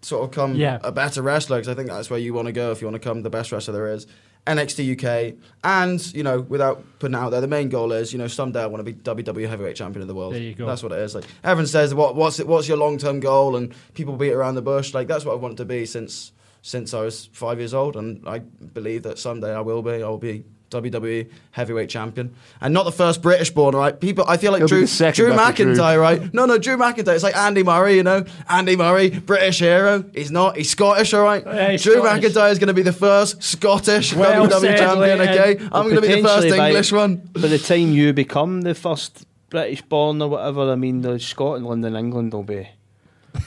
sort 0.00 0.22
of 0.24 0.30
come 0.30 0.54
Yeah. 0.54 0.78
a 0.82 0.92
better 0.92 1.20
wrestler 1.20 1.58
because 1.58 1.68
I 1.68 1.74
think 1.74 1.88
that's 1.88 2.08
where 2.08 2.20
you 2.20 2.32
want 2.32 2.46
to 2.46 2.52
go 2.52 2.70
if 2.70 2.80
you 2.80 2.86
want 2.86 2.94
to 3.02 3.06
come 3.06 3.22
the 3.22 3.28
best 3.30 3.50
wrestler 3.52 3.74
there 3.74 3.92
is. 3.92 4.06
NXT 4.46 4.94
UK 4.94 5.34
and 5.64 6.14
you 6.14 6.22
know 6.22 6.40
without 6.40 6.84
putting 6.98 7.14
it 7.14 7.18
out 7.18 7.30
there, 7.30 7.40
the 7.40 7.48
main 7.48 7.68
goal 7.68 7.92
is 7.92 8.12
you 8.12 8.18
know 8.18 8.28
someday 8.28 8.62
I 8.62 8.66
want 8.66 8.84
to 8.84 8.92
be 8.92 8.94
WWE 8.94 9.48
Heavyweight 9.48 9.76
Champion 9.76 10.02
of 10.02 10.08
the 10.08 10.14
world. 10.14 10.34
There 10.34 10.40
you 10.40 10.54
go. 10.54 10.66
That's 10.66 10.82
what 10.82 10.92
it 10.92 10.98
is. 10.98 11.14
Like 11.14 11.24
everyone 11.42 11.66
says, 11.66 11.94
what 11.94 12.14
what's 12.14 12.38
it, 12.38 12.46
what's 12.46 12.68
your 12.68 12.76
long 12.76 12.98
term 12.98 13.20
goal? 13.20 13.56
And 13.56 13.74
people 13.94 14.16
beat 14.16 14.32
around 14.32 14.54
the 14.54 14.62
bush. 14.62 14.94
Like 14.94 15.08
that's 15.08 15.24
what 15.24 15.32
I 15.32 15.36
wanted 15.36 15.58
to 15.58 15.64
be 15.64 15.84
since 15.86 16.32
since 16.62 16.92
I 16.94 17.02
was 17.02 17.28
five 17.32 17.58
years 17.58 17.74
old, 17.74 17.96
and 17.96 18.26
I 18.28 18.40
believe 18.40 19.04
that 19.04 19.18
someday 19.18 19.54
I 19.54 19.60
will 19.60 19.82
be. 19.82 20.02
I 20.02 20.08
will 20.08 20.18
be. 20.18 20.44
WWE 20.70 21.30
heavyweight 21.52 21.88
champion, 21.88 22.34
and 22.60 22.74
not 22.74 22.84
the 22.84 22.92
first 22.92 23.22
British 23.22 23.50
born, 23.50 23.74
right? 23.74 23.98
People, 24.00 24.24
I 24.26 24.36
feel 24.36 24.52
like 24.52 24.60
He'll 24.60 24.68
Drew, 24.68 24.86
Drew 24.86 25.06
after 25.06 25.22
Drew. 25.26 25.32
McIntyre, 25.32 26.00
right? 26.00 26.34
No, 26.34 26.44
no, 26.46 26.58
Drew 26.58 26.76
McIntyre. 26.76 27.14
It's 27.14 27.22
like 27.22 27.36
Andy 27.36 27.62
Murray, 27.62 27.94
you 27.96 28.02
know. 28.02 28.24
Andy 28.48 28.76
Murray, 28.76 29.10
British 29.10 29.60
hero. 29.60 30.04
He's 30.14 30.30
not. 30.30 30.56
He's 30.56 30.70
Scottish, 30.70 31.14
all 31.14 31.22
right. 31.24 31.44
Yeah, 31.46 31.76
Drew 31.76 31.98
Scottish. 32.02 32.32
McIntyre 32.32 32.50
is 32.50 32.58
going 32.58 32.68
to 32.68 32.74
be 32.74 32.82
the 32.82 32.92
first 32.92 33.42
Scottish 33.42 34.12
Well 34.14 34.46
WWE 34.46 34.60
said, 34.60 34.78
champion. 34.78 35.18
Leyton. 35.18 35.28
Okay, 35.28 35.68
I'm 35.72 35.84
going 35.84 35.94
to 35.96 36.00
be 36.02 36.08
the 36.08 36.22
first 36.22 36.34
Potentially 36.34 36.58
by- 36.58 36.68
English 36.68 36.92
one. 36.92 37.16
By 37.32 37.40
the 37.48 37.58
time 37.58 37.92
you 37.92 38.12
become 38.12 38.62
the 38.62 38.74
first 38.74 39.24
British 39.50 39.82
born 39.82 40.20
or 40.20 40.28
whatever, 40.28 40.70
I 40.72 40.74
mean, 40.74 41.02
the 41.02 41.18
Scotland 41.20 41.84
and 41.84 41.96
England 41.96 42.32
will 42.32 42.42
be 42.42 42.68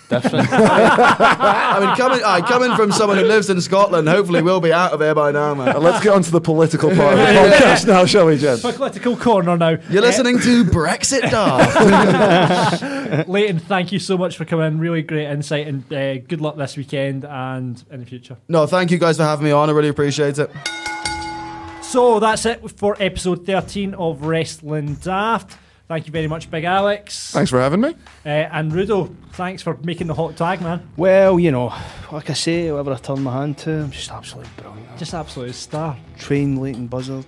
different. 0.09 0.47
I 0.51 1.85
mean, 1.85 1.95
coming, 1.95 2.21
aye, 2.23 2.41
coming 2.41 2.75
from 2.75 2.91
someone 2.91 3.17
who 3.17 3.25
lives 3.25 3.49
in 3.49 3.59
Scotland, 3.61 4.07
hopefully 4.07 4.41
we'll 4.41 4.61
be 4.61 4.73
out 4.73 4.91
of 4.93 4.99
here 4.99 5.15
by 5.15 5.31
now, 5.31 5.53
man. 5.55 5.75
Uh, 5.75 5.79
Let's 5.79 6.03
get 6.03 6.13
on 6.13 6.23
to 6.23 6.31
the 6.31 6.41
political 6.41 6.89
part 6.95 7.13
of 7.13 7.19
the 7.19 7.25
podcast 7.25 7.87
now, 7.87 8.05
shall 8.05 8.25
we, 8.25 8.37
Jen? 8.37 8.59
Political 8.59 9.17
corner 9.17 9.57
now. 9.57 9.77
You're 9.89 10.01
listening 10.01 10.39
to 10.39 10.63
Brexit 10.65 11.21
Daft. 11.29 12.79
Leyton, 13.29 13.59
thank 13.59 13.91
you 13.91 13.99
so 13.99 14.17
much 14.17 14.37
for 14.37 14.45
coming. 14.45 14.79
Really 14.79 15.01
great 15.01 15.27
insight 15.29 15.67
and 15.67 15.91
uh, 15.93 16.17
good 16.19 16.41
luck 16.41 16.57
this 16.57 16.77
weekend 16.77 17.25
and 17.25 17.83
in 17.91 17.99
the 17.99 18.05
future. 18.05 18.37
no, 18.47 18.65
thank 18.67 18.91
you 18.91 18.97
guys 18.97 19.17
for 19.17 19.23
having 19.23 19.45
me 19.45 19.51
on. 19.51 19.69
I 19.69 19.73
really 19.73 19.89
appreciate 19.89 20.37
it. 20.39 20.49
So 21.81 22.19
that's 22.19 22.45
it 22.45 22.69
for 22.77 22.95
episode 22.99 23.45
13 23.47 23.95
of 23.95 24.23
Wrestling 24.23 24.93
Daft. 24.95 25.57
Thank 25.89 26.05
you 26.05 26.11
very 26.11 26.27
much, 26.27 26.51
Big 26.51 26.65
Alex. 26.65 27.31
Thanks 27.31 27.49
for 27.49 27.59
having 27.59 27.81
me. 27.81 27.95
Uh, 28.23 28.29
and 28.29 28.71
Rudo, 28.71 29.11
thanks 29.31 29.63
for 29.63 29.75
making 29.83 30.05
the 30.05 30.13
hot 30.13 30.37
tag, 30.37 30.61
man. 30.61 30.87
well, 30.95 31.39
you 31.39 31.49
know, 31.51 31.73
like 32.11 32.29
I 32.29 32.33
say, 32.33 32.71
whatever 32.71 32.93
I 32.93 32.97
turn 32.97 33.23
my 33.23 33.33
hand 33.33 33.57
to, 33.59 33.71
I'm 33.85 33.89
just 33.91 34.11
absolutely 34.11 34.51
brilliant. 34.57 34.97
Just 34.99 35.15
absolute 35.15 35.55
star. 35.55 35.97
Train 36.19 36.57
Leyton 36.61 36.85
Buzzard. 36.85 37.25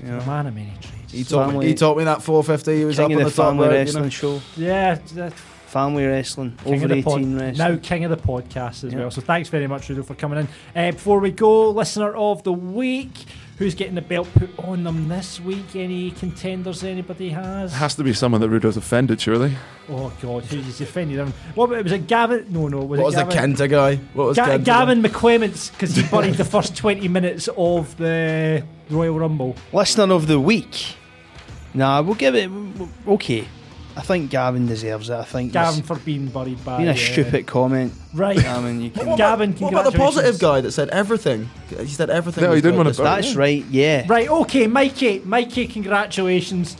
You 0.00 0.10
know, 0.12 0.24
Man 0.24 0.46
of 0.46 0.54
many 0.54 0.72
trades. 0.80 1.12
He 1.12 1.24
taught, 1.24 1.52
me, 1.54 1.66
he 1.66 1.74
taught 1.74 1.96
me 1.96 2.04
that 2.04 2.22
450. 2.22 2.76
He 2.78 2.84
was 2.84 2.96
King 2.98 3.04
up 3.04 3.10
of 3.10 3.16
on 3.18 3.24
the 3.24 3.30
the, 3.30 3.36
top 3.36 3.46
Family 3.48 3.66
rope, 3.66 3.72
you 3.72 3.78
Wrestling 3.80 4.02
know. 4.04 4.08
Show. 4.10 4.40
Yeah, 4.56 4.98
uh, 5.18 5.30
Family 5.30 6.06
Wrestling. 6.06 6.56
King 6.62 6.74
over 6.74 6.84
of 6.84 6.90
the 6.90 7.02
pod- 7.02 7.18
18 7.20 7.36
wrestling. 7.38 7.72
Now 7.74 7.80
king 7.82 8.04
of 8.04 8.10
the 8.10 8.16
podcast 8.16 8.84
as 8.84 8.92
Yeah. 8.92 8.98
well. 9.00 9.10
So 9.10 9.20
thanks 9.22 9.48
very 9.48 9.66
much, 9.66 9.88
Rudo, 9.88 10.04
for 10.04 10.14
coming 10.14 10.38
in. 10.38 10.48
Uh, 10.80 10.92
before 10.92 11.18
we 11.18 11.32
go, 11.32 11.70
listener 11.70 12.14
of 12.14 12.42
the 12.44 12.52
week, 12.52 13.10
who's 13.62 13.74
getting 13.76 13.94
the 13.94 14.02
belt 14.02 14.28
put 14.34 14.50
on 14.58 14.82
them 14.84 15.08
this 15.08 15.40
week? 15.40 15.76
Any 15.76 16.10
contenders 16.10 16.82
anybody 16.82 17.30
has? 17.30 17.72
Has 17.72 17.94
to 17.94 18.02
be 18.04 18.12
someone 18.12 18.40
that 18.40 18.48
Rudo's 18.48 18.76
offended, 18.76 19.20
surely. 19.20 19.56
Oh 19.88 20.12
God, 20.20 20.44
who's 20.44 20.78
he 20.78 20.84
offended? 20.84 21.18
them? 21.18 21.32
What 21.54 21.66
about- 21.70 21.84
was 21.84 21.92
it? 21.92 22.06
Gavin? 22.06 22.46
No, 22.50 22.68
no. 22.68 22.78
Was 22.78 22.86
What 22.88 22.98
it 22.98 23.04
was 23.04 23.14
the 23.14 23.24
Gavin? 23.24 23.54
Kenta 23.54 23.70
guy? 23.70 23.96
What 24.14 24.26
was 24.28 24.36
Ga- 24.36 24.46
Kenta 24.58 24.64
Gavin 24.64 25.02
McClements 25.02 25.70
because 25.72 25.94
he 25.94 26.02
buried 26.02 26.34
the 26.34 26.44
first 26.44 26.76
twenty 26.76 27.06
minutes 27.08 27.48
of 27.56 27.96
the 27.98 28.64
Royal 28.90 29.18
Rumble. 29.18 29.54
Listener 29.72 30.12
of 30.12 30.26
the 30.26 30.40
week. 30.40 30.96
Nah, 31.74 32.02
we'll 32.02 32.14
give 32.16 32.34
it. 32.34 32.50
Okay. 33.06 33.46
I 33.96 34.00
think 34.00 34.30
Gavin 34.30 34.66
deserves 34.66 35.10
it. 35.10 35.14
I 35.14 35.24
think 35.24 35.52
Gavin 35.52 35.82
for 35.82 35.96
being 35.96 36.26
buried 36.28 36.64
by 36.64 36.78
been 36.78 36.88
a 36.88 36.92
uh, 36.92 36.94
stupid 36.94 37.46
comment. 37.46 37.92
Right. 38.14 38.42
I 38.44 38.60
mean, 38.62 38.80
you 38.80 38.90
can. 38.90 39.06
What 39.06 39.16
Gavin, 39.18 39.50
about, 39.50 39.60
what 39.60 39.72
about 39.72 39.92
the 39.92 39.98
positive 39.98 40.38
guy 40.38 40.60
that 40.60 40.72
said 40.72 40.88
everything? 40.88 41.50
He 41.68 41.86
said 41.86 42.08
everything. 42.10 42.44
No, 42.44 42.52
he 42.52 42.60
didn't 42.60 42.76
wanna 42.78 42.90
this 42.90 42.98
bury- 42.98 43.16
week. 43.16 43.24
That's 43.24 43.36
right. 43.36 43.64
Yeah. 43.70 44.04
Right, 44.06 44.28
okay, 44.28 44.66
Mikey, 44.66 45.20
Mikey, 45.20 45.66
congratulations. 45.66 46.76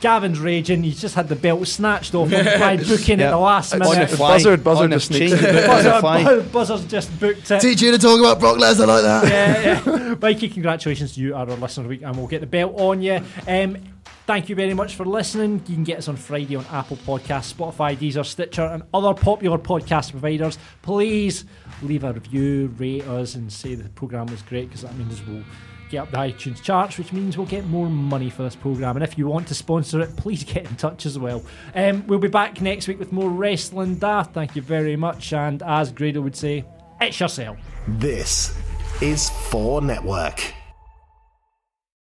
Gavin's 0.00 0.38
raging. 0.40 0.82
He's 0.82 1.00
just 1.00 1.14
had 1.14 1.28
the 1.28 1.36
belt 1.36 1.66
snatched 1.66 2.14
off 2.14 2.30
him 2.30 2.44
by 2.58 2.76
booking 2.88 3.20
at 3.20 3.30
the 3.30 3.38
last 3.38 3.72
On 3.72 3.78
the 3.80 3.88
minute. 3.90 4.10
fly. 4.10 4.34
Buzzard- 4.36 4.64
Buzzard 4.64 4.84
On 4.84 4.90
the- 4.90 4.96
just 4.96 5.06
sneaks 5.08 5.30
change 5.32 5.42
in. 5.44 5.54
the 5.54 5.60
book 5.62 5.70
on 5.70 5.84
the 5.84 6.00
fly. 6.00 6.24
Buzzer, 6.24 6.42
Buzzer's 6.42 6.84
just 6.86 7.20
booked 7.20 7.50
it. 7.50 7.60
Teach 7.60 7.82
you 7.82 7.90
to 7.92 7.98
talk 7.98 8.18
about 8.18 8.40
Brock 8.40 8.56
Lesnar 8.58 8.86
like 8.86 9.02
that. 9.02 9.28
yeah, 9.28 9.82
yeah. 9.86 10.14
Mikey, 10.20 10.48
congratulations. 10.48 11.14
To 11.14 11.20
you 11.20 11.34
are 11.34 11.48
our 11.48 11.56
listener 11.56 11.82
of 11.82 11.84
the 11.84 11.88
week, 11.90 12.02
and 12.02 12.16
we'll 12.16 12.26
get 12.26 12.40
the 12.40 12.46
belt 12.46 12.74
on 12.78 13.02
you. 13.02 13.20
Um, 13.46 13.76
thank 14.26 14.48
you 14.48 14.54
very 14.54 14.74
much 14.74 14.94
for 14.94 15.04
listening. 15.04 15.62
You 15.66 15.74
can 15.74 15.84
get 15.84 15.98
us 15.98 16.08
on 16.08 16.16
Friday 16.16 16.56
on 16.56 16.64
Apple 16.72 16.96
Podcasts, 16.98 17.52
Spotify, 17.54 17.96
Deezer, 17.96 18.24
Stitcher, 18.24 18.62
and 18.66 18.82
other 18.94 19.14
popular 19.14 19.58
podcast 19.58 20.10
providers. 20.12 20.58
Please 20.82 21.44
leave 21.82 22.04
a 22.04 22.12
review, 22.12 22.74
rate 22.78 23.04
us, 23.06 23.34
and 23.34 23.52
say 23.52 23.74
the 23.74 23.88
program 23.90 24.26
was 24.26 24.42
great 24.42 24.68
because 24.68 24.82
that 24.82 24.94
means 24.96 25.20
we'll 25.26 25.42
get 25.90 26.02
up 26.02 26.10
the 26.10 26.16
iTunes 26.16 26.62
charts, 26.62 26.98
which 26.98 27.12
means 27.12 27.36
we'll 27.36 27.46
get 27.46 27.66
more 27.66 27.88
money 27.88 28.30
for 28.30 28.42
this 28.42 28.56
program. 28.56 28.96
And 28.96 29.02
if 29.02 29.18
you 29.18 29.26
want 29.26 29.48
to 29.48 29.54
sponsor 29.54 30.00
it, 30.00 30.16
please 30.16 30.44
get 30.44 30.64
in 30.68 30.76
touch 30.76 31.06
as 31.06 31.18
well. 31.18 31.42
Um, 31.74 32.06
we'll 32.06 32.18
be 32.18 32.28
back 32.28 32.60
next 32.60 32.88
week 32.88 32.98
with 32.98 33.12
more 33.12 33.28
wrestling 33.28 33.96
daft. 33.96 34.32
Thank 34.34 34.56
you 34.56 34.62
very 34.62 34.96
much, 34.96 35.32
and 35.32 35.62
as 35.62 35.92
Grado 35.92 36.20
would 36.20 36.36
say, 36.36 36.64
it's 37.00 37.18
yourself. 37.18 37.58
This 37.88 38.56
is 39.00 39.30
4 39.30 39.82
Network. 39.82 40.59